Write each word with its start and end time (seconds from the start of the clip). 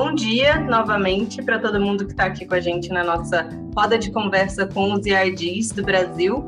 Bom 0.00 0.14
dia 0.14 0.60
novamente 0.60 1.42
para 1.42 1.58
todo 1.58 1.80
mundo 1.80 2.06
que 2.06 2.12
está 2.12 2.26
aqui 2.26 2.46
com 2.46 2.54
a 2.54 2.60
gente 2.60 2.88
na 2.88 3.02
nossa 3.02 3.48
roda 3.76 3.98
de 3.98 4.12
conversa 4.12 4.64
com 4.64 4.92
os 4.92 5.04
IRDs 5.04 5.72
do 5.72 5.82
Brasil. 5.82 6.46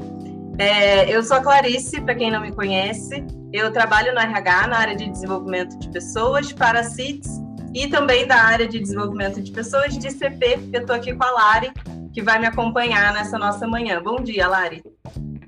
É, 0.57 1.11
eu 1.13 1.21
sou 1.25 1.37
a 1.37 1.41
Clarice, 1.41 2.01
para 2.01 2.15
quem 2.15 2.31
não 2.31 2.41
me 2.41 2.53
conhece. 2.53 3.27
Eu 3.53 3.73
trabalho 3.73 4.15
no 4.15 4.21
RH, 4.21 4.69
na 4.69 4.79
área 4.79 4.95
de 4.95 5.11
desenvolvimento 5.11 5.77
de 5.81 5.91
pessoas, 5.91 6.53
para 6.53 6.85
CITES 6.85 7.43
e 7.75 7.89
também 7.89 8.25
da 8.25 8.37
área 8.37 8.69
de 8.69 8.79
desenvolvimento 8.79 9.43
de 9.43 9.51
pessoas 9.51 9.99
de 9.99 10.13
CP. 10.13 10.69
Eu 10.73 10.83
estou 10.83 10.95
aqui 10.95 11.13
com 11.13 11.25
a 11.25 11.31
Lari, 11.33 11.73
que 12.15 12.23
vai 12.23 12.39
me 12.39 12.47
acompanhar 12.47 13.13
nessa 13.13 13.37
nossa 13.37 13.67
manhã. 13.67 14.01
Bom 14.01 14.23
dia, 14.23 14.47
Lari. 14.47 14.81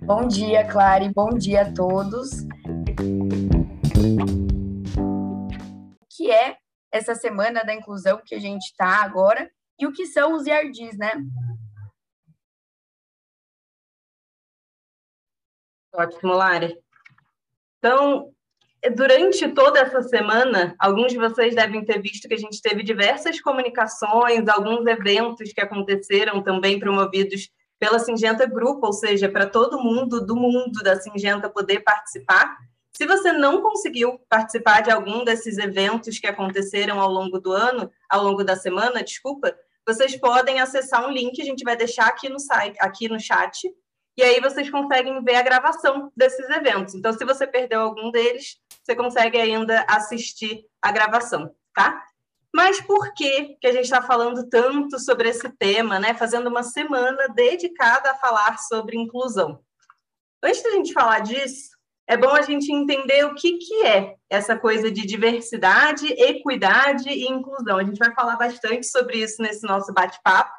Bom 0.01 0.27
dia, 0.27 0.65
Clary. 0.65 1.09
Bom 1.15 1.39
dia 1.39 1.63
a 1.63 1.73
todos. 1.73 2.33
O 5.01 6.07
que 6.11 6.33
é 6.33 6.62
essa 6.93 7.15
semana 7.15 7.65
da 7.65 7.75
inclusão 7.75 8.21
que 8.25 8.35
a 8.35 8.39
gente 8.39 8.67
está 8.67 9.03
agora 9.03 9.51
e 9.79 9.87
o 9.87 9.93
que 9.93 10.07
são 10.07 10.35
os 10.35 10.47
IRDs, 10.47 10.97
né? 10.99 11.13
Ótimo, 15.95 16.35
Lari. 16.35 16.79
Então, 17.79 18.33
durante 18.95 19.49
toda 19.49 19.81
essa 19.81 20.03
semana, 20.03 20.75
alguns 20.79 21.13
de 21.13 21.19
vocês 21.19 21.55
devem 21.55 21.85
ter 21.85 22.01
visto 22.01 22.29
que 22.29 22.35
a 22.35 22.39
gente 22.39 22.61
teve 22.63 22.83
diversas 22.83 23.41
comunicações, 23.41 24.49
alguns 24.49 24.87
eventos 24.87 25.53
que 25.53 25.61
aconteceram 25.61 26.43
também 26.43 26.79
promovidos 26.79 27.51
pela 27.79 27.99
Singenta 27.99 28.47
Grupo, 28.47 28.87
ou 28.87 28.93
seja, 28.93 29.29
para 29.29 29.47
todo 29.47 29.83
mundo 29.83 30.25
do 30.25 30.37
mundo 30.37 30.83
da 30.83 30.97
Singenta 30.97 31.51
poder 31.51 31.81
participar. 31.81 32.57
Se 32.95 33.07
você 33.07 33.33
não 33.33 33.63
conseguiu 33.63 34.19
participar 34.29 34.83
de 34.83 34.91
algum 34.91 35.25
desses 35.25 35.57
eventos 35.59 36.19
que 36.19 36.27
aconteceram 36.27 37.01
ao 37.01 37.11
longo 37.11 37.39
do 37.41 37.53
ano, 37.53 37.91
ao 38.09 38.23
longo 38.23 38.45
da 38.45 38.55
semana, 38.55 39.03
desculpa, 39.03 39.57
vocês 39.87 40.15
podem 40.17 40.61
acessar 40.61 41.07
um 41.07 41.11
link, 41.11 41.41
a 41.41 41.45
gente 41.45 41.65
vai 41.65 41.77
deixar 41.77 42.07
aqui 42.07 42.29
no 42.29 42.39
site, 42.39 42.77
aqui 42.81 43.09
no 43.09 43.19
chat, 43.19 43.69
e 44.17 44.23
aí 44.23 44.41
vocês 44.41 44.69
conseguem 44.71 45.23
ver 45.25 45.37
a 45.37 45.43
gravação 45.43 46.13
desses 46.15 46.49
eventos. 46.51 46.95
Então, 46.95 47.13
se 47.13 47.25
você 47.25 47.47
perdeu 47.47 47.81
algum 47.81 48.11
deles, 48.11 48.59
você 48.83 48.95
consegue 48.95 49.41
ainda 49.41 49.85
assistir 49.89 50.67
a 50.81 50.93
gravação, 50.93 51.55
tá? 51.75 52.05
Mas 52.55 52.81
por 52.83 53.15
que, 53.15 53.57
que 53.59 53.67
a 53.67 53.73
gente 53.73 53.85
está 53.85 54.03
falando 54.03 54.47
tanto 54.51 54.99
sobre 54.99 55.31
esse 55.31 55.49
tema, 55.57 55.99
né? 55.99 56.13
Fazendo 56.13 56.49
uma 56.49 56.63
semana 56.63 57.29
dedicada 57.29 58.11
a 58.11 58.17
falar 58.17 58.59
sobre 58.59 58.99
inclusão. 58.99 59.65
Antes 60.43 60.63
da 60.63 60.71
gente 60.73 60.93
falar 60.93 61.21
disso, 61.21 61.71
é 62.09 62.17
bom 62.17 62.31
a 62.31 62.43
gente 62.43 62.73
entender 62.73 63.25
o 63.25 63.35
que, 63.35 63.59
que 63.59 63.87
é 63.87 64.15
essa 64.29 64.59
coisa 64.59 64.91
de 64.91 65.07
diversidade, 65.07 66.07
equidade 66.13 67.09
e 67.09 67.27
inclusão. 67.27 67.79
A 67.79 67.85
gente 67.85 67.99
vai 67.99 68.13
falar 68.15 68.37
bastante 68.37 68.87
sobre 68.87 69.19
isso 69.19 69.41
nesse 69.41 69.67
nosso 69.67 69.93
bate-papo. 69.93 70.53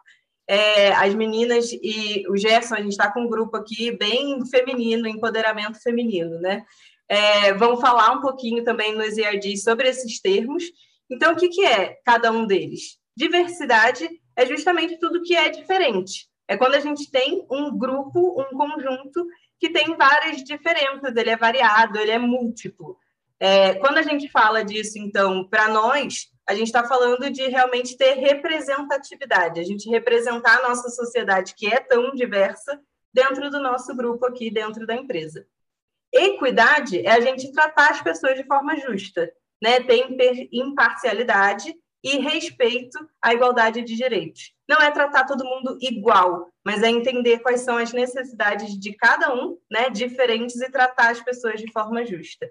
É, 0.47 0.93
as 0.93 1.13
meninas 1.13 1.71
e 1.71 2.25
o 2.29 2.35
Gerson, 2.37 2.75
a 2.75 2.81
gente 2.81 2.91
está 2.91 3.11
com 3.11 3.21
um 3.21 3.29
grupo 3.29 3.55
aqui 3.57 3.91
bem 3.97 4.45
feminino, 4.47 5.07
empoderamento 5.07 5.81
feminino, 5.81 6.39
né? 6.39 6.63
É, 7.07 7.53
vão 7.53 7.77
falar 7.77 8.11
um 8.11 8.21
pouquinho 8.21 8.63
também 8.63 8.95
nos 8.95 9.17
IRD 9.17 9.57
sobre 9.57 9.87
esses 9.89 10.19
termos. 10.19 10.63
Então, 11.09 11.33
o 11.33 11.35
que, 11.35 11.49
que 11.49 11.65
é 11.65 11.97
cada 12.05 12.31
um 12.31 12.45
deles? 12.45 12.97
Diversidade 13.15 14.09
é 14.35 14.45
justamente 14.45 14.97
tudo 14.99 15.21
que 15.21 15.35
é 15.35 15.49
diferente. 15.49 16.27
É 16.47 16.57
quando 16.57 16.75
a 16.75 16.79
gente 16.79 17.09
tem 17.09 17.45
um 17.49 17.77
grupo, 17.77 18.41
um 18.41 18.57
conjunto 18.57 19.25
que 19.63 19.69
tem 19.69 19.95
várias 19.95 20.43
diferenças, 20.43 21.15
ele 21.15 21.29
é 21.29 21.37
variado, 21.37 21.97
ele 21.97 22.11
é 22.11 22.19
múltiplo. 22.19 22.97
É, 23.39 23.75
quando 23.75 23.97
a 23.97 24.01
gente 24.01 24.29
fala 24.29 24.61
disso, 24.61 24.99
então, 24.99 25.47
para 25.47 25.69
nós, 25.69 26.27
a 26.45 26.53
gente 26.53 26.67
está 26.67 26.83
falando 26.83 27.29
de 27.29 27.47
realmente 27.47 27.95
ter 27.95 28.15
representatividade, 28.15 29.61
a 29.61 29.63
gente 29.63 29.89
representar 29.89 30.57
a 30.57 30.67
nossa 30.67 30.89
sociedade, 30.89 31.55
que 31.55 31.65
é 31.65 31.79
tão 31.79 32.11
diversa, 32.11 32.77
dentro 33.13 33.49
do 33.49 33.61
nosso 33.61 33.95
grupo 33.95 34.25
aqui, 34.25 34.51
dentro 34.51 34.85
da 34.85 34.95
empresa. 34.95 35.47
Equidade 36.11 36.99
é 36.99 37.11
a 37.11 37.21
gente 37.21 37.49
tratar 37.53 37.91
as 37.91 38.01
pessoas 38.01 38.35
de 38.35 38.43
forma 38.43 38.75
justa, 38.75 39.31
né? 39.61 39.79
ter 39.79 40.09
imparcialidade 40.51 41.73
e 42.03 42.17
respeito 42.17 42.99
à 43.21 43.33
igualdade 43.33 43.81
de 43.81 43.95
direitos. 43.95 44.52
Não 44.73 44.81
é 44.81 44.89
tratar 44.89 45.25
todo 45.25 45.45
mundo 45.45 45.77
igual, 45.79 46.51
mas 46.65 46.81
é 46.81 46.89
entender 46.89 47.37
quais 47.39 47.61
são 47.61 47.77
as 47.77 47.93
necessidades 47.93 48.75
de 48.79 48.91
cada 48.93 49.31
um, 49.31 49.55
né, 49.69 49.87
diferentes, 49.87 50.59
e 50.59 50.71
tratar 50.71 51.11
as 51.11 51.21
pessoas 51.21 51.61
de 51.61 51.71
forma 51.71 52.03
justa. 52.03 52.49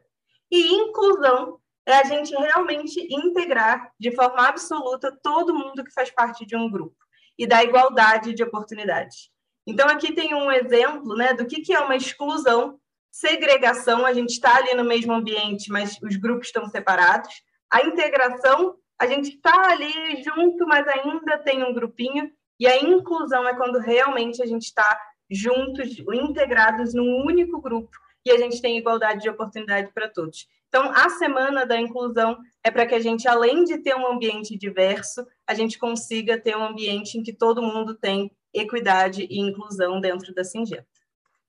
E 0.49 0.73
inclusão 0.73 1.59
é 1.85 1.95
a 1.95 2.05
gente 2.05 2.33
realmente 2.33 3.01
integrar 3.13 3.91
de 3.99 4.15
forma 4.15 4.47
absoluta 4.47 5.19
todo 5.21 5.53
mundo 5.53 5.83
que 5.83 5.93
faz 5.93 6.13
parte 6.13 6.47
de 6.47 6.55
um 6.55 6.71
grupo 6.71 6.95
e 7.37 7.45
da 7.45 7.65
igualdade 7.65 8.33
de 8.33 8.45
oportunidades. 8.45 9.29
Então, 9.67 9.89
aqui 9.89 10.15
tem 10.15 10.33
um 10.33 10.53
exemplo 10.53 11.17
né, 11.17 11.35
do 11.35 11.45
que, 11.45 11.61
que 11.61 11.75
é 11.75 11.81
uma 11.81 11.97
exclusão, 11.97 12.79
segregação, 13.11 14.07
a 14.07 14.13
gente 14.13 14.31
está 14.31 14.59
ali 14.59 14.75
no 14.75 14.85
mesmo 14.85 15.13
ambiente, 15.13 15.73
mas 15.73 15.99
os 16.01 16.15
grupos 16.15 16.47
estão 16.47 16.69
separados. 16.69 17.43
A 17.69 17.83
integração 17.83 18.77
a 19.03 19.07
gente 19.07 19.31
está 19.31 19.73
ali 19.73 20.23
junto, 20.23 20.65
mas 20.65 20.87
ainda 20.87 21.37
tem 21.39 21.65
um 21.65 21.75
grupinho. 21.75 22.31
E 22.61 22.69
a 22.69 22.81
inclusão 22.81 23.49
é 23.49 23.57
quando 23.57 23.81
realmente 23.81 24.41
a 24.41 24.47
gente 24.47 24.63
está 24.63 24.97
juntos, 25.29 25.99
integrados 25.99 26.95
num 26.95 27.25
único 27.27 27.61
grupo 27.61 27.91
e 28.25 28.31
a 28.31 28.39
gente 28.39 28.63
tem 28.63 28.79
igualdade 28.79 29.23
de 29.23 29.29
oportunidade 29.29 29.91
para 29.93 30.09
todos. 30.09 30.47
Então, 30.69 30.93
a 30.93 31.09
semana 31.09 31.67
da 31.67 31.81
inclusão 31.81 32.39
é 32.63 32.71
para 32.71 32.87
que 32.87 32.95
a 32.95 33.01
gente, 33.01 33.27
além 33.27 33.65
de 33.65 33.79
ter 33.79 33.97
um 33.97 34.07
ambiente 34.07 34.57
diverso, 34.57 35.27
a 35.49 35.53
gente 35.53 35.81
consiga 35.81 36.41
ter 36.41 36.57
um 36.57 36.65
ambiente 36.65 37.19
em 37.19 37.25
que 37.25 37.33
todo 37.33 37.61
mundo 37.61 37.97
tem 37.97 38.31
equidade 38.55 39.27
e 39.29 39.41
inclusão 39.41 40.01
dentro 40.01 40.33
da 40.33 40.45
Singenta. 40.45 40.87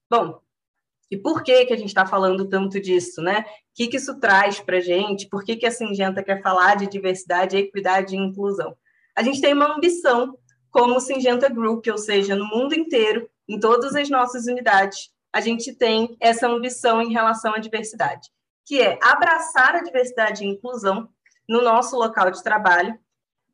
Bom, 0.09 0.41
e 1.09 1.17
por 1.17 1.43
que, 1.43 1.65
que 1.65 1.73
a 1.73 1.77
gente 1.77 1.89
está 1.89 2.05
falando 2.05 2.47
tanto 2.47 2.79
disso, 2.79 3.21
né? 3.21 3.41
O 3.41 3.43
que, 3.75 3.87
que 3.87 3.97
isso 3.97 4.19
traz 4.19 4.59
para 4.59 4.77
a 4.77 4.81
gente? 4.81 5.27
Por 5.27 5.43
que, 5.43 5.55
que 5.55 5.65
a 5.65 5.71
Singenta 5.71 6.23
quer 6.23 6.41
falar 6.41 6.75
de 6.75 6.87
diversidade, 6.87 7.57
equidade 7.57 8.15
e 8.15 8.19
inclusão? 8.19 8.75
A 9.15 9.21
gente 9.21 9.41
tem 9.41 9.53
uma 9.53 9.75
ambição 9.75 10.37
como 10.71 10.99
Singenta 10.99 11.49
Group, 11.49 11.85
ou 11.87 11.97
seja, 11.97 12.35
no 12.35 12.45
mundo 12.45 12.73
inteiro, 12.73 13.29
em 13.47 13.59
todas 13.59 13.95
as 13.95 14.09
nossas 14.09 14.47
unidades, 14.47 15.11
a 15.31 15.39
gente 15.39 15.73
tem 15.75 16.17
essa 16.19 16.47
ambição 16.47 17.01
em 17.01 17.11
relação 17.11 17.53
à 17.53 17.59
diversidade, 17.59 18.29
que 18.65 18.81
é 18.81 18.97
abraçar 19.03 19.75
a 19.75 19.83
diversidade 19.83 20.43
e 20.43 20.47
inclusão 20.47 21.09
no 21.47 21.61
nosso 21.61 21.95
local 21.95 22.31
de 22.31 22.41
trabalho, 22.41 22.97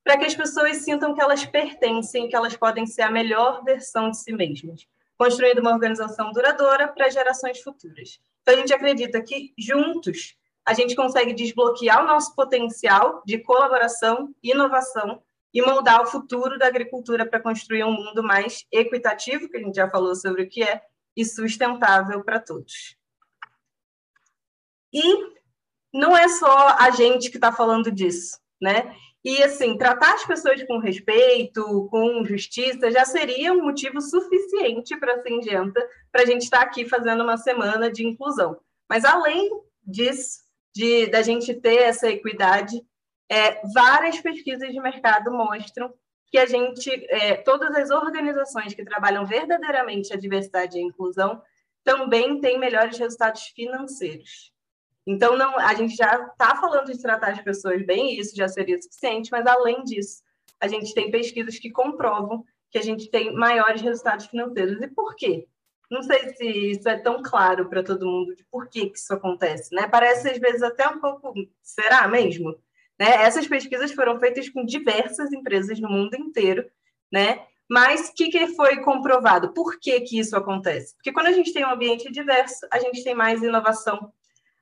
para 0.01 0.17
que 0.17 0.25
as 0.25 0.35
pessoas 0.35 0.77
sintam 0.77 1.13
que 1.13 1.21
elas 1.21 1.45
pertencem, 1.45 2.29
que 2.29 2.35
elas 2.35 2.55
podem 2.55 2.85
ser 2.85 3.01
a 3.01 3.11
melhor 3.11 3.63
versão 3.63 4.11
de 4.11 4.17
si 4.17 4.31
mesmas 4.31 4.87
construindo 5.19 5.59
uma 5.59 5.73
organização 5.73 6.31
duradoura 6.31 6.87
para 6.87 7.09
gerações 7.09 7.59
futuras. 7.59 8.21
Então, 8.41 8.53
a 8.53 8.57
gente 8.57 8.73
acredita 8.73 9.21
que, 9.21 9.53
juntos, 9.59 10.37
a 10.65 10.73
gente 10.73 10.95
consegue 10.95 11.33
desbloquear 11.33 12.01
o 12.01 12.07
nosso 12.07 12.33
potencial 12.33 13.21
de 13.25 13.37
colaboração, 13.37 14.33
inovação 14.41 15.21
e 15.53 15.61
moldar 15.61 16.01
o 16.01 16.05
futuro 16.05 16.57
da 16.57 16.67
agricultura 16.67 17.25
para 17.25 17.41
construir 17.41 17.83
um 17.83 17.91
mundo 17.91 18.23
mais 18.23 18.65
equitativo, 18.71 19.49
que 19.49 19.57
a 19.57 19.59
gente 19.59 19.75
já 19.75 19.89
falou 19.89 20.15
sobre 20.15 20.43
o 20.43 20.49
que 20.49 20.63
é, 20.63 20.81
e 21.17 21.25
sustentável 21.25 22.23
para 22.23 22.39
todos. 22.39 22.95
E 24.93 25.03
não 25.93 26.15
é 26.15 26.29
só 26.29 26.77
a 26.79 26.91
gente 26.91 27.29
que 27.29 27.35
está 27.37 27.51
falando 27.51 27.91
disso, 27.91 28.39
né? 28.61 28.95
E, 29.23 29.43
assim, 29.43 29.77
tratar 29.77 30.13
as 30.13 30.25
pessoas 30.25 30.63
com 30.63 30.79
respeito, 30.79 31.87
com 31.91 32.23
justiça, 32.23 32.89
já 32.89 33.03
seria 33.03 33.51
um 33.51 33.63
motivo 33.63 33.99
suficiente 33.99 34.97
para 34.97 35.15
a 35.15 35.21
Singenta, 35.21 35.85
para 36.11 36.21
a 36.21 36.25
gente 36.25 36.43
estar 36.43 36.59
tá 36.59 36.63
aqui 36.63 36.87
fazendo 36.87 37.23
uma 37.23 37.35
semana 37.35 37.91
de 37.91 38.05
inclusão. 38.05 38.57
Mas, 38.89 39.03
além 39.03 39.49
disso, 39.83 40.39
de 40.73 41.07
da 41.07 41.21
gente 41.21 41.53
ter 41.53 41.81
essa 41.81 42.07
equidade, 42.07 42.81
é, 43.29 43.61
várias 43.73 44.19
pesquisas 44.19 44.71
de 44.71 44.79
mercado 44.79 45.31
mostram 45.31 45.93
que 46.31 46.37
a 46.37 46.45
gente, 46.45 46.89
é, 47.09 47.35
todas 47.35 47.75
as 47.75 47.89
organizações 47.89 48.73
que 48.73 48.85
trabalham 48.85 49.25
verdadeiramente 49.25 50.13
a 50.13 50.17
diversidade 50.17 50.77
e 50.77 50.81
a 50.81 50.85
inclusão, 50.85 51.41
também 51.83 52.39
têm 52.39 52.59
melhores 52.59 52.97
resultados 52.97 53.43
financeiros. 53.55 54.53
Então, 55.09 55.35
não, 55.35 55.57
a 55.57 55.73
gente 55.73 55.95
já 55.95 56.23
está 56.23 56.55
falando 56.55 56.91
de 56.91 57.01
tratar 57.01 57.31
as 57.31 57.41
pessoas 57.41 57.83
bem, 57.83 58.19
isso 58.19 58.35
já 58.35 58.47
seria 58.47 58.79
suficiente, 58.79 59.31
mas 59.31 59.43
além 59.47 59.83
disso, 59.83 60.21
a 60.59 60.67
gente 60.67 60.93
tem 60.93 61.09
pesquisas 61.09 61.57
que 61.57 61.71
comprovam 61.71 62.45
que 62.69 62.77
a 62.77 62.83
gente 62.83 63.09
tem 63.09 63.33
maiores 63.33 63.81
resultados 63.81 64.27
financeiros. 64.27 64.79
E 64.79 64.87
por 64.87 65.15
quê? 65.15 65.47
Não 65.89 66.03
sei 66.03 66.29
se 66.35 66.45
isso 66.45 66.87
é 66.87 66.95
tão 66.95 67.23
claro 67.23 67.67
para 67.67 67.81
todo 67.81 68.05
mundo 68.05 68.35
de 68.35 68.43
por 68.51 68.69
que, 68.69 68.91
que 68.91 68.99
isso 68.99 69.11
acontece, 69.11 69.73
né? 69.73 69.87
Parece 69.87 70.29
às 70.29 70.37
vezes 70.37 70.61
até 70.61 70.87
um 70.87 70.99
pouco, 70.99 71.33
será 71.63 72.07
mesmo? 72.07 72.51
Né? 72.99 73.09
Essas 73.23 73.47
pesquisas 73.47 73.91
foram 73.91 74.19
feitas 74.19 74.47
com 74.47 74.63
diversas 74.63 75.33
empresas 75.33 75.79
no 75.79 75.89
mundo 75.89 76.13
inteiro, 76.13 76.69
né? 77.11 77.43
Mas 77.67 78.09
o 78.09 78.13
que, 78.13 78.29
que 78.29 78.47
foi 78.49 78.77
comprovado? 78.81 79.53
Por 79.55 79.79
que, 79.79 80.01
que 80.01 80.19
isso 80.19 80.37
acontece? 80.37 80.93
Porque 80.95 81.11
quando 81.11 81.27
a 81.27 81.31
gente 81.31 81.51
tem 81.51 81.65
um 81.65 81.71
ambiente 81.71 82.11
diverso, 82.11 82.67
a 82.71 82.77
gente 82.77 83.03
tem 83.03 83.15
mais 83.15 83.41
inovação, 83.41 84.13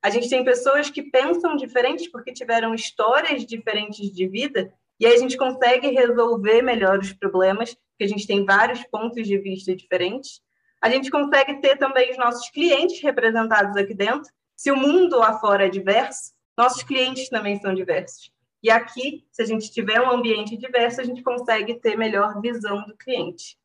a 0.08 0.10
gente 0.10 0.30
tem 0.30 0.42
pessoas 0.42 0.90
que 0.90 1.04
pensam 1.04 1.58
diferentes 1.58 2.08
porque 2.08 2.32
tiveram 2.32 2.74
histórias 2.74 3.46
diferentes 3.46 4.10
de 4.10 4.26
vida 4.26 4.74
e 4.98 5.06
aí 5.06 5.14
a 5.14 5.18
gente 5.18 5.36
consegue 5.36 5.90
resolver 5.90 6.62
melhor 6.62 6.98
os 6.98 7.12
problemas, 7.12 7.74
porque 7.74 8.06
a 8.06 8.08
gente 8.08 8.26
tem 8.26 8.46
vários 8.46 8.84
pontos 8.86 9.28
de 9.28 9.38
vista 9.38 9.76
diferentes. 9.76 10.42
A 10.82 10.90
gente 10.90 11.12
consegue 11.12 11.60
ter 11.62 11.76
também 11.76 12.10
os 12.12 12.18
nossos 12.18 12.50
clientes 12.50 13.02
representados 13.02 13.76
aqui 13.76 13.94
dentro. 13.94 14.32
Se 14.56 14.72
o 14.72 14.78
mundo 14.78 15.18
lá 15.18 15.38
fora 15.40 15.66
é 15.66 15.70
diverso, 15.70 16.32
nossos 16.58 16.84
clientes 16.84 17.28
também 17.28 17.60
são 17.60 17.76
diversos. 17.76 18.32
E 18.64 18.70
aqui, 18.70 19.26
se 19.30 19.42
a 19.42 19.46
gente 19.46 19.70
tiver 19.70 20.00
um 20.00 20.10
ambiente 20.10 20.56
diverso, 20.56 21.02
a 21.02 21.04
gente 21.04 21.22
consegue 21.22 21.76
ter 21.76 21.98
melhor 21.98 22.40
visão 22.40 22.84
do 22.86 22.96
cliente. 22.96 23.58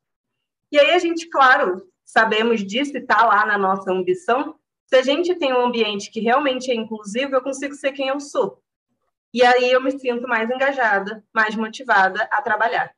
E 0.69 0.77
aí 0.77 0.91
a 0.91 0.99
gente, 0.99 1.29
claro, 1.29 1.87
sabemos 2.03 2.65
disso 2.65 2.97
e 2.97 2.99
está 2.99 3.25
lá 3.25 3.45
na 3.45 3.57
nossa 3.57 3.89
ambição. 3.89 4.55
Se 4.93 4.97
a 4.97 5.01
gente 5.01 5.33
tem 5.33 5.51
um 5.51 5.65
ambiente 5.65 6.11
que 6.11 6.19
realmente 6.19 6.69
é 6.69 6.75
inclusivo, 6.75 7.33
eu 7.33 7.41
consigo 7.41 7.73
ser 7.73 7.93
quem 7.93 8.09
eu 8.09 8.19
sou. 8.19 8.61
E 9.33 9.43
aí 9.43 9.71
eu 9.71 9.81
me 9.81 9.89
sinto 9.89 10.27
mais 10.27 10.47
engajada, 10.51 11.25
mais 11.33 11.55
motivada 11.55 12.29
a 12.31 12.39
trabalhar. 12.43 12.93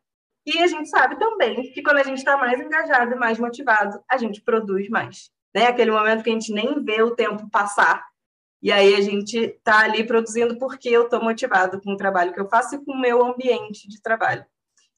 E 0.45 0.61
a 0.61 0.67
gente 0.67 0.89
sabe 0.89 1.17
também 1.17 1.71
que 1.71 1.81
quando 1.81 1.99
a 1.99 2.03
gente 2.03 2.17
está 2.17 2.35
mais 2.35 2.59
engajado 2.59 3.13
e 3.13 3.15
mais 3.15 3.39
motivado, 3.39 4.03
a 4.11 4.17
gente 4.17 4.41
produz 4.41 4.89
mais. 4.89 5.31
Né? 5.55 5.67
Aquele 5.67 5.89
momento 5.89 6.21
que 6.21 6.29
a 6.29 6.33
gente 6.33 6.51
nem 6.51 6.83
vê 6.83 7.01
o 7.01 7.15
tempo 7.15 7.49
passar. 7.49 8.05
E 8.61 8.73
aí 8.73 8.93
a 8.93 8.99
gente 8.99 9.37
está 9.37 9.79
ali 9.79 10.03
produzindo 10.05 10.57
porque 10.57 10.89
eu 10.89 11.03
estou 11.03 11.23
motivado 11.23 11.79
com 11.79 11.93
o 11.93 11.97
trabalho 11.97 12.33
que 12.33 12.41
eu 12.41 12.49
faço 12.49 12.75
e 12.75 12.83
com 12.83 12.91
o 12.91 12.99
meu 12.99 13.23
ambiente 13.23 13.87
de 13.87 14.01
trabalho. 14.01 14.45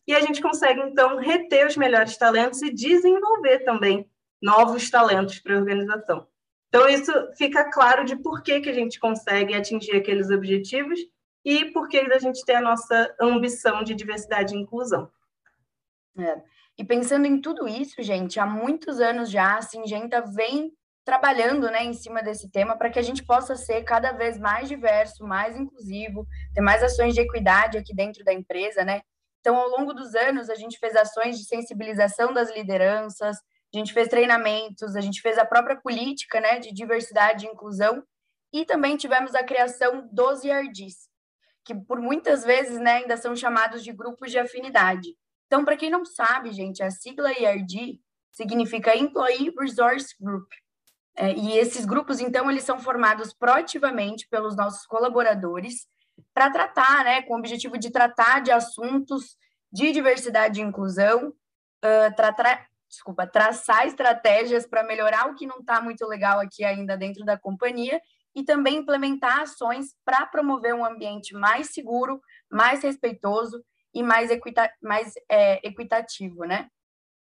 E 0.08 0.16
a 0.16 0.22
gente 0.22 0.42
consegue, 0.42 0.82
então, 0.82 1.18
reter 1.18 1.68
os 1.68 1.78
melhores 1.78 2.18
talentos 2.18 2.60
e 2.64 2.74
desenvolver 2.74 3.60
também 3.60 4.10
novos 4.42 4.90
talentos 4.90 5.38
para 5.38 5.54
a 5.54 5.60
organização. 5.60 6.28
Então, 6.78 6.88
isso 6.88 7.12
fica 7.36 7.72
claro 7.72 8.06
de 8.06 8.16
por 8.16 8.44
que, 8.44 8.62
que 8.62 8.70
a 8.70 8.74
gente 8.74 9.00
consegue 9.00 9.56
atingir 9.56 9.96
aqueles 9.96 10.30
objetivos 10.30 11.00
e 11.44 11.66
por 11.72 11.88
que 11.88 11.98
a 11.98 12.20
gente 12.20 12.46
tem 12.46 12.56
a 12.56 12.62
nossa 12.62 13.16
ambição 13.20 13.84
de 13.84 13.96
diversidade 13.96 14.54
e 14.54 14.60
inclusão. 14.60 15.10
É. 16.20 16.40
E 16.78 16.86
pensando 16.86 17.26
em 17.26 17.42
tudo 17.42 17.68
isso, 17.68 18.04
gente, 18.04 18.40
há 18.40 18.46
muitos 18.46 19.00
anos 19.00 19.32
já 19.32 19.58
a 19.58 19.62
Singenta 19.64 20.22
vem 20.22 20.72
trabalhando 21.04 21.66
né, 21.72 21.84
em 21.84 21.94
cima 21.94 22.22
desse 22.22 22.52
tema 22.52 22.78
para 22.78 22.92
que 22.92 23.00
a 23.00 23.02
gente 23.02 23.26
possa 23.26 23.56
ser 23.56 23.82
cada 23.84 24.12
vez 24.12 24.38
mais 24.38 24.70
diverso, 24.70 25.26
mais 25.26 25.58
inclusivo, 25.58 26.28
ter 26.54 26.62
mais 26.62 26.84
ações 26.84 27.16
de 27.16 27.22
equidade 27.22 27.80
aqui 27.80 27.96
dentro 27.96 28.24
da 28.24 28.34
empresa, 28.34 28.84
né? 28.84 29.02
Então, 29.40 29.56
ao 29.56 29.70
longo 29.70 29.94
dos 29.94 30.14
anos, 30.14 30.48
a 30.48 30.56
gente 30.56 30.78
fez 30.78 30.96
ações 30.96 31.40
de 31.40 31.46
sensibilização 31.46 32.34
das 32.34 32.54
lideranças, 32.56 33.38
a 33.74 33.78
gente 33.78 33.94
fez 33.94 34.08
treinamentos, 34.08 34.96
a 34.96 35.02
gente 35.02 35.22
fez 35.22 35.38
a 35.38 35.46
própria 35.46 35.76
política 35.76 36.40
né, 36.40 36.60
de 36.60 36.74
diversidade 36.74 37.46
e 37.46 37.50
inclusão, 37.50 38.04
e 38.54 38.66
também 38.66 38.96
tivemos 38.96 39.36
a 39.36 39.44
criação 39.44 40.08
dos 40.12 40.44
IRDs, 40.44 41.10
que 41.66 41.76
por 41.76 42.00
muitas 42.00 42.44
vezes 42.44 42.80
né, 42.80 42.98
ainda 42.98 43.18
são 43.18 43.36
chamados 43.36 43.84
de 43.84 43.92
grupos 43.92 44.32
de 44.32 44.40
afinidade. 44.40 45.16
Então, 45.48 45.66
para 45.66 45.78
quem 45.78 45.90
não 45.90 46.06
sabe, 46.06 46.52
gente, 46.52 46.82
a 46.82 46.90
sigla 46.90 47.32
IRD 47.32 48.00
significa 48.32 48.96
Employee 48.96 49.54
Resource 49.58 50.16
Group. 50.20 50.48
É, 51.16 51.34
e 51.34 51.58
esses 51.58 51.86
grupos, 51.86 52.20
então, 52.20 52.50
eles 52.50 52.64
são 52.64 52.80
formados 52.80 53.34
proativamente 53.34 54.28
pelos 54.30 54.56
nossos 54.56 54.86
colaboradores 54.86 55.88
para 56.34 56.52
tratar, 56.52 57.04
né, 57.04 57.22
com 57.24 57.34
o 57.34 57.38
objetivo 57.38 57.78
de 57.78 57.90
tratar 57.90 58.42
de 58.42 58.52
assuntos 58.52 59.36
de 59.72 59.92
diversidade 59.92 60.62
e 60.62 60.64
inclusão, 60.64 61.30
uh, 61.30 62.16
tratar, 62.16 62.68
desculpa, 62.98 63.28
traçar 63.28 63.86
estratégias 63.86 64.66
para 64.66 64.84
melhorar 64.84 65.30
o 65.30 65.36
que 65.36 65.46
não 65.46 65.60
está 65.60 65.80
muito 65.82 66.06
legal 66.06 66.40
aqui 66.40 66.64
ainda 66.64 66.98
dentro 66.98 67.24
da 67.24 67.38
companhia 67.38 68.02
e 68.36 68.44
também 68.44 68.78
implementar 68.78 69.42
ações 69.42 69.96
para 70.04 70.26
promover 70.26 70.74
um 70.74 70.86
ambiente 70.86 71.34
mais 71.34 71.74
seguro, 71.74 72.20
mais 72.52 72.84
respeitoso 72.84 73.64
e 73.94 74.04
mais, 74.04 74.30
equita 74.30 74.72
mais 74.82 75.14
é, 75.30 75.66
equitativo, 75.68 76.44
né? 76.44 76.70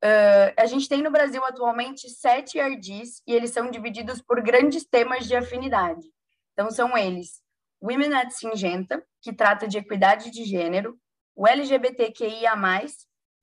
Uh, 0.04 0.50
a 0.58 0.66
gente 0.66 0.90
tem 0.90 1.02
no 1.04 1.12
Brasil 1.12 1.44
atualmente 1.46 2.10
sete 2.10 2.58
IRDs 2.58 3.22
e 3.28 3.34
eles 3.34 3.52
são 3.52 3.70
divididos 3.70 4.20
por 4.22 4.42
grandes 4.42 4.84
temas 4.84 5.28
de 5.28 5.36
afinidade. 5.36 6.02
Então, 6.54 6.72
são 6.72 6.98
eles 6.98 7.42
Women 7.82 8.14
at 8.16 8.32
Singenta, 8.32 9.04
que 9.22 9.32
trata 9.32 9.68
de 9.68 9.78
equidade 9.78 10.32
de 10.32 10.44
gênero, 10.44 10.98
o 11.36 11.48
LGBTQIA+, 11.48 12.56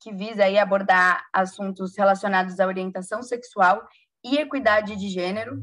que 0.01 0.13
visa 0.13 0.45
aí 0.45 0.59
abordar 0.59 1.27
assuntos 1.33 1.97
relacionados 1.97 2.59
à 2.61 2.67
orientação 2.67 3.23
sexual 3.23 3.87
e 4.25 4.37
equidade 4.37 4.97
de 4.97 5.09
gênero, 5.09 5.63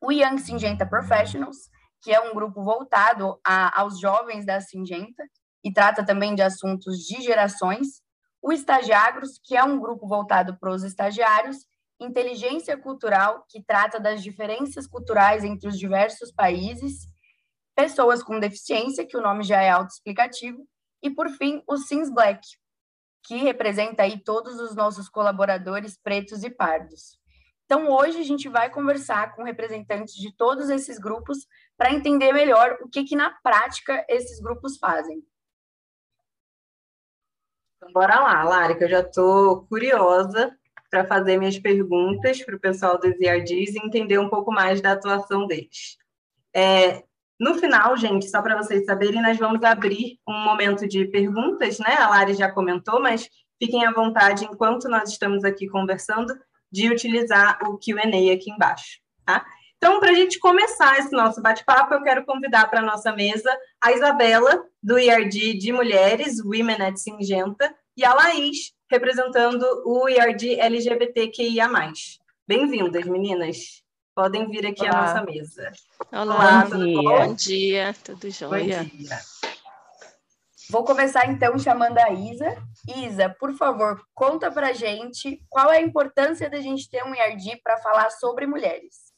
o 0.00 0.12
Young 0.12 0.38
Singenta 0.38 0.86
Professionals, 0.86 1.56
que 2.02 2.12
é 2.12 2.20
um 2.20 2.34
grupo 2.34 2.62
voltado 2.62 3.40
a, 3.44 3.80
aos 3.80 3.98
jovens 3.98 4.44
da 4.44 4.60
Singenta 4.60 5.24
e 5.64 5.72
trata 5.72 6.04
também 6.04 6.34
de 6.34 6.42
assuntos 6.42 6.98
de 6.98 7.22
gerações, 7.22 8.02
o 8.42 8.52
Estagiagros, 8.52 9.40
que 9.42 9.56
é 9.56 9.64
um 9.64 9.80
grupo 9.80 10.06
voltado 10.06 10.58
para 10.58 10.70
os 10.70 10.82
estagiários, 10.82 11.56
Inteligência 11.98 12.76
Cultural, 12.76 13.46
que 13.48 13.62
trata 13.62 13.98
das 13.98 14.22
diferenças 14.22 14.86
culturais 14.86 15.42
entre 15.44 15.66
os 15.68 15.78
diversos 15.78 16.30
países, 16.30 17.06
Pessoas 17.74 18.22
com 18.22 18.38
Deficiência, 18.38 19.06
que 19.06 19.16
o 19.16 19.22
nome 19.22 19.42
já 19.42 19.62
é 19.62 19.70
autoexplicativo, 19.70 20.64
e, 21.02 21.10
por 21.10 21.28
fim, 21.30 21.62
o 21.66 21.76
Sims 21.76 22.12
Black, 22.12 22.40
que 23.24 23.36
representa 23.36 24.02
aí 24.02 24.18
todos 24.18 24.60
os 24.60 24.76
nossos 24.76 25.08
colaboradores 25.08 25.96
pretos 25.96 26.44
e 26.44 26.50
pardos. 26.50 27.18
Então, 27.64 27.88
hoje 27.88 28.18
a 28.18 28.22
gente 28.22 28.48
vai 28.48 28.70
conversar 28.70 29.34
com 29.34 29.42
representantes 29.42 30.14
de 30.14 30.30
todos 30.36 30.68
esses 30.68 30.98
grupos 30.98 31.46
para 31.76 31.92
entender 31.92 32.32
melhor 32.32 32.76
o 32.82 32.88
que, 32.88 33.04
que 33.04 33.16
na 33.16 33.30
prática 33.42 34.04
esses 34.08 34.38
grupos 34.38 34.76
fazem. 34.76 35.24
Então, 37.76 37.90
bora 37.92 38.20
lá, 38.20 38.44
Lari, 38.44 38.76
que 38.76 38.84
eu 38.84 38.90
já 38.90 39.00
estou 39.00 39.66
curiosa 39.66 40.54
para 40.90 41.06
fazer 41.06 41.38
minhas 41.38 41.58
perguntas 41.58 42.42
para 42.44 42.54
o 42.54 42.60
pessoal 42.60 42.98
dos 42.98 43.18
IRDs 43.18 43.74
e 43.74 43.78
entender 43.78 44.18
um 44.18 44.28
pouco 44.28 44.52
mais 44.52 44.82
da 44.82 44.92
atuação 44.92 45.46
deles. 45.46 45.96
É, 46.54 47.02
no 47.38 47.54
final, 47.54 47.96
gente, 47.96 48.28
só 48.28 48.40
para 48.40 48.56
vocês 48.56 48.84
saberem, 48.84 49.20
nós 49.20 49.38
vamos 49.38 49.62
abrir 49.62 50.18
um 50.28 50.44
momento 50.44 50.86
de 50.86 51.04
perguntas, 51.06 51.78
né? 51.78 51.96
A 51.98 52.08
Lari 52.08 52.34
já 52.34 52.50
comentou, 52.50 53.00
mas 53.00 53.28
fiquem 53.62 53.84
à 53.84 53.92
vontade, 53.92 54.44
enquanto 54.44 54.88
nós 54.88 55.10
estamos 55.10 55.44
aqui 55.44 55.66
conversando, 55.66 56.34
de 56.70 56.90
utilizar 56.90 57.58
o 57.64 57.78
QA 57.78 58.32
aqui 58.32 58.50
embaixo, 58.50 59.00
tá? 59.24 59.44
Então, 59.76 60.00
para 60.00 60.10
a 60.10 60.14
gente 60.14 60.38
começar 60.38 60.98
esse 60.98 61.12
nosso 61.12 61.42
bate-papo, 61.42 61.92
eu 61.92 62.02
quero 62.02 62.24
convidar 62.24 62.70
para 62.70 62.80
a 62.80 62.84
nossa 62.84 63.12
mesa 63.12 63.54
a 63.80 63.92
Isabela, 63.92 64.64
do 64.82 64.98
IRD 64.98 65.54
de 65.54 65.72
Mulheres, 65.72 66.42
Women 66.42 66.80
at 66.80 66.96
Singenta, 66.96 67.74
e 67.96 68.04
a 68.04 68.14
Laís, 68.14 68.72
representando 68.90 69.64
o 69.84 70.08
IRD 70.08 70.58
LGBTQIA+. 70.58 71.68
Bem-vindas, 72.46 73.04
meninas. 73.04 73.83
Podem 74.14 74.48
vir 74.48 74.64
aqui 74.66 74.82
Olá. 74.82 74.90
à 74.90 75.02
nossa 75.02 75.22
mesa. 75.24 75.72
Olá, 76.12 76.22
Olá 76.22 76.64
bom, 76.66 76.78
dia. 76.78 77.02
bom 77.02 77.34
dia, 77.34 77.94
tudo 78.04 78.30
jóia? 78.30 78.84
Bom 78.84 78.96
dia. 78.96 79.18
Vou 80.70 80.84
começar 80.84 81.26
então 81.26 81.58
chamando 81.58 81.98
a 81.98 82.10
Isa. 82.10 82.56
Isa, 82.96 83.28
por 83.28 83.52
favor, 83.54 84.00
conta 84.14 84.50
pra 84.52 84.72
gente 84.72 85.44
qual 85.50 85.72
é 85.72 85.78
a 85.78 85.82
importância 85.82 86.48
da 86.48 86.60
gente 86.60 86.88
ter 86.88 87.02
um 87.04 87.12
IRD 87.12 87.60
para 87.62 87.76
falar 87.78 88.10
sobre 88.10 88.46
mulheres. 88.46 89.12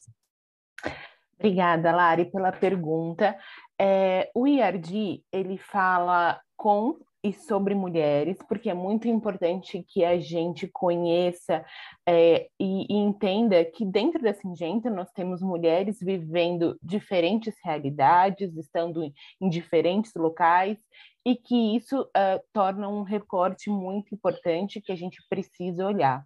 Obrigada, 1.35 1.91
Lari, 1.91 2.25
pela 2.31 2.51
pergunta. 2.51 3.37
É, 3.79 4.31
o 4.33 4.47
IRD, 4.47 5.23
ele 5.31 5.59
fala 5.59 6.41
com 6.55 6.99
e 7.27 7.33
sobre 7.33 7.75
mulheres, 7.75 8.37
porque 8.47 8.69
é 8.69 8.73
muito 8.73 9.07
importante 9.07 9.83
que 9.87 10.03
a 10.05 10.17
gente 10.19 10.67
conheça 10.67 11.65
é, 12.07 12.47
e, 12.59 12.85
e, 12.89 12.95
entenda 12.95 13.65
que 13.65 13.85
dentro 13.85 14.21
da 14.21 14.33
Singenta 14.33 14.89
nós 14.89 15.11
temos 15.11 15.41
mulheres 15.41 15.99
vivendo 15.99 16.77
diferentes 16.81 17.55
realidades, 17.63 18.55
estando 18.55 19.03
em, 19.03 19.49
diferentes 19.49 20.13
locais, 20.15 20.79
e 21.25 21.35
que 21.35 21.75
isso 21.75 22.01
uh, 22.03 22.41
torna 22.53 22.87
um 22.87 23.03
recorte 23.03 23.69
muito 23.69 24.15
importante 24.15 24.79
que 24.79 24.93
a 24.93 24.95
gente 24.95 25.17
precisa 25.29 25.85
olhar. 25.85 26.23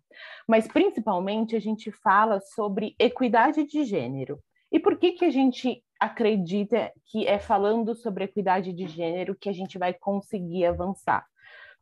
Mas, 0.48 0.68
principalmente, 0.68 1.56
a 1.56 1.60
gente 1.60 1.92
fala 1.92 2.40
sobre 2.40 2.96
equidade 3.00 3.66
de 3.66 3.84
gênero. 3.84 4.38
E 4.72 4.80
por 4.80 4.98
que, 4.98 5.12
que 5.12 5.26
a 5.26 5.30
gente 5.30 5.84
acredita 6.02 6.92
que 7.06 7.28
é 7.28 7.38
falando 7.38 7.94
sobre 7.94 8.24
equidade 8.24 8.74
de 8.74 8.88
gênero 8.88 9.38
que 9.40 9.48
a 9.48 9.54
gente 9.54 9.78
vai 9.78 9.94
conseguir 9.94 10.66
avançar. 10.66 11.24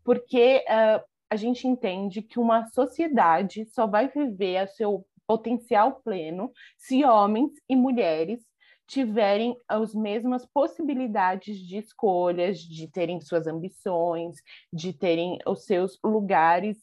Porque 0.03 0.57
uh, 0.67 1.01
a 1.29 1.37
gente 1.37 1.65
entende 1.65 2.21
que 2.21 2.37
uma 2.37 2.65
sociedade 2.67 3.65
só 3.67 3.87
vai 3.87 4.09
viver 4.09 4.57
a 4.57 4.67
seu 4.67 5.07
potencial 5.25 6.01
pleno 6.03 6.51
se 6.77 7.05
homens 7.05 7.53
e 7.69 7.77
mulheres 7.77 8.45
tiverem 8.85 9.55
as 9.69 9.95
mesmas 9.95 10.45
possibilidades 10.45 11.57
de 11.59 11.77
escolhas, 11.77 12.59
de 12.59 12.89
terem 12.89 13.21
suas 13.21 13.47
ambições, 13.47 14.35
de 14.73 14.91
terem 14.91 15.37
os 15.47 15.63
seus 15.63 15.97
lugares 16.03 16.77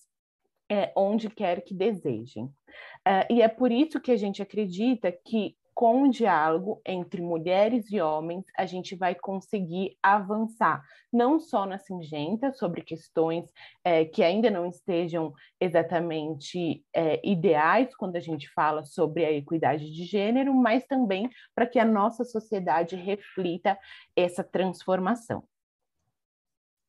é, 0.70 0.90
onde 0.96 1.28
quer 1.28 1.60
que 1.62 1.74
desejem. 1.74 2.44
Uh, 2.46 3.26
e 3.28 3.42
é 3.42 3.48
por 3.48 3.70
isso 3.70 4.00
que 4.00 4.10
a 4.10 4.16
gente 4.16 4.40
acredita 4.40 5.12
que 5.12 5.54
com 5.76 6.04
o 6.04 6.10
diálogo 6.10 6.80
entre 6.86 7.20
mulheres 7.20 7.92
e 7.92 8.00
homens, 8.00 8.46
a 8.56 8.64
gente 8.64 8.96
vai 8.96 9.14
conseguir 9.14 9.94
avançar, 10.02 10.82
não 11.12 11.38
só 11.38 11.66
na 11.66 11.76
Singenta, 11.76 12.50
sobre 12.54 12.80
questões 12.80 13.44
é, 13.84 14.02
que 14.02 14.22
ainda 14.22 14.50
não 14.50 14.64
estejam 14.64 15.34
exatamente 15.60 16.82
é, 16.94 17.20
ideais 17.22 17.94
quando 17.94 18.16
a 18.16 18.20
gente 18.20 18.48
fala 18.54 18.84
sobre 18.84 19.26
a 19.26 19.30
equidade 19.30 19.92
de 19.92 20.04
gênero, 20.04 20.54
mas 20.54 20.86
também 20.86 21.28
para 21.54 21.66
que 21.66 21.78
a 21.78 21.84
nossa 21.84 22.24
sociedade 22.24 22.96
reflita 22.96 23.78
essa 24.16 24.42
transformação. 24.42 25.44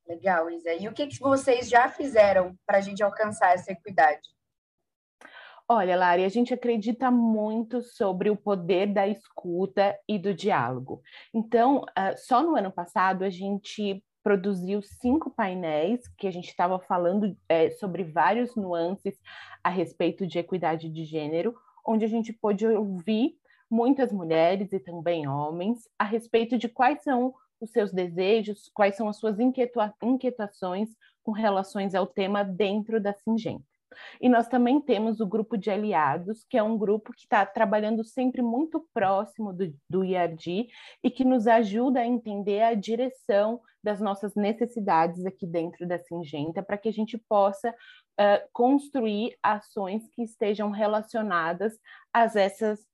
Legal, 0.07 0.49
Isa. 0.49 0.73
E 0.75 0.87
o 0.87 0.93
que, 0.93 1.07
que 1.07 1.19
vocês 1.19 1.67
já 1.67 1.89
fizeram 1.89 2.57
para 2.65 2.77
a 2.77 2.81
gente 2.81 3.03
alcançar 3.03 3.53
essa 3.53 3.69
equidade? 3.73 4.36
Olha, 5.69 5.97
Lari, 5.97 6.23
a 6.23 6.29
gente 6.29 6.53
acredita 6.53 7.11
muito 7.11 7.81
sobre 7.81 8.29
o 8.29 8.37
poder 8.37 8.87
da 8.87 9.05
escuta 9.05 9.99
e 10.07 10.17
do 10.17 10.33
diálogo. 10.33 11.01
Então, 11.33 11.79
uh, 11.79 12.15
só 12.15 12.41
no 12.41 12.55
ano 12.55 12.71
passado 12.71 13.25
a 13.25 13.29
gente 13.29 14.01
produziu 14.23 14.81
cinco 14.81 15.29
painéis 15.29 16.07
que 16.17 16.25
a 16.25 16.31
gente 16.31 16.47
estava 16.47 16.79
falando 16.79 17.35
é, 17.49 17.69
sobre 17.71 18.05
vários 18.05 18.55
nuances 18.55 19.19
a 19.61 19.69
respeito 19.69 20.25
de 20.25 20.39
equidade 20.39 20.89
de 20.89 21.03
gênero, 21.03 21.53
onde 21.85 22.05
a 22.05 22.07
gente 22.09 22.31
pôde 22.31 22.65
ouvir 22.65 23.35
muitas 23.69 24.11
mulheres 24.11 24.71
e 24.71 24.79
também 24.79 25.27
homens 25.27 25.87
a 25.99 26.05
respeito 26.05 26.57
de 26.57 26.69
quais 26.69 27.03
são 27.03 27.33
os 27.59 27.71
seus 27.71 27.91
desejos, 27.91 28.69
quais 28.73 28.95
são 28.95 29.09
as 29.09 29.17
suas 29.17 29.37
inquieta 29.37 29.93
inquietações 30.01 30.95
com 31.23 31.31
relações 31.31 31.93
ao 31.93 32.07
tema 32.07 32.41
dentro 32.41 33.01
da 33.01 33.13
Singenta. 33.13 33.76
E 34.21 34.29
nós 34.29 34.47
também 34.47 34.81
temos 34.81 35.19
o 35.19 35.27
grupo 35.27 35.57
de 35.57 35.69
aliados, 35.69 36.45
que 36.49 36.57
é 36.57 36.63
um 36.63 36.77
grupo 36.77 37.13
que 37.13 37.21
está 37.21 37.45
trabalhando 37.45 38.03
sempre 38.03 38.41
muito 38.41 38.87
próximo 38.93 39.53
do, 39.53 39.73
do 39.89 40.03
e 40.03 41.09
que 41.09 41.23
nos 41.23 41.47
ajuda 41.47 41.99
a 41.99 42.05
entender 42.05 42.61
a 42.61 42.73
direção 42.73 43.61
das 43.83 44.01
nossas 44.01 44.35
necessidades 44.35 45.25
aqui 45.25 45.45
dentro 45.45 45.87
da 45.87 45.97
Singenta, 45.97 46.63
para 46.63 46.77
que 46.77 46.89
a 46.89 46.91
gente 46.91 47.17
possa 47.17 47.69
uh, 47.71 48.49
construir 48.51 49.37
ações 49.41 50.07
que 50.09 50.23
estejam 50.23 50.71
relacionadas 50.71 51.77
a 52.13 52.23
essas 52.23 52.85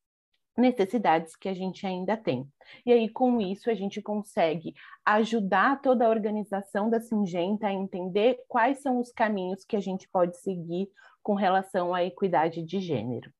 necessidades 0.58 1.36
que 1.36 1.50
a 1.50 1.54
gente 1.54 1.86
ainda 1.86 2.16
tem. 2.16 2.48
E 2.86 2.92
aí, 2.92 3.10
com 3.10 3.42
isso, 3.42 3.70
a 3.70 3.74
gente 3.74 4.02
consegue 4.02 4.74
ajudar 5.06 5.82
toda 5.82 6.06
a 6.06 6.10
organização 6.10 6.90
da 6.90 7.00
Singenta 7.00 7.68
a 7.68 7.74
entender 7.74 8.40
quais 8.48 8.82
são 8.82 9.00
os 9.00 9.12
caminhos 9.12 9.66
que 9.66 9.76
a 9.76 9.82
gente 9.82 10.08
pode 10.10 10.38
seguir 10.38 10.90
com 11.22 11.34
relação 11.34 11.94
à 11.94 12.04
equidade 12.04 12.64
de 12.64 12.80
gênero. 12.80 13.32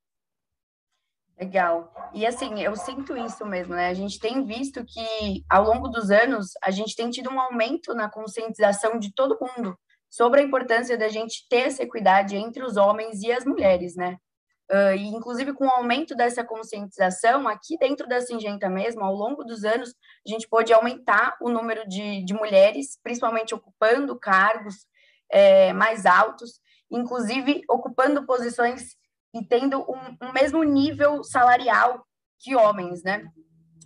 Legal. 1.38 1.92
E 2.14 2.24
assim, 2.24 2.62
eu 2.62 2.76
sinto 2.76 3.16
isso 3.16 3.44
mesmo, 3.44 3.74
né? 3.74 3.88
A 3.88 3.94
gente 3.94 4.20
tem 4.20 4.44
visto 4.44 4.84
que 4.84 5.44
ao 5.50 5.64
longo 5.64 5.88
dos 5.88 6.10
anos 6.10 6.50
a 6.62 6.70
gente 6.70 6.94
tem 6.94 7.10
tido 7.10 7.28
um 7.28 7.40
aumento 7.40 7.92
na 7.92 8.08
conscientização 8.08 8.98
de 8.98 9.12
todo 9.12 9.38
mundo 9.40 9.76
sobre 10.08 10.40
a 10.40 10.44
importância 10.44 10.96
da 10.96 11.08
gente 11.08 11.44
ter 11.48 11.66
essa 11.66 11.82
equidade 11.82 12.36
entre 12.36 12.62
os 12.62 12.76
homens 12.76 13.20
e 13.22 13.32
as 13.32 13.44
mulheres, 13.44 13.96
né? 13.96 14.16
Uh, 14.70 14.96
e, 14.96 15.06
inclusive, 15.08 15.52
com 15.52 15.66
o 15.66 15.70
aumento 15.70 16.14
dessa 16.14 16.42
conscientização, 16.42 17.46
aqui 17.46 17.76
dentro 17.78 18.08
da 18.08 18.20
Singenta 18.20 18.68
mesmo, 18.68 19.04
ao 19.04 19.14
longo 19.14 19.44
dos 19.44 19.62
anos, 19.64 19.94
a 20.26 20.30
gente 20.30 20.48
pôde 20.48 20.72
aumentar 20.72 21.36
o 21.40 21.50
número 21.50 21.86
de, 21.86 22.24
de 22.24 22.32
mulheres, 22.32 22.98
principalmente 23.02 23.54
ocupando 23.54 24.18
cargos 24.18 24.86
é, 25.30 25.72
mais 25.74 26.06
altos, 26.06 26.60
inclusive 26.90 27.62
ocupando 27.68 28.24
posições 28.24 28.96
e 29.34 29.44
tendo 29.44 29.80
um, 29.80 30.28
um 30.28 30.32
mesmo 30.32 30.62
nível 30.62 31.22
salarial 31.22 32.06
que 32.38 32.56
homens, 32.56 33.02
né? 33.02 33.24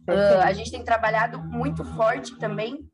Uh, 0.08 0.40
a 0.42 0.52
gente 0.52 0.70
tem 0.70 0.85
trabalhado 0.85 1.38
muito 1.38 1.85
forte 1.85 2.38
também 2.38 2.88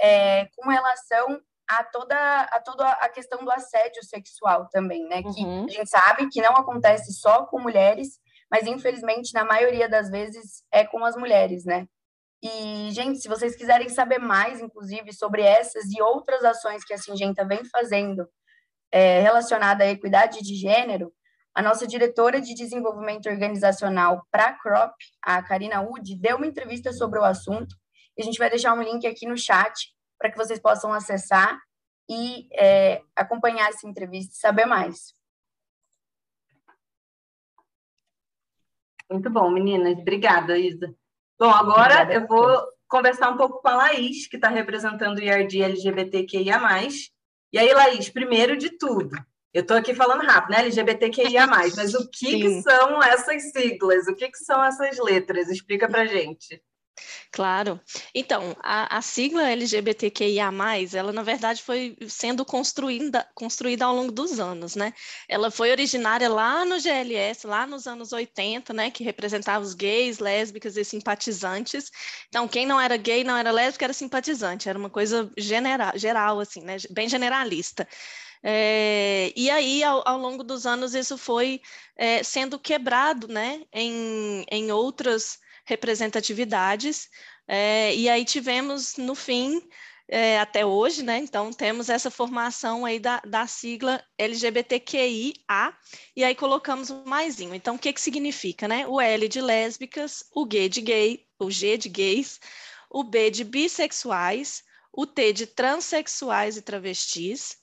é, 0.00 0.46
com 0.56 0.70
relação 0.70 1.40
a 1.68 1.84
toda 1.84 2.40
a 2.42 2.60
toda 2.60 2.88
a 2.88 3.08
questão 3.08 3.44
do 3.44 3.50
assédio 3.50 4.04
sexual 4.04 4.68
também, 4.70 5.06
né? 5.08 5.22
Que 5.22 5.42
uhum. 5.42 5.64
a 5.64 5.68
gente 5.68 5.88
sabe 5.88 6.28
que 6.28 6.42
não 6.42 6.52
acontece 6.52 7.12
só 7.12 7.46
com 7.46 7.60
mulheres, 7.60 8.18
mas 8.50 8.66
infelizmente 8.66 9.32
na 9.32 9.44
maioria 9.44 9.88
das 9.88 10.10
vezes 10.10 10.62
é 10.72 10.84
com 10.84 11.04
as 11.04 11.16
mulheres, 11.16 11.64
né? 11.64 11.86
E 12.42 12.90
gente, 12.90 13.20
se 13.20 13.28
vocês 13.28 13.56
quiserem 13.56 13.88
saber 13.88 14.18
mais, 14.18 14.60
inclusive 14.60 15.12
sobre 15.14 15.42
essas 15.42 15.90
e 15.90 16.02
outras 16.02 16.44
ações 16.44 16.84
que 16.84 16.92
a 16.92 16.98
Singenta 16.98 17.44
vem 17.44 17.64
fazendo 17.64 18.28
é, 18.92 19.20
relacionada 19.20 19.84
à 19.84 19.86
equidade 19.88 20.40
de 20.42 20.54
gênero, 20.54 21.10
a 21.54 21.62
nossa 21.62 21.86
diretora 21.86 22.40
de 22.40 22.52
desenvolvimento 22.52 23.28
organizacional 23.28 24.26
para 24.30 24.48
a 24.48 24.52
CROP, 24.52 24.94
a 25.22 25.42
Karina 25.42 25.80
Wood, 25.80 26.16
deu 26.16 26.36
uma 26.36 26.46
entrevista 26.46 26.92
sobre 26.92 27.18
o 27.18 27.24
assunto. 27.24 27.74
E 28.18 28.22
a 28.22 28.24
gente 28.24 28.38
vai 28.38 28.50
deixar 28.50 28.74
um 28.74 28.82
link 28.82 29.06
aqui 29.06 29.26
no 29.26 29.38
chat 29.38 29.93
para 30.18 30.30
que 30.30 30.36
vocês 30.36 30.58
possam 30.58 30.92
acessar 30.92 31.60
e 32.08 32.48
é, 32.52 33.02
acompanhar 33.16 33.68
essa 33.68 33.86
entrevista 33.86 34.32
e 34.34 34.38
saber 34.38 34.66
mais. 34.66 35.14
Muito 39.10 39.30
bom, 39.30 39.50
meninas. 39.50 39.98
Obrigada, 39.98 40.58
Isa. 40.58 40.94
Bom, 41.38 41.50
agora 41.50 42.02
Obrigada 42.02 42.14
eu 42.14 42.26
vou 42.26 42.74
conversar 42.88 43.30
um 43.30 43.36
pouco 43.36 43.60
com 43.60 43.68
a 43.68 43.76
Laís, 43.76 44.26
que 44.26 44.36
está 44.36 44.48
representando 44.48 45.18
o 45.18 45.22
IRD 45.22 45.62
LGBTQIA+. 45.62 46.60
E 47.52 47.58
aí, 47.58 47.72
Laís, 47.72 48.08
primeiro 48.08 48.56
de 48.56 48.70
tudo, 48.76 49.16
eu 49.52 49.62
estou 49.62 49.76
aqui 49.76 49.94
falando 49.94 50.22
rápido, 50.22 50.50
né? 50.50 50.60
LGBTQIA+, 50.62 51.46
mas 51.46 51.94
o 51.94 52.08
que, 52.10 52.40
que 52.40 52.62
são 52.62 53.02
essas 53.02 53.52
siglas? 53.52 54.06
O 54.08 54.14
que, 54.14 54.28
que 54.28 54.38
são 54.38 54.62
essas 54.64 54.98
letras? 54.98 55.48
Explica 55.48 55.88
para 55.88 56.06
gente. 56.06 56.62
Claro. 57.30 57.80
Então, 58.14 58.56
a, 58.62 58.98
a, 58.98 59.02
sigla 59.02 59.50
LGBTQIA+, 59.50 60.50
ela 60.94 61.12
na 61.12 61.22
verdade 61.22 61.62
foi 61.62 61.96
sendo 62.08 62.44
construída, 62.44 63.26
construída 63.34 63.84
ao 63.84 63.94
longo 63.94 64.12
dos 64.12 64.38
anos, 64.38 64.76
né? 64.76 64.92
Ela 65.28 65.50
foi 65.50 65.70
originária 65.70 66.28
lá 66.28 66.64
no 66.64 66.78
GLS, 66.78 67.46
lá 67.46 67.66
nos 67.66 67.86
anos 67.86 68.12
80, 68.12 68.72
né? 68.72 68.90
Que 68.90 69.02
representava 69.02 69.64
os 69.64 69.74
gays, 69.74 70.18
lésbicas 70.18 70.76
e 70.76 70.84
simpatizantes. 70.84 71.90
Então, 72.28 72.46
quem 72.46 72.66
não 72.66 72.80
era 72.80 72.96
gay, 72.96 73.24
não 73.24 73.36
era 73.36 73.50
lésbica, 73.50 73.86
era 73.86 73.92
simpatizante. 73.92 74.68
Era 74.68 74.78
uma 74.78 74.90
coisa 74.90 75.30
genera, 75.36 75.92
geral, 75.96 76.38
assim, 76.38 76.60
né? 76.62 76.76
Bem 76.90 77.08
generalista. 77.08 77.88
É, 78.42 79.32
e 79.34 79.50
aí, 79.50 79.82
ao, 79.82 80.06
ao, 80.06 80.18
longo 80.18 80.44
dos 80.44 80.66
anos, 80.66 80.94
isso 80.94 81.16
foi 81.16 81.60
é, 81.96 82.22
sendo 82.22 82.58
quebrado, 82.58 83.26
né? 83.26 83.62
Em, 83.72 84.44
em 84.50 84.70
outras 84.70 85.38
representatividades. 85.64 87.08
É, 87.46 87.94
e 87.94 88.08
aí 88.08 88.24
tivemos, 88.24 88.96
no 88.96 89.14
fim, 89.14 89.60
é, 90.08 90.38
até 90.38 90.64
hoje, 90.64 91.02
né? 91.02 91.18
Então, 91.18 91.52
temos 91.52 91.88
essa 91.88 92.10
formação 92.10 92.84
aí 92.84 92.98
da, 92.98 93.20
da 93.20 93.46
sigla 93.46 94.02
LGBTQIA, 94.18 95.74
e 96.14 96.24
aí 96.24 96.34
colocamos 96.34 96.90
o 96.90 97.04
maisinho. 97.04 97.54
Então, 97.54 97.76
o 97.76 97.78
que, 97.78 97.92
que 97.92 98.00
significa, 98.00 98.68
né? 98.68 98.86
O 98.86 99.00
L 99.00 99.28
de 99.28 99.40
lésbicas, 99.40 100.24
o 100.34 100.46
G 100.50 100.68
de 100.68 100.80
gay, 100.80 101.26
o 101.38 101.50
G 101.50 101.76
de 101.76 101.88
gays, 101.88 102.38
o 102.90 103.02
B 103.02 103.30
de 103.30 103.44
bissexuais, 103.44 104.62
o 104.92 105.06
T 105.06 105.32
de 105.32 105.46
transexuais 105.46 106.56
e 106.56 106.62
travestis, 106.62 107.56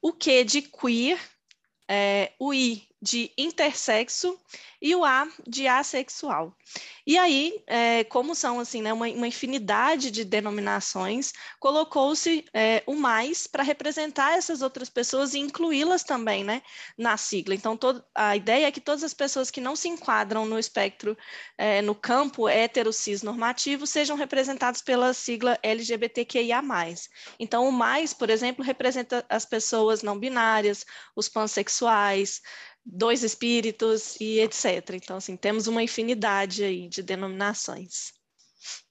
o 0.00 0.12
Q 0.12 0.44
de 0.44 0.62
queer, 0.62 1.18
é, 1.88 2.32
o 2.38 2.54
I 2.54 2.86
de 3.06 3.30
intersexo 3.38 4.36
e 4.82 4.94
o 4.94 5.04
A 5.04 5.28
de 5.46 5.68
assexual. 5.68 6.54
E 7.06 7.16
aí, 7.16 7.62
é, 7.66 8.02
como 8.04 8.34
são 8.34 8.58
assim, 8.58 8.82
né, 8.82 8.92
uma, 8.92 9.06
uma, 9.06 9.28
infinidade 9.28 10.10
de 10.10 10.24
denominações, 10.24 11.32
colocou-se 11.60 12.44
é, 12.52 12.82
o 12.84 12.96
mais 12.96 13.46
para 13.46 13.62
representar 13.62 14.36
essas 14.36 14.60
outras 14.60 14.90
pessoas 14.90 15.34
e 15.34 15.38
incluí-las 15.38 16.02
também 16.02 16.42
né, 16.42 16.62
na 16.98 17.16
sigla. 17.16 17.54
Então, 17.54 17.76
todo, 17.76 18.04
a 18.12 18.36
ideia 18.36 18.66
é 18.66 18.72
que 18.72 18.80
todas 18.80 19.04
as 19.04 19.14
pessoas 19.14 19.50
que 19.50 19.60
não 19.60 19.76
se 19.76 19.88
enquadram 19.88 20.44
no 20.44 20.58
espectro, 20.58 21.16
é, 21.56 21.80
no 21.80 21.94
campo 21.94 22.48
hétero 22.48 22.92
cis 22.92 23.22
normativo, 23.22 23.86
sejam 23.86 24.16
representadas 24.16 24.82
pela 24.82 25.14
sigla 25.14 25.58
LGBTQIA. 25.62 26.56
Então, 27.38 27.68
o 27.68 27.72
mais, 27.72 28.12
por 28.12 28.30
exemplo, 28.30 28.64
representa 28.64 29.24
as 29.28 29.46
pessoas 29.46 30.02
não 30.02 30.18
binárias, 30.18 30.84
os 31.14 31.28
pansexuais, 31.28 32.42
dois 32.86 33.24
espíritos 33.24 34.16
e 34.20 34.38
etc. 34.40 34.90
Então, 34.94 35.16
assim, 35.16 35.36
temos 35.36 35.66
uma 35.66 35.82
infinidade 35.82 36.62
aí 36.62 36.88
de 36.88 37.02
denominações. 37.02 38.14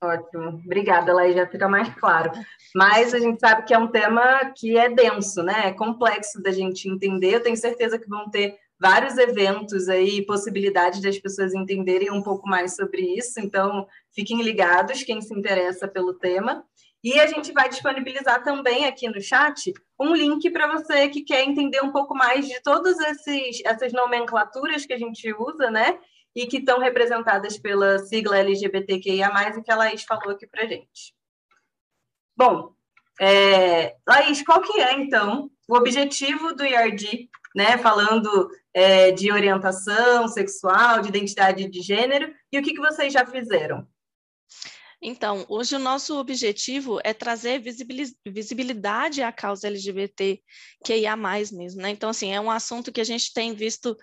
Ótimo, 0.01 0.61
obrigada, 0.65 1.13
Laís, 1.13 1.35
já 1.35 1.47
fica 1.47 1.67
mais 1.67 1.93
claro. 1.95 2.31
Mas 2.73 3.13
a 3.13 3.19
gente 3.19 3.39
sabe 3.39 3.65
que 3.65 3.73
é 3.73 3.77
um 3.77 3.87
tema 3.87 4.51
que 4.55 4.77
é 4.77 4.89
denso, 4.89 5.41
né? 5.41 5.67
É 5.67 5.73
complexo 5.73 6.41
da 6.41 6.51
gente 6.51 6.89
entender. 6.89 7.33
Eu 7.33 7.43
tenho 7.43 7.57
certeza 7.57 7.97
que 7.97 8.07
vão 8.07 8.29
ter 8.29 8.57
vários 8.79 9.17
eventos 9.17 9.87
aí, 9.87 10.25
possibilidade 10.25 11.01
das 11.01 11.17
pessoas 11.17 11.53
entenderem 11.53 12.11
um 12.11 12.21
pouco 12.21 12.47
mais 12.47 12.75
sobre 12.75 13.01
isso. 13.17 13.39
Então, 13.39 13.87
fiquem 14.13 14.41
ligados, 14.41 15.03
quem 15.03 15.21
se 15.21 15.33
interessa 15.33 15.87
pelo 15.87 16.13
tema. 16.13 16.63
E 17.05 17.19
a 17.19 17.27
gente 17.27 17.53
vai 17.53 17.69
disponibilizar 17.69 18.43
também 18.43 18.85
aqui 18.85 19.07
no 19.07 19.21
chat 19.21 19.71
um 19.99 20.15
link 20.15 20.49
para 20.49 20.67
você 20.67 21.07
que 21.07 21.21
quer 21.21 21.43
entender 21.43 21.81
um 21.81 21.91
pouco 21.91 22.15
mais 22.15 22.47
de 22.47 22.59
todas 22.61 22.97
essas 23.63 23.93
nomenclaturas 23.93 24.85
que 24.85 24.93
a 24.93 24.97
gente 24.97 25.31
usa, 25.31 25.69
né? 25.69 25.99
e 26.35 26.45
que 26.45 26.57
estão 26.57 26.79
representadas 26.79 27.57
pela 27.57 27.97
sigla 27.99 28.37
LGBTQIA+, 28.39 29.31
e 29.57 29.61
que 29.63 29.71
a 29.71 29.75
Laís 29.75 30.03
falou 30.03 30.31
aqui 30.31 30.45
para 30.45 30.65
gente. 30.65 31.15
Bom, 32.35 32.73
é, 33.19 33.95
Laís, 34.05 34.43
qual 34.43 34.61
que 34.61 34.81
é, 34.81 34.93
então, 34.99 35.49
o 35.67 35.77
objetivo 35.77 36.53
do 36.53 36.65
IRD, 36.65 37.29
né, 37.55 37.77
falando 37.77 38.49
é, 38.73 39.11
de 39.11 39.31
orientação 39.31 40.27
sexual, 40.27 41.01
de 41.01 41.07
identidade 41.07 41.69
de 41.69 41.81
gênero, 41.81 42.33
e 42.51 42.59
o 42.59 42.61
que, 42.61 42.73
que 42.73 42.81
vocês 42.81 43.13
já 43.13 43.25
fizeram? 43.25 43.87
Então, 45.07 45.45
hoje 45.47 45.75
o 45.75 45.79
nosso 45.79 46.17
objetivo 46.17 46.99
é 47.03 47.13
trazer 47.13 47.61
visibilidade 48.25 49.21
à 49.21 49.31
causa 49.31 49.67
LGBT 49.67 50.41
que 50.83 50.97
ia 50.97 51.15
mais 51.15 51.51
mesmo, 51.51 51.79
né? 51.79 51.91
Então, 51.91 52.09
assim, 52.09 52.33
é 52.33 52.41
um 52.41 52.49
assunto 52.49 52.91
que 52.91 52.99
a 52.99 53.03
gente 53.03 53.31
tem 53.31 53.53
visto 53.53 53.95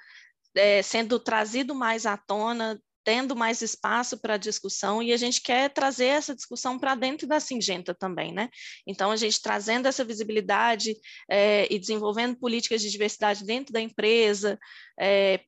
é, 0.54 0.80
sendo 0.80 1.18
trazido 1.18 1.74
mais 1.74 2.06
à 2.06 2.16
tona, 2.16 2.80
tendo 3.02 3.34
mais 3.34 3.60
espaço 3.62 4.16
para 4.16 4.36
discussão 4.36 5.02
e 5.02 5.12
a 5.12 5.16
gente 5.16 5.40
quer 5.40 5.68
trazer 5.70 6.06
essa 6.06 6.36
discussão 6.36 6.78
para 6.78 6.94
dentro 6.94 7.26
da 7.26 7.40
Singenta 7.40 7.92
também, 7.92 8.32
né? 8.32 8.48
Então, 8.86 9.10
a 9.10 9.16
gente 9.16 9.42
trazendo 9.42 9.88
essa 9.88 10.04
visibilidade 10.04 10.94
é, 11.28 11.66
e 11.68 11.80
desenvolvendo 11.80 12.36
políticas 12.36 12.80
de 12.80 12.88
diversidade 12.88 13.44
dentro 13.44 13.72
da 13.72 13.80
empresa, 13.80 14.56
é, 14.96 15.40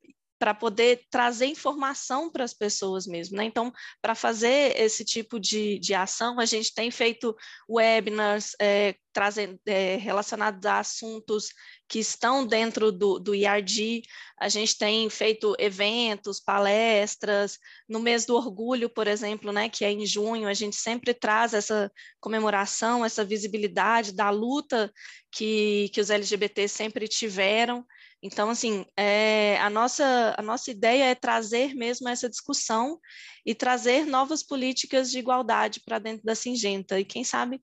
para 0.45 0.53
poder 0.53 1.07
trazer 1.11 1.47
informação 1.47 2.31
para 2.31 2.45
as 2.45 2.53
pessoas 2.53 3.07
mesmo. 3.07 3.39
Né? 3.39 3.45
Então, 3.45 3.73
para 4.03 4.15
fazer 4.15 4.79
esse 4.79 5.03
tipo 5.03 5.41
de, 5.41 5.79
de 5.79 5.95
ação, 5.95 6.39
a 6.39 6.45
gente 6.45 6.75
tem 6.75 6.91
feito 6.91 7.35
webinars 7.67 8.55
é, 8.61 8.95
trazendo, 9.11 9.59
é, 9.65 9.97
relacionados 9.97 10.67
a 10.67 10.81
assuntos 10.81 11.49
que 11.89 11.99
estão 11.99 12.47
dentro 12.47 12.93
do, 12.93 13.19
do 13.19 13.35
IRD, 13.35 14.03
a 14.39 14.51
gente 14.51 14.77
tem 14.77 15.09
feito 15.09 15.55
eventos, 15.59 16.41
palestras, 16.41 17.59
no 17.89 17.99
mês 17.99 18.27
do 18.27 18.37
orgulho, 18.37 18.91
por 18.91 19.07
exemplo, 19.07 19.51
né, 19.51 19.71
que 19.71 19.83
é 19.83 19.91
em 19.91 20.05
junho, 20.05 20.47
a 20.47 20.53
gente 20.53 20.77
sempre 20.77 21.15
traz 21.15 21.55
essa 21.55 21.91
comemoração, 22.21 23.03
essa 23.03 23.25
visibilidade 23.25 24.13
da 24.13 24.29
luta 24.29 24.93
que, 25.33 25.89
que 25.95 26.03
os 26.03 26.11
LGBT 26.11 26.69
sempre 26.69 27.09
tiveram, 27.09 27.83
então, 28.25 28.49
assim, 28.49 28.87
é, 28.97 29.59
a, 29.59 29.69
nossa, 29.69 30.35
a 30.39 30.41
nossa 30.41 30.71
ideia 30.71 31.05
é 31.05 31.15
trazer 31.15 31.75
mesmo 31.75 32.09
essa 32.09 32.27
discussão 32.27 32.99
e 33.45 33.55
trazer 33.55 34.07
novas 34.07 34.43
políticas 34.43 35.11
de 35.11 35.19
igualdade 35.19 35.83
para 35.85 35.99
dentro 35.99 36.25
da 36.25 36.35
Singenta. 36.35 36.99
E 36.99 37.05
quem 37.05 37.23
sabe, 37.23 37.61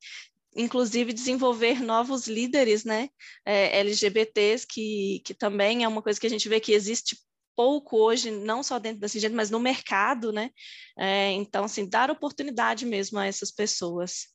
inclusive, 0.55 1.13
desenvolver 1.13 1.81
novos 1.81 2.27
líderes 2.27 2.85
né, 2.85 3.09
é, 3.43 3.79
LGBTs, 3.79 4.67
que, 4.69 5.23
que 5.25 5.33
também 5.33 5.83
é 5.83 5.87
uma 5.87 6.03
coisa 6.03 6.19
que 6.19 6.27
a 6.27 6.29
gente 6.29 6.47
vê 6.47 6.59
que 6.59 6.73
existe 6.73 7.17
pouco 7.55 7.97
hoje, 7.97 8.29
não 8.29 8.61
só 8.61 8.77
dentro 8.77 8.99
da 8.99 9.07
Singenta, 9.07 9.35
mas 9.35 9.49
no 9.49 9.59
mercado, 9.59 10.31
né? 10.31 10.51
É, 10.95 11.31
então, 11.31 11.63
assim, 11.63 11.89
dar 11.89 12.11
oportunidade 12.11 12.85
mesmo 12.85 13.17
a 13.17 13.25
essas 13.25 13.49
pessoas. 13.49 14.27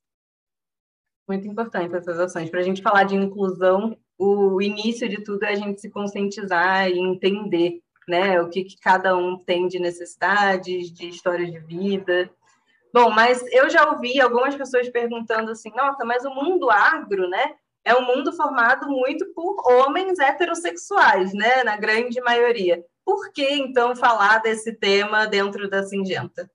Muito 1.29 1.47
importante 1.47 1.95
essas 1.95 2.19
ações. 2.19 2.51
Para 2.51 2.61
a 2.61 2.65
gente 2.65 2.83
falar 2.83 3.05
de 3.05 3.15
inclusão, 3.15 3.97
o 4.19 4.61
início 4.61 5.09
de 5.09 5.23
tudo 5.23 5.45
é 5.45 5.51
a 5.51 5.55
gente 5.55 5.81
se 5.81 5.91
conscientizar 5.91 6.89
e 6.89 6.99
entender 6.99 7.81
né, 8.09 8.41
o 8.41 8.49
que, 8.49 8.65
que 8.65 8.79
cada 8.79 9.17
um 9.17 9.37
tem 9.37 9.67
de 9.67 9.79
necessidades, 9.79 10.93
de 10.93 11.09
história 11.09 11.45
de 11.51 11.59
vida. 11.59 12.31
Bom, 12.93 13.11
mas 13.11 13.45
eu 13.53 13.69
já 13.69 13.91
ouvi 13.91 14.21
algumas 14.21 14.55
pessoas 14.55 14.89
perguntando 14.89 15.51
assim, 15.51 15.71
nossa, 15.75 16.05
mas 16.05 16.25
o 16.25 16.31
mundo 16.31 16.71
agro, 16.71 17.29
né, 17.29 17.55
é 17.85 17.95
um 17.95 18.07
mundo 18.07 18.33
formado 18.33 18.89
muito 18.89 19.27
por 19.35 19.57
homens 19.71 20.19
heterossexuais, 20.19 21.33
né, 21.35 21.63
na 21.63 21.77
grande 21.77 22.21
maioria. 22.21 22.83
Por 23.05 23.31
que, 23.33 23.55
então, 23.55 23.95
falar 23.95 24.39
desse 24.39 24.73
tema 24.73 25.27
dentro 25.27 25.69
da 25.69 25.83
Singenta? 25.85 26.51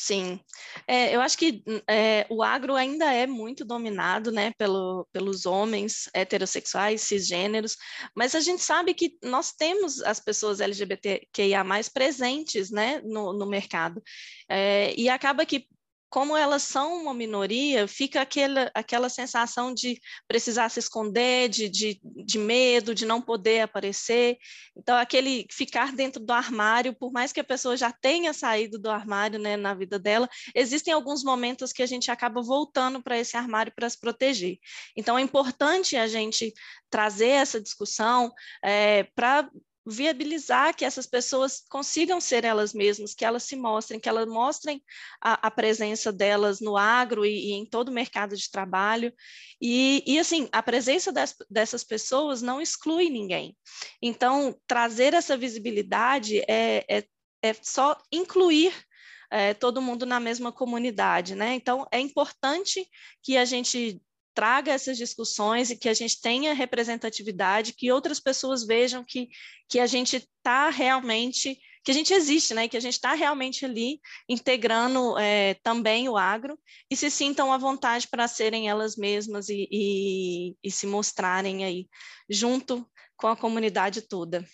Sim, 0.00 0.38
é, 0.86 1.14
eu 1.14 1.20
acho 1.20 1.36
que 1.36 1.60
é, 1.88 2.24
o 2.30 2.40
agro 2.40 2.76
ainda 2.76 3.12
é 3.12 3.26
muito 3.26 3.64
dominado 3.64 4.30
né, 4.30 4.52
pelo, 4.56 5.08
pelos 5.12 5.44
homens 5.44 6.08
heterossexuais, 6.14 7.02
cisgêneros, 7.02 7.76
mas 8.14 8.36
a 8.36 8.40
gente 8.40 8.62
sabe 8.62 8.94
que 8.94 9.18
nós 9.24 9.52
temos 9.52 10.00
as 10.02 10.20
pessoas 10.20 10.60
LGBTQIA 10.60 11.64
presentes 11.92 12.70
né, 12.70 13.02
no, 13.04 13.32
no 13.32 13.44
mercado. 13.44 14.00
É, 14.48 14.94
e 14.96 15.08
acaba 15.08 15.44
que 15.44 15.66
como 16.10 16.36
elas 16.36 16.62
são 16.62 17.02
uma 17.02 17.12
minoria, 17.12 17.86
fica 17.86 18.22
aquela, 18.22 18.70
aquela 18.74 19.08
sensação 19.08 19.74
de 19.74 20.00
precisar 20.26 20.68
se 20.70 20.78
esconder, 20.78 21.48
de, 21.48 21.68
de, 21.68 22.00
de 22.02 22.38
medo, 22.38 22.94
de 22.94 23.04
não 23.04 23.20
poder 23.20 23.60
aparecer. 23.60 24.38
Então, 24.76 24.96
aquele 24.96 25.46
ficar 25.50 25.92
dentro 25.92 26.24
do 26.24 26.32
armário, 26.32 26.94
por 26.94 27.12
mais 27.12 27.32
que 27.32 27.40
a 27.40 27.44
pessoa 27.44 27.76
já 27.76 27.92
tenha 27.92 28.32
saído 28.32 28.78
do 28.78 28.90
armário 28.90 29.38
né, 29.38 29.56
na 29.56 29.74
vida 29.74 29.98
dela, 29.98 30.28
existem 30.54 30.94
alguns 30.94 31.22
momentos 31.22 31.72
que 31.72 31.82
a 31.82 31.86
gente 31.86 32.10
acaba 32.10 32.40
voltando 32.40 33.02
para 33.02 33.18
esse 33.18 33.36
armário 33.36 33.72
para 33.74 33.88
se 33.88 34.00
proteger. 34.00 34.58
Então, 34.96 35.18
é 35.18 35.22
importante 35.22 35.96
a 35.96 36.08
gente 36.08 36.52
trazer 36.90 37.28
essa 37.28 37.60
discussão 37.60 38.32
é, 38.64 39.04
para 39.14 39.48
viabilizar 39.88 40.76
que 40.76 40.84
essas 40.84 41.06
pessoas 41.06 41.62
consigam 41.68 42.20
ser 42.20 42.44
elas 42.44 42.74
mesmas, 42.74 43.14
que 43.14 43.24
elas 43.24 43.44
se 43.44 43.56
mostrem, 43.56 43.98
que 43.98 44.08
elas 44.08 44.28
mostrem 44.28 44.82
a, 45.20 45.46
a 45.46 45.50
presença 45.50 46.12
delas 46.12 46.60
no 46.60 46.76
agro 46.76 47.24
e, 47.24 47.50
e, 47.50 47.52
em 47.52 47.64
todo 47.64 47.88
o 47.88 47.92
mercado 47.92 48.36
de 48.36 48.50
trabalho. 48.50 49.12
E, 49.60 50.02
e 50.06 50.18
assim, 50.18 50.48
a 50.52 50.62
presença 50.62 51.10
des, 51.10 51.34
dessas 51.48 51.82
pessoas 51.82 52.42
não 52.42 52.60
exclui 52.60 53.08
ninguém. 53.08 53.56
Então, 54.02 54.54
trazer 54.66 55.14
essa 55.14 55.36
visibilidade 55.36 56.40
é, 56.46 56.84
é, 56.88 57.04
é 57.42 57.54
só 57.54 57.96
incluir 58.12 58.74
é, 59.30 59.54
todo 59.54 59.82
mundo 59.82 60.04
na 60.04 60.20
mesma 60.20 60.52
comunidade, 60.52 61.34
né? 61.34 61.54
Então, 61.54 61.86
é 61.90 61.98
importante 61.98 62.86
que 63.22 63.36
a 63.36 63.44
gente 63.44 64.00
traga 64.38 64.70
essas 64.70 64.96
discussões 64.96 65.68
e 65.68 65.76
que 65.76 65.88
a 65.88 65.92
gente 65.92 66.20
tenha 66.20 66.54
representatividade, 66.54 67.72
que 67.72 67.90
outras 67.90 68.20
pessoas 68.20 68.64
vejam 68.64 69.02
que, 69.02 69.28
que 69.68 69.80
a 69.80 69.86
gente 69.86 70.16
está 70.18 70.70
realmente, 70.70 71.58
que 71.82 71.90
a 71.90 71.94
gente 71.94 72.14
existe, 72.14 72.54
né? 72.54 72.68
que 72.68 72.76
a 72.76 72.80
gente 72.80 72.92
está 72.92 73.14
realmente 73.14 73.64
ali 73.64 74.00
integrando 74.28 75.18
é, 75.18 75.54
também 75.54 76.08
o 76.08 76.16
agro 76.16 76.56
e 76.88 76.94
se 76.94 77.10
sintam 77.10 77.52
à 77.52 77.58
vontade 77.58 78.06
para 78.06 78.28
serem 78.28 78.68
elas 78.68 78.94
mesmas 78.94 79.48
e, 79.48 79.68
e, 79.72 80.56
e 80.62 80.70
se 80.70 80.86
mostrarem 80.86 81.64
aí 81.64 81.88
junto 82.30 82.88
com 83.16 83.26
a 83.26 83.36
comunidade 83.36 84.02
toda. 84.02 84.44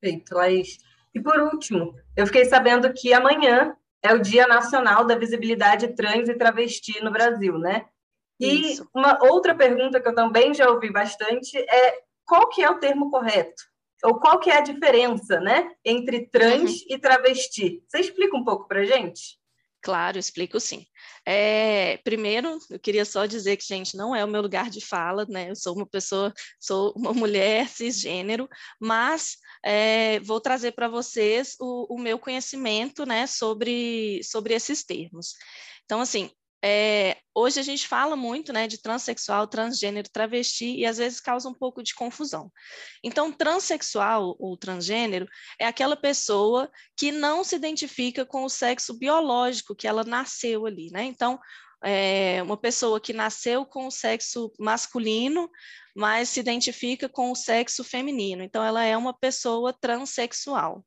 Perfeito, 0.00 0.34
Laís. 0.34 0.78
E 1.14 1.20
por 1.20 1.38
último, 1.38 1.94
eu 2.16 2.26
fiquei 2.26 2.46
sabendo 2.46 2.90
que 2.94 3.12
amanhã 3.12 3.76
é 4.02 4.14
o 4.14 4.22
Dia 4.22 4.46
Nacional 4.46 5.04
da 5.04 5.18
Visibilidade 5.18 5.94
Trans 5.94 6.30
e 6.30 6.34
Travesti 6.34 7.04
no 7.04 7.10
Brasil, 7.10 7.58
né? 7.58 7.84
E 8.38 8.72
Isso. 8.72 8.88
uma 8.94 9.18
outra 9.24 9.54
pergunta 9.54 10.00
que 10.00 10.08
eu 10.08 10.14
também 10.14 10.52
já 10.52 10.70
ouvi 10.70 10.90
bastante 10.90 11.56
é 11.56 11.98
qual 12.24 12.48
que 12.48 12.62
é 12.62 12.70
o 12.70 12.78
termo 12.78 13.10
correto? 13.10 13.62
Ou 14.04 14.20
qual 14.20 14.38
que 14.38 14.50
é 14.50 14.58
a 14.58 14.62
diferença, 14.62 15.40
né, 15.40 15.70
entre 15.84 16.28
trans 16.28 16.80
uhum. 16.82 16.86
e 16.90 16.98
travesti? 16.98 17.82
Você 17.88 18.00
explica 18.00 18.36
um 18.36 18.44
pouco 18.44 18.68
para 18.68 18.84
gente? 18.84 19.38
Claro, 19.86 20.18
explico 20.18 20.58
sim. 20.58 20.84
É, 21.24 21.98
primeiro, 21.98 22.58
eu 22.68 22.78
queria 22.78 23.04
só 23.04 23.24
dizer 23.24 23.56
que, 23.56 23.64
gente, 23.64 23.96
não 23.96 24.16
é 24.16 24.24
o 24.24 24.28
meu 24.28 24.42
lugar 24.42 24.68
de 24.68 24.84
fala, 24.84 25.24
né? 25.28 25.50
Eu 25.50 25.54
sou 25.54 25.76
uma 25.76 25.86
pessoa, 25.86 26.34
sou 26.58 26.92
uma 26.96 27.12
mulher 27.12 27.68
cisgênero, 27.68 28.48
mas 28.80 29.36
é, 29.64 30.18
vou 30.20 30.40
trazer 30.40 30.72
para 30.72 30.88
vocês 30.88 31.54
o, 31.60 31.94
o, 31.94 32.00
meu 32.00 32.18
conhecimento, 32.18 33.06
né, 33.06 33.28
sobre, 33.28 34.20
sobre 34.24 34.54
esses 34.54 34.84
termos. 34.84 35.34
Então, 35.84 36.00
assim, 36.00 36.30
é, 36.64 37.18
hoje 37.34 37.60
a 37.60 37.62
gente 37.62 37.86
fala 37.86 38.16
muito 38.16 38.52
né, 38.52 38.66
de 38.66 38.80
transexual, 38.80 39.46
transgênero, 39.46 40.08
travesti, 40.10 40.76
e 40.76 40.86
às 40.86 40.98
vezes 40.98 41.20
causa 41.20 41.48
um 41.48 41.54
pouco 41.54 41.82
de 41.82 41.94
confusão. 41.94 42.50
Então, 43.04 43.32
transexual 43.32 44.34
ou 44.38 44.56
transgênero 44.56 45.26
é 45.58 45.66
aquela 45.66 45.96
pessoa 45.96 46.70
que 46.96 47.12
não 47.12 47.44
se 47.44 47.56
identifica 47.56 48.24
com 48.24 48.44
o 48.44 48.48
sexo 48.48 48.98
biológico 48.98 49.76
que 49.76 49.86
ela 49.86 50.02
nasceu 50.02 50.66
ali, 50.66 50.90
né? 50.90 51.04
Então, 51.04 51.38
é 51.84 52.42
uma 52.42 52.56
pessoa 52.56 53.00
que 53.00 53.12
nasceu 53.12 53.66
com 53.66 53.86
o 53.86 53.90
sexo 53.90 54.50
masculino, 54.58 55.48
mas 55.94 56.30
se 56.30 56.40
identifica 56.40 57.08
com 57.08 57.30
o 57.30 57.36
sexo 57.36 57.84
feminino. 57.84 58.42
Então, 58.42 58.64
ela 58.64 58.82
é 58.82 58.96
uma 58.96 59.12
pessoa 59.12 59.72
transexual. 59.72 60.84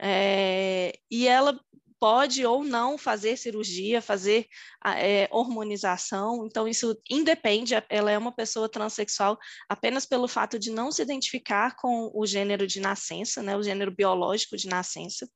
É, 0.00 0.92
e 1.10 1.26
ela 1.26 1.58
pode 2.00 2.44
ou 2.44 2.64
não 2.64 2.96
fazer 2.96 3.36
cirurgia, 3.36 4.00
fazer 4.00 4.46
é, 4.84 5.28
hormonização, 5.30 6.46
então 6.46 6.68
isso 6.68 6.98
independe, 7.10 7.74
ela 7.88 8.10
é 8.10 8.18
uma 8.18 8.32
pessoa 8.32 8.68
transexual 8.68 9.38
apenas 9.68 10.06
pelo 10.06 10.28
fato 10.28 10.58
de 10.58 10.70
não 10.70 10.90
se 10.92 11.02
identificar 11.02 11.76
com 11.76 12.10
o 12.14 12.26
gênero 12.26 12.66
de 12.66 12.80
nascença, 12.80 13.42
né, 13.42 13.56
o 13.56 13.62
gênero 13.62 13.90
biológico 13.90 14.56
de 14.56 14.68
nascença, 14.68 15.28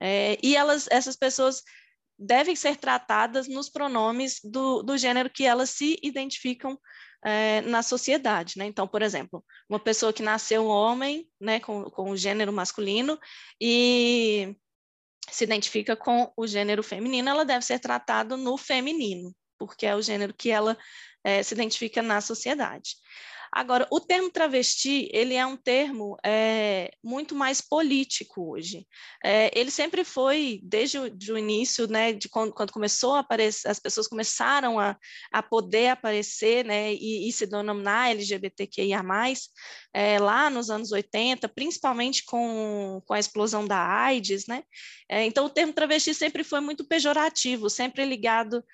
é, 0.00 0.38
e 0.42 0.56
elas, 0.56 0.86
essas 0.90 1.16
pessoas 1.16 1.62
devem 2.18 2.54
ser 2.54 2.76
tratadas 2.76 3.48
nos 3.48 3.70
pronomes 3.70 4.40
do, 4.44 4.82
do 4.82 4.96
gênero 4.98 5.30
que 5.30 5.44
elas 5.44 5.70
se 5.70 5.98
identificam 6.02 6.78
é, 7.24 7.60
na 7.62 7.82
sociedade, 7.82 8.58
né? 8.58 8.66
Então, 8.66 8.86
por 8.86 9.02
exemplo, 9.02 9.44
uma 9.68 9.78
pessoa 9.78 10.12
que 10.12 10.22
nasceu 10.22 10.66
homem, 10.66 11.28
né, 11.40 11.60
com, 11.60 11.84
com 11.84 12.10
o 12.10 12.16
gênero 12.16 12.52
masculino 12.52 13.18
e 13.60 14.54
se 15.30 15.44
identifica 15.44 15.96
com 15.96 16.32
o 16.36 16.46
gênero 16.46 16.82
feminino, 16.82 17.28
ela 17.28 17.44
deve 17.44 17.64
ser 17.64 17.78
tratada 17.78 18.36
no 18.36 18.56
feminino, 18.56 19.34
porque 19.58 19.86
é 19.86 19.94
o 19.94 20.02
gênero 20.02 20.34
que 20.34 20.50
ela 20.50 20.76
é, 21.24 21.42
se 21.42 21.54
identifica 21.54 22.02
na 22.02 22.20
sociedade. 22.20 22.96
Agora, 23.52 23.86
o 23.90 23.98
termo 23.98 24.30
travesti, 24.30 25.08
ele 25.12 25.34
é 25.34 25.44
um 25.44 25.56
termo 25.56 26.16
é, 26.24 26.92
muito 27.02 27.34
mais 27.34 27.60
político 27.60 28.52
hoje. 28.52 28.86
É, 29.24 29.50
ele 29.58 29.72
sempre 29.72 30.04
foi, 30.04 30.60
desde 30.62 30.98
o, 31.00 31.10
de 31.10 31.32
início, 31.32 31.88
né, 31.88 32.12
de 32.12 32.28
quando, 32.28 32.52
quando, 32.52 32.72
começou 32.72 33.14
a 33.14 33.20
aparecer, 33.20 33.68
as 33.68 33.80
pessoas 33.80 34.06
começaram 34.06 34.78
a, 34.78 34.96
a 35.32 35.42
poder 35.42 35.88
aparecer, 35.88 36.64
né, 36.64 36.94
e, 36.94 37.28
e 37.28 37.32
se 37.32 37.44
denominar 37.44 38.12
LGBTQIA+, 38.12 39.02
é, 39.92 40.18
lá 40.20 40.48
nos 40.48 40.70
anos 40.70 40.92
80, 40.92 41.48
principalmente 41.48 42.24
com, 42.24 43.02
com 43.04 43.14
a 43.14 43.18
explosão 43.18 43.66
da 43.66 43.78
AIDS, 43.78 44.46
né, 44.46 44.62
é, 45.08 45.24
então 45.24 45.46
o 45.46 45.50
termo 45.50 45.72
travesti 45.72 46.14
sempre 46.14 46.44
foi 46.44 46.60
muito 46.60 46.86
pejorativo, 46.86 47.68
sempre 47.68 48.04
ligado 48.04 48.64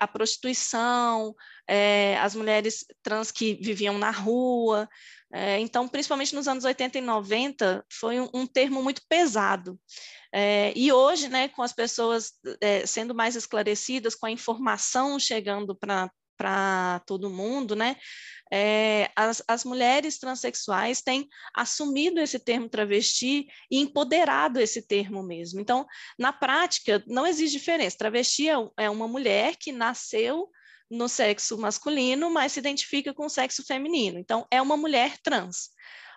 à 0.00 0.08
prostituição, 0.08 1.34
é, 1.68 2.16
as 2.18 2.34
mulheres 2.34 2.86
trans 3.02 3.30
que 3.30 3.54
viviam 3.60 3.98
na 3.98 4.10
rua. 4.10 4.88
É, 5.30 5.58
então, 5.60 5.86
principalmente 5.86 6.34
nos 6.34 6.48
anos 6.48 6.64
80 6.64 6.98
e 6.98 7.00
90, 7.02 7.84
foi 7.92 8.18
um, 8.18 8.28
um 8.32 8.46
termo 8.46 8.82
muito 8.82 9.02
pesado. 9.06 9.78
É, 10.32 10.72
e 10.74 10.90
hoje, 10.90 11.28
né, 11.28 11.48
com 11.48 11.62
as 11.62 11.72
pessoas 11.72 12.32
é, 12.60 12.86
sendo 12.86 13.14
mais 13.14 13.36
esclarecidas, 13.36 14.14
com 14.14 14.26
a 14.26 14.30
informação 14.30 15.18
chegando 15.18 15.76
para 15.76 17.00
todo 17.00 17.28
mundo, 17.28 17.76
né, 17.76 17.96
é, 18.50 19.10
as, 19.14 19.42
as, 19.46 19.64
mulheres 19.64 20.18
transexuais 20.18 21.02
têm 21.02 21.28
assumido 21.54 22.18
esse 22.18 22.38
termo 22.38 22.68
travesti 22.68 23.46
e 23.70 23.78
empoderado 23.78 24.58
esse 24.58 24.80
termo 24.80 25.22
mesmo. 25.22 25.60
Então, 25.60 25.86
na 26.18 26.32
prática, 26.32 27.02
não 27.06 27.26
existe 27.26 27.58
diferença. 27.58 27.98
Travesti 27.98 28.48
é, 28.48 28.54
é 28.78 28.88
uma 28.88 29.06
mulher 29.06 29.56
que 29.56 29.70
nasceu 29.72 30.48
no 30.90 31.08
sexo 31.08 31.58
masculino, 31.58 32.30
mas 32.30 32.52
se 32.52 32.60
identifica 32.60 33.12
com 33.12 33.26
o 33.26 33.30
sexo 33.30 33.64
feminino. 33.64 34.18
Então, 34.18 34.46
é 34.50 34.60
uma 34.60 34.76
mulher 34.76 35.18
trans. 35.22 35.70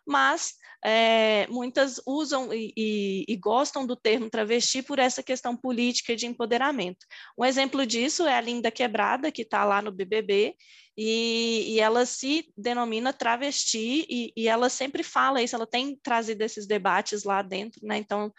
Mas 0.08 0.56
é, 0.84 1.46
muitas 1.48 2.02
usam 2.08 2.52
e, 2.52 2.74
e, 2.76 3.26
e, 3.28 3.36
gostam 3.36 3.86
do 3.86 3.96
termo 3.96 4.30
travesti 4.30 4.82
por 4.82 4.98
essa 4.98 5.22
questão 5.22 5.56
política 5.56 6.16
de 6.16 6.26
empoderamento. 6.26 7.06
Um 7.38 7.46
exemplo 7.46 7.86
disso 7.86 8.26
é 8.26 8.36
a 8.36 8.42
Linda 8.42 8.72
Quebrada, 8.72 9.32
que 9.32 9.44
está 9.44 9.64
lá 9.64 9.82
no 9.82 9.92
BBB, 9.92 10.56
e, 10.98 11.76
e, 11.76 11.80
ela 11.80 12.06
se 12.06 12.52
denomina 12.58 13.14
travesti, 13.14 14.06
e, 14.10 14.48
ela 14.48 14.70
sempre 14.70 15.04
fala 15.04 15.42
isso, 15.42 15.56
ela 15.56 15.68
tem 15.68 15.96
trazido 16.02 16.44
esses 16.44 16.66
debates 16.66 17.24
lá 17.24 17.42
dentro, 17.42 17.80
né? 17.86 17.98
Então, 17.98 18.34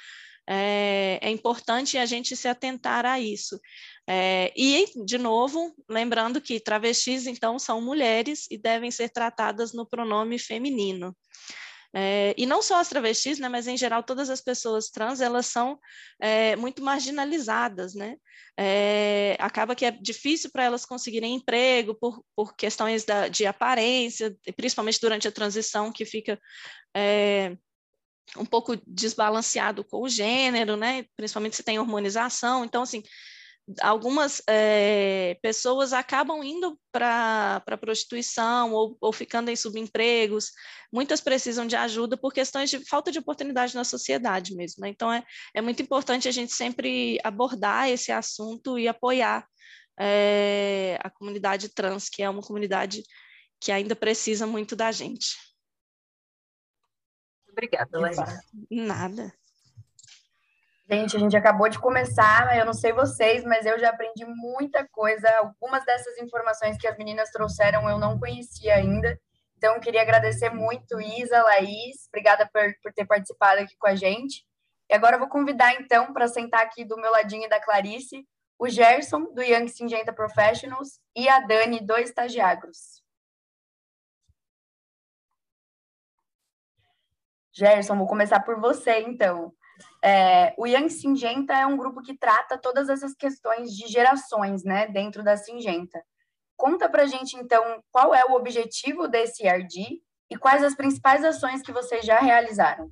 é, 0.49 1.19
é, 1.23 1.31
importante 1.31 1.97
a 1.97 2.07
gente 2.07 2.37
se 2.37 2.49
atentar 2.49 3.07
a 3.07 3.21
isso. 3.21 3.61
É, 4.09 4.53
e, 4.57 4.87
de 5.05 5.19
novo, 5.19 5.75
lembrando 5.89 6.41
que 6.41 6.59
travestis, 6.59 7.27
então, 7.27 7.59
são 7.59 7.81
mulheres 7.81 8.47
e 8.51 8.59
devem 8.59 8.91
ser 8.91 9.09
tratadas 9.11 9.73
no 9.73 9.87
pronome 9.87 10.39
feminino. 10.39 11.17
É, 11.95 12.35
e 12.39 12.47
não 12.47 12.63
só 12.63 12.81
as 12.81 12.89
travestis, 12.89 13.39
né, 13.39 13.51
mas 13.51 13.67
em 13.69 13.77
geral 13.77 14.03
todas 14.03 14.31
as 14.31 14.41
pessoas 14.41 14.89
trans, 14.89 15.21
elas 15.21 15.47
são 15.47 15.79
é, 16.21 16.57
muito 16.57 16.83
marginalizadas, 16.83 17.95
né? 17.95 18.17
É, 18.59 19.37
acaba 19.39 19.75
que 19.75 19.85
é 19.85 19.91
difícil 19.91 20.51
para 20.51 20.65
elas 20.65 20.87
conseguirem 20.87 21.35
emprego 21.35 21.95
por, 21.95 22.25
por 22.35 22.55
questões 22.57 23.05
da, 23.05 23.29
de 23.29 23.47
aparência, 23.47 24.35
principalmente 24.57 25.01
durante 25.01 25.29
a 25.29 25.33
transição, 25.33 25.93
que 25.93 26.05
fica 26.07 26.41
é, 26.97 27.57
um 28.37 28.45
pouco 28.45 28.77
desbalanceado 28.87 29.85
com 29.85 30.03
o 30.03 30.09
gênero, 30.09 30.77
né? 30.77 31.05
Principalmente 31.17 31.57
se 31.57 31.63
tem 31.63 31.79
hormonização. 31.79 32.65
Então, 32.65 32.83
assim, 32.83 33.03
algumas 33.81 34.43
é, 34.49 35.37
pessoas 35.43 35.93
acabam 35.93 36.43
indo 36.43 36.79
para 36.91 37.63
a 37.67 37.77
prostituição 37.77 38.73
ou, 38.73 38.97
ou, 39.01 39.13
ficando 39.13 39.51
em 39.51 39.57
subempregos, 39.57 40.51
muitas 40.93 41.21
precisam 41.21 41.67
de 41.67 41.77
ajuda 41.77 42.17
por 42.17 42.33
questões 42.33 42.71
de 42.71 42.85
falta 42.87 43.13
de 43.13 43.19
oportunidade 43.19 43.75
na 43.75 43.85
sociedade 43.85 44.55
mesmo. 44.55 44.83
Né? 44.83 44.89
Então, 44.89 45.13
é, 45.13 45.23
é 45.55 45.61
muito 45.61 45.83
importante 45.83 46.29
a 46.29 46.33
gente 46.33 46.53
sempre 46.53 47.19
abordar 47.23 47.89
esse 47.89 48.11
assunto 48.11 48.79
e 48.79 48.89
apoiar 48.89 49.47
é, 49.99 50.99
a 51.03 51.11
comunidade 51.11 51.69
trans, 51.69 52.09
que 52.09 52.23
é 52.23 52.29
uma 52.29 52.43
comunidade 52.43 53.03
que 53.61 53.71
ainda 53.71 53.95
precisa 53.95 54.47
muito 54.47 54.75
da 54.75 54.91
gente. 54.91 55.37
Obrigada, 57.53 58.01
Larissa. 58.01 58.41
Nada. 58.71 59.33
Gente, 60.91 61.17
a 61.17 61.21
gente 61.21 61.37
acabou 61.37 61.69
de 61.69 61.79
começar, 61.79 62.57
eu 62.57 62.67
não 62.67 62.75
sei 62.75 62.93
vocês, 62.93 63.45
mas 63.45 63.65
eu 63.65 63.79
já 63.79 63.91
aprendi 63.91 64.25
muita 64.27 64.87
coisa. 64.91 65.29
Algumas 65.39 65.85
dessas 65.85 66.19
informações 66.19 66.77
que 66.77 66.87
as 66.87 66.99
meninas 66.99 67.31
trouxeram 67.31 67.89
eu 67.89 67.99
não 67.99 68.19
conhecia 68.19 68.75
ainda. 68.75 69.19
Então, 69.57 69.79
queria 69.79 70.03
agradecer 70.03 70.51
muito, 70.51 71.01
Isa, 71.01 71.41
Laís, 71.45 72.09
obrigada 72.09 72.49
por, 72.53 72.63
por 72.83 72.93
ter 72.93 73.07
participado 73.07 73.61
aqui 73.61 73.77
com 73.79 73.87
a 73.87 73.95
gente. 73.95 74.45
E 74.91 74.95
agora 74.95 75.17
eu 75.17 75.21
vou 75.21 75.29
convidar, 75.29 75.73
então, 75.75 76.13
para 76.13 76.27
sentar 76.27 76.63
aqui 76.63 76.85
do 76.85 76.97
meu 76.97 77.13
ladinho 77.13 77.49
da 77.49 77.61
Clarice, 77.61 78.27
o 78.59 78.69
Gerson, 78.69 79.33
do 79.33 79.43
Young 79.43 79.69
Singenta 79.69 80.13
Professionals, 80.13 81.01
e 81.17 81.29
a 81.29 81.41
Dani, 81.41 81.81
do 81.81 81.97
Estagiagros. 81.97 83.02
Gerson, 87.53 87.97
vou 87.97 88.07
começar 88.07 88.41
por 88.41 88.61
você, 88.61 89.01
então. 89.01 89.53
É, 90.03 90.55
o 90.59 90.67
Young 90.67 90.89
Singenta 90.89 91.53
é 91.55 91.67
um 91.67 91.77
grupo 91.77 92.03
que 92.03 92.17
trata 92.17 92.59
todas 92.59 92.89
essas 92.89 93.15
questões 93.15 93.73
de 93.73 93.87
gerações, 93.89 94.65
né, 94.65 94.87
dentro 94.87 95.23
da 95.23 95.37
Singenta. 95.37 96.03
Conta 96.57 96.89
pra 96.89 97.07
gente, 97.07 97.37
então, 97.37 97.83
qual 97.91 98.15
é 98.15 98.25
o 98.25 98.35
objetivo 98.35 99.09
desse 99.09 99.45
IRD 99.45 100.01
e 100.33 100.37
quais 100.37 100.65
as 100.65 100.75
principais 100.75 101.23
ações 101.25 101.61
que 101.63 101.73
vocês 101.73 102.05
já 102.07 102.19
realizaram. 102.19 102.91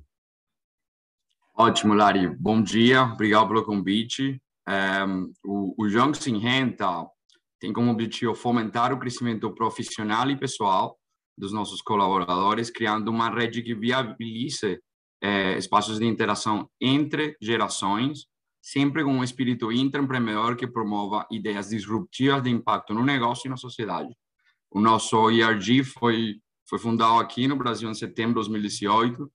Ótimo, 1.55 1.93
Lari. 1.93 2.27
Bom 2.27 2.61
dia, 2.61 3.03
obrigado 3.03 3.47
pelo 3.47 3.65
convite. 3.65 4.41
É, 4.67 5.03
o, 5.43 5.73
o 5.77 5.87
Young 5.87 6.13
Singenta 6.13 7.07
tem 7.59 7.73
como 7.73 7.91
objetivo 7.91 8.35
fomentar 8.35 8.93
o 8.93 8.99
crescimento 8.99 9.51
profissional 9.53 10.29
e 10.29 10.37
pessoal 10.37 10.97
dos 11.37 11.51
nossos 11.51 11.81
colaboradores, 11.81 12.69
criando 12.69 13.09
uma 13.09 13.29
rede 13.29 13.61
que 13.61 13.73
viabilize 13.73 14.79
é, 15.21 15.57
espaços 15.57 15.99
de 15.99 16.05
interação 16.05 16.69
entre 16.79 17.37
gerações, 17.41 18.25
sempre 18.61 19.03
com 19.03 19.11
um 19.11 19.23
espírito 19.23 19.71
intraempreendedor 19.71 20.55
que 20.55 20.67
promova 20.67 21.27
ideias 21.31 21.69
disruptivas 21.69 22.43
de 22.43 22.49
impacto 22.49 22.93
no 22.93 23.03
negócio 23.03 23.47
e 23.47 23.49
na 23.49 23.57
sociedade. 23.57 24.13
O 24.69 24.79
nosso 24.79 25.29
IRG 25.29 25.83
foi, 25.83 26.39
foi 26.67 26.79
fundado 26.79 27.19
aqui 27.19 27.47
no 27.47 27.55
Brasil 27.55 27.89
em 27.89 27.93
setembro 27.93 28.41
de 28.41 28.49
2018 28.49 29.31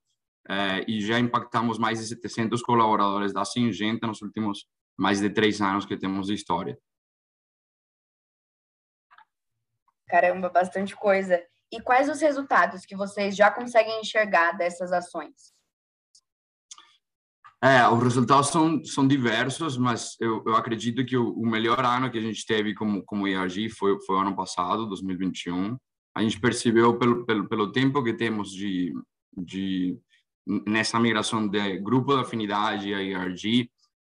é, 0.48 0.85
e 0.88 1.00
já 1.00 1.18
impactamos 1.18 1.78
mais 1.78 1.98
de 1.98 2.06
700 2.06 2.62
colaboradores 2.62 3.32
da 3.32 3.44
Singenta 3.44 4.06
nos 4.06 4.22
últimos 4.22 4.66
mais 4.96 5.20
de 5.20 5.28
três 5.28 5.61
anos 5.61 5.85
que 5.85 5.96
temos 5.96 6.28
de 6.28 6.35
história. 6.35 6.78
Caramba, 10.09 10.48
bastante 10.48 10.94
coisa. 10.94 11.44
E 11.72 11.81
quais 11.81 12.09
os 12.09 12.20
resultados 12.20 12.87
que 12.87 12.96
vocês 12.96 13.37
já 13.37 13.50
conseguem 13.50 14.00
enxergar 14.00 14.52
dessas 14.52 14.92
ações? 14.92 15.55
É, 17.62 17.88
os 17.88 18.02
resultados 18.02 18.48
são, 18.48 18.85
são 18.85 19.09
diversos, 19.09 19.76
mas 19.76 20.16
eu, 20.20 20.42
eu 20.46 20.55
acredito 20.55 21.05
que 21.05 21.16
o, 21.16 21.33
o, 21.33 21.46
melhor 21.46 21.85
ano 21.85 22.11
que 22.11 22.18
a 22.18 22.22
gente 22.22 22.44
teve 22.46 22.74
como, 22.74 23.02
como 23.05 23.26
IAG 23.26 23.70
foi, 23.70 23.98
foi 24.02 24.16
o 24.16 24.20
ano 24.20 24.37
passado, 24.37 24.87
2021. 24.87 25.76
A 26.14 26.22
gente 26.22 26.38
percebeu 26.38 26.98
pelo, 26.98 27.24
pelo, 27.24 27.48
pelo 27.48 27.72
tempo 27.72 28.05
que 28.05 28.12
temos 28.12 28.52
de, 28.52 28.92
de 29.37 29.98
nessa 30.46 31.00
migração 31.00 31.48
de 31.48 31.79
grupo 31.79 32.14
de 32.14 32.20
afinidade 32.20 32.94
a 32.94 33.02
IRG, 33.02 33.70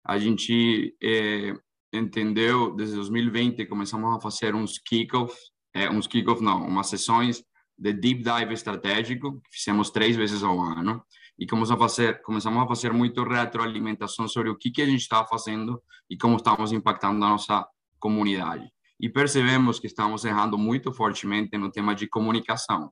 a 0.05 0.17
gente 0.17 0.95
é, 1.03 1.53
entendeu 1.93 2.73
desde 2.73 2.95
2020 2.95 3.65
começamos 3.65 4.15
a 4.15 4.21
fazer 4.21 4.55
uns 4.55 4.79
kickoffs, 4.79 5.50
é, 5.73 5.89
uns 5.89 6.07
kickoffs 6.07 6.43
não, 6.43 6.65
umas 6.65 6.87
sessões 6.87 7.43
de 7.77 7.93
deep 7.93 8.23
dive 8.23 8.53
estratégico, 8.53 9.41
que 9.41 9.57
fizemos 9.57 9.89
três 9.89 10.15
vezes 10.15 10.43
ao 10.43 10.59
ano 10.59 11.03
e 11.39 11.47
começamos 11.47 11.71
a 11.71 11.77
fazer 11.77 12.21
começamos 12.21 12.63
a 12.63 12.67
fazer 12.67 12.93
muito 12.93 13.23
retroalimentação 13.23 14.27
sobre 14.27 14.49
o 14.49 14.55
que 14.55 14.69
que 14.69 14.81
a 14.81 14.85
gente 14.85 15.01
está 15.01 15.25
fazendo 15.25 15.81
e 16.09 16.15
como 16.15 16.35
estamos 16.35 16.71
impactando 16.71 17.25
a 17.25 17.29
nossa 17.29 17.67
comunidade. 17.99 18.69
E 18.99 19.09
percebemos 19.09 19.79
que 19.79 19.87
estamos 19.87 20.23
errando 20.25 20.57
muito 20.57 20.93
fortemente 20.93 21.57
no 21.57 21.71
tema 21.71 21.95
de 21.95 22.07
comunicação. 22.07 22.91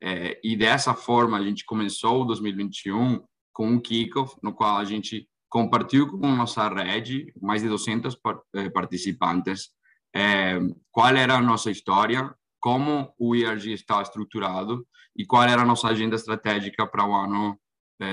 É, 0.00 0.38
e 0.44 0.56
dessa 0.56 0.94
forma 0.94 1.36
a 1.36 1.42
gente 1.42 1.64
começou 1.64 2.22
o 2.22 2.24
2021 2.26 3.20
com 3.52 3.68
um 3.68 3.80
kickoff 3.80 4.36
no 4.42 4.54
qual 4.54 4.78
a 4.78 4.84
gente 4.84 5.28
compartilhou 5.48 6.06
com 6.06 6.36
nossa 6.36 6.68
rede 6.68 7.32
mais 7.42 7.62
de 7.62 7.68
200 7.68 8.16
eh, 8.54 8.70
participantes 8.70 9.70
é, 10.14 10.58
qual 10.90 11.14
era 11.14 11.36
a 11.36 11.42
nossa 11.42 11.70
história 11.70 12.34
como 12.60 13.14
o 13.18 13.34
IRG 13.34 13.72
está 13.72 14.02
estruturado 14.02 14.86
e 15.16 15.24
qual 15.24 15.44
era 15.44 15.62
a 15.62 15.66
nossa 15.66 15.88
agenda 15.88 16.16
estratégica 16.16 16.86
para 16.86 17.06
o 17.06 17.14
ano 17.14 17.58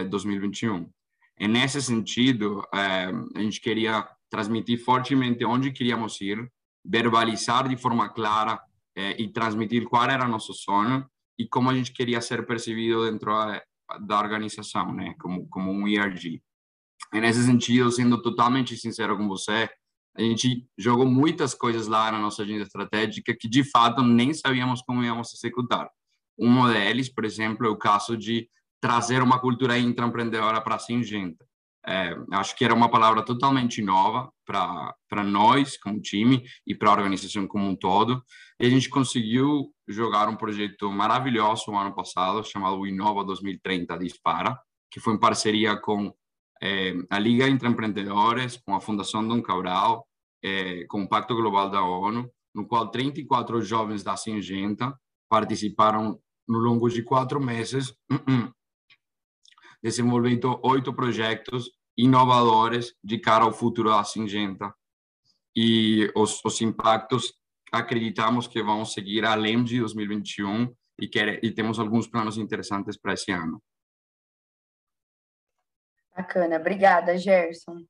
2021. 0.10 0.90
E 1.40 1.48
nesse 1.48 1.82
sentido, 1.82 2.64
a 2.74 3.40
gente 3.40 3.62
queria 3.62 4.08
transmitir 4.30 4.84
fortemente 4.84 5.46
onde 5.46 5.72
queríamos 5.72 6.20
ir, 6.22 6.52
verbalizar 6.84 7.68
de 7.68 7.78
forma 7.78 8.10
clara 8.10 8.60
e 9.18 9.28
transmitir 9.28 9.86
qual 9.86 10.10
era 10.10 10.28
nosso 10.28 10.54
sonho 10.54 11.06
e 11.38 11.48
como 11.48 11.70
a 11.70 11.76
gente 11.76 11.94
queria 11.94 12.20
ser 12.22 12.46
percebido 12.46 13.10
dentro 13.10 13.32
da 14.02 14.20
organização, 14.20 14.94
né, 14.94 15.14
como 15.20 15.48
como 15.48 15.72
um 15.72 15.88
ERG. 15.88 16.42
E 17.14 17.22
nesse 17.22 17.44
sentido, 17.44 17.92
sendo 17.92 18.22
totalmente 18.22 18.76
sincero 18.76 19.16
com 19.16 19.28
você, 19.28 19.70
a 20.18 20.22
gente 20.22 20.68
jogou 20.78 21.06
muitas 21.06 21.54
coisas 21.54 21.88
lá 21.88 22.12
na 22.12 22.20
nossa 22.20 22.42
agenda 22.42 22.64
estratégica 22.64 23.36
que 23.40 23.48
de 23.48 23.64
fato 23.64 24.02
nem 24.02 24.34
sabíamos 24.34 24.82
como 24.82 25.04
íamos 25.04 25.34
executar. 25.34 25.90
Um 26.38 26.68
deles, 26.68 27.08
por 27.08 27.24
exemplo, 27.24 27.68
é 27.68 27.70
o 27.70 27.78
caso 27.78 28.18
de 28.18 28.50
trazer 28.82 29.22
uma 29.22 29.40
cultura 29.40 29.78
intraempreendedora 29.78 30.62
para 30.62 30.76
a 30.76 30.80
Singenta. 30.80 31.46
É, 31.86 32.14
acho 32.34 32.56
que 32.56 32.66
era 32.66 32.74
uma 32.74 32.90
palavra 32.90 33.24
totalmente 33.24 33.82
nova 33.82 34.30
para 34.46 35.24
nós, 35.24 35.78
como 35.78 36.02
time, 36.02 36.44
e 36.66 36.76
para 36.76 36.90
a 36.90 36.94
organização 36.94 37.48
como 37.48 37.66
um 37.66 37.76
todo. 37.76 38.22
E 38.60 38.66
a 38.66 38.70
gente 38.70 38.90
conseguiu 38.90 39.72
jogar 39.88 40.28
um 40.28 40.36
projeto 40.36 40.92
maravilhoso 40.92 41.72
no 41.72 41.78
ano 41.78 41.96
passado, 41.96 42.44
chamado 42.44 42.86
Inova 42.86 43.24
2030 43.24 43.98
Dispara, 44.00 44.60
que 44.92 45.00
foi 45.00 45.14
em 45.14 45.20
parceria 45.20 45.78
com 45.78 46.14
é, 46.62 46.94
a 47.10 47.20
Liga 47.20 47.48
Entre 47.48 47.68
Empreendedores, 47.68 48.58
com 48.58 48.76
a 48.76 48.82
Fundação 48.82 49.26
Dom 49.26 49.42
Cabral, 49.42 50.07
é, 50.44 50.86
com 50.86 51.04
o 51.04 51.10
Pacto 51.10 51.36
Global 51.36 51.70
da 51.70 51.84
ONU, 51.84 52.32
no 52.54 52.68
qual 52.68 52.90
34 52.90 53.62
jovens 53.62 54.04
da 54.04 54.16
Singenta 54.16 54.98
participaram 55.30 56.20
no 56.48 56.60
longo 56.60 56.90
de 56.90 57.04
quatro 57.04 57.40
meses, 57.40 57.94
desenvolvendo 59.84 60.60
oito 60.64 60.94
projetos 60.94 61.72
inovadores 61.98 62.94
de 63.04 63.20
cara 63.20 63.44
ao 63.44 63.52
futuro 63.52 63.90
da 63.90 64.04
Singenta. 64.04 64.74
E 65.56 66.12
os, 66.16 66.44
os 66.46 66.62
impactos 66.62 67.34
acreditamos 67.72 68.48
que 68.48 68.62
vão 68.62 68.86
seguir 68.86 69.26
além 69.26 69.64
de 69.64 69.80
2021 69.80 70.74
e, 71.00 71.08
que, 71.08 71.20
e 71.44 71.52
temos 71.52 71.80
alguns 71.80 72.08
planos 72.08 72.38
interessantes 72.38 72.98
para 72.98 73.14
esse 73.14 73.32
ano. 73.32 73.62
Bacana, 76.16 76.58
obrigada, 76.58 77.18
Gerson. 77.18 77.86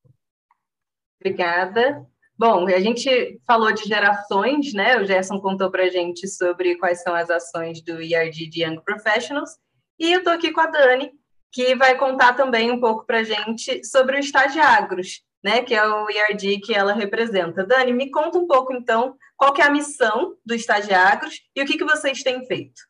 Obrigada. 1.20 2.06
Bom, 2.39 2.67
a 2.67 2.80
gente 2.80 3.41
falou 3.47 3.71
de 3.71 3.84
gerações, 3.86 4.71
né? 4.71 4.97
O 4.97 5.06
Gerson 5.06 5.39
contou 5.39 5.71
para 5.71 5.86
a 5.86 5.89
gente 5.89 6.28
sobre 6.28 6.76
quais 6.76 7.02
são 7.02 7.15
as 7.15 7.32
ações 7.32 7.82
do 7.82 8.00
ERD 8.00 8.47
de 8.47 8.63
Young 8.63 8.80
Professionals. 8.86 9.50
E 10.00 10.12
eu 10.12 10.19
estou 10.19 10.34
aqui 10.34 10.52
com 10.52 10.62
a 10.62 10.67
Dani, 10.67 11.12
que 11.52 11.76
vai 11.76 11.97
contar 11.97 12.34
também 12.34 12.69
um 12.69 12.80
pouco 12.80 13.08
para 13.08 13.19
a 13.19 13.23
gente 13.23 13.84
sobre 13.84 14.17
o 14.17 14.19
Estagiagros, 14.19 15.23
né, 15.43 15.63
que 15.63 15.73
é 15.73 15.84
o 15.88 16.08
IRD 16.12 16.60
que 16.60 16.76
ela 16.76 16.93
representa. 16.93 17.65
Dani, 17.65 17.91
me 17.91 18.12
conta 18.12 18.38
um 18.38 18.45
pouco, 18.45 18.71
então, 18.71 19.15
qual 19.36 19.52
que 19.52 19.62
é 19.62 19.65
a 19.65 19.71
missão 19.71 20.36
do 20.45 20.54
Estagiagros 20.54 21.41
e 21.56 21.62
o 21.63 21.65
que, 21.65 21.76
que 21.76 21.86
vocês 21.86 22.21
têm 22.21 22.45
feito. 22.45 22.82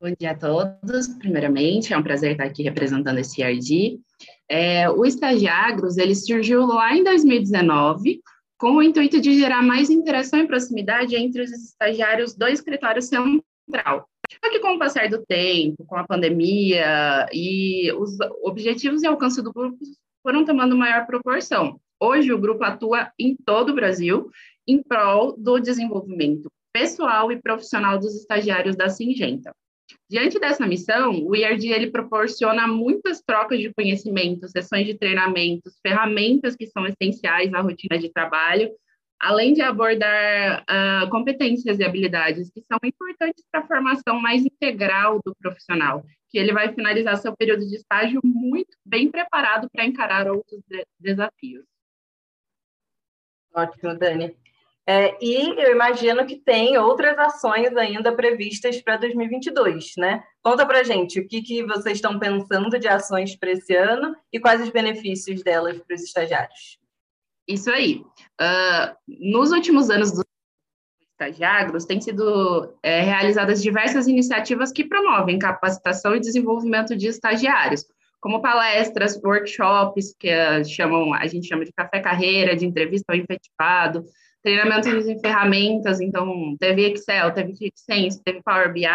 Bom 0.00 0.12
dia 0.18 0.32
a 0.32 0.36
todos. 0.36 1.06
Primeiramente, 1.20 1.92
é 1.92 1.96
um 1.96 2.02
prazer 2.02 2.32
estar 2.32 2.44
aqui 2.44 2.64
representando 2.64 3.18
esse 3.18 3.40
IRD. 3.40 4.00
É, 4.48 4.88
o 4.88 5.04
Estagiagros, 5.04 5.98
ele 5.98 6.14
surgiu 6.14 6.66
lá 6.66 6.94
em 6.94 7.02
2019, 7.02 8.20
com 8.58 8.76
o 8.76 8.82
intuito 8.82 9.20
de 9.20 9.38
gerar 9.38 9.62
mais 9.62 9.90
interação 9.90 10.40
e 10.40 10.46
proximidade 10.46 11.14
entre 11.16 11.42
os 11.42 11.52
estagiários 11.52 12.34
do 12.34 12.46
escritório 12.46 13.02
central. 13.02 14.08
Só 14.42 14.50
que 14.50 14.60
com 14.60 14.74
o 14.74 14.78
passar 14.78 15.08
do 15.08 15.24
tempo, 15.26 15.84
com 15.84 15.96
a 15.96 16.06
pandemia 16.06 17.26
e 17.32 17.92
os 17.92 18.16
objetivos 18.42 19.02
e 19.02 19.06
alcance 19.06 19.42
do 19.42 19.52
grupo 19.52 19.78
foram 20.22 20.44
tomando 20.44 20.76
maior 20.76 21.06
proporção. 21.06 21.78
Hoje 22.00 22.32
o 22.32 22.38
grupo 22.38 22.64
atua 22.64 23.10
em 23.18 23.36
todo 23.36 23.70
o 23.70 23.74
Brasil 23.74 24.30
em 24.66 24.82
prol 24.82 25.36
do 25.36 25.58
desenvolvimento 25.58 26.50
pessoal 26.72 27.32
e 27.32 27.40
profissional 27.40 27.98
dos 27.98 28.14
estagiários 28.14 28.76
da 28.76 28.90
Singenta. 28.90 29.54
Diante 30.08 30.38
dessa 30.38 30.66
missão, 30.66 31.24
o 31.26 31.34
IRD 31.34 31.68
ele 31.68 31.90
proporciona 31.90 32.68
muitas 32.68 33.20
trocas 33.20 33.58
de 33.58 33.72
conhecimento, 33.74 34.48
sessões 34.48 34.86
de 34.86 34.94
treinamentos, 34.94 35.78
ferramentas 35.84 36.54
que 36.54 36.66
são 36.66 36.86
essenciais 36.86 37.52
à 37.52 37.60
rotina 37.60 37.98
de 37.98 38.12
trabalho 38.12 38.70
além 39.18 39.52
de 39.52 39.62
abordar 39.62 40.62
uh, 40.62 41.10
competências 41.10 41.78
e 41.78 41.84
habilidades 41.84 42.50
que 42.50 42.60
são 42.62 42.78
importantes 42.84 43.44
para 43.50 43.62
a 43.62 43.66
formação 43.66 44.20
mais 44.20 44.44
integral 44.44 45.20
do 45.24 45.34
profissional, 45.34 46.04
que 46.28 46.38
ele 46.38 46.52
vai 46.52 46.72
finalizar 46.74 47.16
seu 47.16 47.34
período 47.36 47.66
de 47.66 47.76
estágio 47.76 48.20
muito 48.22 48.76
bem 48.84 49.10
preparado 49.10 49.68
para 49.70 49.84
encarar 49.84 50.30
outros 50.30 50.60
de 50.68 50.84
desafios. 50.98 51.64
Ótimo, 53.54 53.98
Dani. 53.98 54.36
É, 54.88 55.16
e 55.20 55.60
eu 55.60 55.72
imagino 55.72 56.24
que 56.24 56.36
tem 56.36 56.78
outras 56.78 57.18
ações 57.18 57.76
ainda 57.76 58.14
previstas 58.14 58.80
para 58.80 58.96
2022, 58.96 59.94
né? 59.98 60.22
Conta 60.40 60.64
para 60.64 60.84
gente 60.84 61.18
o 61.18 61.26
que, 61.26 61.42
que 61.42 61.64
vocês 61.64 61.96
estão 61.96 62.20
pensando 62.20 62.78
de 62.78 62.86
ações 62.86 63.34
para 63.34 63.50
esse 63.50 63.74
ano 63.74 64.14
e 64.32 64.38
quais 64.38 64.62
os 64.62 64.70
benefícios 64.70 65.42
delas 65.42 65.76
para 65.78 65.96
os 65.96 66.02
estagiários. 66.02 66.78
Isso 67.48 67.68
aí. 67.68 68.04
Uh, 68.40 68.94
nos 69.08 69.50
últimos 69.50 69.90
anos 69.90 70.12
do 70.12 70.24
Estagiagros, 71.18 71.86
têm 71.86 71.98
sido 71.98 72.76
é, 72.82 73.00
realizadas 73.00 73.62
diversas 73.62 74.06
iniciativas 74.06 74.70
que 74.70 74.84
promovem 74.84 75.38
capacitação 75.38 76.14
e 76.14 76.20
desenvolvimento 76.20 76.94
de 76.94 77.06
estagiários, 77.06 77.86
como 78.20 78.42
palestras, 78.42 79.18
workshops, 79.24 80.14
que 80.18 80.28
uh, 80.28 80.62
chamam, 80.64 81.14
a 81.14 81.26
gente 81.26 81.48
chama 81.48 81.64
de 81.64 81.72
café 81.72 82.00
carreira, 82.00 82.54
de 82.54 82.66
entrevista 82.66 83.14
ao 83.14 83.18
efetivado, 83.18 84.04
treinamentos 84.46 85.08
em 85.08 85.18
ferramentas, 85.18 86.00
então 86.00 86.56
teve 86.60 86.92
Excel, 86.92 87.32
teve 87.32 87.52
ClickSense, 87.52 88.22
teve 88.22 88.40
Power 88.44 88.72
BI, 88.72 88.86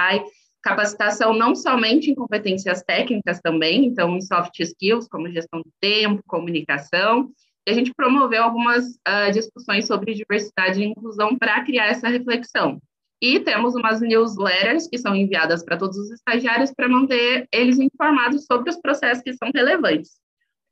capacitação 0.64 1.34
não 1.34 1.54
somente 1.54 2.10
em 2.10 2.16
competências 2.16 2.82
técnicas 2.84 3.42
também, 3.42 3.86
então 3.86 4.16
em 4.16 4.22
soft 4.22 4.58
skills, 4.62 5.10
como 5.10 5.30
gestão 5.30 5.60
de 5.60 5.70
tempo, 5.82 6.24
comunicação, 6.26 7.30
a 7.68 7.74
gente 7.74 7.94
promoveu 7.94 8.42
algumas 8.44 8.86
uh, 8.86 9.32
discussões 9.34 9.86
sobre 9.86 10.14
diversidade 10.14 10.82
e 10.82 10.86
inclusão 10.86 11.38
para 11.38 11.62
criar 11.66 11.88
essa 11.88 12.08
reflexão. 12.08 12.82
E 13.22 13.40
temos 13.42 13.76
umas 13.76 14.00
newsletters 14.00 14.88
que 14.88 14.98
são 14.98 15.14
enviadas 15.14 15.66
para 15.66 15.78
todos 15.78 15.98
os 15.98 16.12
estagiários 16.12 16.72
para 16.74 16.88
manter 16.88 17.46
eles 17.52 17.78
informados 17.78 18.46
sobre 18.46 18.70
os 18.70 18.78
processos 18.78 19.22
que 19.22 19.34
são 19.34 19.52
relevantes. 19.54 20.12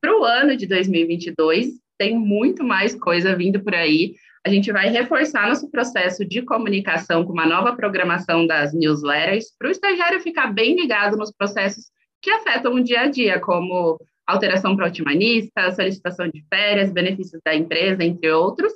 Para 0.01 0.17
o 0.17 0.23
ano 0.23 0.55
de 0.55 0.65
2022, 0.65 1.67
tem 1.97 2.17
muito 2.17 2.63
mais 2.63 2.95
coisa 2.95 3.35
vindo 3.35 3.61
por 3.61 3.75
aí. 3.75 4.15
A 4.45 4.49
gente 4.49 4.71
vai 4.71 4.89
reforçar 4.89 5.47
nosso 5.47 5.69
processo 5.69 6.25
de 6.25 6.41
comunicação 6.41 7.25
com 7.25 7.33
uma 7.33 7.45
nova 7.45 7.75
programação 7.75 8.47
das 8.47 8.73
newsletters, 8.73 9.47
para 9.57 9.67
o 9.67 9.71
estagiário 9.71 10.21
ficar 10.21 10.53
bem 10.53 10.75
ligado 10.75 11.17
nos 11.17 11.31
processos 11.31 11.85
que 12.21 12.29
afetam 12.29 12.73
o 12.73 12.83
dia 12.83 13.01
a 13.01 13.07
dia, 13.07 13.39
como 13.39 13.99
alteração 14.25 14.75
para 14.75 14.87
otimanista, 14.87 15.71
solicitação 15.71 16.29
de 16.29 16.43
férias, 16.47 16.91
benefícios 16.91 17.41
da 17.43 17.55
empresa, 17.55 18.03
entre 18.03 18.31
outros. 18.31 18.71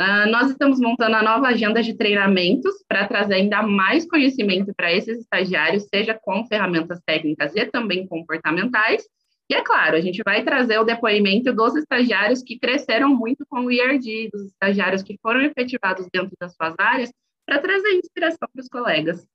Uh, 0.00 0.28
nós 0.30 0.50
estamos 0.50 0.80
montando 0.80 1.16
a 1.16 1.22
nova 1.22 1.48
agenda 1.48 1.82
de 1.82 1.94
treinamentos 1.94 2.74
para 2.88 3.06
trazer 3.06 3.34
ainda 3.34 3.62
mais 3.62 4.08
conhecimento 4.08 4.72
para 4.76 4.92
esses 4.92 5.18
estagiários, 5.18 5.86
seja 5.92 6.14
com 6.14 6.44
ferramentas 6.46 7.00
técnicas 7.06 7.54
e 7.54 7.66
também 7.66 8.06
comportamentais. 8.06 9.04
E 9.48 9.54
é 9.54 9.62
claro, 9.62 9.96
a 9.96 10.00
gente 10.00 10.22
vai 10.24 10.42
trazer 10.42 10.78
o 10.78 10.84
depoimento 10.84 11.52
dos 11.52 11.76
estagiários 11.76 12.42
que 12.42 12.58
cresceram 12.58 13.14
muito 13.14 13.44
com 13.46 13.60
o 13.60 13.70
IRD, 13.70 14.30
dos 14.32 14.46
estagiários 14.46 15.02
que 15.02 15.18
foram 15.20 15.42
efetivados 15.42 16.08
dentro 16.12 16.34
das 16.40 16.54
suas 16.54 16.74
áreas, 16.78 17.12
para 17.46 17.60
trazer 17.60 17.92
inspiração 17.92 18.48
para 18.50 18.62
os 18.62 18.68
colegas. 18.68 19.26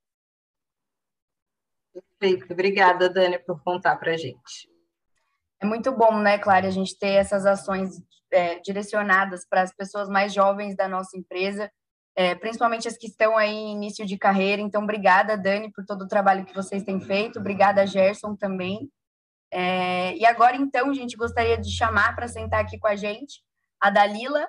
Perfeito. 1.92 2.52
Obrigada, 2.52 3.08
Dani, 3.08 3.38
por 3.38 3.62
contar 3.62 3.96
para 3.96 4.12
a 4.12 4.16
gente. 4.16 4.68
É 5.60 5.66
muito 5.66 5.92
bom, 5.92 6.18
né, 6.18 6.38
Clara, 6.38 6.66
a 6.66 6.70
gente 6.70 6.98
ter 6.98 7.14
essas 7.14 7.46
ações 7.46 8.02
é, 8.32 8.58
direcionadas 8.60 9.46
para 9.48 9.62
as 9.62 9.74
pessoas 9.74 10.08
mais 10.08 10.32
jovens 10.32 10.74
da 10.74 10.88
nossa 10.88 11.16
empresa, 11.16 11.70
é, 12.16 12.34
principalmente 12.34 12.88
as 12.88 12.96
que 12.96 13.06
estão 13.06 13.36
aí 13.36 13.54
em 13.54 13.72
início 13.72 14.04
de 14.04 14.18
carreira. 14.18 14.60
Então, 14.60 14.82
obrigada, 14.82 15.36
Dani, 15.36 15.70
por 15.70 15.84
todo 15.84 16.02
o 16.02 16.08
trabalho 16.08 16.44
que 16.44 16.54
vocês 16.54 16.82
têm 16.82 17.00
feito. 17.00 17.38
Obrigada, 17.38 17.86
Gerson, 17.86 18.34
também. 18.34 18.90
É, 19.52 20.16
e 20.16 20.24
agora, 20.24 20.56
então, 20.56 20.90
a 20.90 20.94
gente 20.94 21.16
gostaria 21.16 21.58
de 21.58 21.70
chamar 21.70 22.14
para 22.14 22.28
sentar 22.28 22.60
aqui 22.60 22.78
com 22.78 22.86
a 22.86 22.96
gente 22.96 23.42
a 23.80 23.88
Dalila, 23.88 24.46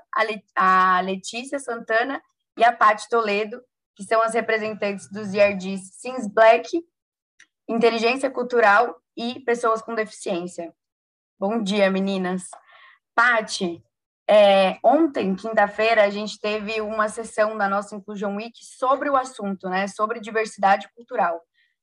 a, 0.55 0.99
Letícia 0.99 1.57
Santana 1.57 2.21
e 2.57 2.63
a 2.63 2.73
Paty 2.73 3.07
Toledo, 3.09 3.63
que 3.95 4.03
são 4.03 4.21
as 4.21 4.33
representantes 4.33 5.09
dos 5.09 5.33
IRDs 5.33 5.95
Sims 5.95 6.27
Black, 6.27 6.69
Inteligência 7.67 8.29
Cultural 8.29 9.01
e 9.15 9.39
Pessoas 9.41 9.81
com 9.81 9.95
Deficiência. 9.95 10.73
Bom 11.39 11.63
dia, 11.63 11.89
meninas. 11.89 12.43
Pati, 13.15 13.83
É, 14.29 14.77
ontem, 14.83 15.35
quinta-feira, 15.35 16.05
a 16.05 16.09
gente 16.09 16.39
teve 16.39 16.79
uma 16.79 17.09
sessão 17.09 17.57
da 17.57 17.67
nossa 17.67 17.95
Inclusion 17.95 18.35
Week 18.35 18.63
sobre 18.63 19.09
o 19.09 19.17
assunto, 19.17 19.67
né? 19.67 19.87
Sobre 19.87 20.21
diversidade 20.21 20.87
cultural. 20.95 21.41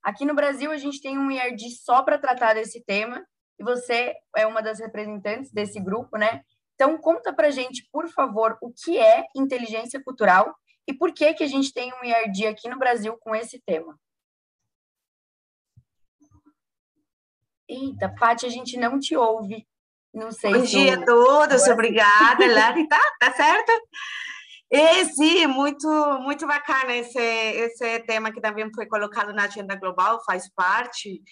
Aqui 0.08 0.24
no 0.24 0.34
Brasil, 0.34 0.72
a 0.72 0.78
gente 0.78 1.02
tem 1.02 1.18
um 1.18 1.30
IRD 1.30 1.68
só 1.84 2.02
para 2.02 2.16
tratar 2.16 2.54
desse 2.54 2.82
tema, 2.82 3.22
e 3.60 3.62
você 3.62 4.14
é 4.34 4.46
uma 4.46 4.62
das 4.62 4.80
representantes 4.80 5.52
desse 5.52 5.78
grupo, 5.78 6.16
né? 6.16 6.40
Então, 6.74 6.96
conta 6.96 7.30
para 7.30 7.50
gente, 7.50 7.86
por 7.92 8.08
favor, 8.08 8.56
o 8.62 8.72
que 8.72 8.96
é 8.96 9.26
inteligência 9.36 10.02
cultural 10.02 10.56
e 10.86 10.94
por 10.94 11.12
que, 11.12 11.34
que 11.34 11.44
a 11.44 11.46
gente 11.46 11.74
tem 11.74 11.92
um 11.92 12.02
IRD 12.02 12.46
aqui 12.46 12.70
no 12.70 12.78
Brasil 12.78 13.18
com 13.18 13.36
esse 13.36 13.60
tema. 13.66 14.00
Eita, 17.68 18.08
Paty, 18.18 18.46
a 18.46 18.48
gente 18.48 18.78
não 18.78 18.98
te 18.98 19.14
ouve. 19.14 19.68
Não 20.14 20.32
sei. 20.32 20.54
Bom 20.54 20.62
dia 20.62 20.94
a 20.94 21.04
todos, 21.04 21.68
obrigada, 21.68 22.46
Lari. 22.46 22.88
Tá, 22.88 23.00
tá 23.20 23.30
certo? 23.34 23.72
E 24.70 25.04
sim, 25.06 25.46
muito, 25.46 25.88
muito 26.20 26.46
bacana 26.46 26.94
esse, 26.94 27.18
esse 27.18 28.00
tema 28.00 28.30
que 28.30 28.40
também 28.40 28.70
foi 28.74 28.86
colocado 28.86 29.32
na 29.32 29.44
agenda 29.44 29.74
global, 29.76 30.22
faz 30.24 30.48
parte. 30.54 31.22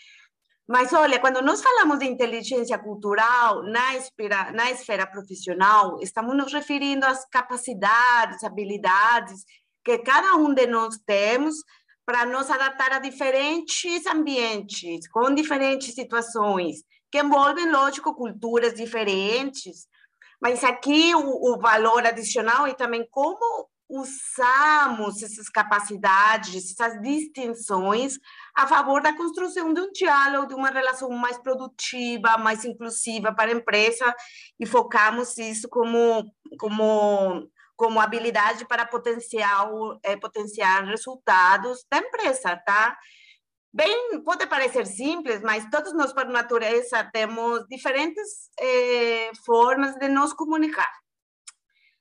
Mas 0.66 0.92
olha, 0.92 1.20
quando 1.20 1.42
nós 1.42 1.62
falamos 1.62 1.98
de 1.98 2.06
inteligência 2.06 2.78
cultural 2.78 3.62
na 3.62 3.94
esfera, 3.94 4.50
na 4.52 4.70
esfera 4.70 5.06
profissional, 5.06 5.98
estamos 6.00 6.36
nos 6.36 6.52
referindo 6.52 7.06
às 7.06 7.24
capacidades, 7.26 8.42
habilidades 8.42 9.44
que 9.84 9.98
cada 9.98 10.34
um 10.34 10.52
de 10.52 10.66
nós 10.66 10.98
temos 11.06 11.54
para 12.04 12.26
nos 12.26 12.50
adaptar 12.50 12.92
a 12.92 12.98
diferentes 12.98 14.06
ambientes, 14.06 15.06
com 15.08 15.32
diferentes 15.32 15.94
situações, 15.94 16.78
que 17.12 17.20
envolvem, 17.20 17.70
lógico, 17.70 18.14
culturas 18.14 18.74
diferentes. 18.74 19.86
Mas 20.40 20.62
aqui 20.62 21.14
o, 21.14 21.54
o 21.54 21.58
valor 21.58 22.06
adicional 22.06 22.66
é 22.66 22.74
também 22.74 23.06
como 23.10 23.68
usamos 23.88 25.22
essas 25.22 25.48
capacidades, 25.48 26.72
essas 26.72 27.00
distinções 27.00 28.18
a 28.54 28.66
favor 28.66 29.00
da 29.00 29.16
construção 29.16 29.72
de 29.72 29.80
um 29.80 29.92
diálogo, 29.92 30.48
de 30.48 30.54
uma 30.54 30.70
relação 30.70 31.08
mais 31.10 31.38
produtiva, 31.38 32.36
mais 32.36 32.64
inclusiva 32.64 33.32
para 33.32 33.52
a 33.52 33.54
empresa 33.54 34.12
e 34.58 34.66
focamos 34.66 35.38
isso 35.38 35.68
como 35.68 36.24
como 36.58 37.48
como 37.76 38.00
habilidade 38.00 38.66
para 38.66 38.86
potencial 38.86 39.98
é, 40.02 40.16
potenciar 40.16 40.84
resultados 40.84 41.84
da 41.90 41.98
empresa, 41.98 42.56
tá? 42.64 42.96
Bem, 43.76 44.22
pode 44.24 44.46
parecer 44.46 44.86
simples, 44.86 45.42
mas 45.42 45.68
todos 45.68 45.92
nós, 45.92 46.10
por 46.10 46.24
natureza, 46.28 47.04
temos 47.12 47.66
diferentes 47.68 48.48
é, 48.58 49.30
formas 49.44 49.94
de 49.96 50.08
nos 50.08 50.32
comunicar 50.32 50.90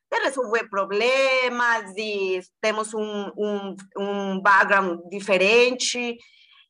de 0.09 0.19
resolver 0.23 0.69
problemas, 0.69 1.91
e 1.97 2.39
temos 2.61 2.93
um, 2.93 3.31
um, 3.37 3.75
um 3.97 4.41
background 4.41 5.01
diferente. 5.09 6.17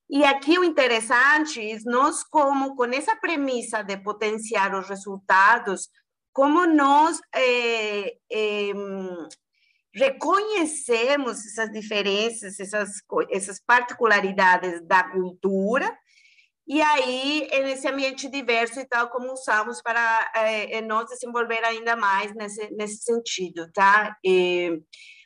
E 0.09 0.23
aqui 0.23 0.57
o 0.57 0.63
interessante 0.63 1.61
é 1.61 1.77
nós, 1.85 2.23
como 2.23 2.75
com 2.75 2.85
essa 2.85 3.15
premissa 3.15 3.83
de 3.83 3.97
potenciar 3.97 4.73
os 4.73 4.89
resultados, 4.89 5.87
como 6.33 6.65
nós 6.65 7.19
é, 7.31 8.17
é, 8.31 8.71
reconhecemos 9.95 11.45
essas 11.45 11.71
diferenças, 11.71 12.59
essas, 12.59 12.91
essas 13.31 13.59
particularidades 13.59 14.85
da 14.85 15.03
cultura 15.03 15.91
e 16.67 16.81
aí, 16.81 17.47
nesse 17.63 17.87
ambiente 17.87 18.27
diverso 18.27 18.79
e 18.79 18.85
tal, 18.85 19.09
como 19.09 19.31
usamos 19.31 19.83
para 19.83 20.31
é, 20.35 20.81
nos 20.81 21.05
desenvolver 21.05 21.63
ainda 21.63 21.95
mais 21.95 22.33
nesse, 22.33 22.71
nesse 22.71 23.03
sentido, 23.03 23.71
tá? 23.71 24.17
E 24.23 24.81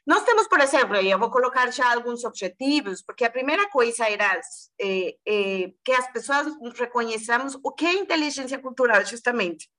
nós 0.06 0.24
temos, 0.24 0.50
por 0.50 0.60
exemplo, 0.60 0.98
eu 0.98 1.18
vou 1.18 1.32
colocar 1.32 1.72
já 1.72 1.94
alguns 1.94 2.26
objetivos, 2.26 3.02
porque 3.02 3.24
a 3.24 3.32
primeira 3.32 3.70
coisa 3.70 4.10
era 4.10 4.38
é, 4.82 5.16
é, 5.26 5.72
que 5.86 5.94
as 5.94 6.12
pessoas 6.12 6.48
reconheçamos 6.78 7.58
o 7.64 7.72
que 7.72 7.86
é 7.86 7.94
inteligência 7.94 8.60
cultural, 8.60 9.06
justamente. 9.06 9.70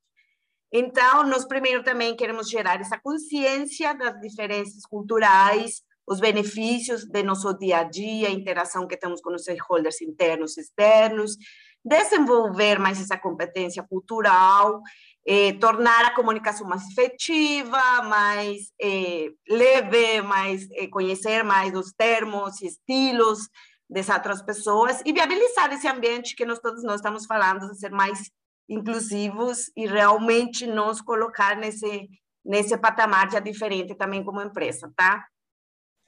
Então, 0.73 1.25
nós 1.25 1.45
primeiro 1.45 1.83
também 1.83 2.15
queremos 2.15 2.49
gerar 2.49 2.81
essa 2.81 2.99
consciência 2.99 3.93
das 3.95 4.21
diferenças 4.21 4.85
culturais, 4.89 5.83
os 6.07 6.21
benefícios 6.21 7.05
de 7.05 7.23
nosso 7.23 7.53
dia 7.59 7.79
a 7.79 7.85
dia, 7.85 8.29
a 8.29 8.33
interação 8.33 8.87
que 8.87 8.97
temos 8.97 9.21
com 9.21 9.35
os 9.35 9.43
stakeholders 9.43 10.01
internos 10.01 10.57
e 10.57 10.61
externos, 10.61 11.37
desenvolver 11.85 12.79
mais 12.79 13.01
essa 13.01 13.17
competência 13.17 13.83
cultural, 13.83 14.83
eh, 15.27 15.55
tornar 15.55 16.05
a 16.07 16.15
comunicação 16.15 16.69
mais 16.69 16.83
efetiva, 16.91 18.03
mais 18.03 18.73
eh, 18.81 19.31
leve, 19.49 20.23
mais 20.23 20.67
eh, 20.73 20.89
conhecer 20.89 21.43
mais 21.43 21.75
os 21.75 21.93
termos 21.93 22.61
e 22.61 22.67
estilos 22.67 23.49
dessas 23.89 24.17
outras 24.17 24.43
pessoas 24.43 25.03
e 25.05 25.13
viabilizar 25.13 25.73
esse 25.73 25.89
ambiente 25.89 26.37
que 26.37 26.45
nós 26.45 26.59
todos 26.61 26.83
nós 26.85 26.97
estamos 26.97 27.27
falando 27.27 27.71
de 27.71 27.79
ser 27.79 27.91
mais 27.91 28.31
inclusivos 28.71 29.71
e 29.77 29.87
realmente 29.87 30.67
nos 30.67 31.01
colocar 31.01 31.57
nesse 31.57 32.09
nesse 32.45 32.77
patamar 32.79 33.31
já 33.31 33.39
diferente 33.39 33.95
também 33.95 34.25
como 34.25 34.41
empresa, 34.41 34.91
tá? 34.97 35.27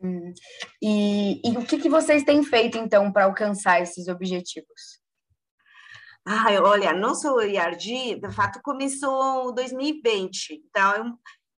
Hum. 0.00 0.32
E, 0.80 1.40
e, 1.44 1.56
o 1.56 1.64
que, 1.64 1.78
que 1.78 1.88
vocês 1.88 2.24
têm 2.24 2.42
feito, 2.42 2.78
então, 2.78 3.12
para 3.12 3.24
alcançar 3.24 3.80
esses 3.80 4.08
objetivos? 4.08 5.00
Ai, 6.24 6.58
olha, 6.58 6.92
nosso 6.92 7.40
IRG, 7.40 8.20
de 8.20 8.30
fato, 8.32 8.60
começou 8.62 9.50
em 9.50 9.54
2020, 9.54 10.64
então 10.64 11.18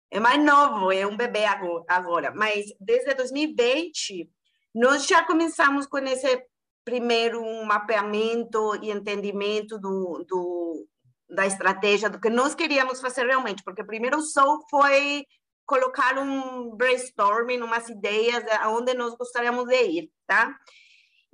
é 0.10 0.20
mais 0.20 0.44
novo, 0.44 0.92
é 0.92 1.06
um 1.06 1.18
bebê 1.18 1.44
agora, 1.88 2.34
mas 2.36 2.66
desde 2.80 3.14
2020 3.14 4.30
nós 4.74 5.06
já 5.06 5.26
começamos 5.26 5.86
com 5.86 5.98
esse 6.00 6.46
primeiro 6.86 7.44
mapeamento 7.66 8.76
e 8.82 8.92
entendimento 8.92 9.78
do, 9.78 10.26
do, 10.28 10.88
da 11.34 11.46
estratégia, 11.46 12.10
do 12.10 12.20
que 12.20 12.30
nós 12.30 12.56
queríamos 12.56 13.02
fazer 13.02 13.26
realmente, 13.26 13.64
porque 13.64 13.84
primeiro 13.84 14.22
só 14.22 14.60
foi 14.70 15.26
colocar 15.66 16.18
um 16.18 16.76
brainstorming, 16.76 17.62
umas 17.62 17.90
ideias 17.90 18.44
aonde 18.62 18.94
nós 18.94 19.16
gostaríamos 19.16 19.66
de 19.66 19.84
ir, 19.84 20.12
tá? 20.28 20.54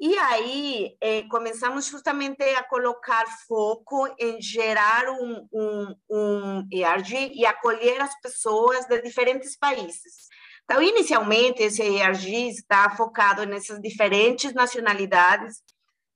E 0.01 0.17
aí 0.17 0.95
eh, 1.01 1.23
começamos 1.29 1.87
justamente 1.87 2.41
a 2.41 2.63
colocar 2.63 3.25
foco 3.45 4.07
em 4.17 4.41
gerar 4.41 5.09
um, 5.09 5.45
um, 5.51 5.95
um 6.09 6.67
ERG 6.71 7.33
e 7.33 7.45
acolher 7.45 7.99
as 8.01 8.17
pessoas 8.21 8.85
de 8.85 9.01
diferentes 9.01 9.57
países. 9.57 10.29
Então, 10.63 10.81
inicialmente, 10.81 11.63
esse 11.63 11.81
ERG 11.81 12.47
está 12.47 12.95
focado 12.95 13.45
nessas 13.45 13.81
diferentes 13.81 14.53
nacionalidades. 14.53 15.63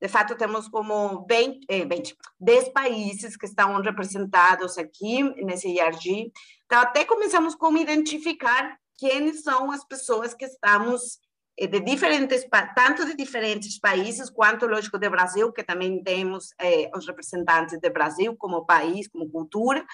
De 0.04 0.10
fato, 0.10 0.36
temos 0.36 0.68
como 0.68 1.26
20, 1.30 1.66
20, 1.88 2.18
10 2.38 2.70
países 2.74 3.38
que 3.38 3.46
estão 3.46 3.82
representados 3.82 4.78
aqui 4.78 5.24
nesse 5.46 5.80
ERG. 5.80 6.30
Então, 6.66 6.82
até 6.82 7.06
começamos 7.06 7.56
como 7.56 7.78
identificar 7.78 8.78
quem 8.98 9.34
são 9.34 9.72
as 9.72 9.86
pessoas 9.86 10.34
que 10.34 10.44
estamos 10.44 11.20
eh, 11.58 11.68
de 11.68 11.80
diferentes, 11.80 12.46
tanto 12.76 13.06
de 13.06 13.16
diferentes 13.16 13.80
países, 13.80 14.30
quanto, 14.30 14.68
lógico, 14.68 15.00
do 15.00 15.10
Brasil, 15.10 15.54
que 15.54 15.64
também 15.64 16.04
temos 16.04 16.54
eh, 16.60 16.92
os 16.94 17.08
representantes 17.08 17.80
do 17.80 17.90
Brasil 17.90 18.36
como 18.38 18.66
país, 18.66 19.08
como 19.08 19.32
cultura. 19.32 19.86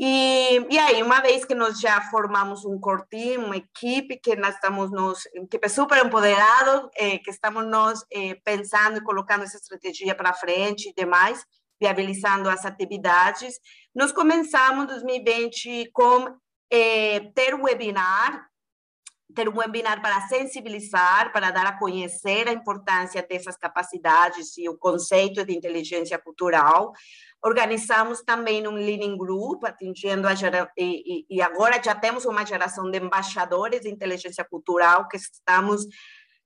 E, 0.00 0.64
e 0.70 0.78
aí, 0.78 1.02
uma 1.02 1.20
vez 1.20 1.44
que 1.44 1.56
nós 1.56 1.80
já 1.80 2.00
formamos 2.02 2.64
um 2.64 2.78
team, 3.10 3.46
uma 3.46 3.56
equipe 3.56 4.16
que 4.16 4.36
nós 4.36 4.54
estamos 4.54 4.92
nos, 4.92 5.26
super 5.68 6.06
empoderado, 6.06 6.88
eh, 6.94 7.18
que 7.18 7.30
estamos 7.30 7.66
nós 7.66 8.04
eh, 8.12 8.36
pensando 8.44 8.98
e 8.98 9.02
colocando 9.02 9.42
essa 9.42 9.56
estratégia 9.56 10.14
para 10.14 10.32
frente 10.32 10.90
e 10.90 10.94
demais, 10.94 11.44
viabilizando 11.80 12.48
as 12.48 12.64
atividades. 12.64 13.58
Nós 13.92 14.12
começamos 14.12 14.86
2020 14.86 15.90
com 15.92 16.32
é, 16.70 17.18
ter 17.34 17.54
webinar, 17.54 18.46
ter 19.34 19.48
um 19.48 19.56
webinar 19.58 20.00
para 20.00 20.26
sensibilizar, 20.28 21.32
para 21.32 21.50
dar 21.50 21.66
a 21.66 21.78
conhecer 21.78 22.48
a 22.48 22.52
importância 22.52 23.22
dessas 23.22 23.56
capacidades 23.56 24.56
e 24.56 24.68
o 24.68 24.76
conceito 24.76 25.44
de 25.44 25.54
inteligência 25.54 26.18
cultural. 26.18 26.92
Organizamos 27.44 28.22
também 28.22 28.66
um 28.66 28.72
learning 28.72 29.16
group, 29.16 29.64
atingindo 29.64 30.26
a 30.26 30.34
gera, 30.34 30.70
e, 30.76 31.26
e 31.28 31.42
agora 31.42 31.80
já 31.82 31.94
temos 31.94 32.24
uma 32.24 32.44
geração 32.44 32.90
de 32.90 32.98
embaixadores 32.98 33.82
de 33.82 33.90
inteligência 33.90 34.44
cultural 34.44 35.06
que 35.08 35.16
estamos 35.16 35.86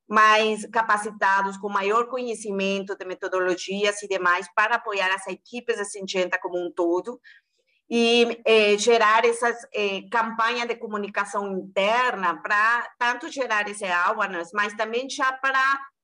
mais 0.09 0.66
capacitados, 0.66 1.57
com 1.57 1.70
maior 1.70 2.07
conhecimento 2.09 2.96
de 2.96 3.04
metodologias 3.07 4.02
e 4.02 4.09
demais, 4.09 4.46
para 4.54 4.74
apoiar 4.74 5.14
as 5.14 5.26
equipes 5.28 5.78
da 5.78 5.84
Singenta 5.84 6.38
como 6.38 6.59
um 6.59 6.70
todo 6.70 7.18
e 7.91 8.41
eh, 8.47 8.78
gerar 8.78 9.24
essas 9.24 9.57
eh, 9.74 10.03
campanhas 10.11 10.66
de 10.66 10.76
comunicação 10.76 11.47
interna 11.53 12.41
para 12.43 12.91
tanto 12.99 13.30
gerar 13.30 13.68
esse 13.68 13.85
awareness, 13.85 14.51
mas 14.55 14.74
também 14.74 15.09
já 15.11 15.33
para 15.33 15.61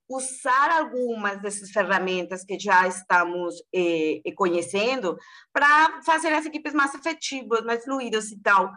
usar 0.09 0.71
algumas 0.71 1.41
dessas 1.43 1.71
ferramentas 1.71 2.45
que 2.45 2.59
já 2.59 2.87
estamos 2.87 3.63
eh, 3.75 4.23
conhecendo 4.35 5.19
para 5.53 6.01
fazer 6.03 6.33
as 6.33 6.47
equipes 6.47 6.73
mais 6.73 6.95
efetivas, 6.95 7.63
mais 7.63 7.85
fluídas 7.85 8.31
e 8.31 8.41
tal. 8.41 8.73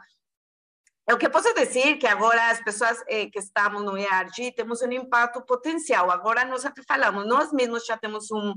O 1.09 1.17
que 1.17 1.29
posso 1.29 1.53
dizer 1.53 1.97
que 1.97 2.07
agora 2.07 2.51
as 2.51 2.63
pessoas 2.63 3.01
eh, 3.07 3.27
que 3.27 3.39
estamos 3.39 3.83
no 3.83 3.97
ERG 3.97 4.53
temos 4.55 4.81
um 4.81 4.91
impacto 4.91 5.41
potencial. 5.45 6.11
Agora 6.11 6.45
nós 6.45 6.63
falamos, 6.87 7.25
nós 7.27 7.51
mesmos 7.51 7.85
já 7.85 7.97
temos 7.97 8.29
um, 8.31 8.53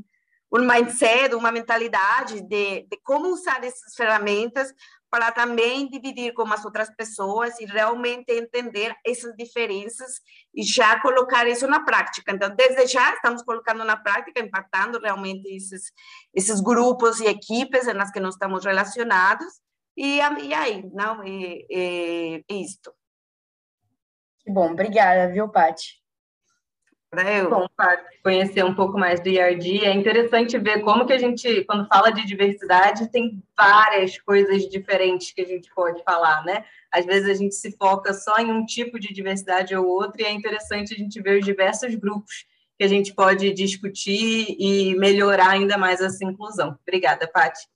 um 0.55 0.67
mindset, 0.67 1.35
uma 1.35 1.51
mentalidade 1.51 2.41
de, 2.43 2.83
de 2.83 2.97
como 3.03 3.29
usar 3.29 3.63
essas 3.65 3.95
ferramentas 3.97 4.73
para 5.11 5.33
também 5.33 5.89
dividir 5.89 6.33
com 6.33 6.43
as 6.53 6.65
outras 6.65 6.91
pessoas 6.95 7.59
e 7.61 7.65
realmente 7.65 8.33
entender 8.33 8.95
essas 9.05 9.35
diferenças 9.37 10.21
e 10.53 10.63
já 10.63 11.01
colocar 11.01 11.47
isso 11.47 11.67
na 11.67 11.85
prática. 11.85 12.33
Então, 12.33 12.55
desde 12.55 12.87
já 12.87 13.15
estamos 13.15 13.43
colocando 13.43 13.85
na 13.85 13.97
prática, 13.97 14.41
impactando 14.41 14.99
realmente 14.99 15.49
esses, 15.49 15.93
esses 16.33 16.61
grupos 16.61 17.21
e 17.21 17.27
equipes 17.27 17.87
nas 17.95 18.11
que 18.11 18.21
nós 18.21 18.35
estamos 18.35 18.65
relacionados. 18.65 19.61
E, 19.97 20.19
e 20.19 20.55
aí, 20.55 20.89
não, 20.93 21.23
é, 21.23 21.65
é, 21.71 22.35
é 22.49 22.55
isto. 22.55 22.93
Bom, 24.47 24.73
obrigada, 24.73 25.33
viu, 25.33 25.49
Paty? 25.49 26.04
Eu. 27.23 27.51
Bom, 27.51 27.67
conhecer 28.23 28.65
um 28.65 28.75
pouco 28.75 28.99
mais 28.99 29.21
do 29.21 29.29
IRD, 29.29 29.85
é 29.85 29.93
interessante 29.93 30.59
ver 30.59 30.81
como 30.81 31.07
que 31.07 31.13
a 31.13 31.19
gente, 31.19 31.65
quando 31.65 31.87
fala 31.87 32.11
de 32.11 32.27
diversidade, 32.27 33.11
tem 33.11 33.43
várias 33.57 34.19
coisas 34.19 34.69
diferentes 34.69 35.33
que 35.33 35.43
a 35.43 35.47
gente 35.47 35.71
pode 35.75 36.03
falar, 36.03 36.45
né? 36.45 36.65
Às 36.91 37.05
vezes 37.05 37.29
a 37.29 37.35
gente 37.35 37.55
se 37.55 37.77
foca 37.77 38.13
só 38.13 38.39
em 38.39 38.51
um 38.51 38.65
tipo 38.65 38.99
de 38.99 39.13
diversidade 39.13 39.75
ou 39.77 39.87
outro, 39.87 40.21
e 40.21 40.25
é 40.25 40.33
interessante 40.33 40.95
a 40.95 40.97
gente 40.97 41.21
ver 41.21 41.39
os 41.39 41.45
diversos 41.45 41.95
grupos 41.95 42.47
que 42.79 42.85
a 42.85 42.89
gente 42.89 43.15
pode 43.15 43.53
discutir 43.53 44.57
e 44.59 44.95
melhorar 44.97 45.51
ainda 45.51 45.79
mais 45.79 46.01
essa 46.01 46.25
inclusão. 46.25 46.79
Obrigada, 46.87 47.29
Paty. 47.29 47.69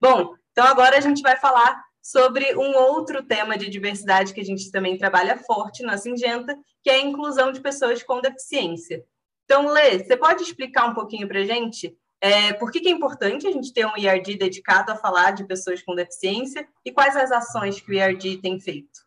Bom, 0.00 0.34
então 0.52 0.64
agora 0.64 0.96
a 0.96 1.00
gente 1.00 1.22
vai 1.22 1.36
falar 1.36 1.82
sobre 2.04 2.54
um 2.54 2.76
outro 2.76 3.22
tema 3.24 3.56
de 3.56 3.70
diversidade 3.70 4.34
que 4.34 4.40
a 4.42 4.44
gente 4.44 4.70
também 4.70 4.98
trabalha 4.98 5.38
forte 5.38 5.82
na 5.82 5.96
Singenta, 5.96 6.54
que 6.82 6.90
é 6.90 6.96
a 6.96 7.00
inclusão 7.00 7.50
de 7.50 7.62
pessoas 7.62 8.02
com 8.02 8.20
deficiência. 8.20 9.02
Então, 9.46 9.68
Lê, 9.68 9.98
você 9.98 10.14
pode 10.14 10.42
explicar 10.42 10.86
um 10.86 10.94
pouquinho 10.94 11.26
para 11.26 11.40
a 11.40 11.44
gente 11.46 11.96
é, 12.20 12.52
por 12.54 12.70
que, 12.70 12.80
que, 12.80 12.88
é 12.88 12.90
importante 12.90 13.46
a 13.46 13.50
gente 13.50 13.72
ter 13.72 13.86
um 13.86 13.96
IRD 13.96 14.36
dedicado 14.36 14.92
a 14.92 14.96
falar 14.96 15.32
de 15.32 15.44
pessoas 15.44 15.82
com 15.82 15.94
deficiência 15.94 16.66
e 16.84 16.92
quais 16.92 17.16
as 17.16 17.30
ações 17.30 17.80
que 17.80 17.90
o 17.90 17.94
IRD 17.94 18.38
tem 18.38 18.60
feito? 18.60 19.00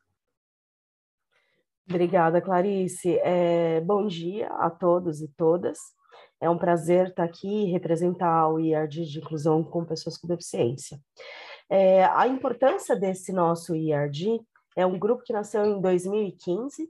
Obrigada, 1.90 2.42
Clarice. 2.42 3.18
É, 3.20 3.80
bom 3.82 4.06
dia 4.08 4.48
a 4.48 4.70
todos 4.70 5.22
e 5.22 5.28
todas. 5.30 5.80
É 6.40 6.50
um 6.50 6.58
prazer 6.58 7.08
estar 7.08 7.24
aqui 7.24 7.66
e 7.66 7.72
representar 7.72 8.50
o 8.50 8.60
IRD 8.60 9.06
de 9.06 9.20
inclusão 9.20 9.64
com 9.64 9.86
pessoas 9.86 10.18
com 10.18 10.28
deficiência. 10.28 11.00
É, 11.70 12.06
a 12.06 12.28
importância 12.28 12.96
desse 12.96 13.32
nosso 13.34 13.76
IRD 13.76 14.40
é 14.76 14.86
um 14.86 14.98
grupo 14.98 15.24
que 15.24 15.34
nasceu 15.34 15.66
em 15.66 15.82
2015 15.82 16.90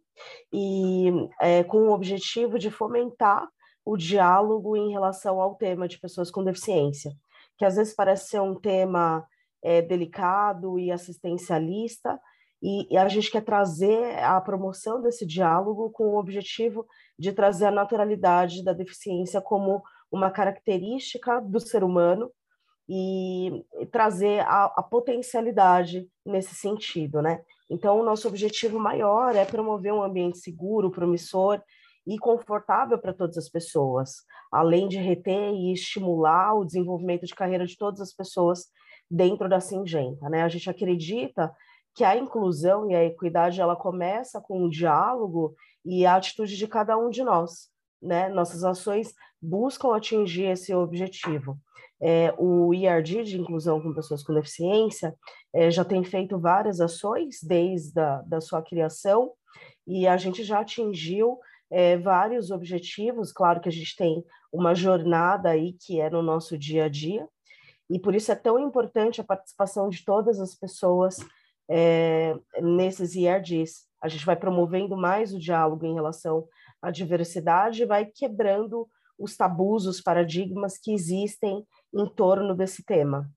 e 0.54 1.12
é, 1.42 1.64
com 1.64 1.88
o 1.88 1.94
objetivo 1.94 2.60
de 2.60 2.70
fomentar 2.70 3.48
o 3.86 3.96
diálogo 3.96 4.76
em 4.76 4.92
relação 4.92 5.42
ao 5.42 5.56
tema 5.56 5.88
de 5.88 5.98
pessoas 5.98 6.30
com 6.30 6.44
deficiência, 6.44 7.14
que 7.58 7.64
às 7.64 7.78
vezes 7.78 7.96
parece 7.96 8.30
ser 8.30 8.42
um 8.42 8.54
tema 8.54 9.26
é, 9.64 9.82
delicado 9.82 10.78
e 10.78 10.92
assistencialista, 10.92 12.20
e, 12.62 12.92
e, 12.92 12.98
a 12.98 13.08
gente 13.08 13.32
quer 13.32 13.44
trazer 13.44 14.18
a 14.18 14.42
promoção 14.42 15.00
desse 15.00 15.26
diálogo 15.26 15.92
com 15.92 16.06
o 16.06 16.18
objetivo 16.18 16.88
de 17.18 17.32
trazer 17.32 17.68
a 17.68 17.72
naturalidade 17.72 18.64
da 18.64 18.74
deficiência 18.74 19.40
como 19.40 19.82
uma 20.12 20.32
característica 20.32 21.40
do 21.40 21.60
ser 21.60 21.84
humano 21.84 22.32
e 22.90 23.66
trazer 23.92 24.40
a, 24.42 24.66
a, 24.66 24.84
potencialidade 24.84 26.08
nesse 26.26 26.56
sentido, 26.56 27.22
né? 27.22 27.42
Então, 27.70 28.00
o 28.00 28.04
nosso 28.04 28.28
objetivo 28.28 28.80
maior 28.80 29.36
é 29.36 29.44
promover 29.44 29.94
um 29.94 30.02
ambiente 30.02 30.38
seguro, 30.38 30.90
promissor 30.90 31.62
e 32.06 32.18
confortável 32.18 32.98
para 32.98 33.14
todas 33.14 33.38
as 33.38 33.50
pessoas, 33.50 34.24
além 34.50 34.88
de 34.88 34.98
reter 34.98 35.54
e 35.54 35.74
estimular 35.74 36.54
o 36.54 36.64
desenvolvimento 36.64 37.26
de 37.26 37.36
carreira 37.36 37.66
de 37.66 37.78
todas 37.78 38.00
as 38.00 38.14
pessoas 38.14 38.68
dentro 39.12 39.50
da 39.50 39.60
Singenta, 39.60 40.30
né? 40.30 40.44
A 40.44 40.50
gente 40.50 40.70
acredita 40.70 41.52
que 41.94 42.04
a 42.04 42.16
inclusão 42.16 42.90
e 42.90 42.96
a 42.96 43.04
equidade 43.04 43.60
ela 43.60 43.76
começa 43.76 44.40
com 44.40 44.64
o 44.64 44.70
diálogo 44.70 45.56
e 45.84 46.06
a 46.06 46.16
atitude 46.16 46.56
de 46.56 46.68
cada 46.68 46.98
um 46.98 47.10
de 47.10 47.24
nós, 47.24 47.70
né? 48.02 48.30
Nossas 48.30 48.64
ações 48.64 49.14
buscam 49.42 49.96
atingir 49.96 50.46
esse 50.46 50.74
objetivo. 50.74 51.58
É, 52.02 52.34
o 52.38 52.74
IRD 52.74 53.24
de 53.24 53.40
inclusão 53.40 53.82
com 53.82 53.94
pessoas 53.94 54.24
com 54.24 54.34
deficiência 54.34 55.16
é, 55.54 55.72
já 55.72 55.84
tem 55.84 56.04
feito 56.04 56.40
várias 56.40 56.80
ações 56.80 57.40
desde 57.42 58.00
a 58.00 58.22
da 58.22 58.40
sua 58.40 58.62
criação 58.62 59.32
e 59.88 60.08
a 60.08 60.16
gente 60.16 60.44
já 60.44 60.60
atingiu 60.60 61.40
é, 61.72 61.98
vários 61.98 62.52
objetivos. 62.52 63.32
Claro 63.32 63.60
que 63.60 63.70
a 63.70 63.72
gente 63.72 63.96
tem 63.96 64.24
uma 64.54 64.76
jornada 64.76 65.50
aí 65.50 65.74
que 65.74 66.00
é 66.00 66.10
no 66.10 66.22
nosso 66.22 66.58
dia 66.58 66.86
a 66.86 66.90
dia 66.90 67.28
e 67.90 68.00
por 68.00 68.14
isso 68.14 68.32
é 68.32 68.36
tão 68.36 68.60
importante 68.60 69.22
a 69.22 69.24
participação 69.24 69.90
de 69.90 70.04
todas 70.04 70.40
as 70.40 70.54
pessoas 70.54 71.18
é, 71.70 72.36
nesses 72.62 73.16
IRDs. 73.16 73.88
A 74.02 74.08
gente 74.08 74.26
vai 74.26 74.36
promovendo 74.36 74.96
mais 74.96 75.34
o 75.34 75.40
diálogo 75.40 75.86
em 75.86 75.94
relação 75.94 76.48
à 76.82 76.92
diversidade 76.92 77.86
vai 77.86 78.06
quebrando 78.06 78.88
os 79.18 79.36
tabus, 79.36 79.86
os 79.86 80.00
paradigmas 80.00 80.78
que 80.78 80.94
existem 80.94 81.66
em 81.94 82.06
torno 82.08 82.56
desse 82.56 82.84
tema. 82.84 83.30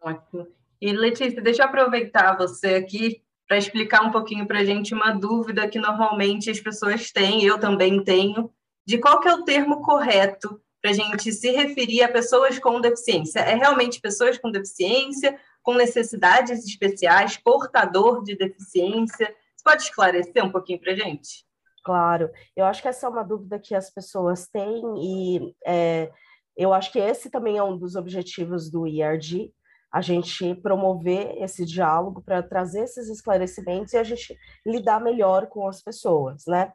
Ótimo. 0.00 0.46
E 0.80 0.92
Letícia, 0.92 1.40
deixa 1.40 1.62
eu 1.62 1.66
aproveitar 1.66 2.36
você 2.36 2.74
aqui 2.74 3.22
para 3.46 3.56
explicar 3.56 4.02
um 4.02 4.10
pouquinho 4.10 4.46
para 4.46 4.60
a 4.60 4.64
gente 4.64 4.94
uma 4.94 5.12
dúvida 5.12 5.68
que 5.68 5.78
normalmente 5.78 6.50
as 6.50 6.58
pessoas 6.58 7.12
têm, 7.12 7.44
eu 7.44 7.58
também 7.58 8.02
tenho, 8.02 8.50
de 8.84 8.98
qual 8.98 9.20
que 9.20 9.28
é 9.28 9.34
o 9.34 9.44
termo 9.44 9.82
correto 9.82 10.60
para 10.80 10.90
a 10.90 10.94
gente 10.94 11.32
se 11.32 11.50
referir 11.50 12.02
a 12.02 12.10
pessoas 12.10 12.58
com 12.58 12.80
deficiência. 12.80 13.38
É 13.40 13.54
realmente 13.54 14.00
pessoas 14.00 14.36
com 14.38 14.50
deficiência, 14.50 15.38
com 15.62 15.74
necessidades 15.74 16.66
especiais, 16.66 17.36
portador 17.36 18.24
de 18.24 18.36
deficiência? 18.36 19.32
Você 19.54 19.64
pode 19.64 19.82
esclarecer 19.82 20.44
um 20.44 20.50
pouquinho 20.50 20.80
para 20.80 20.92
a 20.92 20.96
gente? 20.96 21.46
Claro, 21.84 22.30
eu 22.56 22.64
acho 22.64 22.80
que 22.80 22.88
essa 22.88 23.06
é 23.06 23.08
uma 23.08 23.24
dúvida 23.24 23.58
que 23.58 23.74
as 23.74 23.90
pessoas 23.90 24.48
têm 24.48 24.82
e 24.98 25.54
é, 25.64 26.10
eu 26.56 26.72
acho 26.72 26.92
que 26.92 26.98
esse 26.98 27.30
também 27.30 27.56
é 27.56 27.62
um 27.62 27.76
dos 27.76 27.96
objetivos 27.96 28.70
do 28.70 28.86
IRD, 28.86 29.52
a 29.92 30.00
gente 30.00 30.54
promover 30.54 31.36
esse 31.42 31.66
diálogo 31.66 32.22
para 32.22 32.42
trazer 32.42 32.84
esses 32.84 33.10
esclarecimentos 33.10 33.92
e 33.92 33.98
a 33.98 34.02
gente 34.02 34.34
lidar 34.64 35.00
melhor 35.00 35.48
com 35.48 35.68
as 35.68 35.82
pessoas, 35.82 36.44
né? 36.46 36.72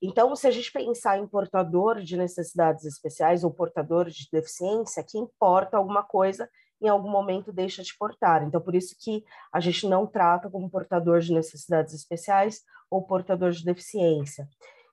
Então, 0.00 0.34
se 0.36 0.46
a 0.46 0.50
gente 0.50 0.70
pensar 0.70 1.18
em 1.18 1.26
portador 1.26 2.00
de 2.00 2.16
necessidades 2.16 2.84
especiais 2.84 3.42
ou 3.42 3.52
portador 3.52 4.08
de 4.08 4.28
deficiência, 4.32 5.04
que 5.06 5.18
importa 5.18 5.76
alguma 5.76 6.04
coisa 6.04 6.48
em 6.80 6.88
algum 6.88 7.10
momento 7.10 7.52
deixa 7.52 7.82
de 7.82 7.96
portar. 7.96 8.42
Então, 8.42 8.60
por 8.60 8.74
isso 8.74 8.96
que 8.98 9.24
a 9.52 9.58
gente 9.58 9.88
não 9.88 10.06
trata 10.06 10.48
como 10.48 10.70
portador 10.70 11.20
de 11.20 11.32
necessidades 11.32 11.94
especiais 11.94 12.62
ou 12.90 13.02
portador 13.02 13.50
de 13.50 13.64
deficiência. 13.64 14.48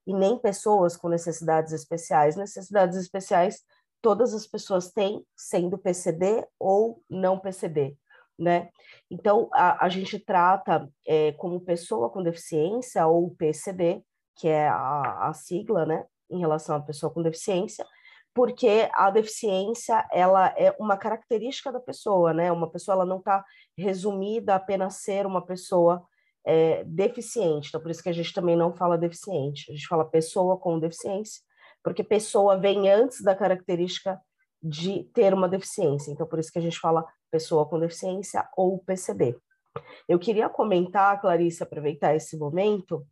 E 0.05 0.13
nem 0.13 0.37
pessoas 0.37 0.95
com 0.95 1.09
necessidades 1.09 1.73
especiais. 1.73 2.35
Necessidades 2.35 2.95
especiais 2.97 3.63
todas 4.01 4.33
as 4.33 4.47
pessoas 4.47 4.91
têm, 4.91 5.25
sendo 5.35 5.77
PCD 5.77 6.45
ou 6.59 7.03
não 7.09 7.39
PCD, 7.39 7.97
né? 8.37 8.69
Então, 9.09 9.49
a, 9.53 9.85
a 9.85 9.89
gente 9.89 10.17
trata 10.19 10.89
é, 11.05 11.31
como 11.33 11.59
pessoa 11.59 12.09
com 12.09 12.23
deficiência, 12.23 13.05
ou 13.05 13.35
PCD, 13.35 14.01
que 14.35 14.47
é 14.47 14.67
a, 14.67 15.29
a 15.29 15.33
sigla, 15.33 15.85
né, 15.85 16.05
em 16.29 16.39
relação 16.39 16.75
à 16.75 16.79
pessoa 16.79 17.11
com 17.11 17.21
deficiência, 17.21 17.85
porque 18.33 18.89
a 18.93 19.09
deficiência, 19.09 20.07
ela 20.11 20.47
é 20.57 20.73
uma 20.79 20.95
característica 20.95 21.71
da 21.71 21.79
pessoa, 21.79 22.33
né? 22.33 22.51
Uma 22.51 22.69
pessoa, 22.69 22.95
ela 22.95 23.05
não 23.05 23.17
está 23.17 23.43
resumida 23.77 24.53
a 24.53 24.57
apenas 24.57 24.95
ser 24.97 25.25
uma 25.25 25.45
pessoa 25.45 26.05
é, 26.45 26.83
deficiente, 26.85 27.67
então 27.67 27.81
por 27.81 27.91
isso 27.91 28.01
que 28.01 28.09
a 28.09 28.13
gente 28.13 28.33
também 28.33 28.55
não 28.55 28.73
fala 28.73 28.97
deficiente, 28.97 29.69
a 29.69 29.75
gente 29.75 29.87
fala 29.87 30.05
pessoa 30.05 30.57
com 30.57 30.79
deficiência, 30.79 31.41
porque 31.83 32.03
pessoa 32.03 32.57
vem 32.57 32.89
antes 32.89 33.21
da 33.21 33.35
característica 33.35 34.19
de 34.61 35.03
ter 35.13 35.33
uma 35.33 35.47
deficiência. 35.47 36.11
Então, 36.11 36.27
por 36.27 36.39
isso 36.39 36.51
que 36.51 36.59
a 36.59 36.61
gente 36.61 36.79
fala 36.79 37.05
pessoa 37.31 37.67
com 37.67 37.79
deficiência 37.79 38.47
ou 38.57 38.79
PCD. 38.79 39.37
Eu 40.07 40.19
queria 40.19 40.49
comentar, 40.49 41.19
Clarice, 41.21 41.63
aproveitar 41.63 42.15
esse 42.15 42.37
momento 42.37 43.05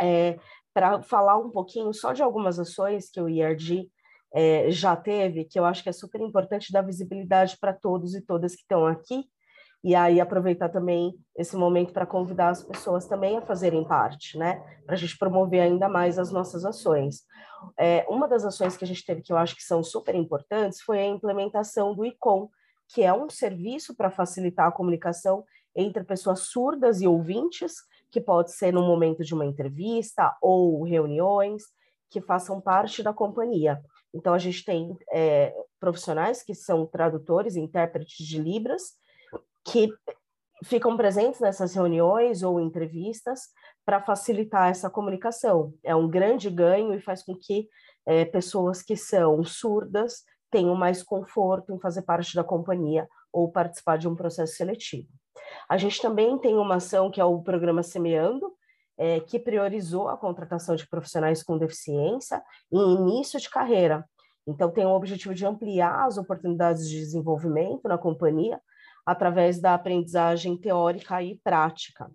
é, 0.00 0.38
para 0.74 1.02
falar 1.02 1.38
um 1.38 1.50
pouquinho 1.50 1.92
só 1.92 2.12
de 2.12 2.22
algumas 2.22 2.58
ações 2.58 3.10
que 3.10 3.20
o 3.20 3.28
IRD 3.28 3.90
é, 4.34 4.70
já 4.70 4.94
teve, 4.94 5.44
que 5.44 5.58
eu 5.58 5.64
acho 5.64 5.82
que 5.82 5.88
é 5.88 5.92
super 5.92 6.20
importante 6.20 6.72
dar 6.72 6.82
visibilidade 6.82 7.56
para 7.58 7.72
todos 7.72 8.14
e 8.14 8.20
todas 8.20 8.54
que 8.54 8.62
estão 8.62 8.86
aqui 8.86 9.24
E 9.86 9.94
aí 9.94 10.20
aproveitar 10.20 10.68
também 10.68 11.16
esse 11.36 11.56
momento 11.56 11.92
para 11.92 12.04
convidar 12.04 12.48
as 12.48 12.60
pessoas 12.60 13.06
também 13.06 13.38
a 13.38 13.40
fazerem 13.40 13.86
parte, 13.86 14.36
né? 14.36 14.56
Para 14.84 14.96
a 14.96 14.98
gente 14.98 15.16
promover 15.16 15.60
ainda 15.60 15.88
mais 15.88 16.18
as 16.18 16.32
nossas 16.32 16.64
ações. 16.64 17.22
É, 17.78 18.04
uma 18.08 18.26
das 18.26 18.44
ações 18.44 18.76
que 18.76 18.82
a 18.82 18.86
gente 18.86 19.06
teve 19.06 19.22
que 19.22 19.32
eu 19.32 19.36
acho 19.36 19.54
que 19.54 19.62
são 19.62 19.84
super 19.84 20.16
importantes 20.16 20.80
foi 20.80 20.98
a 20.98 21.06
implementação 21.06 21.94
do 21.94 22.04
ICOM, 22.04 22.48
que 22.88 23.04
é 23.04 23.12
um 23.14 23.30
serviço 23.30 23.94
para 23.94 24.10
facilitar 24.10 24.66
a 24.66 24.72
comunicação 24.72 25.44
entre 25.72 26.02
pessoas 26.02 26.40
surdas 26.40 27.00
e 27.00 27.06
ouvintes, 27.06 27.74
que 28.10 28.20
pode 28.20 28.50
ser 28.50 28.72
no 28.72 28.82
momento 28.82 29.22
de 29.22 29.34
uma 29.34 29.46
entrevista 29.46 30.36
ou 30.42 30.82
reuniões, 30.82 31.62
que 32.10 32.20
façam 32.20 32.60
parte 32.60 33.04
da 33.04 33.12
companhia. 33.12 33.80
Então, 34.12 34.34
a 34.34 34.38
gente 34.38 34.64
tem 34.64 34.98
é, 35.12 35.54
profissionais 35.78 36.42
que 36.42 36.56
são 36.56 36.84
tradutores, 36.86 37.54
intérpretes 37.54 38.26
de 38.26 38.42
Libras, 38.42 38.96
que 39.70 39.92
ficam 40.64 40.96
presentes 40.96 41.40
nessas 41.40 41.74
reuniões 41.74 42.42
ou 42.42 42.60
entrevistas 42.60 43.48
para 43.84 44.00
facilitar 44.00 44.70
essa 44.70 44.88
comunicação. 44.88 45.72
É 45.84 45.94
um 45.94 46.08
grande 46.08 46.48
ganho 46.48 46.94
e 46.94 47.00
faz 47.00 47.22
com 47.22 47.34
que 47.34 47.68
é, 48.06 48.24
pessoas 48.24 48.82
que 48.82 48.96
são 48.96 49.44
surdas 49.44 50.24
tenham 50.50 50.74
mais 50.74 51.02
conforto 51.02 51.72
em 51.72 51.80
fazer 51.80 52.02
parte 52.02 52.34
da 52.34 52.44
companhia 52.44 53.06
ou 53.32 53.50
participar 53.50 53.98
de 53.98 54.08
um 54.08 54.14
processo 54.14 54.54
seletivo. 54.54 55.08
A 55.68 55.76
gente 55.76 56.00
também 56.00 56.38
tem 56.38 56.56
uma 56.56 56.76
ação 56.76 57.10
que 57.10 57.20
é 57.20 57.24
o 57.24 57.42
programa 57.42 57.82
Semeando, 57.82 58.52
é, 58.98 59.20
que 59.20 59.38
priorizou 59.38 60.08
a 60.08 60.16
contratação 60.16 60.74
de 60.74 60.88
profissionais 60.88 61.42
com 61.42 61.58
deficiência 61.58 62.42
em 62.72 62.94
início 62.94 63.38
de 63.38 63.50
carreira. 63.50 64.04
Então, 64.46 64.70
tem 64.70 64.86
o 64.86 64.94
objetivo 64.94 65.34
de 65.34 65.44
ampliar 65.44 66.06
as 66.06 66.16
oportunidades 66.16 66.88
de 66.88 66.98
desenvolvimento 66.98 67.88
na 67.88 67.98
companhia 67.98 68.60
através 69.06 69.60
da 69.60 69.74
aprendizagem 69.74 70.56
teórica 70.56 71.22
e 71.22 71.38
prática. 71.38 72.10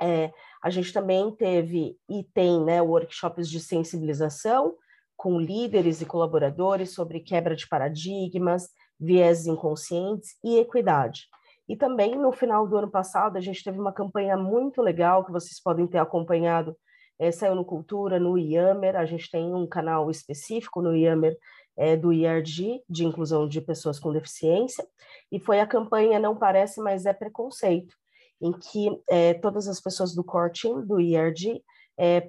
É, 0.00 0.32
a 0.62 0.68
gente 0.68 0.92
também 0.92 1.30
teve 1.30 1.96
e 2.08 2.24
tem 2.34 2.62
né, 2.64 2.82
workshops 2.82 3.48
de 3.48 3.60
sensibilização 3.60 4.74
com 5.16 5.40
líderes 5.40 6.00
e 6.00 6.06
colaboradores 6.06 6.92
sobre 6.92 7.20
quebra 7.20 7.56
de 7.56 7.68
paradigmas, 7.68 8.68
viés 8.98 9.46
inconscientes 9.46 10.36
e 10.44 10.58
equidade. 10.58 11.26
E 11.68 11.76
também 11.76 12.16
no 12.16 12.32
final 12.32 12.66
do 12.66 12.76
ano 12.76 12.90
passado 12.90 13.36
a 13.36 13.40
gente 13.40 13.62
teve 13.62 13.78
uma 13.78 13.92
campanha 13.92 14.36
muito 14.36 14.80
legal 14.80 15.24
que 15.24 15.32
vocês 15.32 15.60
podem 15.60 15.86
ter 15.86 15.98
acompanhado, 15.98 16.76
é, 17.18 17.32
saiu 17.32 17.54
no 17.54 17.64
Cultura, 17.64 18.20
no 18.20 18.38
IAMER, 18.38 18.96
a 18.96 19.04
gente 19.04 19.28
tem 19.28 19.52
um 19.52 19.66
canal 19.66 20.08
específico 20.08 20.80
no 20.80 20.94
IAMER 20.94 21.36
é, 21.78 21.96
do 21.96 22.12
IRG, 22.12 22.82
de 22.88 23.06
inclusão 23.06 23.48
de 23.48 23.60
pessoas 23.60 23.98
com 23.98 24.12
deficiência, 24.12 24.84
e 25.30 25.38
foi 25.38 25.60
a 25.60 25.66
campanha 25.66 26.18
Não 26.18 26.36
Parece, 26.36 26.80
Mas 26.80 27.06
É 27.06 27.12
Preconceito, 27.12 27.94
em 28.40 28.52
que 28.52 29.00
é, 29.08 29.34
todas 29.34 29.68
as 29.68 29.80
pessoas 29.80 30.14
do 30.14 30.24
core 30.24 30.52
team 30.52 30.84
do 30.84 31.00
IRG 31.00 31.62
é, 31.96 32.20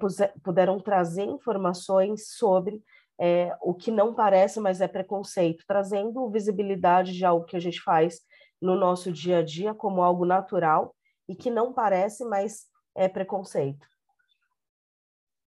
puderam 0.42 0.78
trazer 0.80 1.24
informações 1.24 2.28
sobre 2.28 2.82
é, 3.20 3.54
o 3.60 3.74
que 3.74 3.90
não 3.90 4.14
parece, 4.14 4.58
mas 4.58 4.80
é 4.80 4.88
preconceito, 4.88 5.64
trazendo 5.66 6.28
visibilidade 6.30 7.12
de 7.12 7.24
algo 7.24 7.44
que 7.44 7.56
a 7.56 7.60
gente 7.60 7.80
faz 7.82 8.20
no 8.60 8.74
nosso 8.74 9.12
dia 9.12 9.38
a 9.38 9.42
dia 9.42 9.74
como 9.74 10.02
algo 10.02 10.24
natural 10.24 10.94
e 11.28 11.34
que 11.34 11.50
não 11.50 11.72
parece, 11.72 12.24
mas 12.24 12.64
é 12.94 13.08
preconceito. 13.08 13.86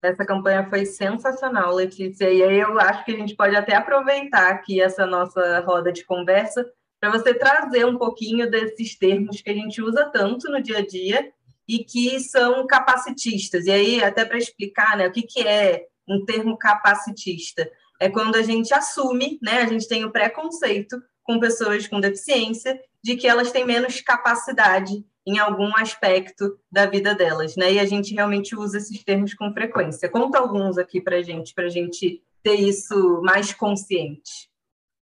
Essa 0.04 0.26
campanha 0.26 0.70
foi 0.70 0.86
sensacional, 0.86 1.74
Letícia, 1.74 2.30
e 2.30 2.44
aí 2.44 2.60
eu 2.60 2.78
acho 2.78 3.06
que 3.06 3.14
a 3.14 3.18
gente 3.18 3.36
pode 3.38 3.56
até 3.56 3.74
aproveitar 3.74 4.50
aqui 4.50 4.82
essa 4.82 5.06
nossa 5.06 5.62
roda 5.62 5.94
de 5.94 6.04
conversa 6.04 6.70
para 7.00 7.10
você 7.10 7.34
trazer 7.34 7.86
um 7.86 7.98
pouquinho 7.98 8.50
desses 8.52 8.98
termos 8.98 9.42
que 9.42 9.50
a 9.50 9.54
gente 9.54 9.82
usa 9.82 10.06
tanto 10.06 10.52
no 10.52 10.62
dia 10.62 10.80
a 10.80 10.86
dia 10.86 11.32
e 11.66 11.86
que 11.86 12.20
são 12.20 12.68
capacitistas. 12.68 13.66
E 13.66 13.72
aí, 13.72 14.04
até 14.04 14.26
para 14.26 14.38
explicar 14.38 14.98
né, 14.98 15.08
o 15.08 15.12
que, 15.12 15.22
que 15.22 15.48
é 15.48 15.86
um 16.06 16.26
termo 16.26 16.58
capacitista, 16.58 17.72
é 17.98 18.10
quando 18.10 18.36
a 18.36 18.42
gente 18.42 18.74
assume, 18.74 19.40
né, 19.42 19.62
a 19.62 19.68
gente 19.68 19.88
tem 19.88 20.04
o 20.04 20.12
preconceito 20.12 21.02
com 21.24 21.40
pessoas 21.40 21.88
com 21.88 22.02
deficiência 22.02 22.78
de 23.02 23.16
que 23.16 23.26
elas 23.26 23.54
têm 23.54 23.66
menos 23.66 24.02
capacidade 24.02 25.06
em 25.26 25.40
algum 25.40 25.72
aspecto 25.78 26.60
da 26.72 26.86
vida 26.86 27.16
delas, 27.16 27.56
né? 27.56 27.74
E 27.74 27.80
a 27.80 27.86
gente 27.86 28.14
realmente 28.14 28.56
usa 28.56 28.78
esses 28.78 29.04
termos 29.04 29.34
com 29.34 29.54
frequência. 29.54 30.10
Conta 30.10 30.40
alguns 30.40 30.78
aqui 30.78 31.00
para 31.00 31.22
gente, 31.22 31.54
para 31.54 31.70
gente 31.70 32.22
ter 32.42 32.56
isso 32.56 33.22
mais 33.22 33.54
consciente. 33.54 34.50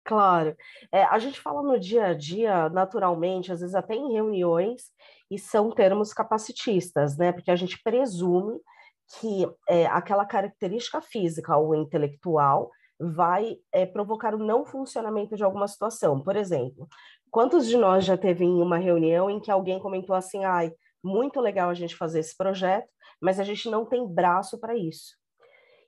Claro. 0.04 0.56
É, 0.92 1.02
a 1.04 1.18
gente 1.18 1.40
fala 1.40 1.62
no 1.62 1.78
dia 1.78 2.06
a 2.06 2.14
dia, 2.14 2.68
naturalmente, 2.70 3.52
às 3.52 3.60
vezes 3.60 3.74
até 3.74 3.94
em 3.94 4.12
reuniões, 4.12 4.84
e 5.30 5.38
são 5.38 5.70
termos 5.70 6.12
capacitistas, 6.12 7.16
né? 7.18 7.32
Porque 7.32 7.50
a 7.50 7.56
gente 7.56 7.82
presume 7.82 8.58
que 9.20 9.46
é, 9.68 9.86
aquela 9.86 10.24
característica 10.24 11.00
física 11.00 11.56
ou 11.56 11.74
intelectual 11.74 12.70
vai 12.98 13.58
é, 13.72 13.84
provocar 13.84 14.34
o 14.34 14.38
não 14.38 14.64
funcionamento 14.64 15.36
de 15.36 15.44
alguma 15.44 15.68
situação. 15.68 16.20
Por 16.20 16.36
exemplo, 16.36 16.88
quantos 17.36 17.68
de 17.68 17.76
nós 17.76 18.02
já 18.02 18.16
teve 18.16 18.46
em 18.46 18.62
uma 18.62 18.78
reunião 18.78 19.28
em 19.28 19.38
que 19.38 19.50
alguém 19.50 19.78
comentou 19.78 20.16
assim, 20.16 20.46
ai, 20.46 20.72
muito 21.04 21.38
legal 21.38 21.68
a 21.68 21.74
gente 21.74 21.94
fazer 21.94 22.20
esse 22.20 22.34
projeto, 22.34 22.88
mas 23.20 23.38
a 23.38 23.44
gente 23.44 23.68
não 23.68 23.84
tem 23.84 24.08
braço 24.08 24.58
para 24.58 24.74
isso. 24.74 25.14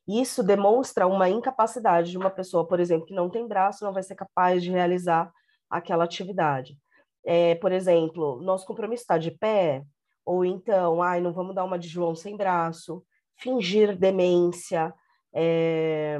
Isso 0.06 0.42
demonstra 0.42 1.06
uma 1.06 1.26
incapacidade 1.26 2.10
de 2.10 2.18
uma 2.18 2.28
pessoa, 2.28 2.68
por 2.68 2.78
exemplo, 2.78 3.06
que 3.06 3.14
não 3.14 3.30
tem 3.30 3.48
braço, 3.48 3.82
não 3.82 3.94
vai 3.94 4.02
ser 4.02 4.14
capaz 4.14 4.62
de 4.62 4.70
realizar 4.70 5.32
aquela 5.70 6.04
atividade. 6.04 6.76
É, 7.24 7.54
por 7.54 7.72
exemplo, 7.72 8.42
nosso 8.42 8.66
compromisso 8.66 9.04
está 9.04 9.16
de 9.16 9.30
pé, 9.30 9.82
ou 10.26 10.44
então, 10.44 11.00
ai, 11.00 11.18
não 11.22 11.32
vamos 11.32 11.54
dar 11.54 11.64
uma 11.64 11.78
de 11.78 11.88
João 11.88 12.14
sem 12.14 12.36
braço, 12.36 13.02
fingir 13.38 13.96
demência, 13.96 14.92
é, 15.32 16.18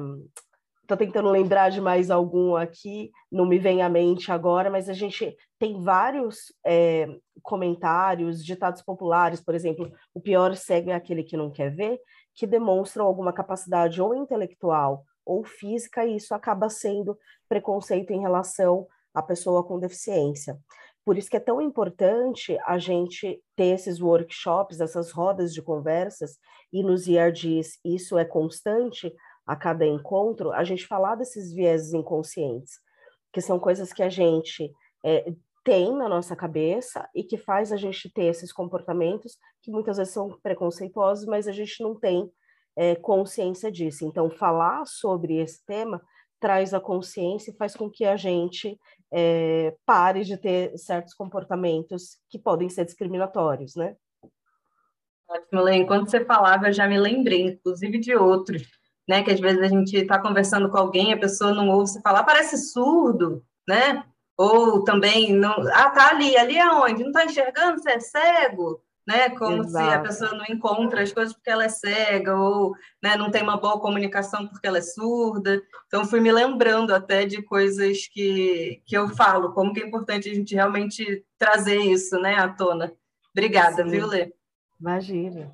Estou 0.88 0.96
tentando 0.96 1.28
lembrar 1.28 1.68
de 1.68 1.82
mais 1.82 2.10
algum 2.10 2.56
aqui, 2.56 3.12
não 3.30 3.44
me 3.44 3.58
vem 3.58 3.82
à 3.82 3.90
mente 3.90 4.32
agora, 4.32 4.70
mas 4.70 4.88
a 4.88 4.94
gente 4.94 5.36
tem 5.58 5.78
vários 5.82 6.50
é, 6.64 7.06
comentários, 7.42 8.42
ditados 8.42 8.80
populares, 8.80 9.38
por 9.38 9.54
exemplo, 9.54 9.92
o 10.14 10.20
pior 10.20 10.56
cego 10.56 10.88
é 10.88 10.94
aquele 10.94 11.22
que 11.22 11.36
não 11.36 11.50
quer 11.50 11.68
ver, 11.68 12.00
que 12.34 12.46
demonstram 12.46 13.04
alguma 13.04 13.34
capacidade 13.34 14.00
ou 14.00 14.14
intelectual 14.14 15.04
ou 15.26 15.44
física, 15.44 16.06
e 16.06 16.16
isso 16.16 16.34
acaba 16.34 16.70
sendo 16.70 17.18
preconceito 17.46 18.10
em 18.14 18.22
relação 18.22 18.86
à 19.12 19.22
pessoa 19.22 19.62
com 19.62 19.78
deficiência. 19.78 20.58
Por 21.04 21.18
isso 21.18 21.28
que 21.28 21.36
é 21.36 21.40
tão 21.40 21.60
importante 21.60 22.58
a 22.66 22.78
gente 22.78 23.42
ter 23.54 23.74
esses 23.74 24.00
workshops, 24.00 24.80
essas 24.80 25.10
rodas 25.10 25.52
de 25.52 25.60
conversas, 25.60 26.38
e 26.72 26.82
nos 26.82 27.06
IRDs 27.06 27.78
isso 27.84 28.16
é 28.16 28.24
constante, 28.24 29.14
a 29.48 29.56
cada 29.56 29.86
encontro, 29.86 30.52
a 30.52 30.62
gente 30.62 30.86
falar 30.86 31.14
desses 31.14 31.50
vieses 31.50 31.94
inconscientes, 31.94 32.74
que 33.32 33.40
são 33.40 33.58
coisas 33.58 33.94
que 33.94 34.02
a 34.02 34.10
gente 34.10 34.70
é, 35.02 35.32
tem 35.64 35.90
na 35.96 36.06
nossa 36.06 36.36
cabeça 36.36 37.08
e 37.14 37.24
que 37.24 37.38
faz 37.38 37.72
a 37.72 37.76
gente 37.76 38.12
ter 38.12 38.24
esses 38.24 38.52
comportamentos 38.52 39.38
que 39.62 39.70
muitas 39.70 39.96
vezes 39.96 40.12
são 40.12 40.38
preconceituosos, 40.42 41.24
mas 41.24 41.48
a 41.48 41.52
gente 41.52 41.82
não 41.82 41.98
tem 41.98 42.30
é, 42.76 42.94
consciência 42.96 43.72
disso. 43.72 44.04
Então, 44.04 44.30
falar 44.30 44.84
sobre 44.86 45.38
esse 45.38 45.64
tema 45.64 46.02
traz 46.38 46.74
a 46.74 46.80
consciência 46.80 47.50
e 47.50 47.56
faz 47.56 47.74
com 47.74 47.90
que 47.90 48.04
a 48.04 48.16
gente 48.16 48.78
é, 49.10 49.74
pare 49.86 50.24
de 50.24 50.36
ter 50.36 50.76
certos 50.76 51.14
comportamentos 51.14 52.18
que 52.28 52.38
podem 52.38 52.68
ser 52.68 52.84
discriminatórios, 52.84 53.74
né? 53.74 53.96
Ótimo, 55.26 55.62
Lê. 55.62 55.76
Enquanto 55.76 56.10
você 56.10 56.24
falava, 56.24 56.68
eu 56.68 56.72
já 56.72 56.86
me 56.86 56.98
lembrei, 56.98 57.42
inclusive, 57.42 57.98
de 57.98 58.14
outros 58.14 58.77
né? 59.08 59.22
Que 59.22 59.30
às 59.30 59.40
vezes 59.40 59.62
a 59.62 59.68
gente 59.68 59.96
está 59.96 60.18
conversando 60.18 60.68
com 60.68 60.76
alguém, 60.76 61.12
a 61.12 61.18
pessoa 61.18 61.54
não 61.54 61.68
ouve 61.70 61.90
você 61.90 62.00
falar, 62.02 62.22
parece 62.24 62.58
surdo, 62.58 63.42
né? 63.66 64.04
Ou 64.36 64.84
também 64.84 65.32
não, 65.32 65.52
ah, 65.72 65.90
tá 65.90 66.10
ali, 66.10 66.36
ali 66.36 66.58
é 66.58 66.70
onde? 66.70 67.02
Não 67.02 67.10
está 67.10 67.24
enxergando, 67.24 67.80
você 67.80 67.92
é 67.92 68.00
cego, 68.00 68.80
né? 69.06 69.30
Como 69.30 69.64
Exato. 69.64 69.84
se 69.84 69.94
a 69.94 70.00
pessoa 70.00 70.34
não 70.34 70.44
encontra 70.48 71.02
as 71.02 71.10
coisas 71.10 71.32
porque 71.34 71.50
ela 71.50 71.64
é 71.64 71.68
cega 71.68 72.36
ou, 72.36 72.72
né, 73.02 73.16
não 73.16 73.30
tem 73.30 73.42
uma 73.42 73.56
boa 73.56 73.80
comunicação 73.80 74.46
porque 74.46 74.66
ela 74.66 74.78
é 74.78 74.82
surda. 74.82 75.60
Então 75.86 76.04
fui 76.04 76.20
me 76.20 76.30
lembrando 76.30 76.94
até 76.94 77.24
de 77.24 77.42
coisas 77.42 78.06
que 78.06 78.80
que 78.86 78.96
eu 78.96 79.08
falo, 79.08 79.52
como 79.54 79.72
que 79.72 79.80
é 79.80 79.86
importante 79.86 80.30
a 80.30 80.34
gente 80.34 80.54
realmente 80.54 81.24
trazer 81.38 81.78
isso, 81.78 82.20
né, 82.20 82.36
à 82.36 82.48
tona. 82.48 82.92
Obrigada, 83.32 83.82
Sim. 83.82 83.90
viu, 83.90 84.06
Lê? 84.06 84.32
Imagina. 84.80 85.50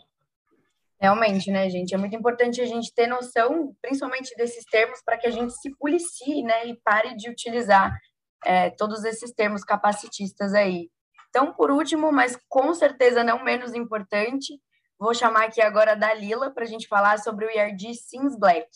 Realmente, 1.05 1.51
né, 1.51 1.69
gente? 1.69 1.95
É 1.95 1.99
muito 1.99 2.17
importante 2.17 2.63
a 2.63 2.65
gente 2.65 2.91
ter 2.95 3.07
noção, 3.07 3.77
principalmente 3.83 4.35
desses 4.39 4.65
termos, 4.65 5.03
para 5.05 5.19
que 5.19 5.27
a 5.27 5.31
gente 5.31 5.53
se 5.53 5.71
policie, 5.77 6.43
né, 6.43 6.67
e 6.67 6.81
pare 6.81 7.15
de 7.15 7.29
utilizar 7.29 7.95
é, 8.43 8.71
todos 8.71 9.05
esses 9.05 9.31
termos 9.31 9.63
capacitistas 9.63 10.55
aí. 10.55 10.89
Então, 11.29 11.53
por 11.53 11.71
último, 11.71 12.11
mas 12.11 12.39
com 12.49 12.73
certeza 12.73 13.23
não 13.23 13.45
menos 13.45 13.75
importante, 13.75 14.59
vou 14.99 15.13
chamar 15.13 15.45
aqui 15.45 15.61
agora 15.61 15.93
a 15.93 15.95
Dalila 15.95 16.51
para 16.51 16.65
a 16.65 16.67
gente 16.67 16.89
falar 16.89 17.19
sobre 17.19 17.45
o 17.45 17.51
IRD 17.51 17.93
Sims 17.93 18.39
Black. 18.39 18.67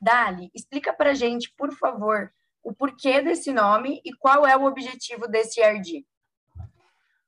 Dali, 0.00 0.52
explica 0.54 0.92
para 0.92 1.10
a 1.10 1.14
gente, 1.14 1.52
por 1.58 1.72
favor, 1.74 2.30
o 2.62 2.72
porquê 2.72 3.20
desse 3.22 3.52
nome 3.52 4.00
e 4.04 4.12
qual 4.14 4.46
é 4.46 4.56
o 4.56 4.66
objetivo 4.66 5.26
desse 5.26 5.60
IRD. 5.60 6.06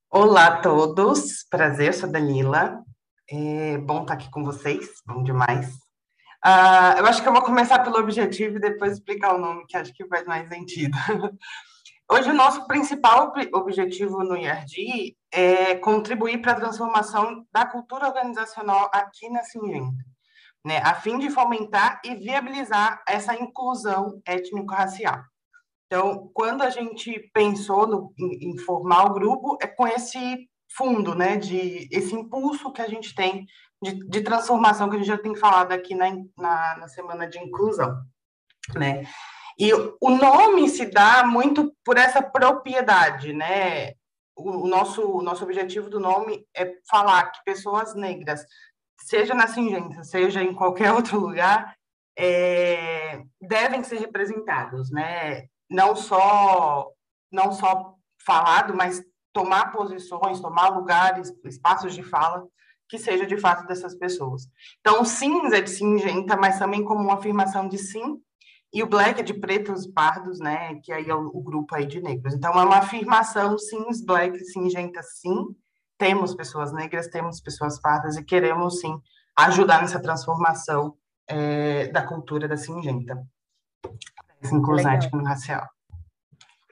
Olá 0.08 0.46
a 0.46 0.60
todos, 0.60 1.44
prazer, 1.50 1.92
sou 1.92 2.08
Danila. 2.08 2.84
É 3.30 3.78
bom 3.78 4.02
estar 4.02 4.14
aqui 4.14 4.30
com 4.30 4.44
vocês, 4.44 4.88
bom 5.06 5.22
demais. 5.22 5.68
Uh, 6.44 6.98
eu 6.98 7.06
acho 7.06 7.22
que 7.22 7.28
eu 7.28 7.32
vou 7.32 7.42
começar 7.42 7.78
pelo 7.78 7.98
objetivo 7.98 8.56
e 8.56 8.60
depois 8.60 8.94
explicar 8.94 9.34
o 9.34 9.38
nome, 9.38 9.64
que 9.66 9.76
acho 9.76 9.92
que 9.94 10.06
faz 10.08 10.26
mais 10.26 10.48
sentido. 10.48 10.96
Hoje, 12.10 12.30
o 12.30 12.34
nosso 12.34 12.66
principal 12.66 13.32
objetivo 13.54 14.24
no 14.24 14.36
IRD 14.36 15.16
é 15.32 15.76
contribuir 15.76 16.42
para 16.42 16.52
a 16.52 16.56
transformação 16.56 17.46
da 17.52 17.64
cultura 17.64 18.08
organizacional 18.08 18.90
aqui 18.92 19.30
na 19.30 19.42
Singenta, 19.44 20.04
né, 20.64 20.78
a 20.78 20.94
fim 20.94 21.18
de 21.18 21.30
fomentar 21.30 22.02
e 22.04 22.14
viabilizar 22.16 23.02
essa 23.08 23.34
inclusão 23.34 24.20
étnico-racial. 24.26 25.22
Então, 25.86 26.30
quando 26.34 26.62
a 26.62 26.70
gente 26.70 27.30
pensou 27.32 27.86
no, 27.86 28.12
em, 28.18 28.50
em, 28.50 28.58
formar 28.58 29.04
o 29.04 29.14
grupo, 29.14 29.56
é 29.62 29.66
com 29.66 29.86
esse 29.86 30.48
fundo, 30.76 31.14
né, 31.14 31.36
de 31.36 31.88
esse 31.90 32.14
impulso 32.14 32.72
que 32.72 32.82
a 32.82 32.88
gente 32.88 33.14
tem 33.14 33.46
de, 33.82 33.92
de 34.08 34.20
transformação 34.22 34.88
que 34.88 34.96
a 34.96 34.98
gente 34.98 35.08
já 35.08 35.18
tem 35.18 35.34
falado 35.34 35.72
aqui 35.72 35.94
na, 35.94 36.10
na, 36.36 36.78
na 36.78 36.88
semana 36.88 37.26
de 37.26 37.38
inclusão, 37.38 37.96
né? 38.74 39.04
E 39.58 39.72
o 39.74 40.10
nome 40.10 40.68
se 40.68 40.86
dá 40.86 41.24
muito 41.26 41.74
por 41.84 41.98
essa 41.98 42.22
propriedade, 42.22 43.32
né? 43.32 43.92
O, 44.36 44.64
o 44.64 44.66
nosso, 44.66 45.02
o 45.02 45.22
nosso 45.22 45.44
objetivo 45.44 45.90
do 45.90 46.00
nome 46.00 46.46
é 46.56 46.74
falar 46.88 47.30
que 47.32 47.44
pessoas 47.44 47.94
negras, 47.94 48.44
seja 49.00 49.34
na 49.34 49.46
Singenta, 49.46 50.04
seja 50.04 50.42
em 50.42 50.54
qualquer 50.54 50.92
outro 50.94 51.18
lugar, 51.18 51.76
é, 52.16 53.22
devem 53.40 53.82
ser 53.82 53.98
representados, 53.98 54.90
né? 54.90 55.48
não 55.72 55.96
só 55.96 56.92
não 57.32 57.50
só 57.50 57.94
falado, 58.24 58.74
mas 58.76 59.02
tomar 59.32 59.72
posições, 59.72 60.40
tomar 60.40 60.68
lugares, 60.68 61.32
espaços 61.44 61.94
de 61.94 62.02
fala 62.02 62.46
que 62.88 62.98
seja 62.98 63.26
de 63.26 63.38
fato 63.38 63.66
dessas 63.66 63.94
pessoas. 63.94 64.42
Então, 64.80 65.04
sim 65.04 65.46
é 65.54 65.60
de 65.60 65.70
singenta, 65.70 66.36
mas 66.36 66.58
também 66.58 66.84
como 66.84 67.00
uma 67.00 67.14
afirmação 67.14 67.66
de 67.66 67.78
sim, 67.78 68.20
e 68.72 68.82
o 68.82 68.86
black 68.86 69.20
é 69.20 69.22
de 69.22 69.34
pretos 69.34 69.86
e 69.86 69.92
pardos, 69.92 70.38
né, 70.38 70.74
que 70.82 70.92
aí 70.92 71.08
é 71.08 71.14
o, 71.14 71.26
o 71.28 71.42
grupo 71.42 71.74
aí 71.74 71.86
de 71.86 72.02
negros. 72.02 72.34
Então, 72.34 72.52
é 72.52 72.64
uma 72.64 72.78
afirmação 72.78 73.58
sim, 73.58 73.84
black, 74.04 74.38
singenta, 74.44 75.02
sim, 75.02 75.46
temos 75.96 76.34
pessoas 76.34 76.72
negras, 76.72 77.08
temos 77.08 77.40
pessoas 77.40 77.80
pardas 77.80 78.16
e 78.16 78.24
queremos 78.24 78.80
sim 78.80 79.00
ajudar 79.36 79.80
nessa 79.80 80.00
transformação 80.00 80.96
é, 81.26 81.86
da 81.88 82.06
cultura 82.06 82.46
da 82.46 82.56
singenta 82.56 83.24
inclusão 84.50 84.92
étnico-racial. 84.92 85.68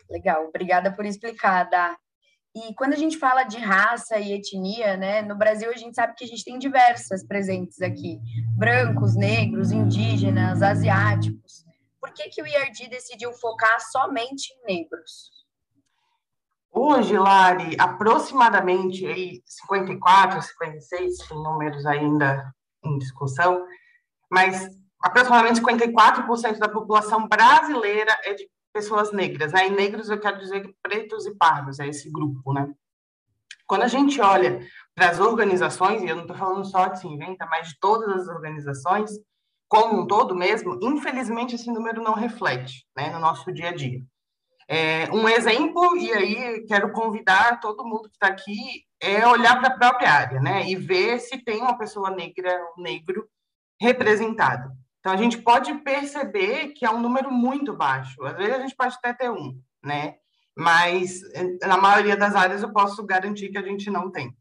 Legal, 0.08 0.48
obrigada 0.48 0.92
por 0.92 1.06
explicar, 1.06 1.68
Dá. 1.70 1.96
E 2.55 2.74
quando 2.74 2.94
a 2.94 2.96
gente 2.96 3.16
fala 3.16 3.44
de 3.44 3.59
raça 3.59 4.18
e 4.18 4.32
etnia, 4.32 4.96
né, 4.96 5.22
no 5.22 5.36
Brasil 5.36 5.70
a 5.70 5.76
gente 5.76 5.94
sabe 5.94 6.14
que 6.14 6.24
a 6.24 6.26
gente 6.26 6.44
tem 6.44 6.59
diversas 6.59 7.24
presentes 7.24 7.80
aqui: 7.80 8.18
brancos, 8.57 9.14
negros, 9.14 9.70
indígenas, 9.70 10.61
asiáticos. 10.61 11.64
Por 12.01 12.12
que, 12.12 12.28
que 12.28 12.42
o 12.42 12.46
IRD 12.46 12.88
decidiu 12.88 13.32
focar 13.32 13.78
somente 13.80 14.53
em 14.53 14.74
negros? 14.74 15.30
Hoje, 16.72 17.16
Lari, 17.16 17.76
aproximadamente 17.78 19.07
aí 19.07 19.42
54, 19.44 20.40
56, 20.42 21.18
tem 21.18 21.36
números 21.36 21.84
ainda 21.84 22.53
em 22.84 22.98
discussão, 22.98 23.66
mas 24.30 24.68
aproximadamente 25.01 25.61
54% 25.61 26.59
da 26.59 26.68
população 26.68 27.28
brasileira 27.28 28.16
é 28.24 28.34
de 28.34 28.48
pessoas 28.72 29.12
negras, 29.12 29.52
né? 29.52 29.68
Negros 29.68 30.08
eu 30.08 30.20
quero 30.20 30.38
dizer 30.38 30.74
pretos 30.82 31.26
e 31.26 31.34
pardos, 31.34 31.78
é 31.78 31.88
esse 31.88 32.10
grupo, 32.10 32.52
né? 32.52 32.72
Quando 33.66 33.82
a 33.82 33.88
gente 33.88 34.20
olha 34.20 34.60
para 34.94 35.10
as 35.10 35.20
organizações, 35.20 36.02
e 36.02 36.08
eu 36.08 36.16
não 36.16 36.22
estou 36.22 36.36
falando 36.36 36.64
só 36.64 36.88
de 36.88 37.00
Sinventa, 37.00 37.46
mas 37.46 37.68
de 37.68 37.78
todas 37.78 38.08
as 38.08 38.28
organizações, 38.28 39.10
como 39.68 40.00
um 40.00 40.06
todo 40.06 40.34
mesmo, 40.34 40.78
infelizmente 40.82 41.54
esse 41.54 41.70
número 41.70 42.02
não 42.02 42.14
reflete 42.14 42.84
né, 42.96 43.10
no 43.10 43.20
nosso 43.20 43.52
dia 43.52 43.68
a 43.68 43.74
dia. 43.74 44.02
É, 44.68 45.10
um 45.12 45.28
exemplo, 45.28 45.96
e 45.96 46.12
aí 46.12 46.64
quero 46.66 46.92
convidar 46.92 47.60
todo 47.60 47.84
mundo 47.84 48.08
que 48.08 48.16
está 48.16 48.28
aqui, 48.28 48.84
é 49.00 49.26
olhar 49.26 49.60
para 49.60 49.74
a 49.74 49.78
própria 49.78 50.12
área, 50.12 50.40
né? 50.40 50.68
E 50.68 50.76
ver 50.76 51.18
se 51.18 51.38
tem 51.38 51.60
uma 51.60 51.76
pessoa 51.76 52.10
negra, 52.10 52.56
um 52.76 52.82
negro, 52.82 53.28
representado. 53.80 54.70
Então, 55.01 55.12
a 55.12 55.16
gente 55.16 55.38
pode 55.38 55.72
perceber 55.78 56.68
que 56.68 56.84
é 56.84 56.90
um 56.90 57.01
número 57.01 57.32
muito 57.32 57.74
baixo. 57.74 58.22
Às 58.24 58.36
vezes, 58.36 58.55
a 58.55 58.61
gente 58.61 58.76
pode 58.76 58.94
até 58.94 59.12
ter 59.14 59.30
um, 59.30 59.59
né? 59.82 60.16
Mas, 60.57 61.22
na 61.62 61.78
maioria 61.78 62.16
das 62.16 62.34
áreas, 62.34 62.62
eu 62.62 62.72
posso 62.72 63.05
garantir 63.05 63.48
que 63.48 63.59
a 63.59 63.62
gente 63.62 63.90
não 63.90 64.11
tem. 64.11 64.36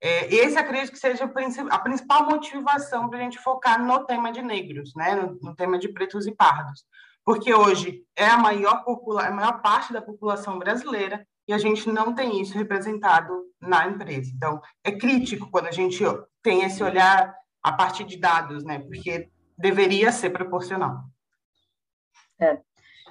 É, 0.00 0.32
esse, 0.32 0.56
acredito 0.56 0.92
que 0.92 0.98
seja 0.98 1.24
a 1.70 1.78
principal 1.78 2.24
motivação 2.24 3.08
para 3.08 3.18
a 3.18 3.22
gente 3.22 3.38
focar 3.38 3.84
no 3.84 4.04
tema 4.04 4.30
de 4.30 4.40
negros, 4.40 4.94
né? 4.94 5.14
No, 5.14 5.38
no, 5.42 5.54
tema 5.54 5.78
de 5.78 5.88
pretos 5.88 6.26
e 6.26 6.32
pardos. 6.32 6.84
Porque 7.24 7.52
hoje 7.52 8.02
é 8.16 8.26
a 8.26 8.38
maior, 8.38 8.84
popula 8.84 9.26
a 9.26 9.30
maior 9.30 9.60
parte 9.60 9.92
da 9.92 10.00
população 10.00 10.58
brasileira 10.58 11.26
e 11.46 11.52
a 11.52 11.58
gente 11.58 11.90
não 11.90 12.14
tem 12.14 12.40
isso 12.40 12.54
representado 12.54 13.44
na 13.60 13.86
empresa. 13.88 14.30
Então, 14.34 14.62
é 14.84 14.92
crítico 14.92 15.50
quando 15.50 15.66
a 15.66 15.72
gente 15.72 16.02
tem 16.42 16.62
esse 16.62 16.82
olhar 16.82 17.34
a 17.62 17.72
partir 17.72 18.04
de 18.04 18.16
dados, 18.18 18.64
né? 18.64 18.78
Porque 18.78 19.28
deveria 19.58 20.12
ser 20.12 20.30
proporcional. 20.30 21.02
É, 22.40 22.58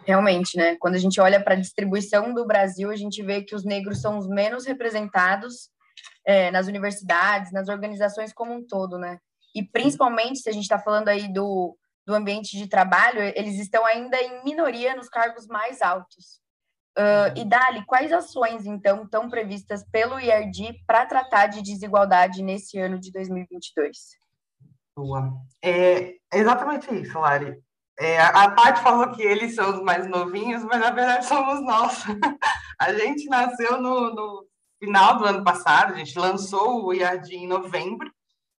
realmente, 0.06 0.56
né? 0.58 0.78
Quando 0.78 0.96
a 0.96 1.00
gente 1.00 1.20
olha 1.20 1.44
para 1.44 1.54
a 1.54 1.60
distribuição 1.60 2.34
do 2.34 2.46
Brasil, 2.46 2.90
a 2.90 2.96
gente 2.96 3.22
vê 3.22 3.44
que 3.44 3.54
os 3.54 3.66
negros 3.66 4.00
são 4.00 4.18
os 4.18 4.28
menos 4.28 4.66
representados 4.66 5.70
é, 6.26 6.50
nas 6.50 6.68
universidades, 6.68 7.52
nas 7.52 7.68
organizações 7.68 8.32
como 8.32 8.54
um 8.54 8.66
todo, 8.66 8.98
né? 8.98 9.20
E 9.54 9.64
principalmente, 9.64 10.40
se 10.40 10.50
a 10.50 10.54
gente 10.54 10.64
está 10.64 10.80
falando 10.80 11.10
aí 11.10 11.32
do, 11.32 11.78
do 12.06 12.16
ambiente 12.16 12.58
de 12.58 12.68
trabalho, 12.68 13.22
eles 13.36 13.60
estão 13.60 13.86
ainda 13.86 14.18
em 14.18 14.44
minoria 14.44 14.96
nos 14.96 15.10
cargos 15.10 15.48
mais 15.48 15.82
altos. 15.82 16.40
Uh, 16.98 17.30
e 17.36 17.46
Dali, 17.46 17.86
quais 17.86 18.12
ações, 18.12 18.66
então, 18.66 19.04
estão 19.04 19.30
previstas 19.30 19.84
pelo 19.92 20.20
IRD 20.20 20.82
para 20.88 21.06
tratar 21.06 21.48
de 21.48 21.62
desigualdade 21.62 22.42
nesse 22.42 22.80
ano 22.80 23.00
de 23.00 23.12
2022? 23.12 23.98
Boa. 24.98 25.32
É 25.64 26.16
exatamente 26.34 26.92
isso, 26.96 27.20
Lari. 27.20 27.56
É, 28.00 28.20
a 28.20 28.50
Paty 28.50 28.82
falou 28.82 29.12
que 29.12 29.22
eles 29.22 29.54
são 29.54 29.76
os 29.76 29.84
mais 29.84 30.08
novinhos, 30.08 30.64
mas 30.64 30.80
na 30.80 30.90
verdade 30.90 31.26
somos 31.26 31.62
nós. 31.62 32.04
A 32.80 32.94
gente 32.94 33.26
nasceu 33.26 33.80
no, 33.80 34.14
no 34.14 34.48
final 34.80 35.18
do 35.18 35.26
ano 35.26 35.44
passado, 35.44 35.94
a 35.94 35.98
gente 35.98 36.20
lançou 36.20 36.86
o 36.86 36.94
IAD 36.94 37.36
em 37.36 37.48
novembro 37.48 38.08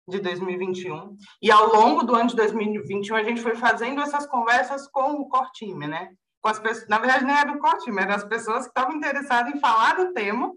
de 0.08 0.18
2021, 0.18 1.16
e 1.40 1.52
ao 1.52 1.68
longo 1.68 2.02
do 2.02 2.16
ano 2.16 2.28
de 2.28 2.34
2021 2.34 3.14
a 3.14 3.22
gente 3.22 3.40
foi 3.40 3.54
fazendo 3.54 4.00
essas 4.00 4.26
conversas 4.26 4.88
com 4.88 5.20
o 5.20 5.28
Cortime, 5.28 5.86
né? 5.86 6.10
Com 6.42 6.48
as 6.48 6.58
pessoas, 6.58 6.88
na 6.88 6.98
verdade, 6.98 7.24
nem 7.24 7.36
era 7.36 7.52
o 7.52 7.60
Cortime, 7.60 8.02
eram 8.02 8.16
as 8.16 8.24
pessoas 8.24 8.64
que 8.64 8.70
estavam 8.70 8.96
interessadas 8.96 9.54
em 9.54 9.60
falar 9.60 9.94
do 9.94 10.12
tema, 10.12 10.52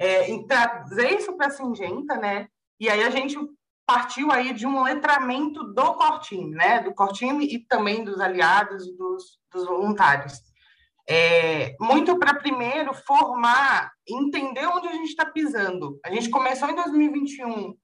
é, 0.00 0.28
em 0.28 0.44
trazer 0.44 1.14
isso 1.14 1.36
para 1.36 1.46
a 1.46 1.50
Singenta, 1.50 2.16
né? 2.16 2.48
E 2.80 2.88
aí 2.90 3.04
a 3.04 3.10
gente 3.10 3.38
partiu 3.86 4.32
aí 4.32 4.52
de 4.52 4.66
um 4.66 4.82
letramento 4.82 5.62
do 5.62 5.94
Cortime, 5.94 6.50
né? 6.50 6.80
Do 6.80 6.92
Cortime 6.92 7.46
e 7.46 7.60
também 7.66 8.04
dos 8.04 8.20
aliados 8.20 8.86
e 8.86 8.96
dos, 8.96 9.38
dos 9.52 9.64
voluntários. 9.64 10.40
É, 11.08 11.76
muito 11.80 12.18
para 12.18 12.34
primeiro 12.34 12.92
formar, 12.92 13.92
entender 14.08 14.66
onde 14.66 14.88
a 14.88 14.92
gente 14.92 15.10
está 15.10 15.24
pisando. 15.24 16.00
A 16.04 16.10
gente 16.10 16.28
começou 16.28 16.68
em 16.68 16.74
2021 16.74 17.76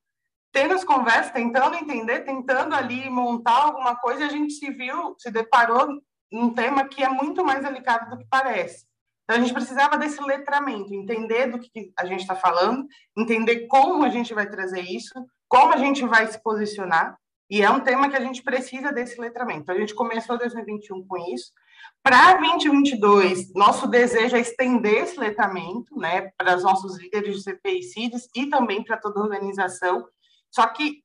tendo 0.52 0.74
as 0.74 0.84
conversas, 0.84 1.32
tentando 1.32 1.76
entender, 1.76 2.20
tentando 2.20 2.74
ali 2.74 3.08
montar 3.08 3.62
alguma 3.62 3.96
coisa, 3.96 4.26
a 4.26 4.28
gente 4.28 4.52
se 4.52 4.70
viu, 4.70 5.14
se 5.18 5.30
deparou 5.30 5.88
num 6.30 6.52
tema 6.52 6.86
que 6.86 7.02
é 7.02 7.08
muito 7.08 7.42
mais 7.42 7.64
delicado 7.64 8.10
do 8.10 8.18
que 8.18 8.26
parece. 8.28 8.86
Então, 9.24 9.36
a 9.36 9.40
gente 9.40 9.54
precisava 9.54 9.96
desse 9.96 10.20
letramento, 10.22 10.92
entender 10.92 11.46
do 11.46 11.58
que 11.58 11.92
a 11.98 12.04
gente 12.04 12.20
está 12.20 12.34
falando, 12.34 12.86
entender 13.16 13.66
como 13.66 14.04
a 14.04 14.10
gente 14.10 14.34
vai 14.34 14.48
trazer 14.48 14.82
isso, 14.82 15.14
como 15.52 15.74
a 15.74 15.76
gente 15.76 16.02
vai 16.06 16.26
se 16.28 16.42
posicionar, 16.42 17.14
e 17.50 17.60
é 17.60 17.70
um 17.70 17.80
tema 17.80 18.08
que 18.08 18.16
a 18.16 18.20
gente 18.24 18.42
precisa 18.42 18.90
desse 18.90 19.20
letramento. 19.20 19.70
A 19.70 19.78
gente 19.78 19.94
começou 19.94 20.38
2021 20.38 21.06
com 21.06 21.18
isso. 21.34 21.52
Para 22.02 22.38
2022, 22.38 23.52
nosso 23.52 23.86
desejo 23.86 24.34
é 24.34 24.40
estender 24.40 25.02
esse 25.02 25.20
letramento 25.20 25.94
né, 25.98 26.30
para 26.38 26.56
os 26.56 26.62
nossos 26.62 26.96
líderes 26.96 27.36
de 27.36 27.42
CPI 27.42 27.80
e 28.34 28.40
e 28.40 28.46
também 28.46 28.82
para 28.82 28.96
toda 28.96 29.20
a 29.20 29.24
organização. 29.24 30.08
Só 30.50 30.66
que 30.68 31.02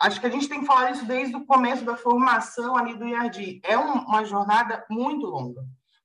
acho 0.00 0.18
que 0.18 0.26
a 0.26 0.30
gente 0.30 0.48
tem 0.48 0.60
que 0.60 0.66
falar 0.66 0.92
isso 0.92 1.04
desde 1.04 1.36
o 1.36 1.44
começo 1.44 1.84
da 1.84 1.94
formação 1.94 2.78
ali 2.78 2.94
do 2.94 3.06
IAD. 3.06 3.60
É 3.62 3.76
um, 3.76 3.92
uma 4.06 4.24
jornada 4.24 4.82
muito 4.88 5.26
longa, 5.26 5.60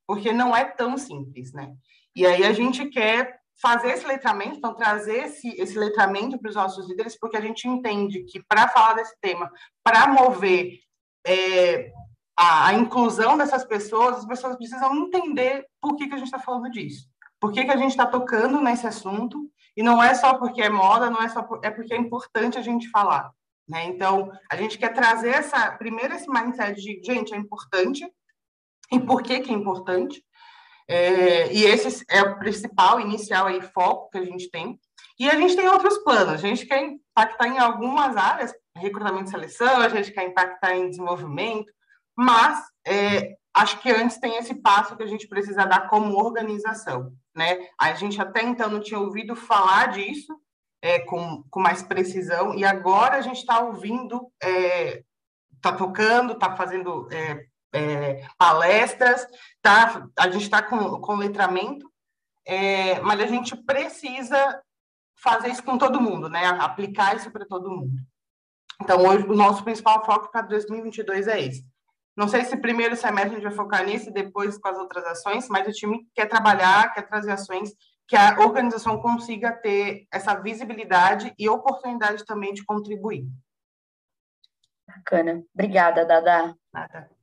porque 0.05 0.33
não 0.33 0.53
é 0.53 0.65
tão 0.65 0.97
simples, 0.97 1.53
né? 1.53 1.73
E 2.13 2.25
aí 2.25 2.43
a 2.43 2.51
gente 2.51 2.89
quer 2.89 3.39
fazer 3.61 3.91
esse 3.91 4.05
letramento, 4.05 4.57
então 4.57 4.73
trazer 4.73 5.25
esse, 5.25 5.49
esse 5.59 5.77
letramento 5.77 6.37
para 6.37 6.49
os 6.49 6.55
nossos 6.55 6.87
líderes, 6.87 7.17
porque 7.17 7.37
a 7.37 7.41
gente 7.41 7.67
entende 7.67 8.23
que 8.23 8.43
para 8.43 8.67
falar 8.67 8.93
desse 8.93 9.15
tema, 9.21 9.49
para 9.83 10.07
mover 10.07 10.79
é, 11.25 11.91
a, 12.37 12.67
a, 12.67 12.73
inclusão 12.73 13.37
dessas 13.37 13.63
pessoas, 13.63 14.17
as 14.17 14.25
pessoas 14.25 14.55
precisam 14.57 14.93
entender 14.95 15.65
por 15.81 15.95
que, 15.95 16.07
que 16.07 16.13
a 16.13 16.17
gente 16.17 16.27
está 16.27 16.39
falando 16.39 16.69
disso. 16.69 17.07
por 17.39 17.51
que, 17.51 17.63
que 17.63 17.71
a 17.71 17.77
gente 17.77 17.91
está 17.91 18.05
tocando 18.05 18.59
nesse 18.59 18.87
assunto, 18.87 19.49
e 19.75 19.83
não 19.83 20.01
é 20.01 20.13
só 20.13 20.35
porque 20.35 20.61
é 20.61 20.69
moda, 20.69 21.09
não 21.09 21.21
é 21.21 21.29
só 21.29 21.43
por, 21.43 21.59
é 21.63 21.69
porque 21.69 21.93
é 21.93 21.97
importante 21.97 22.57
a 22.57 22.61
gente 22.61 22.89
falar. 22.89 23.31
Né? 23.67 23.85
Então, 23.85 24.31
a 24.49 24.55
gente 24.55 24.77
quer 24.77 24.93
trazer 24.93 25.29
essa 25.29 25.71
primeiro 25.71 26.13
esse 26.13 26.29
mindset 26.29 26.79
de, 26.79 27.01
gente, 27.03 27.33
é 27.33 27.37
importante, 27.37 28.07
e 28.91 28.99
por 28.99 29.23
que, 29.23 29.39
que 29.39 29.51
é 29.51 29.53
importante, 29.53 30.23
é, 30.87 31.51
e 31.51 31.63
esse 31.63 32.05
é 32.09 32.21
o 32.21 32.37
principal, 32.37 32.99
inicial 32.99 33.47
aí, 33.47 33.61
foco 33.61 34.09
que 34.11 34.17
a 34.17 34.23
gente 34.23 34.49
tem. 34.49 34.79
E 35.19 35.29
a 35.29 35.35
gente 35.35 35.55
tem 35.55 35.67
outros 35.67 35.97
planos. 35.99 36.33
A 36.33 36.37
gente 36.37 36.65
quer 36.65 36.83
impactar 36.83 37.47
em 37.47 37.57
algumas 37.57 38.15
áreas, 38.17 38.53
recrutamento 38.75 39.29
e 39.29 39.31
seleção, 39.31 39.81
a 39.81 39.89
gente 39.89 40.11
quer 40.11 40.27
impactar 40.27 40.75
em 40.75 40.89
desenvolvimento, 40.89 41.71
mas 42.17 42.59
é, 42.85 43.35
acho 43.53 43.79
que 43.79 43.89
antes 43.89 44.19
tem 44.19 44.37
esse 44.37 44.55
passo 44.55 44.95
que 44.95 45.03
a 45.03 45.07
gente 45.07 45.27
precisa 45.27 45.65
dar 45.65 45.87
como 45.87 46.17
organização. 46.17 47.13
Né? 47.33 47.67
A 47.79 47.93
gente 47.93 48.21
até 48.21 48.43
então 48.43 48.69
não 48.69 48.81
tinha 48.81 48.99
ouvido 48.99 49.35
falar 49.35 49.87
disso 49.87 50.37
é, 50.81 50.99
com, 50.99 51.43
com 51.49 51.59
mais 51.59 51.81
precisão, 51.81 52.53
e 52.53 52.63
agora 52.63 53.15
a 53.15 53.21
gente 53.21 53.37
está 53.37 53.59
ouvindo, 53.59 54.31
está 54.41 54.49
é, 54.49 55.03
tá 55.61 55.71
tocando, 55.71 56.33
está 56.33 56.55
fazendo 56.55 57.07
é, 57.73 58.25
palestras, 58.37 59.27
tá? 59.61 60.07
a 60.17 60.29
gente 60.29 60.43
está 60.43 60.61
com, 60.61 60.99
com 61.01 61.15
letramento, 61.15 61.91
é, 62.45 62.99
mas 63.01 63.19
a 63.19 63.25
gente 63.25 63.55
precisa 63.55 64.61
fazer 65.17 65.49
isso 65.49 65.63
com 65.63 65.77
todo 65.77 66.01
mundo, 66.01 66.29
né? 66.29 66.45
aplicar 66.45 67.15
isso 67.15 67.31
para 67.31 67.45
todo 67.45 67.71
mundo. 67.71 67.93
Então, 68.81 69.01
hoje, 69.05 69.25
o 69.25 69.35
nosso 69.35 69.63
principal 69.63 70.05
foco 70.05 70.31
para 70.31 70.41
2022 70.41 71.27
é 71.27 71.41
esse. 71.41 71.65
Não 72.15 72.27
sei 72.27 72.45
se 72.45 72.55
primeiro 72.55 72.95
semestre 72.95 73.31
a 73.31 73.39
gente 73.39 73.43
vai 73.43 73.51
focar 73.51 73.85
nisso 73.85 74.09
e 74.09 74.13
depois 74.13 74.57
com 74.57 74.69
as 74.69 74.77
outras 74.77 75.03
ações, 75.05 75.49
mas 75.49 75.67
o 75.67 75.71
time 75.71 76.07
quer 76.13 76.27
trabalhar, 76.27 76.93
quer 76.93 77.01
trazer 77.07 77.31
ações 77.31 77.73
que 78.07 78.15
a 78.15 78.39
organização 78.39 79.01
consiga 79.01 79.51
ter 79.51 80.07
essa 80.11 80.35
visibilidade 80.35 81.33
e 81.37 81.49
oportunidade 81.49 82.23
também 82.23 82.53
de 82.53 82.63
contribuir. 82.63 83.25
Bacana. 84.87 85.43
Obrigada, 85.53 86.05
Dada. 86.05 86.55
Nada. 86.71 87.14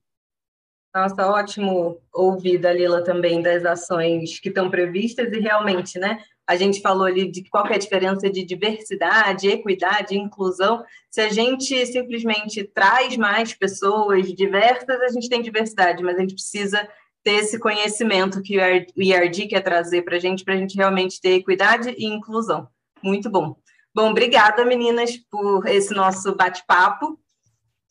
Nossa, 0.94 1.26
ótimo 1.26 1.98
ouvir 2.12 2.58
da 2.58 2.70
Lila 2.70 3.02
também 3.02 3.40
das 3.40 3.64
ações 3.64 4.38
que 4.38 4.50
estão 4.50 4.70
previstas 4.70 5.32
e 5.32 5.40
realmente, 5.40 5.98
né? 5.98 6.18
A 6.46 6.54
gente 6.54 6.82
falou 6.82 7.06
ali 7.06 7.30
de 7.30 7.48
qual 7.48 7.66
é 7.66 7.76
a 7.76 7.78
diferença 7.78 8.28
de 8.28 8.44
diversidade, 8.44 9.48
equidade, 9.48 10.18
inclusão. 10.18 10.84
Se 11.10 11.22
a 11.22 11.30
gente 11.30 11.86
simplesmente 11.86 12.62
traz 12.64 13.16
mais 13.16 13.54
pessoas 13.54 14.30
diversas, 14.34 15.00
a 15.00 15.08
gente 15.08 15.30
tem 15.30 15.40
diversidade, 15.40 16.02
mas 16.02 16.16
a 16.16 16.20
gente 16.20 16.34
precisa 16.34 16.86
ter 17.22 17.36
esse 17.36 17.58
conhecimento 17.58 18.42
que 18.42 18.58
o 18.58 19.02
IRD 19.02 19.46
quer 19.46 19.60
trazer 19.60 20.02
para 20.02 20.16
a 20.16 20.20
gente, 20.20 20.44
para 20.44 20.54
a 20.54 20.56
gente 20.58 20.76
realmente 20.76 21.20
ter 21.20 21.36
equidade 21.36 21.94
e 21.96 22.04
inclusão. 22.04 22.68
Muito 23.02 23.30
bom. 23.30 23.56
Bom, 23.94 24.10
obrigada, 24.10 24.64
meninas, 24.64 25.16
por 25.30 25.66
esse 25.66 25.94
nosso 25.94 26.34
bate-papo. 26.34 27.18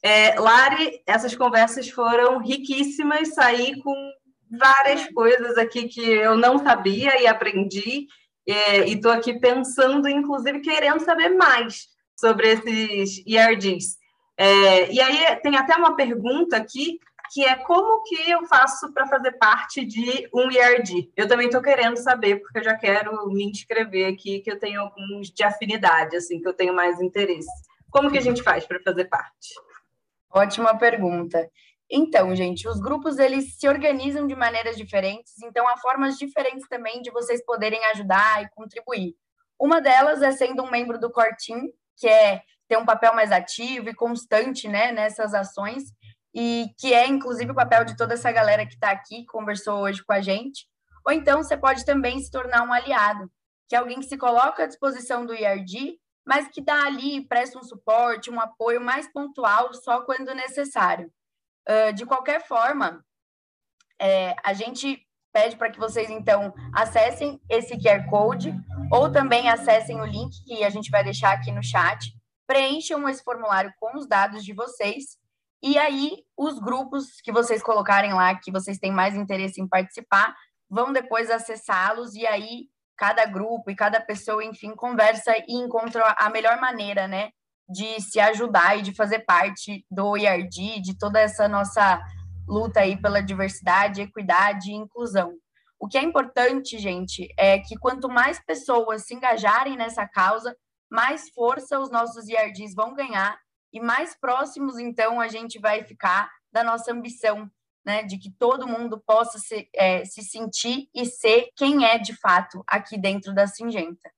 É, 0.04 0.40
Lari, 0.40 1.02
essas 1.06 1.36
conversas 1.36 1.90
foram 1.90 2.40
riquíssimas, 2.40 3.34
saí 3.34 3.80
com 3.82 3.94
várias 4.50 5.08
coisas 5.14 5.58
aqui 5.58 5.88
que 5.88 6.02
eu 6.02 6.36
não 6.36 6.58
sabia 6.58 7.22
e 7.22 7.28
aprendi, 7.28 8.08
é, 8.48 8.88
e 8.88 8.94
estou 8.94 9.12
aqui 9.12 9.40
pensando, 9.40 10.08
inclusive, 10.10 10.60
querendo 10.60 11.00
saber 11.00 11.30
mais 11.30 11.88
sobre 12.16 12.50
esses 12.50 13.24
IRDs. 13.26 13.98
É, 14.38 14.92
e 14.92 15.00
aí 15.00 15.36
tem 15.38 15.56
até 15.56 15.76
uma 15.76 15.96
pergunta 15.96 16.58
aqui, 16.58 17.00
que 17.32 17.46
é 17.46 17.56
como 17.56 18.04
que 18.04 18.30
eu 18.30 18.46
faço 18.46 18.92
para 18.92 19.08
fazer 19.08 19.34
parte 19.34 19.86
de 19.86 20.28
um 20.34 20.52
IRD? 20.52 21.12
Eu 21.16 21.28
também 21.28 21.46
estou 21.46 21.62
querendo 21.62 21.96
saber, 21.98 22.42
porque 22.42 22.60
eu 22.60 22.64
já 22.64 22.76
quero 22.76 23.28
me 23.30 23.46
inscrever 23.46 24.12
aqui, 24.12 24.40
que 24.40 24.52
eu 24.52 24.60
tenho 24.60 24.82
alguns 24.82 25.30
de 25.30 25.44
afinidade, 25.44 26.18
assim, 26.18 26.42
que 26.42 26.48
eu 26.48 26.54
tenho 26.54 26.74
mais 26.74 27.00
interesse. 27.00 27.50
Como 27.90 28.12
que 28.12 28.18
a 28.18 28.22
gente 28.22 28.44
faz 28.44 28.66
para 28.66 28.82
fazer 28.82 29.06
parte? 29.06 29.54
Ótima 30.34 30.78
pergunta. 30.78 31.50
Então, 31.90 32.34
gente, 32.34 32.68
os 32.70 32.80
grupos 32.80 33.20
eles 33.20 33.58
se 33.58 33.68
organizam 33.68 34.26
de 34.26 34.34
maneiras 34.34 34.78
diferentes, 34.78 35.42
então 35.44 35.68
há 35.68 35.76
formas 35.76 36.18
diferentes 36.18 36.66
também 36.70 37.02
de 37.02 37.12
vocês 37.12 37.44
poderem 37.44 37.84
ajudar 37.88 38.42
e 38.42 38.50
contribuir. 38.52 39.14
Uma 39.60 39.82
delas 39.82 40.22
é 40.22 40.32
sendo 40.32 40.64
um 40.64 40.72
membro 40.72 40.98
do 40.98 41.12
Core 41.12 41.36
Team, 41.36 41.68
que 41.98 42.08
é 42.08 42.42
ter 42.70 42.78
um 42.78 42.86
papel 42.86 43.14
mais 43.14 43.30
ativo 43.30 43.90
e 43.90 43.94
constante, 43.94 44.70
né, 44.70 44.94
nessas 44.94 45.34
ações, 45.34 45.84
e 46.34 46.68
que 46.80 46.94
é 46.94 47.06
inclusive 47.06 47.52
o 47.52 47.56
papel 47.56 47.84
de 47.84 47.98
toda 47.98 48.14
essa 48.14 48.32
galera 48.32 48.66
que 48.66 48.76
está 48.76 48.90
aqui, 48.90 49.26
conversou 49.26 49.82
hoje 49.82 50.02
com 50.02 50.14
a 50.14 50.22
gente. 50.22 50.66
Ou 51.06 51.12
então 51.12 51.44
você 51.44 51.58
pode 51.58 51.84
também 51.84 52.18
se 52.22 52.32
tornar 52.32 52.64
um 52.64 52.72
aliado, 52.72 53.30
que 53.68 53.76
é 53.76 53.80
alguém 53.80 54.00
que 54.00 54.06
se 54.06 54.18
coloca 54.18 54.64
à 54.64 54.68
disposição 54.68 55.26
do 55.26 55.34
IRD 55.34 56.00
mas 56.26 56.48
que 56.48 56.62
dá 56.62 56.86
ali, 56.86 57.28
presta 57.28 57.60
um 57.60 57.64
suporte, 57.64 58.30
um 58.30 58.40
apoio 58.40 58.80
mais 58.82 59.12
pontual 59.12 59.74
só 59.74 60.02
quando 60.02 60.36
necessário. 60.36 61.12
Uh, 61.68 61.94
de 61.94 62.06
qualquer 62.06 62.46
forma, 62.48 63.04
é, 64.00 64.36
a 64.44 64.54
gente 64.54 65.08
pede 65.32 65.56
para 65.56 65.72
que 65.72 65.80
vocês, 65.80 66.10
então, 66.10 66.54
acessem 66.74 67.40
esse 67.50 67.78
QR 67.78 68.10
Code 68.10 68.54
ou 68.92 69.12
também 69.12 69.50
acessem 69.50 70.02
o 70.02 70.06
link 70.06 70.44
que 70.46 70.64
a 70.64 70.70
gente 70.70 70.90
vai 70.90 71.04
deixar 71.04 71.34
aqui 71.34 71.52
no 71.52 71.64
chat, 71.64 72.12
preencham 72.46 73.08
esse 73.08 73.24
formulário 73.24 73.72
com 73.80 73.98
os 73.98 74.08
dados 74.08 74.44
de 74.44 74.54
vocês 74.54 75.18
e 75.64 75.78
aí 75.78 76.24
os 76.36 76.60
grupos 76.60 77.22
que 77.24 77.32
vocês 77.32 77.62
colocarem 77.62 78.14
lá, 78.14 78.36
que 78.36 78.52
vocês 78.52 78.80
têm 78.80 78.92
mais 78.92 79.16
interesse 79.16 79.62
em 79.62 79.68
participar, 79.68 80.36
vão 80.70 80.92
depois 80.92 81.30
acessá-los 81.30 82.16
e 82.16 82.26
aí 82.26 82.68
cada 83.02 83.26
grupo 83.26 83.72
e 83.72 83.76
cada 83.76 84.00
pessoa, 84.00 84.46
enfim, 84.46 84.76
conversa 84.76 85.34
e 85.48 85.56
encontra 85.56 86.16
a 86.20 86.30
melhor 86.30 86.62
maneira, 86.62 87.08
né, 87.08 87.32
de 87.68 88.00
se 88.00 88.20
ajudar 88.20 88.78
e 88.78 88.84
de 88.84 88.94
fazer 88.94 89.22
parte 89.22 89.84
do 89.90 90.16
IRD, 90.16 90.80
de 90.82 90.96
toda 90.96 91.20
essa 91.20 91.48
nossa 91.48 92.00
luta 92.48 92.82
aí 92.82 93.02
pela 93.02 93.20
diversidade, 93.20 94.02
equidade 94.02 94.70
e 94.70 94.76
inclusão. 94.76 95.34
O 95.80 95.88
que 95.88 95.98
é 95.98 96.04
importante, 96.04 96.78
gente, 96.78 97.28
é 97.40 97.58
que 97.58 97.76
quanto 97.76 98.08
mais 98.08 98.40
pessoas 98.46 99.08
se 99.08 99.16
engajarem 99.16 99.76
nessa 99.76 100.08
causa, 100.08 100.56
mais 100.88 101.28
força 101.34 101.80
os 101.80 101.90
nossos 101.90 102.30
IRDs 102.30 102.76
vão 102.76 102.94
ganhar 102.94 103.36
e 103.74 103.80
mais 103.80 104.16
próximos, 104.16 104.78
então, 104.78 105.20
a 105.20 105.28
gente 105.28 105.58
vai 105.58 105.84
ficar 105.84 106.30
da 106.54 106.64
nossa 106.64 106.92
ambição 106.92 107.50
né, 107.86 108.04
de 108.04 108.18
que 108.18 108.32
todo 108.32 108.68
mundo 108.68 109.02
possa 109.06 109.40
se, 109.40 109.68
é, 109.76 110.06
se 110.06 110.22
sentir 110.24 110.88
e 110.94 111.06
ser 111.06 111.50
quem 111.56 111.86
é 111.86 111.98
de 111.98 112.16
fato 112.16 112.64
aqui 112.68 112.98
dentro 112.98 113.34
da 113.34 113.48
Singenta. 113.48 114.12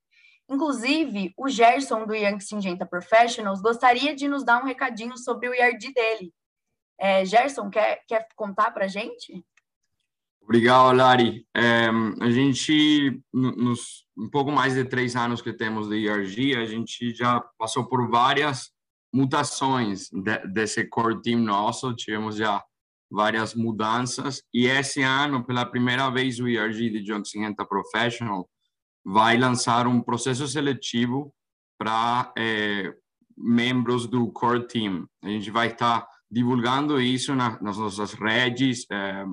Inclusive, 0.49 1.33
o 1.37 1.47
Gerson 1.47 2.05
do 2.05 2.13
Young 2.13 2.39
Singenta 2.39 2.85
Professionals 2.85 3.61
gostaria 3.61 4.15
de 4.15 4.27
nos 4.27 4.43
dar 4.43 4.61
um 4.61 4.65
recadinho 4.65 5.17
sobre 5.17 5.47
o 5.47 5.53
IRD 5.53 5.93
dele. 5.93 6.33
É, 6.99 7.25
Gerson, 7.25 7.69
quer, 7.69 8.03
quer 8.07 8.27
contar 8.35 8.71
para 8.71 8.85
a 8.85 8.89
gente? 8.89 9.43
Obrigado, 10.41 10.95
Lari. 10.95 11.47
É, 11.55 11.87
a 12.19 12.29
gente, 12.29 13.23
nos 13.33 14.03
um 14.15 14.29
pouco 14.29 14.51
mais 14.51 14.73
de 14.73 14.83
três 14.83 15.15
anos 15.15 15.41
que 15.41 15.53
temos 15.53 15.87
de 15.87 15.95
IRG, 15.95 16.55
a 16.55 16.65
gente 16.65 17.15
já 17.15 17.39
passou 17.57 17.87
por 17.87 18.09
várias 18.09 18.71
mutações 19.11 20.09
de, 20.11 20.37
desse 20.47 20.85
core 20.85 21.21
team 21.21 21.39
nosso. 21.39 21.95
Tivemos 21.95 22.35
já 22.35 22.63
várias 23.13 23.53
mudanças 23.53 24.41
e 24.51 24.65
esse 24.65 25.03
ano, 25.03 25.45
pela 25.45 25.63
primeira 25.65 26.09
vez, 26.09 26.39
o 26.39 26.47
ERG 26.47 26.89
de 26.89 27.03
Johnson 27.03 27.41
Renta 27.41 27.63
Professional 27.63 28.49
vai 29.05 29.37
lançar 29.37 29.85
um 29.85 30.01
processo 30.01 30.47
seletivo 30.47 31.31
para 31.77 32.33
é, 32.35 32.91
membros 33.37 34.07
do 34.07 34.31
core 34.31 34.67
team. 34.67 35.07
A 35.23 35.29
gente 35.29 35.51
vai 35.51 35.67
estar 35.67 36.01
tá 36.01 36.07
divulgando 36.29 36.99
isso 36.99 37.35
na, 37.35 37.61
nas 37.61 37.77
nossas 37.77 38.13
redes, 38.13 38.87
é, 38.91 39.25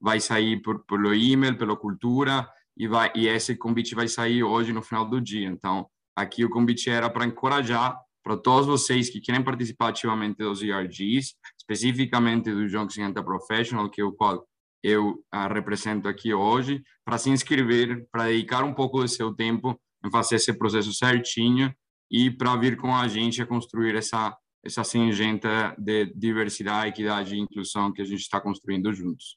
vai 0.00 0.20
sair 0.20 0.62
por, 0.62 0.84
pelo 0.84 1.12
e-mail, 1.12 1.58
pela 1.58 1.76
cultura 1.76 2.48
e 2.76 2.86
vai 2.86 3.10
e 3.16 3.26
esse 3.26 3.56
convite 3.56 3.96
vai 3.96 4.06
sair 4.06 4.44
hoje 4.44 4.72
no 4.72 4.82
final 4.82 5.04
do 5.04 5.20
dia. 5.20 5.48
Então, 5.48 5.88
aqui 6.14 6.44
o 6.44 6.50
convite 6.50 6.88
era 6.88 7.10
para 7.10 7.26
encorajar 7.26 7.98
para 8.22 8.36
todos 8.36 8.66
vocês 8.66 9.10
que 9.10 9.20
querem 9.20 9.42
participar 9.42 9.88
ativamente 9.88 10.38
dos 10.38 10.62
ERGs, 10.62 11.34
especificamente 11.68 12.52
do 12.52 12.68
Johnson 12.68 13.06
Hunter 13.06 13.24
Professional, 13.24 13.90
que 13.90 14.00
é 14.00 14.04
o 14.04 14.12
qual 14.12 14.46
eu 14.82 15.12
uh, 15.34 15.52
represento 15.52 16.06
aqui 16.08 16.34
hoje, 16.34 16.82
para 17.04 17.18
se 17.18 17.30
inscrever, 17.30 18.06
para 18.12 18.26
dedicar 18.26 18.64
um 18.64 18.74
pouco 18.74 19.00
do 19.00 19.08
seu 19.08 19.34
tempo 19.34 19.78
em 20.04 20.10
fazer 20.10 20.36
esse 20.36 20.52
processo 20.52 20.92
certinho 20.92 21.74
e 22.10 22.30
para 22.30 22.54
vir 22.56 22.76
com 22.76 22.94
a 22.94 23.08
gente 23.08 23.40
a 23.40 23.46
construir 23.46 23.96
essa 23.96 24.36
essa 24.66 24.82
singenta 24.82 25.74
de 25.76 26.06
diversidade, 26.14 26.88
equidade 26.88 27.34
e 27.34 27.38
inclusão 27.38 27.92
que 27.92 28.00
a 28.00 28.04
gente 28.04 28.20
está 28.20 28.40
construindo 28.40 28.92
juntos. 28.94 29.36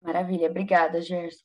Maravilha, 0.00 0.48
obrigada, 0.48 1.02
Gerson. 1.02 1.42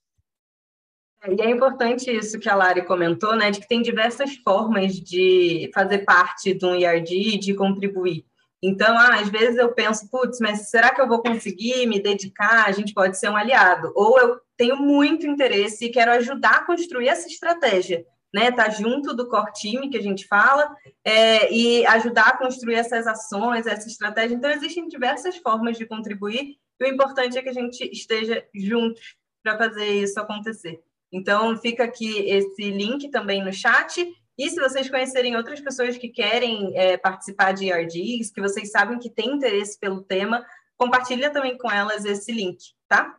E 1.28 1.42
é 1.42 1.50
importante 1.50 2.12
isso 2.12 2.40
que 2.40 2.50
a 2.50 2.56
Lari 2.56 2.86
comentou, 2.86 3.36
né, 3.36 3.50
de 3.50 3.60
que 3.60 3.68
tem 3.68 3.82
diversas 3.82 4.36
formas 4.36 5.00
de 5.00 5.72
fazer 5.74 6.00
parte 6.00 6.54
de 6.54 6.66
um 6.66 6.76
IRD, 6.76 7.40
de 7.40 7.56
contribuir. 7.56 8.26
Então, 8.66 8.98
ah, 8.98 9.20
às 9.20 9.28
vezes 9.28 9.58
eu 9.58 9.74
penso, 9.74 10.10
putz, 10.10 10.40
mas 10.40 10.70
será 10.70 10.96
que 10.96 11.02
eu 11.02 11.08
vou 11.08 11.22
conseguir 11.22 11.86
me 11.86 12.00
dedicar? 12.00 12.66
A 12.66 12.72
gente 12.72 12.94
pode 12.94 13.18
ser 13.18 13.30
um 13.30 13.36
aliado. 13.36 13.92
Ou 13.94 14.18
eu 14.18 14.40
tenho 14.56 14.78
muito 14.78 15.28
interesse 15.28 15.86
e 15.86 15.90
quero 15.90 16.12
ajudar 16.12 16.60
a 16.60 16.66
construir 16.66 17.10
essa 17.10 17.28
estratégia, 17.28 18.06
né? 18.34 18.54
Tá 18.54 18.70
junto 18.70 19.14
do 19.14 19.28
core 19.28 19.52
time 19.52 19.90
que 19.90 19.98
a 19.98 20.02
gente 20.02 20.26
fala 20.26 20.74
é, 21.04 21.54
e 21.54 21.86
ajudar 21.88 22.28
a 22.30 22.38
construir 22.38 22.76
essas 22.76 23.06
ações, 23.06 23.68
essa 23.68 23.90
estratégia. 23.90 24.34
Então, 24.34 24.50
existem 24.50 24.88
diversas 24.88 25.36
formas 25.36 25.78
de 25.78 25.86
contribuir 25.86 26.56
e 26.80 26.86
o 26.86 26.88
importante 26.88 27.38
é 27.38 27.42
que 27.42 27.50
a 27.50 27.54
gente 27.54 27.84
esteja 27.92 28.46
juntos 28.56 29.18
para 29.44 29.58
fazer 29.58 29.88
isso 29.88 30.18
acontecer. 30.18 30.80
Então, 31.12 31.58
fica 31.58 31.84
aqui 31.84 32.30
esse 32.30 32.72
link 32.72 33.12
também 33.12 33.44
no 33.44 33.52
chat 33.52 34.10
e 34.38 34.50
se 34.50 34.60
vocês 34.60 34.90
conhecerem 34.90 35.36
outras 35.36 35.62
pessoas 35.62 35.98
que 35.98 36.10
querem 36.10 36.76
é, 36.76 36.98
participar 36.98 37.52
de 37.52 37.70
ERDs, 37.70 38.32
que 38.32 38.42
vocês 38.42 38.72
sabem 38.72 38.98
que 38.98 39.10
têm 39.10 39.36
interesse 39.36 39.80
pelo 39.80 40.02
tema, 40.02 40.44
compartilha 40.76 41.30
também 41.30 41.58
com 41.58 41.72
elas 41.72 42.04
esse 42.04 42.32
link, 42.32 42.58
tá? 42.88 43.16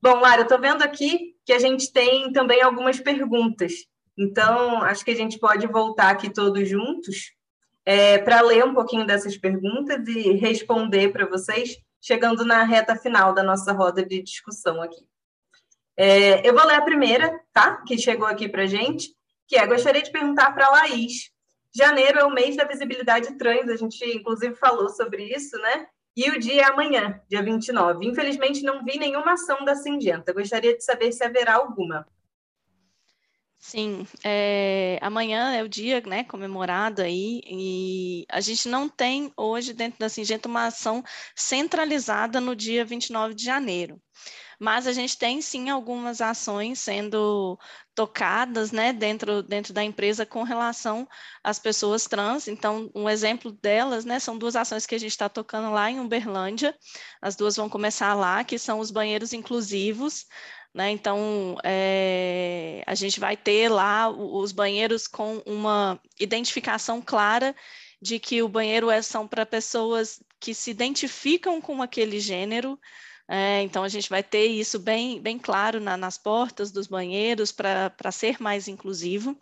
Bom, 0.00 0.20
Lara, 0.20 0.40
eu 0.40 0.44
estou 0.44 0.60
vendo 0.60 0.82
aqui 0.82 1.34
que 1.44 1.52
a 1.52 1.58
gente 1.58 1.92
tem 1.92 2.30
também 2.30 2.62
algumas 2.62 3.00
perguntas. 3.00 3.72
Então, 4.16 4.82
acho 4.82 5.04
que 5.04 5.10
a 5.10 5.16
gente 5.16 5.38
pode 5.38 5.66
voltar 5.66 6.10
aqui 6.10 6.30
todos 6.32 6.68
juntos 6.68 7.32
é, 7.84 8.18
para 8.18 8.40
ler 8.40 8.64
um 8.64 8.74
pouquinho 8.74 9.04
dessas 9.04 9.36
perguntas 9.36 10.06
e 10.06 10.34
responder 10.34 11.08
para 11.08 11.26
vocês, 11.26 11.76
chegando 12.00 12.44
na 12.44 12.62
reta 12.62 12.94
final 12.94 13.32
da 13.34 13.42
nossa 13.42 13.72
roda 13.72 14.04
de 14.04 14.22
discussão 14.22 14.80
aqui. 14.80 15.04
É, 15.96 16.48
eu 16.48 16.54
vou 16.54 16.64
ler 16.64 16.76
a 16.76 16.82
primeira, 16.82 17.40
tá? 17.52 17.82
Que 17.84 17.98
chegou 17.98 18.26
aqui 18.26 18.48
para 18.48 18.62
a 18.62 18.66
gente 18.66 19.17
que 19.48 19.56
é, 19.56 19.66
gostaria 19.66 20.02
de 20.02 20.12
perguntar 20.12 20.52
para 20.52 20.66
a 20.66 20.70
Laís. 20.70 21.30
Janeiro 21.74 22.18
é 22.18 22.24
o 22.24 22.30
mês 22.30 22.54
da 22.56 22.64
visibilidade 22.64 23.36
trans, 23.38 23.68
a 23.68 23.76
gente 23.76 24.04
inclusive 24.04 24.54
falou 24.54 24.88
sobre 24.90 25.24
isso, 25.34 25.56
né? 25.58 25.86
E 26.14 26.30
o 26.30 26.38
dia 26.38 26.62
é 26.62 26.64
amanhã, 26.64 27.20
dia 27.28 27.42
29. 27.42 28.06
Infelizmente, 28.06 28.62
não 28.62 28.84
vi 28.84 28.98
nenhuma 28.98 29.32
ação 29.32 29.64
da 29.64 29.74
Singenta. 29.74 30.32
Gostaria 30.32 30.76
de 30.76 30.84
saber 30.84 31.12
se 31.12 31.24
haverá 31.24 31.54
alguma. 31.54 32.06
Sim, 33.60 34.06
é, 34.24 34.98
amanhã 35.00 35.54
é 35.54 35.62
o 35.62 35.68
dia 35.68 36.00
né, 36.06 36.24
comemorado 36.24 37.02
aí, 37.02 37.40
e 37.44 38.24
a 38.30 38.40
gente 38.40 38.68
não 38.68 38.88
tem 38.88 39.32
hoje 39.36 39.72
dentro 39.72 39.98
da 39.98 40.08
Singenta 40.08 40.48
uma 40.48 40.66
ação 40.66 41.02
centralizada 41.34 42.40
no 42.40 42.54
dia 42.54 42.84
29 42.84 43.34
de 43.34 43.44
janeiro 43.44 44.00
mas 44.58 44.86
a 44.86 44.92
gente 44.92 45.16
tem 45.16 45.40
sim 45.40 45.70
algumas 45.70 46.20
ações 46.20 46.80
sendo 46.80 47.58
tocadas 47.94 48.72
né, 48.72 48.92
dentro, 48.92 49.42
dentro 49.42 49.72
da 49.72 49.84
empresa 49.84 50.26
com 50.26 50.42
relação 50.42 51.08
às 51.42 51.58
pessoas 51.58 52.06
trans. 52.06 52.48
Então, 52.48 52.90
um 52.94 53.08
exemplo 53.08 53.52
delas 53.52 54.04
né, 54.04 54.18
são 54.18 54.36
duas 54.36 54.56
ações 54.56 54.86
que 54.86 54.94
a 54.94 54.98
gente 54.98 55.12
está 55.12 55.28
tocando 55.28 55.70
lá 55.70 55.90
em 55.90 56.00
Uberlândia, 56.00 56.74
as 57.22 57.36
duas 57.36 57.56
vão 57.56 57.68
começar 57.68 58.14
lá, 58.14 58.42
que 58.42 58.58
são 58.58 58.80
os 58.80 58.90
banheiros 58.90 59.32
inclusivos. 59.32 60.26
Né? 60.74 60.90
Então, 60.90 61.56
é, 61.64 62.82
a 62.86 62.94
gente 62.94 63.18
vai 63.18 63.36
ter 63.36 63.68
lá 63.68 64.08
os 64.08 64.52
banheiros 64.52 65.06
com 65.06 65.42
uma 65.46 66.00
identificação 66.20 67.00
clara 67.00 67.54
de 68.00 68.18
que 68.18 68.42
o 68.42 68.48
banheiro 68.48 68.90
é, 68.90 69.02
são 69.02 69.26
para 69.26 69.44
pessoas 69.44 70.22
que 70.40 70.54
se 70.54 70.70
identificam 70.70 71.60
com 71.60 71.82
aquele 71.82 72.20
gênero, 72.20 72.78
é, 73.28 73.60
então, 73.62 73.84
a 73.84 73.88
gente 73.88 74.08
vai 74.08 74.22
ter 74.22 74.46
isso 74.46 74.78
bem, 74.78 75.20
bem 75.20 75.38
claro 75.38 75.78
na, 75.78 75.98
nas 75.98 76.16
portas 76.16 76.70
dos 76.70 76.86
banheiros 76.86 77.52
para 77.52 78.10
ser 78.10 78.40
mais 78.40 78.68
inclusivo. 78.68 79.38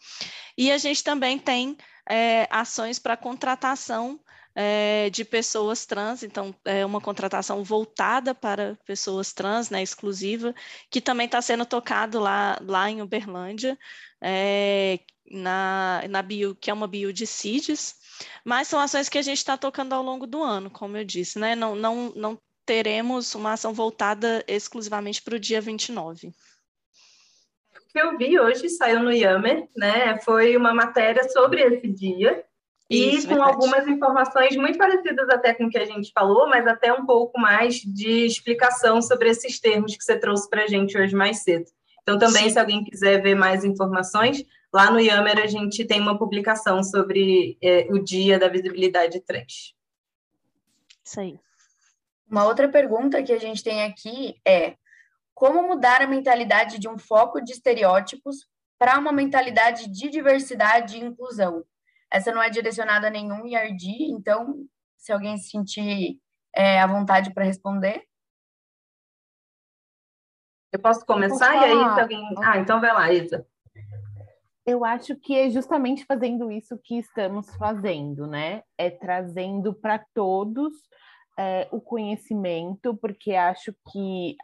E 0.58 0.72
a 0.72 0.78
gente 0.78 1.04
também 1.04 1.38
tem 1.38 1.76
é, 2.08 2.48
ações 2.50 2.98
para 2.98 3.16
contratação 3.16 4.18
é, 4.56 5.08
de 5.10 5.24
pessoas 5.24 5.86
trans, 5.86 6.22
então, 6.22 6.52
é 6.64 6.84
uma 6.84 7.00
contratação 7.00 7.62
voltada 7.62 8.34
para 8.34 8.76
pessoas 8.86 9.32
trans, 9.32 9.70
né, 9.70 9.82
exclusiva, 9.82 10.54
que 10.90 11.00
também 11.00 11.26
está 11.26 11.40
sendo 11.40 11.64
tocado 11.64 12.18
lá, 12.18 12.58
lá 12.62 12.90
em 12.90 13.02
Uberlândia, 13.02 13.78
é, 14.20 14.98
na, 15.30 16.02
na 16.08 16.22
bio, 16.22 16.56
que 16.56 16.70
é 16.70 16.74
uma 16.74 16.88
bio 16.88 17.12
de 17.12 17.26
CIDES, 17.26 17.96
mas 18.44 18.66
são 18.66 18.80
ações 18.80 19.08
que 19.08 19.18
a 19.18 19.22
gente 19.22 19.38
está 19.38 19.56
tocando 19.58 19.92
ao 19.92 20.02
longo 20.02 20.26
do 20.26 20.42
ano, 20.42 20.70
como 20.70 20.96
eu 20.96 21.04
disse, 21.04 21.38
né? 21.38 21.54
Não, 21.54 21.76
não, 21.76 22.12
não 22.16 22.40
teremos 22.66 23.34
uma 23.34 23.52
ação 23.52 23.72
voltada 23.72 24.44
exclusivamente 24.48 25.22
para 25.22 25.36
o 25.36 25.40
dia 25.40 25.60
29. 25.60 26.28
O 26.28 27.92
que 27.92 27.98
eu 27.98 28.18
vi 28.18 28.38
hoje, 28.38 28.68
saiu 28.68 29.02
no 29.02 29.12
Yammer, 29.12 29.68
né? 29.74 30.18
Foi 30.18 30.56
uma 30.56 30.74
matéria 30.74 31.28
sobre 31.28 31.62
esse 31.62 31.88
dia. 31.88 32.44
Isso, 32.90 33.26
e 33.26 33.28
com 33.28 33.34
verdade. 33.34 33.50
algumas 33.50 33.88
informações 33.88 34.56
muito 34.56 34.78
parecidas 34.78 35.28
até 35.28 35.54
com 35.54 35.64
o 35.64 35.70
que 35.70 35.78
a 35.78 35.84
gente 35.84 36.12
falou, 36.12 36.48
mas 36.48 36.66
até 36.66 36.92
um 36.92 37.06
pouco 37.06 37.40
mais 37.40 37.76
de 37.76 38.26
explicação 38.26 39.00
sobre 39.00 39.30
esses 39.30 39.58
termos 39.58 39.96
que 39.96 40.04
você 40.04 40.18
trouxe 40.18 40.48
para 40.48 40.64
a 40.64 40.66
gente 40.66 40.96
hoje 40.96 41.14
mais 41.14 41.38
cedo. 41.38 41.66
Então, 42.02 42.18
também, 42.18 42.44
Sim. 42.44 42.50
se 42.50 42.58
alguém 42.58 42.84
quiser 42.84 43.20
ver 43.20 43.34
mais 43.34 43.64
informações, 43.64 44.44
lá 44.72 44.90
no 44.90 45.00
Yammer 45.00 45.40
a 45.42 45.46
gente 45.46 45.84
tem 45.84 46.00
uma 46.00 46.16
publicação 46.16 46.82
sobre 46.84 47.58
é, 47.60 47.88
o 47.90 47.98
Dia 47.98 48.38
da 48.38 48.48
Visibilidade 48.48 49.18
Trans. 49.20 49.74
Isso 51.04 51.20
aí. 51.20 51.40
Uma 52.28 52.44
outra 52.44 52.68
pergunta 52.68 53.22
que 53.22 53.32
a 53.32 53.38
gente 53.38 53.62
tem 53.62 53.84
aqui 53.84 54.40
é: 54.46 54.76
como 55.34 55.62
mudar 55.62 56.02
a 56.02 56.06
mentalidade 56.06 56.78
de 56.78 56.88
um 56.88 56.98
foco 56.98 57.40
de 57.40 57.52
estereótipos 57.52 58.48
para 58.78 58.98
uma 58.98 59.12
mentalidade 59.12 59.88
de 59.88 60.10
diversidade 60.10 60.96
e 60.96 61.04
inclusão? 61.04 61.64
Essa 62.10 62.32
não 62.32 62.42
é 62.42 62.50
direcionada 62.50 63.06
a 63.08 63.10
nenhum 63.10 63.46
IRD, 63.46 64.10
então, 64.10 64.66
se 64.96 65.12
alguém 65.12 65.36
se 65.38 65.50
sentir 65.50 66.20
é, 66.54 66.80
à 66.80 66.86
vontade 66.86 67.32
para 67.32 67.44
responder. 67.44 68.04
Eu 70.72 70.80
posso 70.80 71.04
começar 71.06 71.54
e 71.54 71.64
aí 71.64 71.94
se 71.94 72.00
alguém. 72.00 72.34
Ah, 72.42 72.58
então 72.58 72.80
vai 72.80 72.92
lá, 72.92 73.12
Isa. 73.12 73.46
Eu 74.64 74.84
acho 74.84 75.14
que 75.14 75.36
é 75.38 75.48
justamente 75.48 76.04
fazendo 76.04 76.50
isso 76.50 76.76
que 76.82 76.98
estamos 76.98 77.54
fazendo, 77.56 78.26
né? 78.26 78.64
É 78.76 78.90
trazendo 78.90 79.72
para 79.72 80.04
todos 80.12 80.72
é, 81.38 81.68
o 81.70 81.80
conhecimento, 81.80 82.96
porque 82.96 83.34
acho 83.34 83.74
que 83.90 84.36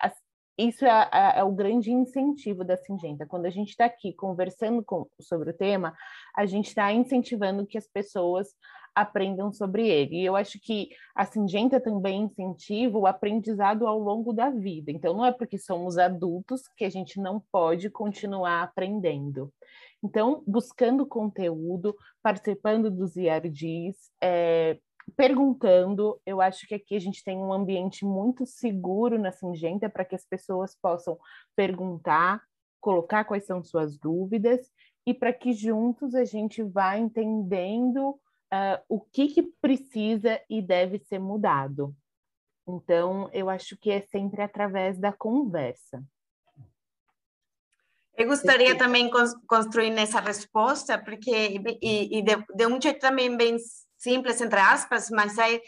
isso 0.59 0.85
é, 0.85 1.09
é, 1.13 1.39
é, 1.41 1.45
o 1.45 1.53
grande 1.53 1.91
incentivo 1.91 2.65
da 2.65 2.77
Singenta. 2.77 3.27
Quando 3.27 3.47
a 3.47 3.51
gente 3.51 3.71
está 3.71 3.87
aqui 3.87 4.13
conversando 4.13 4.85
com, 4.85 5.07
sobre 5.21 5.51
o 5.51 5.55
tema, 5.55 5.95
a 6.37 6.45
gente 6.45 6.69
está 6.69 6.93
incentivando 6.93 7.67
que 7.67 7.79
as 7.79 7.87
pessoas 7.87 8.49
aprendam 8.95 9.51
sobre 9.51 9.89
ele. 9.89 10.21
E 10.21 10.25
eu 10.25 10.37
acho 10.37 10.61
que 10.61 10.91
a 11.15 11.25
Singenta 11.25 11.81
também 11.81 12.25
incentiva 12.25 12.99
o 12.99 13.07
aprendizado 13.07 13.87
ao 13.87 13.99
longo 13.99 14.33
da 14.33 14.51
vida. 14.51 14.91
Então, 14.91 15.15
não 15.15 15.25
é 15.25 15.33
porque 15.33 15.57
somos 15.57 15.97
adultos 15.97 16.69
que 16.77 16.85
a 16.85 16.91
gente 16.91 17.19
não 17.19 17.43
pode 17.51 17.89
continuar 17.89 18.63
aprendendo. 18.63 19.51
Então, 20.05 20.43
buscando 20.47 21.07
conteúdo, 21.07 21.97
participando 22.23 22.91
dos 22.91 23.17
IRDs, 23.17 23.97
é, 24.21 24.79
perguntando. 25.17 26.21
Eu 26.25 26.41
acho 26.41 26.67
que 26.67 26.75
aqui 26.75 26.97
a 26.97 27.01
gente 27.01 27.25
tem 27.25 27.39
um 27.39 27.53
ambiente 27.53 28.05
muito 28.05 28.47
seguro 28.47 29.19
na 29.19 29.33
Singenta 29.33 29.89
para 29.89 30.05
que 30.05 30.15
as 30.15 30.25
pessoas 30.25 30.75
possam 30.75 31.19
perguntar, 31.57 32.43
colocar 32.81 33.25
quais 33.25 33.47
são 33.47 33.63
suas 33.63 33.99
dúvidas 33.99 34.71
e 35.07 35.13
para 35.13 35.33
que 35.33 35.53
juntos 35.53 36.15
a 36.15 36.25
gente 36.25 36.63
vá 36.63 36.97
entendendo 36.97 38.11
uh, 38.11 38.79
o 38.89 39.01
que, 39.01 39.29
que 39.29 39.43
precisa 39.61 40.41
e 40.49 40.63
deve 40.63 40.99
ser 40.99 41.19
mudado. 41.19 41.95
Então, 42.67 43.29
eu 43.33 43.51
acho 43.51 43.77
que 43.77 43.91
é 43.91 44.01
sempre 44.01 44.43
através 44.43 44.99
da 44.99 45.13
conversa. 45.13 46.03
Eu 48.17 48.27
gostaria 48.27 48.77
também 48.77 49.11
construir 49.49 49.91
nessa 49.91 50.21
resposta, 50.21 50.99
porque 50.99 51.61
e, 51.83 52.19
e 52.19 52.23
de, 52.23 52.37
de 52.55 52.67
um 52.67 52.81
jeito 52.81 53.01
também 53.01 53.35
bem 53.37 53.57
simples, 54.03 54.41
entre 54.41 54.59
aspas, 54.59 55.09
mas 55.11 55.39
aí 55.39 55.61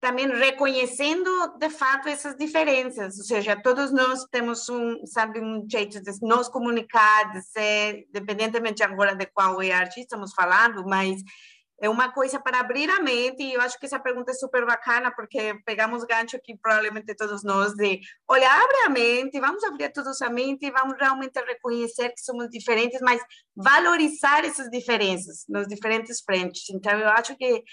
também 0.00 0.26
reconhecendo 0.28 1.30
de 1.58 1.68
fato 1.68 2.08
essas 2.08 2.34
diferenças, 2.34 3.18
ou 3.18 3.24
seja, 3.24 3.60
todos 3.60 3.92
nós 3.92 4.24
temos 4.30 4.66
um, 4.68 5.04
sabe, 5.04 5.40
um 5.40 5.66
jeito 5.70 6.00
de 6.00 6.10
nos 6.22 6.48
comunicar, 6.48 7.32
de 7.32 7.42
ser, 7.42 8.06
independentemente 8.08 8.82
agora 8.82 9.14
de 9.14 9.26
qual 9.26 9.62
ERG 9.62 9.98
estamos 9.98 10.32
falando, 10.32 10.84
mas 10.86 11.20
é 11.80 11.88
uma 11.88 12.12
coisa 12.12 12.38
para 12.38 12.60
abrir 12.60 12.90
a 12.90 13.00
mente, 13.00 13.42
e 13.42 13.54
eu 13.54 13.60
acho 13.60 13.78
que 13.78 13.86
essa 13.86 13.98
pergunta 13.98 14.30
é 14.30 14.34
super 14.34 14.66
bacana, 14.66 15.10
porque 15.10 15.54
pegamos 15.64 16.04
gancho 16.04 16.36
aqui, 16.36 16.56
provavelmente 16.60 17.14
todos 17.14 17.42
nós, 17.42 17.72
de, 17.74 18.00
olha, 18.28 18.50
abre 18.50 18.76
a 18.84 18.88
mente, 18.90 19.40
vamos 19.40 19.64
abrir 19.64 19.90
todos 19.92 20.20
a 20.20 20.28
mente, 20.28 20.70
vamos 20.70 20.96
realmente 20.98 21.40
reconhecer 21.40 22.10
que 22.10 22.20
somos 22.20 22.48
diferentes, 22.50 23.00
mas 23.00 23.22
valorizar 23.56 24.44
essas 24.44 24.68
diferenças 24.68 25.44
nos 25.48 25.66
diferentes 25.66 26.20
frentes. 26.20 26.68
Então, 26.70 26.98
eu 26.98 27.08
acho 27.08 27.34
que 27.36 27.64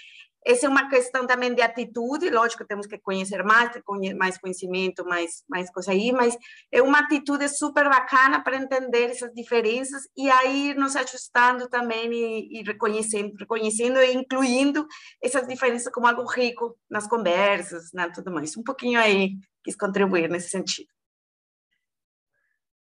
essa 0.48 0.64
é 0.64 0.68
uma 0.68 0.88
questão 0.88 1.26
também 1.26 1.54
de 1.54 1.60
atitude, 1.60 2.30
lógico, 2.30 2.64
temos 2.64 2.86
que 2.86 2.96
conhecer 2.96 3.44
mais, 3.44 3.70
ter 3.70 3.82
mais 4.16 4.38
conhecimento, 4.38 5.04
mais, 5.04 5.44
mais 5.46 5.70
coisa 5.70 5.90
aí, 5.90 6.10
mas 6.10 6.34
é 6.72 6.80
uma 6.80 7.00
atitude 7.00 7.46
super 7.50 7.84
bacana 7.84 8.42
para 8.42 8.56
entender 8.56 9.10
essas 9.10 9.30
diferenças 9.34 10.08
e 10.16 10.30
aí 10.30 10.72
nos 10.72 10.96
ajustando 10.96 11.68
também 11.68 12.10
e, 12.10 12.60
e 12.60 12.62
reconhecendo, 12.62 13.34
reconhecendo 13.38 13.98
e 13.98 14.14
incluindo 14.14 14.86
essas 15.22 15.46
diferenças 15.46 15.92
como 15.92 16.06
algo 16.06 16.24
rico 16.24 16.74
nas 16.88 17.06
conversas, 17.06 17.90
né, 17.92 18.10
tudo 18.14 18.32
mais. 18.32 18.56
Um 18.56 18.62
pouquinho 18.62 18.98
aí 18.98 19.32
quis 19.62 19.76
contribuir 19.76 20.30
nesse 20.30 20.48
sentido. 20.48 20.88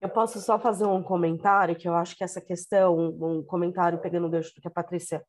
Eu 0.02 0.10
posso 0.10 0.42
só 0.42 0.58
fazer 0.58 0.86
um 0.86 1.04
comentário, 1.04 1.76
que 1.76 1.88
eu 1.88 1.94
acho 1.94 2.18
que 2.18 2.24
essa 2.24 2.42
questão, 2.42 2.98
um 2.98 3.44
comentário 3.44 4.00
pegando 4.00 4.26
o 4.26 4.32
gancho 4.32 4.52
do 4.56 4.60
que 4.60 4.68
a 4.68 4.72
Patrícia 4.72 5.24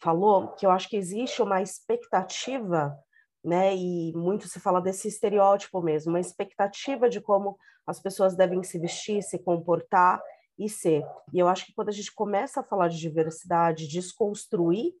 falou, 0.00 0.48
que 0.48 0.64
eu 0.64 0.70
acho 0.70 0.88
que 0.88 0.96
existe 0.96 1.42
uma 1.42 1.60
expectativa, 1.60 2.96
né, 3.44 3.74
e 3.74 4.12
muito 4.14 4.48
se 4.48 4.60
fala 4.60 4.80
desse 4.80 5.08
estereótipo 5.08 5.80
mesmo, 5.80 6.12
uma 6.12 6.20
expectativa 6.20 7.08
de 7.08 7.20
como 7.20 7.58
as 7.86 8.00
pessoas 8.00 8.36
devem 8.36 8.62
se 8.62 8.78
vestir, 8.78 9.22
se 9.22 9.38
comportar 9.38 10.20
e 10.58 10.68
ser. 10.68 11.04
E 11.32 11.38
eu 11.38 11.48
acho 11.48 11.66
que 11.66 11.72
quando 11.72 11.88
a 11.88 11.92
gente 11.92 12.12
começa 12.14 12.60
a 12.60 12.64
falar 12.64 12.88
de 12.88 12.98
diversidade, 12.98 13.88
desconstruir 13.88 14.92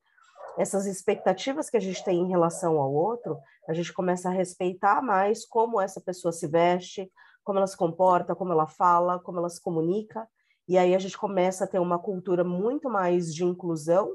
essas 0.56 0.86
expectativas 0.86 1.68
que 1.68 1.76
a 1.76 1.80
gente 1.80 2.02
tem 2.02 2.18
em 2.18 2.28
relação 2.28 2.80
ao 2.80 2.92
outro, 2.92 3.38
a 3.68 3.72
gente 3.72 3.92
começa 3.92 4.28
a 4.28 4.32
respeitar 4.32 5.02
mais 5.02 5.44
como 5.44 5.80
essa 5.80 6.00
pessoa 6.00 6.32
se 6.32 6.46
veste, 6.46 7.10
como 7.44 7.58
ela 7.58 7.66
se 7.66 7.76
comporta, 7.76 8.34
como 8.34 8.52
ela 8.52 8.66
fala, 8.66 9.18
como 9.20 9.38
ela 9.38 9.48
se 9.48 9.60
comunica, 9.60 10.28
e 10.66 10.76
aí 10.76 10.94
a 10.94 10.98
gente 10.98 11.16
começa 11.16 11.64
a 11.64 11.66
ter 11.66 11.78
uma 11.78 11.98
cultura 11.98 12.44
muito 12.44 12.90
mais 12.90 13.34
de 13.34 13.44
inclusão 13.44 14.14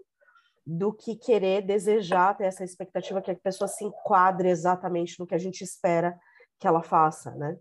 do 0.66 0.94
que 0.94 1.16
querer 1.16 1.62
desejar 1.62 2.36
ter 2.36 2.46
essa 2.46 2.64
expectativa 2.64 3.22
que 3.22 3.32
a 3.32 3.36
pessoa 3.36 3.68
se 3.68 3.84
enquadre 3.84 4.50
exatamente 4.50 5.20
no 5.20 5.28
que 5.28 5.36
a 5.36 5.40
gente 5.40 5.62
espera 5.62 6.18
que 6.60 6.68
ela 6.68 6.82
faça, 6.82 7.32
né? 7.32 7.58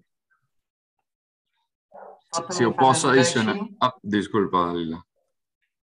Se 2.51 2.63
eu 2.63 2.73
posso 2.73 3.09
adicionar... 3.09 3.57
Ah, 3.81 3.93
desculpa, 4.03 4.73
Lila. 4.73 5.03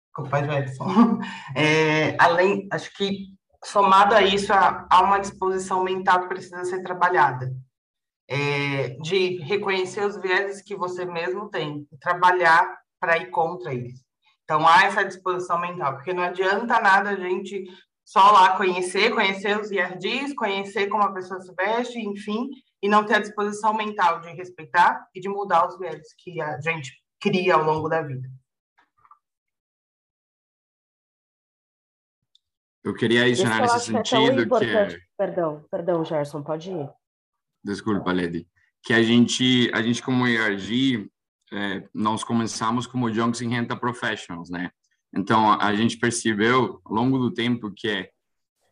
Desculpa, 0.08 0.40
Edson. 0.40 1.20
É, 1.56 2.18
além, 2.20 2.68
acho 2.72 2.94
que 2.96 3.30
somado 3.64 4.14
a 4.14 4.22
isso, 4.22 4.52
há, 4.52 4.86
há 4.90 5.02
uma 5.02 5.20
disposição 5.20 5.84
mental 5.84 6.22
que 6.22 6.28
precisa 6.28 6.66
ser 6.66 6.84
trabalhada. 6.84 7.56
É, 8.28 8.90
de 9.02 9.38
reconhecer 9.44 10.06
os 10.06 10.18
vieses 10.18 10.62
que 10.62 10.76
você 10.76 11.06
mesmo 11.06 11.50
tem 11.50 11.88
e 11.92 11.98
trabalhar 11.98 12.78
para 13.00 13.18
ir 13.18 13.30
contra 13.30 13.74
eles. 13.74 14.04
Então, 14.44 14.68
há 14.68 14.84
essa 14.86 15.04
disposição 15.04 15.60
mental, 15.60 15.96
porque 15.96 16.14
não 16.14 16.24
adianta 16.24 16.80
nada 16.82 17.12
a 17.12 17.16
gente 17.16 17.66
só 18.04 18.32
lá 18.32 18.58
conhecer, 18.58 19.14
conhecer 19.14 19.60
os 19.60 19.72
IRDs, 19.72 20.36
conhecer 20.36 20.88
como 20.88 21.04
a 21.04 21.14
pessoa 21.14 21.40
se 21.40 21.54
veste, 21.56 22.00
enfim, 22.00 22.50
e 22.82 22.90
não 22.90 23.06
ter 23.06 23.16
a 23.16 23.20
disposição 23.20 23.74
mental 23.74 24.20
de 24.20 24.30
respeitar 24.30 25.08
e 25.16 25.22
de 25.22 25.30
mudar 25.30 25.68
os 25.68 25.80
viés 25.80 26.14
que 26.18 26.42
a 26.42 26.60
gente 26.60 26.92
cria 27.20 27.56
ao 27.56 27.64
longo 27.64 27.88
da 27.88 28.02
vida. 28.02 28.30
Eu 32.84 32.94
queria 32.94 33.24
adicionar 33.24 33.62
nesse 33.62 33.86
sentido 33.86 34.60
que, 34.60 34.66
é 34.66 34.88
que... 34.88 35.00
Perdão, 35.18 35.66
perdão, 35.72 36.04
Gerson, 36.04 36.44
pode 36.44 36.70
ir. 36.70 36.90
Desculpa, 37.64 38.12
Lady. 38.12 38.46
Que 38.84 38.94
a 38.94 39.02
gente, 39.02 39.72
a 39.74 39.82
gente 39.82 40.04
como 40.04 40.28
IRG, 40.28 41.10
é, 41.54 41.88
nós 41.94 42.24
começamos 42.24 42.88
como 42.88 43.14
Junction 43.14 43.48
Renta 43.48 43.76
Professionals, 43.76 44.50
né? 44.50 44.72
Então, 45.16 45.52
a 45.52 45.76
gente 45.76 45.98
percebeu 45.98 46.82
ao 46.84 46.94
longo 46.94 47.20
do 47.20 47.32
tempo 47.32 47.72
que 47.72 48.10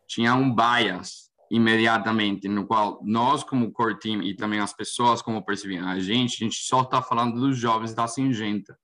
tinha 0.08 0.34
um 0.34 0.52
bias 0.54 1.30
imediatamente, 1.50 2.48
no 2.48 2.66
qual 2.66 3.00
nós, 3.04 3.44
como 3.44 3.70
core 3.70 3.98
team, 3.98 4.22
e 4.22 4.34
também 4.34 4.58
as 4.58 4.72
pessoas, 4.72 5.22
como 5.22 5.44
percebiam 5.44 5.86
a 5.86 6.00
gente, 6.00 6.42
a 6.42 6.44
gente 6.44 6.56
só 6.56 6.80
está 6.80 7.00
falando 7.00 7.38
dos 7.38 7.56
jovens 7.56 7.94
da 7.94 8.08
Singenta. 8.08 8.76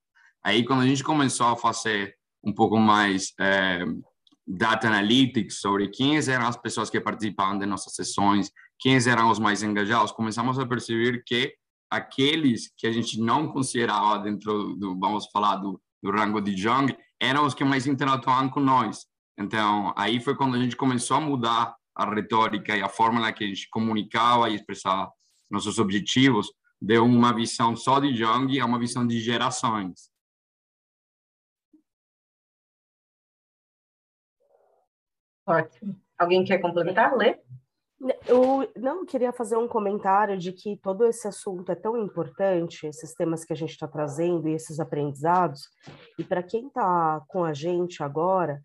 Aí, 0.44 0.64
quando 0.64 0.82
a 0.82 0.86
gente 0.86 1.03
começou 1.03 1.49
a 1.49 1.57
fazer 1.57 2.14
um 2.44 2.53
pouco 2.53 2.78
mais 2.78 3.32
é, 3.40 3.84
data 4.46 4.86
analytics 4.86 5.61
sobre 5.61 5.88
quem 5.88 6.16
eram 6.16 6.46
as 6.46 6.57
pessoas 6.57 6.88
que 6.88 7.01
participavam 7.01 7.59
de 7.59 7.66
nossas 7.66 7.94
sessões, 7.94 8.53
quem 8.78 8.96
eram 8.96 9.30
os 9.30 9.38
mais 9.38 9.62
engajados, 9.62 10.12
começamos 10.12 10.59
a 10.59 10.66
perceber 10.66 11.22
que 11.26 11.55
aqueles 11.91 12.72
que 12.76 12.86
a 12.86 12.93
gente 12.93 13.20
não 13.20 13.49
considerava 13.49 14.18
dentro 14.18 14.74
do, 14.74 14.99
vamos 14.99 15.26
falar, 15.30 15.57
do, 15.57 15.80
do 16.03 16.11
rango 16.11 16.41
de 16.41 16.57
Jung, 16.57 16.97
eram 17.20 17.47
os 17.47 17.55
que 17.55 17.64
mais 17.64 17.86
interatuavam 17.86 18.49
com 18.51 18.61
nós. 18.61 19.07
Então, 19.39 19.93
aí 19.97 20.20
foi 20.20 20.36
quando 20.36 20.57
a 20.57 20.59
gente 20.59 20.76
começou 20.76 21.16
a 21.16 21.20
mudar 21.20 21.76
a 21.95 22.09
retórica 22.12 22.76
e 22.76 22.82
a 22.82 22.89
forma 22.89 23.32
que 23.32 23.45
a 23.45 23.47
gente 23.47 23.68
comunicava 23.70 24.49
e 24.49 24.55
expressava 24.55 25.11
nossos 25.51 25.78
objetivos, 25.78 26.53
deu 26.80 27.05
uma 27.05 27.32
visão 27.34 27.74
só 27.74 27.99
de 27.99 28.14
Jung 28.14 28.61
a 28.61 28.66
uma 28.66 28.78
visão 28.78 29.07
de 29.07 29.18
gerações. 29.20 30.11
Ótimo. 35.47 35.99
Alguém 36.18 36.45
quer 36.45 36.59
complementar? 36.59 37.16
Lê? 37.16 37.39
Eu 38.26 38.70
não 38.76 39.05
queria 39.05 39.32
fazer 39.32 39.57
um 39.57 39.66
comentário 39.66 40.38
de 40.38 40.53
que 40.53 40.76
todo 40.76 41.05
esse 41.05 41.26
assunto 41.26 41.72
é 41.72 41.74
tão 41.74 41.96
importante, 41.96 42.86
esses 42.86 43.12
temas 43.12 43.44
que 43.44 43.53
a 43.53 43.57
gente 43.57 43.70
está 43.70 43.88
trazendo 43.88 44.49
e 44.49 44.55
esses 44.55 44.78
aprendizados, 44.78 45.68
e 46.16 46.22
para 46.22 46.42
quem 46.42 46.68
está 46.68 47.20
com 47.26 47.42
a 47.42 47.53
gente 47.53 48.01
agora, 48.03 48.62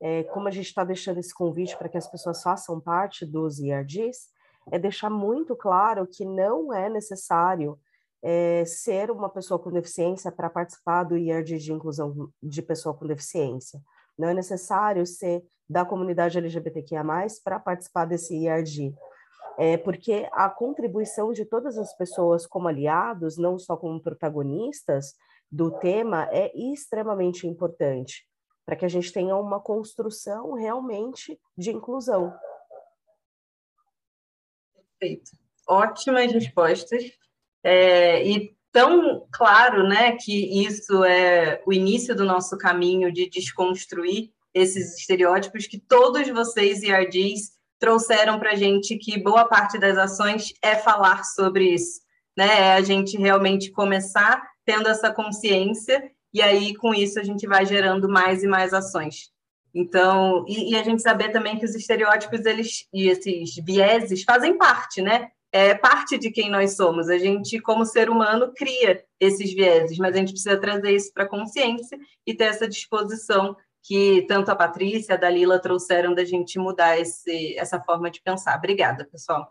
é, 0.00 0.22
como 0.24 0.46
a 0.46 0.52
gente 0.52 0.66
está 0.66 0.84
deixando 0.84 1.18
esse 1.18 1.34
convite 1.34 1.76
para 1.76 1.88
que 1.88 1.98
as 1.98 2.08
pessoas 2.08 2.42
façam 2.42 2.80
parte 2.80 3.26
dos 3.26 3.58
IRDs, 3.58 4.28
é 4.70 4.78
deixar 4.78 5.10
muito 5.10 5.56
claro 5.56 6.06
que 6.06 6.24
não 6.24 6.72
é 6.72 6.88
necessário 6.88 7.78
é, 8.22 8.64
ser 8.64 9.10
uma 9.10 9.28
pessoa 9.28 9.58
com 9.58 9.70
deficiência 9.70 10.30
para 10.30 10.50
participar 10.50 11.04
do 11.04 11.16
IRD 11.16 11.58
de 11.58 11.72
inclusão 11.72 12.30
de 12.42 12.62
pessoa 12.62 12.94
com 12.94 13.06
deficiência. 13.06 13.80
Não 14.18 14.28
é 14.28 14.34
necessário 14.34 15.06
ser 15.06 15.44
da 15.68 15.84
comunidade 15.84 16.38
LGBTQIA+, 16.38 17.02
para 17.44 17.58
participar 17.58 18.04
desse 18.04 18.36
IRD. 18.36 18.94
É, 19.58 19.76
porque 19.76 20.28
a 20.32 20.48
contribuição 20.50 21.32
de 21.32 21.44
todas 21.44 21.78
as 21.78 21.96
pessoas 21.96 22.46
como 22.46 22.68
aliados, 22.68 23.38
não 23.38 23.58
só 23.58 23.76
como 23.76 24.02
protagonistas 24.02 25.14
do 25.50 25.70
tema, 25.78 26.28
é 26.30 26.52
extremamente 26.54 27.46
importante 27.46 28.26
para 28.66 28.74
que 28.74 28.84
a 28.84 28.88
gente 28.88 29.12
tenha 29.12 29.36
uma 29.36 29.60
construção 29.60 30.52
realmente 30.54 31.40
de 31.56 31.70
inclusão. 31.70 32.36
Perfeito. 34.98 35.30
Ótimas 35.68 36.32
respostas. 36.32 37.04
É, 37.62 38.26
e 38.26 38.55
tão 38.76 39.26
claro 39.32 39.88
né, 39.88 40.18
que 40.20 40.62
isso 40.66 41.02
é 41.02 41.62
o 41.64 41.72
início 41.72 42.14
do 42.14 42.26
nosso 42.26 42.58
caminho 42.58 43.10
de 43.10 43.26
desconstruir 43.26 44.28
esses 44.52 44.98
estereótipos 44.98 45.66
que 45.66 45.78
todos 45.78 46.28
vocês, 46.28 46.82
IRDs, 46.82 47.52
trouxeram 47.78 48.38
para 48.38 48.50
a 48.50 48.54
gente 48.54 48.98
que 48.98 49.18
boa 49.18 49.46
parte 49.46 49.78
das 49.78 49.96
ações 49.96 50.52
é 50.60 50.74
falar 50.74 51.24
sobre 51.24 51.72
isso, 51.72 52.02
né? 52.36 52.72
É 52.72 52.72
a 52.74 52.82
gente 52.82 53.16
realmente 53.16 53.70
começar 53.70 54.42
tendo 54.62 54.90
essa 54.90 55.10
consciência 55.10 56.10
e 56.34 56.42
aí 56.42 56.74
com 56.76 56.92
isso 56.92 57.18
a 57.18 57.22
gente 57.22 57.46
vai 57.46 57.64
gerando 57.64 58.10
mais 58.10 58.42
e 58.42 58.46
mais 58.46 58.74
ações. 58.74 59.30
Então, 59.74 60.44
e, 60.46 60.72
e 60.72 60.76
a 60.76 60.82
gente 60.82 61.00
saber 61.00 61.30
também 61.30 61.58
que 61.58 61.64
os 61.64 61.74
estereótipos 61.74 62.44
eles 62.44 62.86
e 62.92 63.08
esses 63.08 63.54
vieses 63.56 64.22
fazem 64.22 64.58
parte, 64.58 65.00
né? 65.00 65.30
É 65.58 65.74
parte 65.74 66.18
de 66.18 66.30
quem 66.30 66.50
nós 66.50 66.76
somos. 66.76 67.08
A 67.08 67.16
gente, 67.16 67.58
como 67.60 67.86
ser 67.86 68.10
humano, 68.10 68.52
cria 68.54 69.02
esses 69.18 69.54
vieses, 69.54 69.96
mas 69.96 70.14
a 70.14 70.18
gente 70.18 70.32
precisa 70.32 70.60
trazer 70.60 70.94
isso 70.94 71.10
para 71.14 71.24
a 71.24 71.28
consciência 71.28 71.98
e 72.26 72.34
ter 72.34 72.44
essa 72.44 72.68
disposição 72.68 73.56
que 73.82 74.26
tanto 74.28 74.50
a 74.50 74.54
Patrícia, 74.54 75.14
a 75.14 75.18
Dalila 75.18 75.58
trouxeram 75.58 76.14
da 76.14 76.26
gente 76.26 76.58
mudar 76.58 77.00
esse, 77.00 77.56
essa 77.56 77.80
forma 77.80 78.10
de 78.10 78.20
pensar. 78.20 78.58
Obrigada, 78.58 79.06
pessoal. 79.06 79.50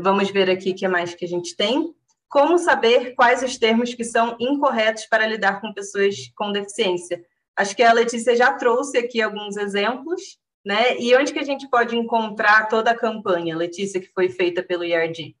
Vamos 0.00 0.28
ver 0.32 0.50
aqui 0.50 0.72
o 0.72 0.74
que 0.74 0.88
mais 0.88 1.14
que 1.14 1.24
a 1.24 1.28
gente 1.28 1.54
tem. 1.54 1.94
Como 2.28 2.58
saber 2.58 3.14
quais 3.14 3.44
os 3.44 3.56
termos 3.56 3.94
que 3.94 4.02
são 4.02 4.36
incorretos 4.40 5.06
para 5.06 5.24
lidar 5.24 5.60
com 5.60 5.72
pessoas 5.72 6.16
com 6.34 6.50
deficiência? 6.50 7.24
Acho 7.54 7.76
que 7.76 7.84
a 7.84 7.92
Letícia 7.92 8.34
já 8.34 8.52
trouxe 8.54 8.98
aqui 8.98 9.22
alguns 9.22 9.56
exemplos, 9.56 10.40
né? 10.66 10.98
E 10.98 11.16
onde 11.16 11.32
que 11.32 11.38
a 11.38 11.44
gente 11.44 11.68
pode 11.68 11.96
encontrar 11.96 12.68
toda 12.68 12.90
a 12.90 12.98
campanha, 12.98 13.56
Letícia, 13.56 14.00
que 14.00 14.12
foi 14.12 14.28
feita 14.28 14.64
pelo 14.64 14.82
IRD? 14.82 15.36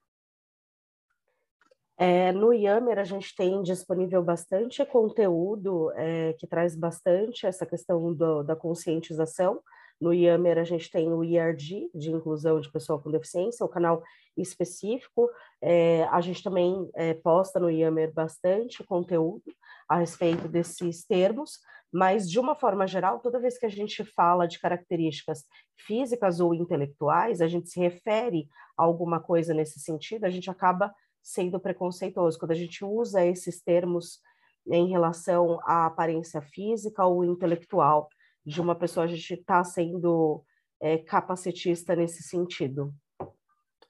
É, 1.98 2.30
no 2.30 2.52
Yammer, 2.52 2.96
a 2.96 3.04
gente 3.04 3.34
tem 3.34 3.60
disponível 3.60 4.22
bastante 4.22 4.84
conteúdo 4.86 5.90
é, 5.96 6.32
que 6.34 6.46
traz 6.46 6.76
bastante 6.76 7.44
essa 7.44 7.66
questão 7.66 8.14
do, 8.14 8.44
da 8.44 8.54
conscientização, 8.54 9.60
No 10.00 10.12
IAMER, 10.12 10.58
a 10.58 10.64
gente 10.64 10.90
tem 10.90 11.12
o 11.12 11.24
IRD, 11.24 11.90
de 11.94 12.10
inclusão 12.10 12.60
de 12.60 12.70
pessoa 12.70 13.00
com 13.00 13.10
deficiência, 13.10 13.64
o 13.64 13.68
canal 13.68 14.02
específico. 14.36 15.30
É, 15.60 16.04
a 16.04 16.20
gente 16.20 16.42
também 16.42 16.90
é, 16.94 17.14
posta 17.14 17.58
no 17.58 17.70
IAMER 17.70 18.12
bastante 18.12 18.84
conteúdo 18.84 19.44
a 19.88 19.96
respeito 19.96 20.48
desses 20.48 21.04
termos, 21.04 21.60
mas, 21.92 22.28
de 22.28 22.38
uma 22.38 22.54
forma 22.54 22.86
geral, 22.86 23.20
toda 23.20 23.40
vez 23.40 23.56
que 23.56 23.64
a 23.64 23.70
gente 23.70 24.04
fala 24.04 24.46
de 24.46 24.58
características 24.58 25.44
físicas 25.86 26.40
ou 26.40 26.52
intelectuais, 26.52 27.40
a 27.40 27.46
gente 27.46 27.70
se 27.70 27.80
refere 27.80 28.48
a 28.76 28.82
alguma 28.82 29.20
coisa 29.20 29.54
nesse 29.54 29.80
sentido, 29.80 30.24
a 30.24 30.30
gente 30.30 30.50
acaba 30.50 30.92
sendo 31.22 31.58
preconceituoso. 31.58 32.38
Quando 32.38 32.50
a 32.50 32.56
gente 32.56 32.84
usa 32.84 33.24
esses 33.24 33.62
termos 33.62 34.20
em 34.68 34.88
relação 34.88 35.58
à 35.62 35.86
aparência 35.86 36.42
física 36.42 37.04
ou 37.04 37.24
intelectual 37.24 38.08
de 38.46 38.60
uma 38.60 38.76
pessoa, 38.76 39.04
a 39.04 39.08
gente 39.08 39.34
está 39.34 39.64
sendo 39.64 40.44
é, 40.80 40.98
capacitista 40.98 41.96
nesse 41.96 42.22
sentido. 42.22 42.94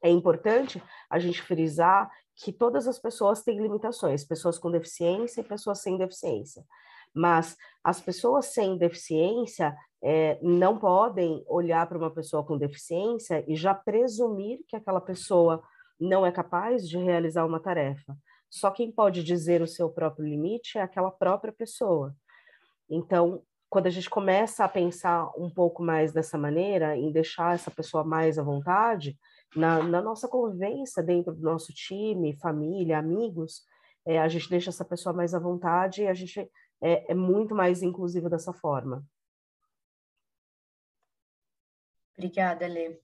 É 0.02 0.09
importante 0.09 0.82
a 1.11 1.18
gente 1.18 1.42
frisar 1.42 2.11
que 2.34 2.52
todas 2.52 2.86
as 2.86 2.98
pessoas 2.98 3.42
têm 3.42 3.61
limitações, 3.61 4.24
pessoas 4.24 4.59
com 4.59 4.70
deficiência 4.70 5.40
e 5.40 5.44
pessoas 5.44 5.80
sem 5.80 5.98
deficiência. 5.98 6.64
Mas 7.14 7.57
as 7.82 8.00
pessoas 8.00 8.46
sem 8.46 8.76
deficiência 8.76 9.76
é, 10.02 10.38
não 10.42 10.78
podem 10.78 11.42
olhar 11.48 11.86
para 11.88 11.98
uma 11.98 12.11
pessoa 12.11 12.44
com 12.44 12.59
deficiência 12.59 13.44
e 13.48 13.57
já 13.57 13.74
presumir 13.74 14.61
que 14.68 14.76
aquela 14.76 15.00
pessoa 15.00 15.62
não 15.98 16.26
é 16.26 16.32
capaz 16.32 16.88
de 16.88 16.98
realizar 16.98 17.44
uma 17.46 17.61
tarefa. 17.61 18.16
Só 18.50 18.70
quem 18.70 18.92
pode 18.92 19.22
dizer 19.24 19.61
o 19.62 19.66
seu 19.66 19.90
próprio 19.90 20.26
limite 20.26 20.78
é 20.78 20.82
aquela 20.82 21.11
própria 21.11 21.52
pessoa. 21.52 22.14
Então, 22.88 23.42
quando 23.76 23.88
a 23.88 23.90
gente 23.90 24.08
começa 24.08 24.64
a 24.64 24.68
pensar 24.70 25.30
um 25.36 25.50
pouco 25.50 25.82
mais 25.82 26.10
dessa 26.10 26.38
maneira, 26.38 26.96
em 26.96 27.12
deixar 27.12 27.54
essa 27.54 27.70
pessoa 27.70 28.02
mais 28.02 28.38
à 28.38 28.42
vontade, 28.42 29.18
na, 29.54 29.82
na 29.82 30.00
nossa 30.00 30.26
convivência 30.26 31.02
dentro 31.02 31.34
do 31.34 31.42
nosso 31.42 31.74
time, 31.74 32.38
família, 32.38 32.96
amigos, 32.96 33.66
é, 34.06 34.18
a 34.18 34.28
gente 34.28 34.48
deixa 34.48 34.70
essa 34.70 34.82
pessoa 34.82 35.12
mais 35.14 35.34
à 35.34 35.38
vontade 35.38 36.00
e 36.00 36.08
a 36.08 36.14
gente 36.14 36.40
é, 36.80 37.12
é 37.12 37.14
muito 37.14 37.54
mais 37.54 37.82
inclusivo 37.82 38.30
dessa 38.30 38.50
forma. 38.50 39.04
Obrigada, 42.16 42.66
Lê. 42.66 42.98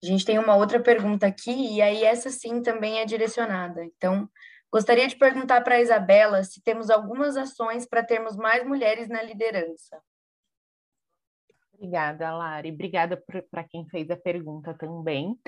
A 0.00 0.06
gente 0.06 0.24
tem 0.24 0.38
uma 0.38 0.54
outra 0.54 0.78
pergunta 0.78 1.26
aqui, 1.26 1.74
e 1.74 1.82
aí 1.82 2.04
essa 2.04 2.30
sim 2.30 2.62
também 2.62 3.00
é 3.00 3.04
direcionada. 3.04 3.84
Então, 3.84 4.30
Gostaria 4.70 5.08
de 5.08 5.16
perguntar 5.16 5.62
para 5.62 5.76
a 5.76 5.80
Isabela 5.80 6.42
se 6.44 6.62
temos 6.62 6.90
algumas 6.90 7.36
ações 7.36 7.86
para 7.86 8.04
termos 8.04 8.36
mais 8.36 8.66
mulheres 8.66 9.08
na 9.08 9.22
liderança. 9.22 10.00
Obrigada, 11.72 12.34
Lari. 12.34 12.72
Obrigada 12.72 13.22
para 13.50 13.64
quem 13.64 13.88
fez 13.88 14.10
a 14.10 14.16
pergunta 14.16 14.74
também. 14.74 15.38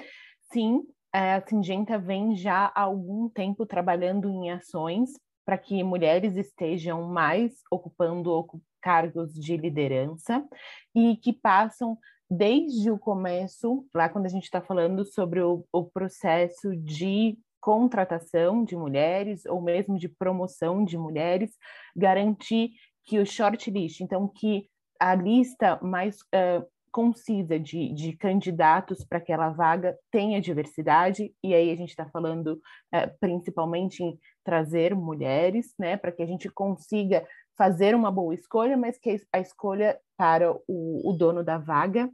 Sim, 0.53 0.83
a 1.13 1.41
Singenta 1.47 1.99
vem 1.99 2.35
já 2.35 2.73
há 2.75 2.83
algum 2.83 3.29
tempo 3.29 3.67
trabalhando 3.67 4.31
em 4.31 4.51
ações 4.51 5.11
para 5.45 5.59
que 5.59 5.83
mulheres 5.83 6.37
estejam 6.37 7.03
mais 7.03 7.61
ocupando 7.71 8.47
cargos 8.81 9.35
de 9.35 9.57
liderança 9.57 10.47
e 10.95 11.17
que 11.17 11.33
passam 11.33 11.99
desde 12.31 12.91
o 12.91 12.99
começo, 12.99 13.85
lá 13.93 14.09
quando 14.09 14.27
a 14.27 14.29
gente 14.29 14.45
está 14.45 14.61
falando 14.61 15.05
sobre 15.05 15.41
o, 15.43 15.67
o 15.73 15.85
processo 15.85 16.77
de 16.77 17.37
contratação 17.61 18.65
de 18.65 18.77
mulheres 18.77 19.45
ou 19.47 19.61
mesmo 19.61 19.99
de 19.99 20.09
promoção 20.09 20.85
de 20.85 20.97
mulheres, 20.97 21.51
garantir 21.95 22.71
que 23.05 23.19
o 23.19 23.27
shortlist, 23.27 24.01
então 24.01 24.29
que 24.29 24.69
a 24.99 25.15
lista 25.15 25.79
mais 25.83 26.21
uh, 26.23 26.67
concisa 26.93 27.59
de, 27.59 27.93
de 27.93 28.17
candidatos 28.17 29.05
para 29.05 29.19
aquela 29.19 29.51
vaga 29.51 29.97
tenha 30.11 30.41
diversidade, 30.41 31.33
e 31.43 31.55
aí 31.55 31.71
a 31.71 31.77
gente 31.77 31.91
está 31.91 32.07
falando 32.11 32.55
uh, 32.95 33.19
principalmente 33.21 34.03
em 34.03 34.19
trazer 34.45 34.95
mulheres, 34.95 35.75
né, 35.79 35.97
para 35.97 36.13
que 36.13 36.23
a 36.23 36.27
gente 36.27 36.49
consiga 36.49 37.27
fazer 37.57 37.95
uma 37.95 38.11
boa 38.11 38.35
escolha, 38.35 38.77
mas 38.77 38.99
que 38.99 39.21
a 39.33 39.39
escolha 39.39 39.99
para 40.17 40.53
o, 40.67 41.11
o 41.11 41.13
dono 41.13 41.45
da 41.45 41.59
vaga 41.59 42.11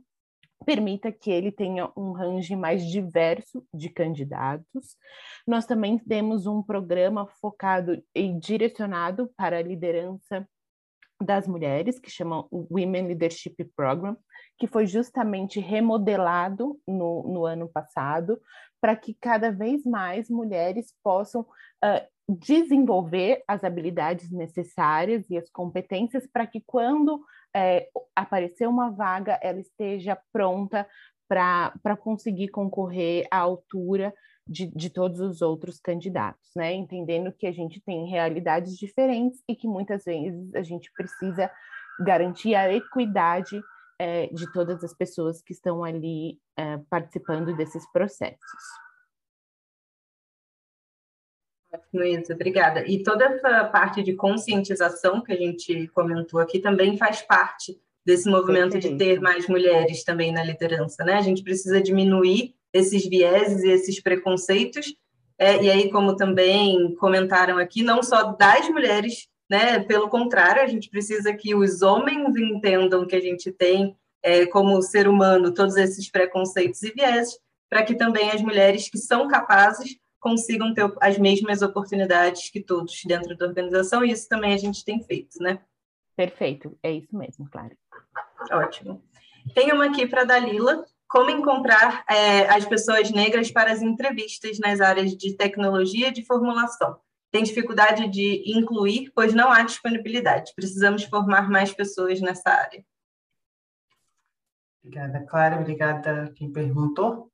permita 0.65 1.13
que 1.13 1.31
ele 1.31 1.53
tenha 1.53 1.91
um 1.97 2.13
range 2.13 2.57
mais 2.57 2.85
diverso 2.87 3.65
de 3.73 3.89
candidatos. 3.89 4.97
Nós 5.47 5.67
também 5.67 5.99
temos 5.99 6.47
um 6.47 6.63
programa 6.63 7.27
focado 7.41 8.03
e 8.15 8.33
direcionado 8.33 9.31
para 9.37 9.59
a 9.59 9.63
liderança 9.63 10.49
das 11.23 11.47
mulheres, 11.47 11.99
que 11.99 12.11
chama 12.11 12.47
o 12.51 12.67
Women 12.71 13.09
Leadership 13.09 13.57
Program, 13.75 14.17
que 14.59 14.67
foi 14.67 14.87
justamente 14.87 15.61
remodelado 15.61 16.79
no, 16.87 17.23
no 17.23 17.47
ano 17.47 17.69
passado, 17.69 18.41
para 18.81 18.95
que 18.95 19.15
cada 19.15 19.51
vez 19.51 19.85
mais 19.85 20.29
mulheres 20.29 20.95
possam 21.03 21.43
uh, 21.43 22.07
desenvolver 22.29 23.43
as 23.49 23.65
habilidades 23.65 24.31
necessárias 24.31 25.29
e 25.31 25.39
as 25.39 25.49
competências 25.51 26.27
para 26.27 26.47
que 26.47 26.61
quando 26.67 27.25
é, 27.57 27.89
aparecer 28.15 28.69
uma 28.69 28.91
vaga 28.91 29.41
ela 29.43 29.59
esteja 29.59 30.19
pronta 30.31 30.87
para 31.27 31.97
conseguir 31.99 32.49
concorrer 32.49 33.27
à 33.31 33.39
altura 33.39 34.13
de, 34.47 34.67
de 34.67 34.91
todos 34.91 35.19
os 35.19 35.41
outros 35.41 35.81
candidatos, 35.81 36.51
né? 36.55 36.73
Entendendo 36.73 37.33
que 37.33 37.47
a 37.47 37.53
gente 37.53 37.81
tem 37.81 38.07
realidades 38.09 38.77
diferentes 38.77 39.43
e 39.49 39.57
que 39.57 39.67
muitas 39.67 40.05
vezes 40.05 40.55
a 40.55 40.63
gente 40.63 40.93
precisa 40.93 41.51
garantir 41.99 42.55
a 42.55 42.73
equidade 42.73 43.61
é, 43.99 44.27
de 44.29 44.53
todas 44.53 44.85
as 44.85 44.95
pessoas 44.95 45.43
que 45.43 45.53
estão 45.53 45.83
ali 45.83 46.39
é, 46.57 46.79
participando 46.91 47.57
desses 47.57 47.91
processos. 47.91 48.86
Luísa, 51.93 52.35
obrigada. 52.35 52.87
E 52.87 53.03
toda 53.03 53.25
essa 53.25 53.65
parte 53.65 54.03
de 54.03 54.15
conscientização 54.15 55.23
que 55.23 55.33
a 55.33 55.37
gente 55.37 55.89
comentou 55.89 56.41
aqui 56.41 56.59
também 56.59 56.97
faz 56.97 57.23
parte 57.23 57.79
desse 58.05 58.29
movimento 58.31 58.79
de 58.79 58.97
ter 58.97 59.21
mais 59.21 59.49
mulheres 59.49 60.05
também 60.05 60.33
na 60.33 60.45
liderança, 60.45 61.05
né? 61.05 61.15
A 61.15 61.23
gente 61.23 61.43
precisa 61.43 61.81
diminuir 61.81 62.55
esses 62.73 63.05
vieses 63.07 63.65
e 63.65 63.69
esses 63.69 64.01
preconceitos, 64.01 64.95
é, 65.39 65.63
e 65.63 65.71
aí, 65.71 65.91
como 65.91 66.17
também 66.17 66.95
comentaram 66.95 67.59
aqui, 67.59 67.83
não 67.83 68.03
só 68.03 68.33
das 68.33 68.69
mulheres, 68.69 69.29
né? 69.51 69.81
Pelo 69.81 70.09
contrário, 70.09 70.63
a 70.63 70.67
gente 70.67 70.89
precisa 70.89 71.33
que 71.35 71.55
os 71.55 71.83
homens 71.83 72.37
entendam 72.37 73.07
que 73.07 73.17
a 73.17 73.21
gente 73.21 73.51
tem, 73.51 73.97
é, 74.23 74.47
como 74.47 74.81
ser 74.81 75.09
humano, 75.09 75.53
todos 75.53 75.77
esses 75.77 76.11
preconceitos 76.11 76.83
e 76.83 76.93
vieses, 76.93 77.39
para 77.69 77.83
que 77.83 77.95
também 77.95 78.31
as 78.31 78.41
mulheres 78.41 78.89
que 78.89 78.99
são 78.99 79.27
capazes 79.27 79.97
consigam 80.21 80.73
ter 80.75 80.93
as 81.01 81.19
mesmas 81.19 81.63
oportunidades 81.63 82.51
que 82.51 82.61
todos 82.61 83.03
dentro 83.05 83.37
da 83.37 83.47
organização, 83.47 84.05
e 84.05 84.11
isso 84.11 84.29
também 84.29 84.53
a 84.53 84.57
gente 84.57 84.85
tem 84.85 85.03
feito, 85.03 85.39
né? 85.41 85.61
Perfeito, 86.17 86.79
é 86.83 86.93
isso 86.93 87.17
mesmo, 87.17 87.49
claro. 87.51 87.77
Ótimo. 88.51 89.03
Tem 89.55 89.73
uma 89.73 89.87
aqui 89.87 90.07
para 90.07 90.23
a 90.23 90.25
Dalila, 90.25 90.85
como 91.09 91.31
encontrar 91.31 92.05
é, 92.09 92.49
as 92.49 92.65
pessoas 92.65 93.11
negras 93.11 93.51
para 93.51 93.71
as 93.71 93.83
entrevistas 93.83 94.59
nas 94.59 94.81
áreas 94.81 95.17
de 95.17 95.37
tecnologia 95.37 96.09
e 96.09 96.13
de 96.13 96.25
formulação. 96.25 96.99
Tem 97.31 97.43
dificuldade 97.43 98.09
de 98.09 98.43
incluir, 98.47 99.13
pois 99.15 99.35
não 99.35 99.51
há 99.51 99.63
disponibilidade. 99.63 100.53
Precisamos 100.55 101.05
formar 101.05 101.51
mais 101.51 101.73
pessoas 101.73 102.21
nessa 102.21 102.51
área. 102.51 102.85
Obrigada, 104.83 105.25
Clara. 105.27 105.61
Obrigada 105.61 106.33
quem 106.35 106.51
perguntou. 106.51 107.31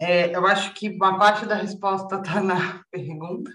É, 0.00 0.34
eu 0.34 0.46
acho 0.46 0.74
que 0.74 0.88
uma 0.90 1.18
parte 1.18 1.44
da 1.44 1.56
resposta 1.56 2.16
está 2.16 2.40
na 2.40 2.82
pergunta. 2.90 3.50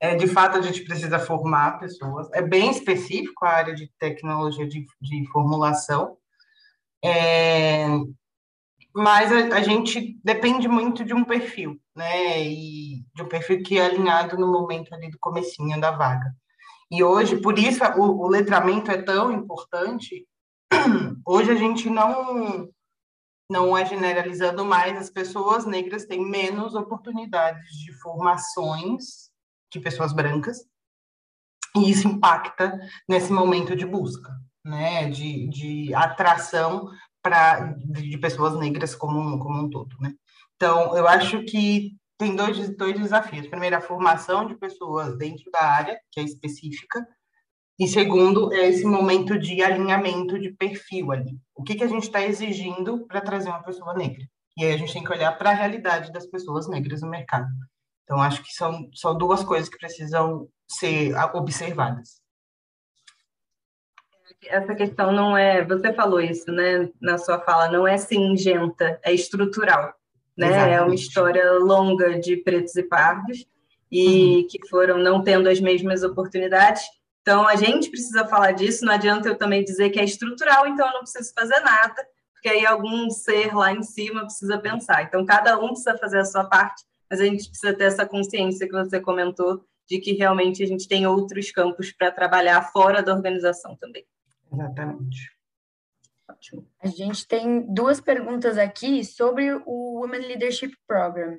É, 0.00 0.14
de 0.14 0.26
fato, 0.28 0.56
a 0.56 0.60
gente 0.60 0.84
precisa 0.84 1.18
formar 1.18 1.78
pessoas. 1.78 2.28
É 2.32 2.42
bem 2.42 2.70
específico 2.70 3.44
a 3.44 3.50
área 3.50 3.74
de 3.74 3.90
tecnologia 3.98 4.66
de, 4.68 4.86
de 5.00 5.26
formulação. 5.32 6.16
É, 7.04 7.86
mas 8.94 9.32
a, 9.32 9.56
a, 9.56 9.62
gente 9.62 10.18
depende 10.22 10.68
muito 10.68 11.04
de 11.04 11.14
um 11.14 11.24
perfil, 11.24 11.80
né? 11.96 12.42
E 12.42 13.04
de 13.14 13.22
um 13.22 13.28
perfil 13.28 13.62
que 13.62 13.78
é 13.78 13.86
alinhado 13.86 14.36
no 14.36 14.50
momento 14.50 14.94
ali 14.94 15.10
do 15.10 15.18
comecinho 15.20 15.80
da 15.80 15.90
vaga. 15.90 16.34
E 16.90 17.02
hoje, 17.02 17.40
por 17.40 17.58
isso, 17.58 17.84
o, 17.96 18.24
o 18.24 18.28
letramento 18.28 18.90
é 18.90 19.02
tão 19.02 19.32
importante. 19.32 20.26
Hoje 21.26 21.50
a 21.50 21.54
gente 21.54 21.90
não 21.90 22.68
não 23.50 23.76
é 23.76 23.84
generalizando 23.84 24.64
mais, 24.64 24.96
as 24.98 25.10
pessoas 25.10 25.64
negras 25.64 26.04
têm 26.04 26.24
menos 26.24 26.74
oportunidades 26.74 27.70
de 27.78 27.92
formações 28.00 29.30
que 29.70 29.80
pessoas 29.80 30.12
brancas, 30.12 30.58
e 31.76 31.90
isso 31.90 32.08
impacta 32.08 32.78
nesse 33.08 33.32
momento 33.32 33.74
de 33.76 33.86
busca, 33.86 34.32
né, 34.64 35.08
de, 35.10 35.48
de 35.48 35.94
atração 35.94 36.90
para 37.22 37.72
de, 37.72 38.10
de, 38.10 38.18
pessoas 38.18 38.58
negras 38.58 38.94
como 38.94 39.18
um, 39.18 39.38
como 39.38 39.64
um 39.64 39.70
todo, 39.70 39.96
né. 40.00 40.14
Então, 40.56 40.96
eu 40.96 41.06
acho 41.06 41.44
que 41.44 41.96
tem 42.18 42.34
dois, 42.34 42.76
dois 42.76 42.98
desafios. 42.98 43.46
Primeiro, 43.46 43.76
a 43.76 43.80
formação 43.80 44.44
de 44.44 44.56
pessoas 44.56 45.16
dentro 45.16 45.48
da 45.52 45.62
área, 45.62 45.98
que 46.10 46.18
é 46.18 46.24
específica, 46.24 47.06
E 47.78 47.86
segundo, 47.86 48.52
é 48.52 48.68
esse 48.68 48.84
momento 48.84 49.38
de 49.38 49.62
alinhamento 49.62 50.38
de 50.38 50.50
perfil 50.50 51.12
ali. 51.12 51.38
O 51.54 51.62
que, 51.62 51.76
que 51.76 51.84
a 51.84 51.88
gente 51.88 52.04
está 52.04 52.20
exigindo 52.22 53.06
para 53.06 53.20
trazer 53.20 53.48
uma 53.48 53.62
pessoa 53.62 53.94
negra? 53.94 54.24
E 54.56 54.64
aí 54.64 54.72
a 54.72 54.76
gente 54.76 54.92
tem 54.92 55.04
que 55.04 55.12
olhar 55.12 55.30
para 55.38 55.50
a 55.50 55.54
realidade 55.54 56.12
das 56.12 56.26
pessoas 56.26 56.68
negras 56.68 57.02
no 57.02 57.08
mercado. 57.08 57.46
Então, 58.02 58.20
acho 58.20 58.42
que 58.42 58.52
são, 58.52 58.90
são 58.94 59.16
duas 59.16 59.44
coisas 59.44 59.68
que 59.68 59.78
precisam 59.78 60.48
ser 60.66 61.14
observadas. 61.34 62.20
Essa 64.46 64.74
questão 64.74 65.12
não 65.12 65.36
é, 65.36 65.64
você 65.64 65.92
falou 65.92 66.20
isso, 66.20 66.50
né, 66.50 66.88
na 67.00 67.18
sua 67.18 67.38
fala, 67.40 67.70
não 67.70 67.86
é 67.86 67.96
singenta, 67.96 68.98
é 69.04 69.12
estrutural, 69.12 69.94
né? 70.36 70.48
Exatamente. 70.48 70.74
É 70.74 70.82
uma 70.82 70.94
história 70.94 71.52
longa 71.52 72.18
de 72.18 72.36
pretos 72.38 72.74
e 72.76 72.82
pardos 72.82 73.46
e 73.90 74.36
uhum. 74.36 74.46
que 74.48 74.68
foram 74.68 74.98
não 74.98 75.22
tendo 75.22 75.48
as 75.48 75.60
mesmas 75.60 76.02
oportunidades. 76.02 76.82
Então, 77.22 77.46
a 77.46 77.56
gente 77.56 77.90
precisa 77.90 78.26
falar 78.26 78.52
disso, 78.52 78.84
não 78.84 78.92
adianta 78.92 79.28
eu 79.28 79.36
também 79.36 79.64
dizer 79.64 79.90
que 79.90 80.00
é 80.00 80.04
estrutural, 80.04 80.66
então 80.66 80.86
eu 80.86 80.94
não 80.94 81.00
preciso 81.00 81.32
fazer 81.34 81.60
nada, 81.60 82.06
porque 82.32 82.48
aí 82.48 82.64
algum 82.64 83.10
ser 83.10 83.54
lá 83.54 83.72
em 83.72 83.82
cima 83.82 84.22
precisa 84.22 84.58
pensar. 84.58 85.02
Então, 85.02 85.26
cada 85.26 85.58
um 85.58 85.68
precisa 85.68 85.98
fazer 85.98 86.20
a 86.20 86.24
sua 86.24 86.44
parte, 86.44 86.84
mas 87.10 87.20
a 87.20 87.24
gente 87.24 87.48
precisa 87.48 87.74
ter 87.74 87.84
essa 87.84 88.06
consciência 88.06 88.66
que 88.66 88.72
você 88.72 89.00
comentou, 89.00 89.62
de 89.88 89.98
que 89.98 90.12
realmente 90.12 90.62
a 90.62 90.66
gente 90.66 90.86
tem 90.86 91.06
outros 91.06 91.50
campos 91.50 91.90
para 91.90 92.10
trabalhar 92.10 92.62
fora 92.70 93.02
da 93.02 93.12
organização 93.14 93.74
também. 93.76 94.06
Exatamente. 94.52 95.38
Ótimo. 96.28 96.66
A 96.82 96.86
gente 96.86 97.26
tem 97.26 97.62
duas 97.72 98.00
perguntas 98.00 98.58
aqui 98.58 99.04
sobre 99.04 99.52
o 99.64 100.00
Women 100.00 100.20
Leadership 100.20 100.76
Program. 100.86 101.38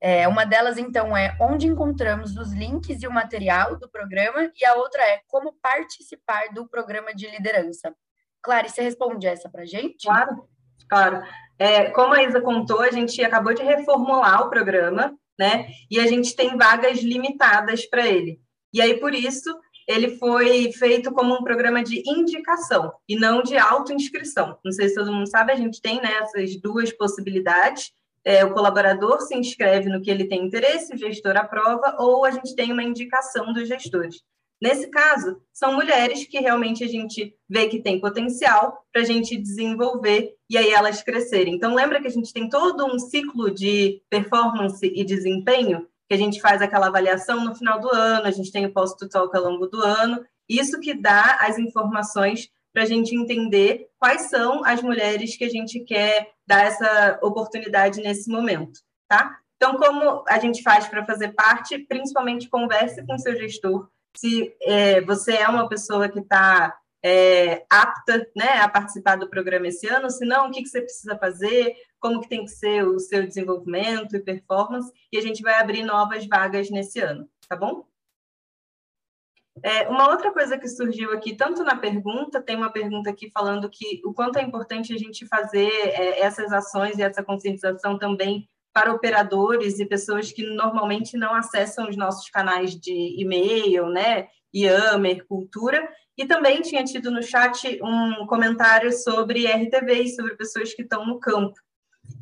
É, 0.00 0.28
uma 0.28 0.44
delas, 0.44 0.78
então, 0.78 1.16
é 1.16 1.36
onde 1.40 1.66
encontramos 1.66 2.36
os 2.36 2.52
links 2.52 3.02
e 3.02 3.06
o 3.06 3.12
material 3.12 3.76
do 3.76 3.88
programa, 3.88 4.50
e 4.54 4.64
a 4.64 4.74
outra 4.74 5.02
é 5.02 5.20
como 5.26 5.52
participar 5.60 6.52
do 6.54 6.68
programa 6.68 7.12
de 7.14 7.28
liderança. 7.28 7.94
Clarice, 8.40 8.76
você 8.76 8.82
responde 8.82 9.26
essa 9.26 9.48
para 9.48 9.64
gente? 9.64 10.06
Claro, 10.06 10.48
claro. 10.88 11.22
É, 11.58 11.90
como 11.90 12.14
a 12.14 12.22
Isa 12.22 12.40
contou, 12.40 12.80
a 12.80 12.90
gente 12.90 13.22
acabou 13.24 13.52
de 13.52 13.62
reformular 13.62 14.46
o 14.46 14.50
programa, 14.50 15.12
né? 15.38 15.68
E 15.90 15.98
a 15.98 16.06
gente 16.06 16.36
tem 16.36 16.56
vagas 16.56 17.00
limitadas 17.00 17.84
para 17.84 18.06
ele. 18.06 18.40
E 18.72 18.80
aí, 18.80 19.00
por 19.00 19.12
isso, 19.12 19.58
ele 19.88 20.18
foi 20.18 20.70
feito 20.72 21.10
como 21.12 21.34
um 21.34 21.42
programa 21.42 21.82
de 21.82 22.02
indicação 22.06 22.92
e 23.08 23.16
não 23.16 23.42
de 23.42 23.56
autoinscrição. 23.56 24.58
Não 24.64 24.70
sei 24.70 24.88
se 24.88 24.94
todo 24.94 25.12
mundo 25.12 25.28
sabe, 25.28 25.50
a 25.50 25.56
gente 25.56 25.80
tem 25.80 26.00
né, 26.00 26.12
essas 26.20 26.60
duas 26.60 26.92
possibilidades. 26.92 27.90
É, 28.24 28.44
o 28.44 28.52
colaborador 28.52 29.20
se 29.20 29.36
inscreve 29.36 29.88
no 29.88 30.02
que 30.02 30.10
ele 30.10 30.26
tem 30.26 30.44
interesse, 30.44 30.94
o 30.94 30.98
gestor 30.98 31.36
aprova, 31.36 31.96
ou 31.98 32.24
a 32.24 32.30
gente 32.30 32.54
tem 32.54 32.72
uma 32.72 32.82
indicação 32.82 33.52
dos 33.52 33.68
gestores. 33.68 34.22
Nesse 34.60 34.88
caso, 34.88 35.40
são 35.52 35.74
mulheres 35.74 36.26
que 36.26 36.40
realmente 36.40 36.82
a 36.82 36.88
gente 36.88 37.34
vê 37.48 37.68
que 37.68 37.80
tem 37.80 38.00
potencial 38.00 38.84
para 38.92 39.02
a 39.02 39.04
gente 39.04 39.36
desenvolver 39.36 40.34
e 40.50 40.58
aí 40.58 40.70
elas 40.70 41.00
crescerem. 41.00 41.54
Então, 41.54 41.74
lembra 41.74 42.00
que 42.00 42.08
a 42.08 42.10
gente 42.10 42.32
tem 42.32 42.48
todo 42.48 42.84
um 42.84 42.98
ciclo 42.98 43.52
de 43.52 44.02
performance 44.10 44.84
e 44.84 45.04
desempenho, 45.04 45.86
que 46.08 46.14
a 46.14 46.18
gente 46.18 46.40
faz 46.40 46.60
aquela 46.60 46.88
avaliação 46.88 47.44
no 47.44 47.54
final 47.54 47.80
do 47.80 47.88
ano, 47.88 48.26
a 48.26 48.30
gente 48.32 48.50
tem 48.50 48.66
o 48.66 48.72
post-talk 48.72 49.36
ao 49.36 49.44
longo 49.44 49.66
do 49.68 49.80
ano, 49.80 50.24
isso 50.48 50.80
que 50.80 50.94
dá 50.94 51.38
as 51.42 51.58
informações 51.58 52.48
para 52.78 52.84
a 52.84 52.86
gente 52.86 53.12
entender 53.12 53.88
quais 53.98 54.30
são 54.30 54.64
as 54.64 54.80
mulheres 54.80 55.36
que 55.36 55.42
a 55.42 55.48
gente 55.48 55.80
quer 55.80 56.30
dar 56.46 56.64
essa 56.64 57.18
oportunidade 57.20 58.00
nesse 58.00 58.30
momento, 58.30 58.78
tá? 59.08 59.36
Então, 59.56 59.76
como 59.76 60.22
a 60.28 60.38
gente 60.38 60.62
faz 60.62 60.86
para 60.86 61.04
fazer 61.04 61.32
parte, 61.32 61.76
principalmente 61.88 62.48
converse 62.48 63.04
com 63.04 63.18
seu 63.18 63.34
gestor, 63.34 63.88
se 64.16 64.54
é, 64.62 65.00
você 65.00 65.38
é 65.38 65.48
uma 65.48 65.68
pessoa 65.68 66.08
que 66.08 66.20
está 66.20 66.72
é, 67.04 67.64
apta 67.68 68.24
né, 68.36 68.60
a 68.60 68.68
participar 68.68 69.16
do 69.16 69.28
programa 69.28 69.66
esse 69.66 69.88
ano, 69.88 70.08
se 70.08 70.24
não, 70.24 70.46
o 70.46 70.52
que, 70.52 70.62
que 70.62 70.68
você 70.68 70.80
precisa 70.80 71.18
fazer, 71.18 71.74
como 71.98 72.20
que 72.20 72.28
tem 72.28 72.44
que 72.44 72.52
ser 72.52 72.86
o 72.86 73.00
seu 73.00 73.26
desenvolvimento 73.26 74.14
e 74.14 74.20
performance, 74.20 74.92
e 75.12 75.18
a 75.18 75.20
gente 75.20 75.42
vai 75.42 75.54
abrir 75.54 75.82
novas 75.82 76.24
vagas 76.28 76.70
nesse 76.70 77.00
ano, 77.00 77.28
tá 77.48 77.56
bom? 77.56 77.87
É, 79.62 79.88
uma 79.88 80.08
outra 80.08 80.32
coisa 80.32 80.58
que 80.58 80.68
surgiu 80.68 81.12
aqui, 81.12 81.34
tanto 81.34 81.62
na 81.64 81.76
pergunta, 81.76 82.40
tem 82.40 82.56
uma 82.56 82.72
pergunta 82.72 83.10
aqui 83.10 83.30
falando 83.30 83.68
que 83.68 84.00
o 84.04 84.12
quanto 84.12 84.38
é 84.38 84.42
importante 84.42 84.92
a 84.92 84.98
gente 84.98 85.26
fazer 85.26 85.68
é, 85.68 86.20
essas 86.20 86.52
ações 86.52 86.98
e 86.98 87.02
essa 87.02 87.22
conscientização 87.22 87.98
também 87.98 88.48
para 88.72 88.92
operadores 88.92 89.78
e 89.78 89.86
pessoas 89.86 90.30
que 90.30 90.42
normalmente 90.42 91.16
não 91.16 91.34
acessam 91.34 91.88
os 91.88 91.96
nossos 91.96 92.28
canais 92.30 92.78
de 92.78 93.20
e-mail, 93.20 93.88
né? 93.88 94.28
Yammer, 94.54 95.26
Cultura, 95.26 95.88
e 96.16 96.26
também 96.26 96.62
tinha 96.62 96.84
tido 96.84 97.10
no 97.10 97.22
chat 97.22 97.78
um 97.82 98.26
comentário 98.26 98.92
sobre 98.92 99.46
RTV 99.46 99.92
e 100.02 100.08
sobre 100.08 100.36
pessoas 100.36 100.72
que 100.74 100.82
estão 100.82 101.06
no 101.06 101.18
campo. 101.18 101.58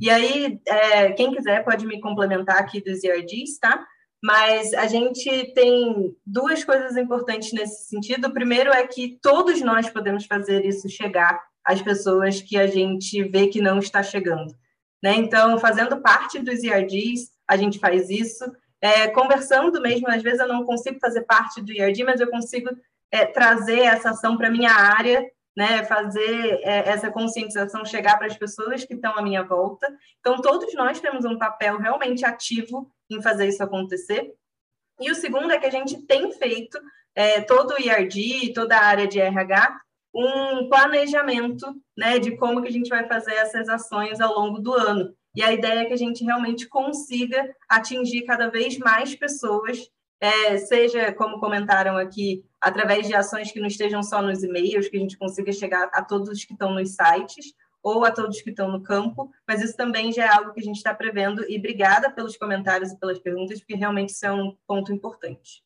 E 0.01 0.11
aí, 0.11 0.61
é, 0.67 1.13
quem 1.13 1.33
quiser 1.33 1.65
pode 1.65 1.87
me 1.87 2.01
complementar 2.01 2.59
aqui 2.59 2.83
dos 2.83 3.03
IRDs, 3.05 3.59
tá? 3.59 3.87
Mas 4.27 4.75
a 4.75 4.89
gente 4.89 5.53
tem 5.55 6.13
duas 6.27 6.65
coisas 6.65 6.97
importantes 6.97 7.53
nesse 7.53 7.89
sentido. 7.89 8.27
O 8.27 8.33
primeiro 8.33 8.73
é 8.73 8.85
que 8.85 9.21
todos 9.23 9.61
nós 9.61 9.89
podemos 9.89 10.27
fazer 10.27 10.65
isso 10.65 10.89
chegar 10.89 11.41
às 11.65 11.81
pessoas 11.81 12.43
que 12.43 12.59
a 12.59 12.67
gente 12.67 13.23
vê 13.23 13.47
que 13.47 13.61
não 13.61 13.79
está 13.79 14.03
chegando. 14.03 14.53
Né? 15.01 15.15
Então, 15.15 15.57
fazendo 15.61 16.01
parte 16.01 16.41
dos 16.41 16.65
IRDs, 16.65 17.31
a 17.47 17.57
gente 17.57 17.79
faz 17.79 18.11
isso. 18.11 18.45
É, 18.81 19.07
conversando 19.07 19.81
mesmo, 19.81 20.09
às 20.09 20.25
vezes 20.25 20.41
eu 20.41 20.49
não 20.49 20.65
consigo 20.65 20.99
fazer 20.99 21.23
parte 21.23 21.63
do 21.63 21.71
IRD, 21.71 22.03
mas 22.03 22.21
eu 22.21 22.27
consigo 22.27 22.71
é, 23.13 23.25
trazer 23.27 23.83
essa 23.83 24.11
ação 24.11 24.37
para 24.37 24.51
minha 24.51 24.73
área, 24.73 25.25
né? 25.57 25.85
fazer 25.85 26.61
é, 26.63 26.89
essa 26.89 27.11
conscientização 27.11 27.85
chegar 27.85 28.19
para 28.19 28.27
as 28.27 28.37
pessoas 28.37 28.85
que 28.85 28.95
estão 28.95 29.17
à 29.17 29.23
minha 29.23 29.43
volta. 29.43 29.89
Então, 30.21 30.41
todos 30.41 30.73
nós 30.75 31.01
temos 31.01 31.25
um 31.25 31.39
papel 31.39 31.79
realmente 31.79 32.25
ativo 32.25 32.91
em 33.11 33.23
fazer 33.23 33.49
isso 33.49 33.63
acontecer. 33.63 34.35
E 35.01 35.11
o 35.11 35.15
segundo 35.15 35.51
é 35.51 35.59
que 35.59 35.67
a 35.67 35.71
gente 35.71 36.03
tem 36.03 36.31
feito 36.33 36.79
é, 37.15 37.41
todo 37.41 37.75
o 37.75 37.81
IRD, 37.81 38.53
toda 38.53 38.77
a 38.77 38.85
área 38.85 39.07
de 39.07 39.19
RH, 39.19 39.81
um 40.15 40.69
planejamento 40.69 41.67
né, 41.97 42.19
de 42.19 42.37
como 42.37 42.63
que 42.63 42.69
a 42.69 42.73
gente 42.73 42.89
vai 42.89 43.07
fazer 43.07 43.35
essas 43.35 43.69
ações 43.69 44.21
ao 44.21 44.35
longo 44.35 44.59
do 44.59 44.73
ano. 44.73 45.15
E 45.35 45.43
a 45.43 45.53
ideia 45.53 45.81
é 45.81 45.85
que 45.85 45.93
a 45.93 45.99
gente 45.99 46.25
realmente 46.25 46.67
consiga 46.67 47.55
atingir 47.69 48.23
cada 48.23 48.49
vez 48.49 48.79
mais 48.79 49.15
pessoas, 49.15 49.79
é, 50.21 50.57
seja, 50.59 51.13
como 51.13 51.41
comentaram 51.41 51.97
aqui, 51.97 52.45
através 52.61 53.07
de 53.07 53.15
ações 53.15 53.53
que 53.53 53.61
não 53.61 53.67
estejam 53.67 54.03
só 54.03 54.23
nos 54.23 54.43
e-mails, 54.43 54.89
que 54.89 54.97
a 54.97 55.01
gente 55.01 55.19
consiga 55.19 55.53
chegar 55.53 55.91
a 55.93 56.03
todos 56.03 56.45
que 56.45 56.53
estão 56.53 56.73
nos 56.73 56.95
sites, 56.95 57.55
ou 57.83 58.05
a 58.05 58.11
todos 58.11 58.43
que 58.43 58.51
estão 58.51 58.69
no 58.69 58.83
campo, 58.83 59.31
mas 59.47 59.63
isso 59.63 59.77
também 59.77 60.13
já 60.13 60.25
é 60.25 60.29
algo 60.29 60.53
que 60.53 60.61
a 60.61 60.65
gente 60.65 60.77
está 60.77 60.93
prevendo, 60.93 61.49
e 61.49 61.57
obrigada 61.57 62.11
pelos 62.11 62.37
comentários 62.37 62.91
e 62.91 62.99
pelas 62.99 63.19
perguntas, 63.19 63.61
porque 63.61 63.77
realmente 63.77 64.11
isso 64.11 64.27
é 64.27 64.33
um 64.33 64.57
ponto 64.67 64.93
importante. 64.93 65.63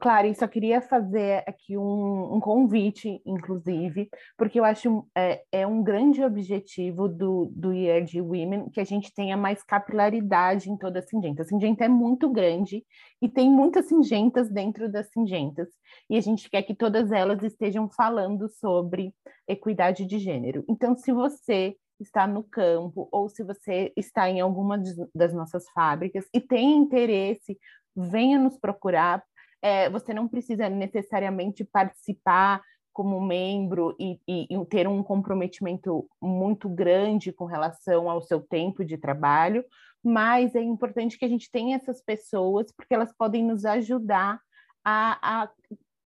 Clarice, 0.00 0.40
só 0.40 0.48
queria 0.48 0.80
fazer 0.80 1.44
aqui 1.46 1.76
um, 1.76 2.36
um, 2.36 2.40
convite, 2.40 3.20
inclusive, 3.26 4.08
porque 4.36 4.58
eu 4.58 4.64
acho 4.64 5.06
é, 5.14 5.42
é 5.52 5.66
um 5.66 5.82
grande 5.82 6.24
objetivo 6.24 7.06
do, 7.06 7.52
do 7.54 7.72
Year 7.72 8.02
de 8.02 8.18
Women 8.18 8.70
que 8.70 8.80
a 8.80 8.84
gente 8.84 9.12
tenha 9.12 9.36
mais 9.36 9.62
capilaridade 9.62 10.70
em 10.70 10.76
toda 10.76 11.00
a 11.00 11.02
Singenta. 11.02 11.42
A 11.42 11.44
Singenta 11.44 11.84
é 11.84 11.88
muito 11.88 12.30
grande 12.30 12.82
e 13.20 13.28
tem 13.28 13.50
muitas 13.50 13.86
Singentas 13.88 14.48
dentro 14.50 14.90
das 14.90 15.08
Singentas, 15.10 15.68
e 16.08 16.16
a 16.16 16.20
gente 16.20 16.48
quer 16.48 16.62
que 16.62 16.74
todas 16.74 17.12
elas 17.12 17.42
estejam 17.42 17.90
falando 17.90 18.48
sobre 18.48 19.12
equidade 19.46 20.06
de 20.06 20.18
gênero. 20.18 20.64
Então, 20.68 20.96
se 20.96 21.12
você 21.12 21.76
está 22.00 22.26
no 22.26 22.42
campo 22.42 23.08
ou 23.10 23.28
se 23.28 23.42
você 23.42 23.92
está 23.96 24.30
em 24.30 24.40
alguma 24.40 24.80
das 25.14 25.34
nossas 25.34 25.68
fábricas 25.70 26.26
e 26.32 26.40
tem 26.40 26.76
interesse, 26.76 27.58
venha 27.94 28.38
nos 28.38 28.56
procurar 28.56 29.22
é, 29.62 29.90
você 29.90 30.14
não 30.14 30.28
precisa 30.28 30.68
necessariamente 30.68 31.64
participar 31.64 32.62
como 32.92 33.20
membro 33.20 33.94
e, 33.98 34.18
e, 34.26 34.46
e, 34.50 34.66
ter 34.66 34.88
um 34.88 35.04
comprometimento 35.04 36.08
muito 36.20 36.68
grande 36.68 37.32
com 37.32 37.44
relação 37.44 38.10
ao 38.10 38.20
seu 38.20 38.40
tempo 38.40 38.84
de 38.84 38.98
trabalho, 38.98 39.64
mas 40.02 40.54
é 40.56 40.60
importante 40.60 41.16
que 41.16 41.24
a 41.24 41.28
gente 41.28 41.48
tenha 41.50 41.76
essas 41.76 42.02
pessoas, 42.02 42.72
porque 42.72 42.92
elas 42.92 43.12
podem 43.16 43.44
nos 43.44 43.64
ajudar 43.64 44.40
a, 44.84 45.42
a 45.44 45.50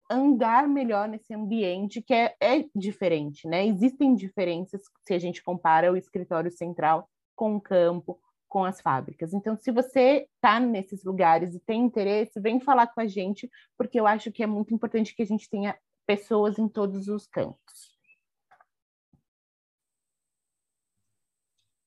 andar 0.09 0.67
melhor 0.67 1.07
nesse 1.07 1.33
ambiente 1.33 2.01
que 2.01 2.13
é, 2.13 2.35
é, 2.41 2.65
diferente, 2.75 3.47
né? 3.47 3.67
Existem 3.67 4.15
diferenças 4.15 4.81
se 5.05 5.13
a 5.13 5.19
gente 5.19 5.43
compara 5.43 5.91
o 5.91 5.97
escritório 5.97 6.51
central 6.51 7.07
com 7.35 7.55
o 7.55 7.61
campo, 7.61 8.19
com 8.49 8.65
as 8.65 8.81
fábricas. 8.81 9.33
Então, 9.33 9.55
se 9.55 9.71
você 9.71 10.27
está 10.35 10.59
nesses 10.59 11.03
lugares 11.03 11.53
e 11.55 11.59
tem 11.59 11.81
interesse, 11.81 12.39
vem 12.39 12.59
falar 12.59 12.87
com 12.87 12.99
a 12.99 13.07
gente, 13.07 13.49
porque 13.77 13.99
eu 13.99 14.07
acho 14.07 14.31
que 14.31 14.43
é 14.43 14.47
muito 14.47 14.73
importante 14.73 15.15
que 15.15 15.21
a 15.21 15.25
gente 15.25 15.49
tenha 15.49 15.77
pessoas 16.05 16.57
em 16.57 16.67
todos 16.67 17.07
os 17.07 17.27
campos. 17.27 17.97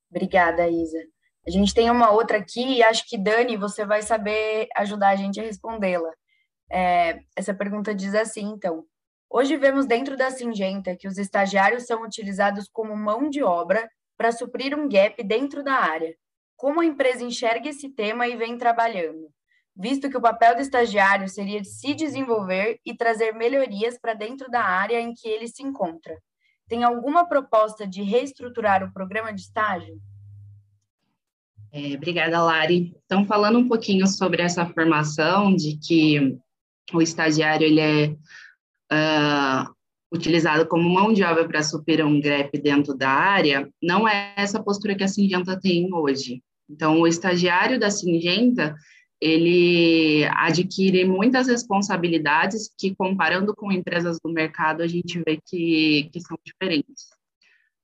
Obrigada, 0.08 0.68
Isa. 0.68 0.98
A 1.46 1.50
gente 1.50 1.74
tem 1.74 1.90
uma 1.90 2.10
outra 2.10 2.38
aqui 2.38 2.76
e 2.76 2.82
acho 2.82 3.04
que, 3.08 3.18
Dani, 3.18 3.56
você 3.56 3.84
vai 3.84 4.02
saber 4.02 4.68
ajudar 4.76 5.08
a 5.08 5.16
gente 5.16 5.40
a 5.40 5.42
respondê-la. 5.42 6.12
É, 6.70 7.20
essa 7.34 7.52
pergunta 7.52 7.94
diz 7.94 8.14
assim, 8.14 8.44
então. 8.44 8.86
Hoje 9.28 9.56
vemos 9.56 9.86
dentro 9.86 10.16
da 10.16 10.30
Singenta 10.30 10.94
que 10.94 11.08
os 11.08 11.18
estagiários 11.18 11.84
são 11.86 12.02
utilizados 12.02 12.68
como 12.68 12.94
mão 12.94 13.28
de 13.28 13.42
obra 13.42 13.90
para 14.16 14.30
suprir 14.30 14.78
um 14.78 14.88
gap 14.88 15.20
dentro 15.24 15.64
da 15.64 15.72
área. 15.72 16.14
Como 16.62 16.80
a 16.80 16.84
empresa 16.84 17.24
enxerga 17.24 17.70
esse 17.70 17.88
tema 17.88 18.28
e 18.28 18.36
vem 18.36 18.56
trabalhando? 18.56 19.26
Visto 19.74 20.08
que 20.08 20.16
o 20.16 20.20
papel 20.20 20.54
do 20.54 20.60
estagiário 20.60 21.28
seria 21.28 21.60
de 21.60 21.66
se 21.66 21.92
desenvolver 21.92 22.78
e 22.86 22.96
trazer 22.96 23.32
melhorias 23.32 23.98
para 24.00 24.14
dentro 24.14 24.48
da 24.48 24.62
área 24.62 25.00
em 25.00 25.12
que 25.12 25.28
ele 25.28 25.48
se 25.48 25.60
encontra. 25.60 26.16
Tem 26.68 26.84
alguma 26.84 27.28
proposta 27.28 27.84
de 27.84 28.04
reestruturar 28.04 28.84
o 28.84 28.92
programa 28.92 29.32
de 29.32 29.40
estágio? 29.40 30.00
É, 31.72 31.96
obrigada, 31.96 32.40
Lari. 32.40 32.94
Então, 33.06 33.26
falando 33.26 33.58
um 33.58 33.66
pouquinho 33.66 34.06
sobre 34.06 34.40
essa 34.40 34.64
formação 34.64 35.56
de 35.56 35.76
que 35.84 36.38
o 36.94 37.02
estagiário 37.02 37.66
ele 37.66 37.80
é 37.80 38.06
uh, 38.92 39.74
utilizado 40.14 40.64
como 40.68 40.88
mão 40.88 41.12
de 41.12 41.24
obra 41.24 41.44
para 41.44 41.60
suprir 41.64 42.06
um 42.06 42.20
gap 42.20 42.56
dentro 42.56 42.96
da 42.96 43.10
área, 43.10 43.68
não 43.82 44.06
é 44.06 44.32
essa 44.36 44.62
postura 44.62 44.94
que 44.94 45.02
a 45.02 45.08
Singenta 45.08 45.58
tem 45.58 45.92
hoje. 45.92 46.40
Então, 46.72 47.00
o 47.00 47.06
estagiário 47.06 47.78
da 47.78 47.90
Singenta, 47.90 48.74
ele 49.20 50.24
adquire 50.34 51.04
muitas 51.04 51.46
responsabilidades 51.46 52.70
que, 52.78 52.94
comparando 52.94 53.54
com 53.54 53.70
empresas 53.70 54.18
do 54.24 54.32
mercado, 54.32 54.82
a 54.82 54.88
gente 54.88 55.22
vê 55.24 55.38
que, 55.46 56.08
que 56.12 56.20
são 56.20 56.36
diferentes. 56.44 57.04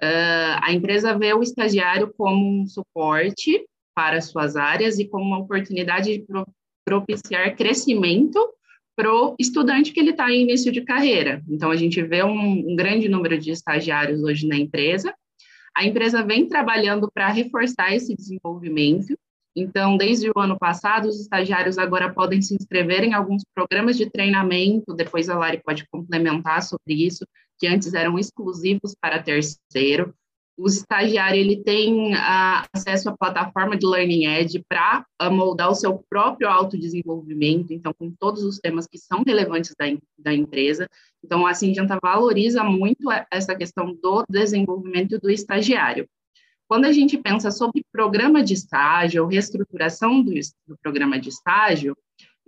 Uh, 0.02 0.56
a 0.62 0.72
empresa 0.72 1.18
vê 1.18 1.34
o 1.34 1.42
estagiário 1.42 2.12
como 2.16 2.62
um 2.62 2.66
suporte 2.66 3.66
para 3.94 4.20
suas 4.20 4.56
áreas 4.56 4.98
e 4.98 5.06
como 5.06 5.24
uma 5.24 5.38
oportunidade 5.38 6.18
de 6.18 6.26
propiciar 6.84 7.56
crescimento 7.56 8.38
para 8.96 9.12
o 9.12 9.36
estudante 9.38 9.92
que 9.92 10.00
ele 10.00 10.10
está 10.10 10.30
em 10.30 10.42
início 10.42 10.72
de 10.72 10.80
carreira. 10.80 11.42
Então, 11.48 11.70
a 11.70 11.76
gente 11.76 12.02
vê 12.02 12.24
um, 12.24 12.70
um 12.70 12.74
grande 12.74 13.08
número 13.08 13.38
de 13.38 13.50
estagiários 13.50 14.22
hoje 14.22 14.46
na 14.46 14.56
empresa. 14.56 15.14
A 15.74 15.84
empresa 15.84 16.22
vem 16.22 16.48
trabalhando 16.48 17.10
para 17.12 17.28
reforçar 17.28 17.94
esse 17.94 18.14
desenvolvimento. 18.14 19.18
Então, 19.54 19.96
desde 19.96 20.30
o 20.30 20.38
ano 20.38 20.58
passado, 20.58 21.08
os 21.08 21.20
estagiários 21.20 21.78
agora 21.78 22.12
podem 22.12 22.40
se 22.40 22.54
inscrever 22.54 23.02
em 23.02 23.14
alguns 23.14 23.42
programas 23.54 23.96
de 23.96 24.08
treinamento, 24.08 24.94
depois 24.94 25.28
a 25.28 25.36
Lari 25.36 25.60
pode 25.64 25.86
complementar 25.88 26.62
sobre 26.62 26.94
isso, 26.94 27.26
que 27.58 27.66
antes 27.66 27.92
eram 27.94 28.18
exclusivos 28.18 28.94
para 29.00 29.22
terceiro 29.22 30.14
o 30.58 30.66
estagiário 30.66 31.38
ele 31.38 31.62
tem 31.62 32.12
uh, 32.12 32.66
acesso 32.74 33.08
à 33.08 33.16
plataforma 33.16 33.76
de 33.76 33.86
Learning 33.86 34.26
Edge 34.26 34.64
para 34.68 35.06
uh, 35.22 35.30
moldar 35.30 35.70
o 35.70 35.74
seu 35.74 36.04
próprio 36.10 36.48
autodesenvolvimento, 36.48 37.72
então, 37.72 37.94
com 37.96 38.10
todos 38.10 38.42
os 38.42 38.58
temas 38.58 38.84
que 38.88 38.98
são 38.98 39.22
relevantes 39.24 39.72
da, 39.78 39.86
da 40.18 40.34
empresa. 40.34 40.88
Então, 41.24 41.46
a 41.46 41.54
Singenta 41.54 41.96
valoriza 42.02 42.64
muito 42.64 43.08
essa 43.30 43.54
questão 43.54 43.94
do 44.02 44.24
desenvolvimento 44.28 45.16
do 45.20 45.30
estagiário. 45.30 46.08
Quando 46.66 46.86
a 46.86 46.92
gente 46.92 47.16
pensa 47.16 47.52
sobre 47.52 47.84
programa 47.92 48.42
de 48.42 48.54
estágio 48.54 49.22
ou 49.22 49.28
reestruturação 49.28 50.20
do, 50.20 50.32
do 50.66 50.76
programa 50.82 51.20
de 51.20 51.28
estágio, 51.28 51.96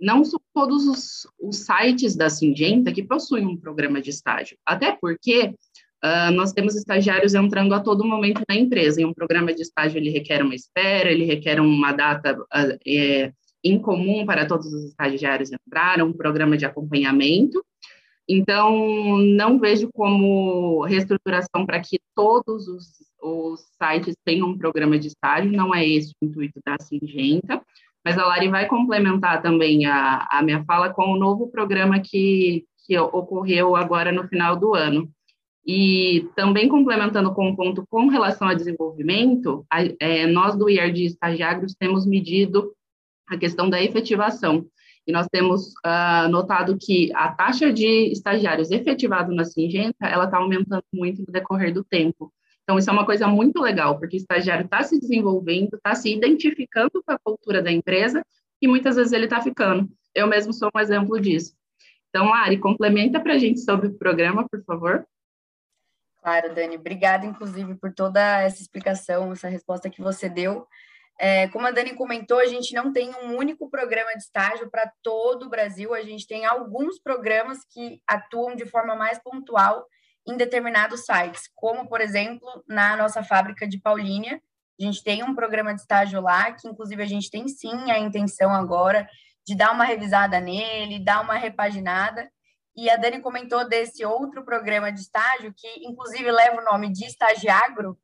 não 0.01 0.25
são 0.25 0.39
todos 0.53 0.87
os, 0.87 1.27
os 1.39 1.57
sites 1.57 2.15
da 2.15 2.29
Singenta 2.29 2.91
que 2.91 3.03
possuem 3.03 3.45
um 3.45 3.55
programa 3.55 4.01
de 4.01 4.09
estágio, 4.09 4.57
até 4.65 4.91
porque 4.91 5.53
Uh, 6.03 6.31
nós 6.31 6.51
temos 6.51 6.75
estagiários 6.75 7.35
entrando 7.35 7.75
a 7.75 7.79
todo 7.79 8.03
momento 8.03 8.41
na 8.49 8.55
empresa. 8.55 8.99
Em 8.99 9.05
um 9.05 9.13
programa 9.13 9.53
de 9.53 9.61
estágio, 9.61 9.99
ele 9.99 10.09
requer 10.09 10.41
uma 10.41 10.55
espera, 10.55 11.11
ele 11.11 11.25
requer 11.25 11.59
uma 11.59 11.91
data 11.91 12.39
uh, 12.39 12.79
é, 12.87 13.31
incomum 13.63 14.25
para 14.25 14.47
todos 14.47 14.73
os 14.73 14.85
estagiários 14.85 15.51
entrar, 15.51 16.01
um 16.01 16.11
programa 16.11 16.57
de 16.57 16.65
acompanhamento. 16.65 17.63
Então, 18.27 19.17
não 19.17 19.59
vejo 19.59 19.89
como 19.93 20.83
reestruturação 20.85 21.65
para 21.65 21.79
que 21.79 21.99
todos 22.15 22.67
os, 22.67 22.85
os, 23.21 23.59
sites 23.77 24.15
tenham 24.23 24.47
um 24.47 24.57
programa 24.57 24.97
de 24.97 25.07
estágio, 25.07 25.51
não 25.51 25.73
é 25.75 25.85
esse 25.85 26.13
o 26.21 26.25
intuito 26.25 26.59
da 26.65 26.77
Singenta, 26.79 27.61
mas 28.05 28.17
a 28.17 28.25
Lari 28.25 28.47
vai 28.47 28.67
complementar 28.67 29.41
também 29.41 29.85
a, 29.85 30.27
a 30.31 30.41
minha 30.41 30.63
fala 30.65 30.93
com 30.93 31.11
o 31.11 31.17
novo 31.17 31.47
programa 31.49 31.99
que, 31.99 32.65
que 32.85 32.97
ocorreu 32.97 33.75
agora 33.75 34.11
no 34.11 34.27
final 34.27 34.55
do 34.55 34.73
ano, 34.73 35.11
e 35.65 36.27
também 36.35 36.67
complementando 36.67 37.33
com 37.33 37.49
um 37.49 37.55
ponto 37.55 37.85
com 37.89 38.07
relação 38.07 38.47
a 38.47 38.53
desenvolvimento, 38.53 39.65
a, 39.69 39.83
é, 39.99 40.25
nós 40.27 40.55
do 40.55 40.69
IRD 40.69 41.05
Estagiários 41.05 41.75
temos 41.75 42.05
medido 42.05 42.73
a 43.29 43.37
questão 43.37 43.69
da 43.69 43.81
efetivação. 43.81 44.65
E 45.05 45.11
nós 45.11 45.27
temos 45.31 45.69
uh, 45.85 46.29
notado 46.29 46.77
que 46.79 47.11
a 47.15 47.31
taxa 47.31 47.73
de 47.73 48.11
estagiários 48.11 48.69
efetivados 48.69 49.35
na 49.35 49.43
Singenta, 49.43 50.05
ela 50.05 50.25
está 50.25 50.37
aumentando 50.37 50.83
muito 50.93 51.21
no 51.21 51.33
decorrer 51.33 51.73
do 51.73 51.83
tempo. 51.83 52.31
Então, 52.63 52.77
isso 52.77 52.89
é 52.89 52.93
uma 52.93 53.05
coisa 53.05 53.27
muito 53.27 53.59
legal, 53.59 53.97
porque 53.97 54.15
o 54.15 54.19
estagiário 54.19 54.65
está 54.65 54.83
se 54.83 54.99
desenvolvendo, 54.99 55.75
está 55.75 55.95
se 55.95 56.13
identificando 56.13 57.01
com 57.03 57.11
a 57.11 57.17
cultura 57.17 57.61
da 57.61 57.71
empresa 57.71 58.23
e 58.61 58.67
muitas 58.67 58.95
vezes 58.95 59.11
ele 59.11 59.25
está 59.25 59.41
ficando. 59.41 59.89
Eu 60.13 60.27
mesmo 60.27 60.53
sou 60.53 60.69
um 60.73 60.79
exemplo 60.79 61.19
disso. 61.19 61.53
Então, 62.09 62.33
Ari, 62.33 62.59
complementa 62.59 63.19
para 63.19 63.33
a 63.33 63.37
gente 63.37 63.59
sobre 63.61 63.87
o 63.87 63.97
programa, 63.97 64.47
por 64.47 64.63
favor. 64.63 65.05
Claro, 66.21 66.53
Dani. 66.53 66.77
Obrigada, 66.77 67.25
inclusive, 67.25 67.75
por 67.75 67.93
toda 67.93 68.41
essa 68.41 68.61
explicação, 68.61 69.31
essa 69.31 69.49
resposta 69.49 69.89
que 69.89 70.01
você 70.01 70.29
deu. 70.29 70.67
É, 71.19 71.47
como 71.49 71.67
a 71.67 71.71
Dani 71.71 71.93
comentou, 71.93 72.39
a 72.39 72.45
gente 72.45 72.73
não 72.73 72.91
tem 72.91 73.13
um 73.23 73.37
único 73.37 73.69
programa 73.69 74.11
de 74.13 74.23
estágio 74.23 74.69
para 74.69 74.91
todo 75.03 75.45
o 75.45 75.49
Brasil, 75.49 75.93
a 75.93 76.01
gente 76.01 76.27
tem 76.27 76.45
alguns 76.45 76.99
programas 76.99 77.59
que 77.69 78.01
atuam 78.07 78.55
de 78.55 78.65
forma 78.65 78.95
mais 78.95 79.21
pontual 79.21 79.85
em 80.27 80.37
determinados 80.37 81.05
sites, 81.05 81.49
como, 81.55 81.87
por 81.87 82.01
exemplo, 82.01 82.47
na 82.67 82.95
nossa 82.95 83.23
fábrica 83.23 83.67
de 83.67 83.79
Paulínia, 83.79 84.41
a 84.79 84.83
gente 84.83 85.03
tem 85.03 85.23
um 85.23 85.35
programa 85.35 85.73
de 85.73 85.81
estágio 85.81 86.21
lá, 86.21 86.51
que 86.51 86.67
inclusive 86.67 87.01
a 87.01 87.07
gente 87.07 87.29
tem 87.29 87.47
sim 87.47 87.91
a 87.91 87.99
intenção 87.99 88.51
agora 88.51 89.07
de 89.45 89.55
dar 89.55 89.71
uma 89.71 89.83
revisada 89.83 90.39
nele, 90.39 91.03
dar 91.03 91.21
uma 91.21 91.35
repaginada, 91.35 92.29
e 92.75 92.89
a 92.89 92.95
Dani 92.95 93.21
comentou 93.21 93.67
desse 93.67 94.05
outro 94.05 94.43
programa 94.43 94.91
de 94.91 95.01
estágio, 95.01 95.53
que 95.55 95.67
inclusive 95.85 96.31
leva 96.31 96.61
o 96.61 96.65
nome 96.65 96.91
de 96.91 97.05
Estagiagro, 97.05 97.97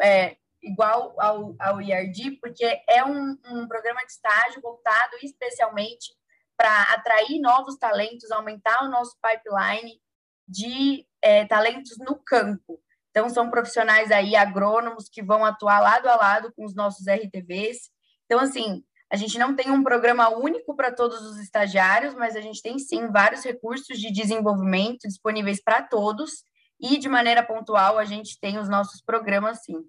é, 0.00 0.36
igual 0.62 1.14
ao, 1.18 1.54
ao 1.58 1.80
IRD, 1.80 2.38
porque 2.40 2.64
é 2.88 3.04
um, 3.04 3.38
um 3.46 3.66
programa 3.66 4.00
de 4.04 4.12
estágio 4.12 4.60
voltado 4.60 5.16
especialmente 5.22 6.12
para 6.56 6.82
atrair 6.94 7.40
novos 7.40 7.76
talentos, 7.76 8.30
aumentar 8.30 8.84
o 8.84 8.88
nosso 8.88 9.16
pipeline 9.20 10.00
de 10.46 11.06
é, 11.20 11.46
talentos 11.46 11.96
no 11.98 12.16
campo. 12.16 12.80
Então, 13.10 13.28
são 13.28 13.50
profissionais 13.50 14.10
aí, 14.10 14.36
agrônomos, 14.36 15.08
que 15.08 15.22
vão 15.22 15.44
atuar 15.44 15.80
lado 15.80 16.08
a 16.08 16.16
lado 16.16 16.52
com 16.54 16.64
os 16.64 16.74
nossos 16.74 17.06
RTVs. 17.06 17.90
Então, 18.26 18.40
assim, 18.40 18.84
a 19.10 19.16
gente 19.16 19.38
não 19.38 19.54
tem 19.54 19.70
um 19.70 19.82
programa 19.82 20.28
único 20.28 20.74
para 20.74 20.92
todos 20.92 21.22
os 21.22 21.38
estagiários, 21.38 22.14
mas 22.14 22.36
a 22.36 22.40
gente 22.40 22.62
tem 22.62 22.78
sim 22.78 23.06
vários 23.08 23.44
recursos 23.44 23.98
de 23.98 24.12
desenvolvimento 24.12 25.06
disponíveis 25.06 25.62
para 25.62 25.82
todos 25.82 26.44
e 26.80 26.98
de 26.98 27.08
maneira 27.08 27.42
pontual 27.42 27.98
a 27.98 28.04
gente 28.04 28.38
tem 28.40 28.58
os 28.58 28.68
nossos 28.68 29.00
programas 29.00 29.62
sim. 29.62 29.84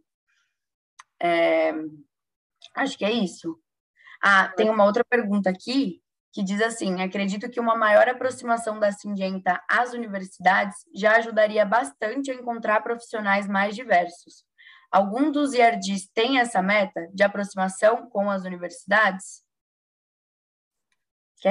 É... 1.22 1.74
Acho 2.76 2.98
que 2.98 3.06
é 3.06 3.12
isso. 3.12 3.60
Ah, 4.22 4.50
tem 4.56 4.70
uma 4.70 4.86
outra 4.86 5.04
pergunta 5.04 5.50
aqui 5.50 6.02
que 6.36 6.44
diz 6.44 6.62
assim: 6.62 7.02
acredito 7.02 7.50
que 7.50 7.60
uma 7.60 7.76
maior 7.76 8.10
aproximação 8.10 8.78
da 8.78 8.92
Singenta 8.92 9.64
às 9.70 9.94
universidades 9.94 10.76
já 10.94 11.16
ajudaria 11.16 11.66
bastante 11.66 12.30
a 12.30 12.36
encontrar 12.36 12.82
profissionais 12.82 13.48
mais 13.48 13.74
diversos. 13.74 14.44
Algum 14.96 15.30
dos 15.30 15.54
IRDs 15.54 16.08
tem 16.14 16.40
essa 16.40 16.62
meta 16.62 17.10
de 17.14 17.22
aproximação 17.22 18.10
com 18.10 18.32
as 18.32 18.46
universidades? 18.46 19.44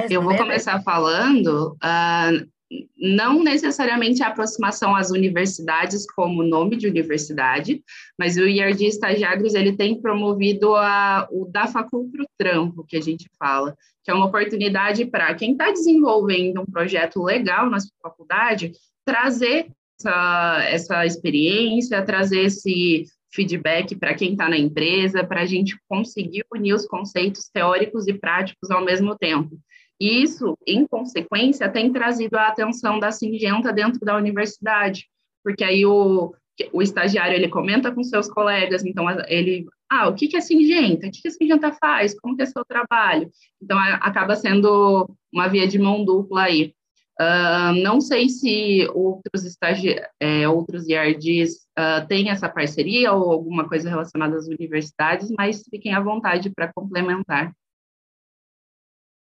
Eu 0.09 0.23
vou 0.23 0.35
começar 0.35 0.81
falando, 0.81 1.73
uh, 1.73 2.49
não 2.97 3.43
necessariamente 3.43 4.23
a 4.23 4.29
aproximação 4.29 4.95
às 4.95 5.11
universidades 5.11 6.11
como 6.11 6.41
nome 6.41 6.75
de 6.75 6.87
universidade, 6.87 7.83
mas 8.17 8.35
o 8.35 8.47
IRD 8.47 8.87
Estagiários 8.87 9.53
ele 9.53 9.77
tem 9.77 10.01
promovido 10.01 10.75
a, 10.75 11.27
o 11.29 11.45
da 11.45 11.67
Facul 11.67 12.09
para 12.11 12.23
o 12.23 12.27
Trampo, 12.39 12.83
que 12.83 12.97
a 12.97 13.01
gente 13.01 13.29
fala, 13.37 13.77
que 14.03 14.09
é 14.09 14.13
uma 14.15 14.25
oportunidade 14.25 15.05
para 15.05 15.35
quem 15.35 15.51
está 15.51 15.69
desenvolvendo 15.69 16.61
um 16.61 16.65
projeto 16.65 17.21
legal 17.21 17.69
na 17.69 17.79
sua 17.79 17.93
faculdade, 18.01 18.71
trazer 19.05 19.67
essa, 19.99 20.63
essa 20.63 21.05
experiência, 21.05 22.03
trazer 22.03 22.45
esse 22.45 23.05
feedback 23.35 23.95
para 23.95 24.13
quem 24.13 24.31
está 24.31 24.47
na 24.47 24.57
empresa, 24.57 25.23
para 25.23 25.41
a 25.41 25.45
gente 25.45 25.77
conseguir 25.87 26.45
unir 26.51 26.73
os 26.73 26.87
conceitos 26.87 27.49
teóricos 27.53 28.07
e 28.07 28.13
práticos 28.13 28.71
ao 28.71 28.83
mesmo 28.83 29.15
tempo. 29.15 29.59
E 29.99 30.23
isso, 30.23 30.57
em 30.65 30.85
consequência, 30.87 31.69
tem 31.69 31.91
trazido 31.91 32.37
a 32.37 32.47
atenção 32.47 32.99
da 32.99 33.11
Singenta 33.11 33.71
dentro 33.71 33.99
da 34.01 34.17
universidade, 34.17 35.07
porque 35.43 35.63
aí 35.63 35.85
o, 35.85 36.33
o 36.73 36.81
estagiário 36.81 37.35
ele 37.35 37.47
comenta 37.47 37.91
com 37.91 38.03
seus 38.03 38.27
colegas, 38.29 38.83
então 38.83 39.05
ele, 39.27 39.65
ah, 39.89 40.09
o 40.09 40.15
que, 40.15 40.27
que 40.27 40.35
é 40.35 40.41
Singenta? 40.41 41.07
O 41.07 41.11
que, 41.11 41.21
que 41.21 41.27
a 41.27 41.31
Singenta 41.31 41.71
faz? 41.71 42.19
Como 42.19 42.35
que 42.35 42.43
é 42.43 42.45
seu 42.45 42.65
trabalho? 42.65 43.29
Então, 43.61 43.77
acaba 43.79 44.35
sendo 44.35 45.09
uma 45.31 45.47
via 45.47 45.67
de 45.67 45.79
mão 45.79 46.03
dupla 46.03 46.43
aí. 46.43 46.73
Uh, 47.19 47.71
não 47.81 48.01
sei 48.01 48.27
se 48.27 48.85
outros 48.93 49.45
estagi 49.45 49.95
é, 50.19 50.49
outros 50.49 50.85
IRDs 50.85 51.65
uh, 51.79 52.05
têm 52.09 52.29
essa 52.29 52.49
parceria 52.49 53.13
ou 53.13 53.31
alguma 53.31 53.69
coisa 53.69 53.89
relacionada 53.89 54.35
às 54.35 54.47
universidades, 54.47 55.31
mas 55.31 55.63
fiquem 55.69 55.93
à 55.93 56.01
vontade 56.01 56.49
para 56.49 56.73
complementar. 56.73 57.53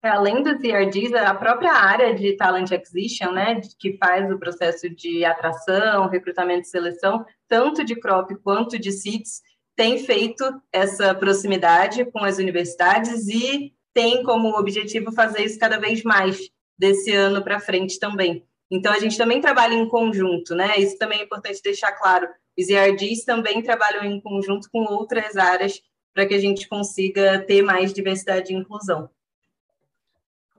É, 0.04 0.10
além 0.10 0.44
dos 0.44 0.64
IRDs, 0.64 1.14
a 1.14 1.34
própria 1.34 1.74
área 1.74 2.14
de 2.14 2.36
Talent 2.36 2.72
Acquisition, 2.72 3.32
né, 3.32 3.62
que 3.80 3.98
faz 3.98 4.32
o 4.32 4.38
processo 4.38 4.90
de 4.90 5.24
atração, 5.26 6.08
recrutamento 6.08 6.62
e 6.62 6.70
seleção, 6.70 7.26
tanto 7.48 7.84
de 7.84 7.96
CROP 7.96 8.36
quanto 8.44 8.80
de 8.80 8.92
CITES, 8.92 9.42
tem 9.76 10.00
feito 10.00 10.44
essa 10.72 11.16
proximidade 11.16 12.06
com 12.06 12.24
as 12.24 12.38
universidades 12.38 13.28
e 13.28 13.74
tem 13.94 14.24
como 14.24 14.58
objetivo 14.58 15.12
fazer 15.12 15.44
isso 15.44 15.60
cada 15.60 15.80
vez 15.80 16.04
mais 16.04 16.50
desse 16.82 17.14
ano 17.14 17.44
para 17.44 17.60
frente 17.60 18.00
também. 18.00 18.44
Então, 18.72 18.92
a 18.92 18.98
gente 18.98 19.16
também 19.16 19.40
trabalha 19.40 19.76
em 19.76 19.88
conjunto, 19.88 20.56
né? 20.56 20.80
Isso 20.80 20.98
também 20.98 21.20
é 21.20 21.24
importante 21.24 21.62
deixar 21.64 21.92
claro. 21.92 22.28
Os 22.58 22.70
IRDs 22.70 23.24
também 23.24 23.62
trabalham 23.62 24.04
em 24.04 24.20
conjunto 24.20 24.68
com 24.72 24.80
outras 24.80 25.38
áreas 25.38 25.80
para 26.12 26.26
que 26.26 26.34
a 26.34 26.40
gente 26.40 26.68
consiga 26.68 27.40
ter 27.46 27.62
mais 27.62 27.94
diversidade 27.94 28.52
e 28.52 28.56
inclusão. 28.56 29.08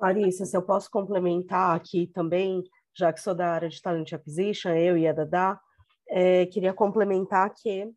Larissa, 0.01 0.47
se 0.47 0.57
eu 0.57 0.62
posso 0.62 0.89
complementar 0.89 1.74
aqui 1.74 2.07
também, 2.07 2.62
já 2.94 3.12
que 3.12 3.20
sou 3.20 3.35
da 3.35 3.49
área 3.49 3.69
de 3.69 3.82
Talent 3.82 4.12
Acquisition, 4.12 4.70
eu 4.70 4.97
e 4.97 5.09
a 5.09 5.12
Dada, 5.12 5.59
é, 6.09 6.47
queria 6.47 6.73
complementar 6.73 7.53
que 7.53 7.90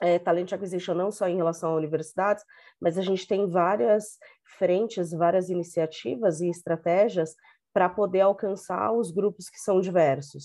é, 0.00 0.18
Talent 0.18 0.52
Acquisition 0.52 0.94
não 0.94 1.10
só 1.10 1.28
em 1.28 1.36
relação 1.36 1.72
a 1.72 1.76
universidades, 1.76 2.44
mas 2.80 2.96
a 2.98 3.02
gente 3.02 3.26
tem 3.26 3.46
várias 3.46 4.18
frentes, 4.58 5.10
várias 5.10 5.48
iniciativas 5.48 6.40
e 6.40 6.48
estratégias 6.48 7.34
para 7.72 7.88
poder 7.88 8.20
alcançar 8.20 8.92
os 8.92 9.10
grupos 9.10 9.48
que 9.48 9.58
são 9.58 9.80
diversos. 9.80 10.44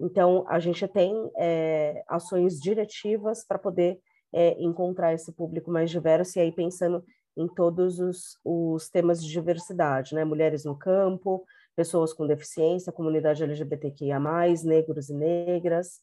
Então, 0.00 0.44
a 0.48 0.58
gente 0.58 0.86
tem 0.88 1.14
é, 1.36 2.02
ações 2.08 2.58
diretivas 2.58 3.44
para 3.46 3.58
poder 3.58 3.98
é, 4.32 4.60
encontrar 4.62 5.12
esse 5.12 5.32
público 5.32 5.70
mais 5.70 5.90
diverso, 5.90 6.38
e 6.38 6.42
aí 6.42 6.52
pensando 6.52 7.04
em 7.36 7.46
todos 7.46 7.98
os, 7.98 8.38
os 8.44 8.88
temas 8.88 9.22
de 9.22 9.30
diversidade, 9.30 10.14
né? 10.14 10.24
Mulheres 10.24 10.64
no 10.64 10.76
campo, 10.76 11.44
pessoas 11.76 12.12
com 12.12 12.26
deficiência, 12.26 12.92
comunidade 12.92 13.42
LGBTQIA+, 13.42 14.18
negros 14.64 15.08
e 15.08 15.14
negras. 15.14 16.00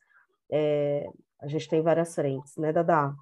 É, 0.52 1.08
a 1.42 1.48
gente 1.48 1.68
tem 1.68 1.82
várias 1.82 2.14
frentes, 2.14 2.56
né, 2.58 2.72
Dada? 2.74 3.14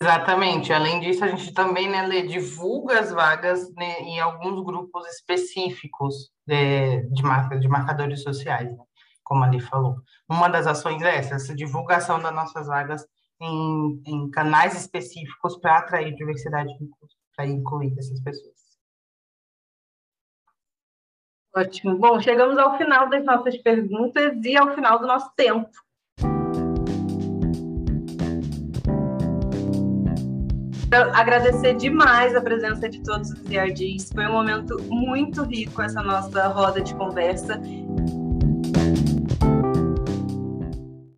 Exatamente. 0.00 0.72
Além 0.72 1.00
disso, 1.00 1.24
a 1.24 1.28
gente 1.28 1.52
também 1.52 1.88
né, 1.88 2.06
Lê, 2.06 2.26
divulga 2.26 3.00
as 3.00 3.10
vagas 3.10 3.72
né, 3.74 4.00
em 4.00 4.20
alguns 4.20 4.62
grupos 4.62 5.06
específicos 5.08 6.30
de, 6.46 7.02
de, 7.10 7.22
marca, 7.22 7.58
de 7.58 7.68
marcadores 7.68 8.22
sociais, 8.22 8.70
né, 8.76 8.84
como 9.24 9.44
ali 9.44 9.60
falou. 9.60 9.96
Uma 10.28 10.48
das 10.48 10.66
ações 10.66 11.02
é 11.02 11.16
essa, 11.16 11.36
essa 11.36 11.54
divulgação 11.54 12.20
das 12.20 12.34
nossas 12.34 12.66
vagas 12.66 13.06
em, 13.40 14.02
em 14.06 14.30
canais 14.30 14.74
específicos 14.74 15.58
para 15.58 15.78
atrair 15.78 16.14
diversidade 16.14 16.72
para 17.34 17.46
incluir 17.46 17.94
essas 17.98 18.20
pessoas. 18.20 18.56
Ótimo. 21.54 21.96
Bom, 21.96 22.20
chegamos 22.20 22.58
ao 22.58 22.76
final 22.76 23.08
das 23.08 23.24
nossas 23.24 23.56
perguntas 23.58 24.44
e 24.44 24.56
ao 24.56 24.74
final 24.74 24.98
do 24.98 25.06
nosso 25.06 25.30
tempo. 25.34 25.70
Agradecer 30.90 31.74
demais 31.74 32.34
a 32.36 32.40
presença 32.40 32.88
de 32.88 33.00
todos 33.02 33.30
os 33.30 33.50
IRDs. 33.50 34.10
Foi 34.14 34.26
um 34.26 34.32
momento 34.32 34.76
muito 34.88 35.42
rico 35.42 35.82
essa 35.82 36.02
nossa 36.02 36.46
roda 36.48 36.80
de 36.80 36.94
conversa. 36.94 37.60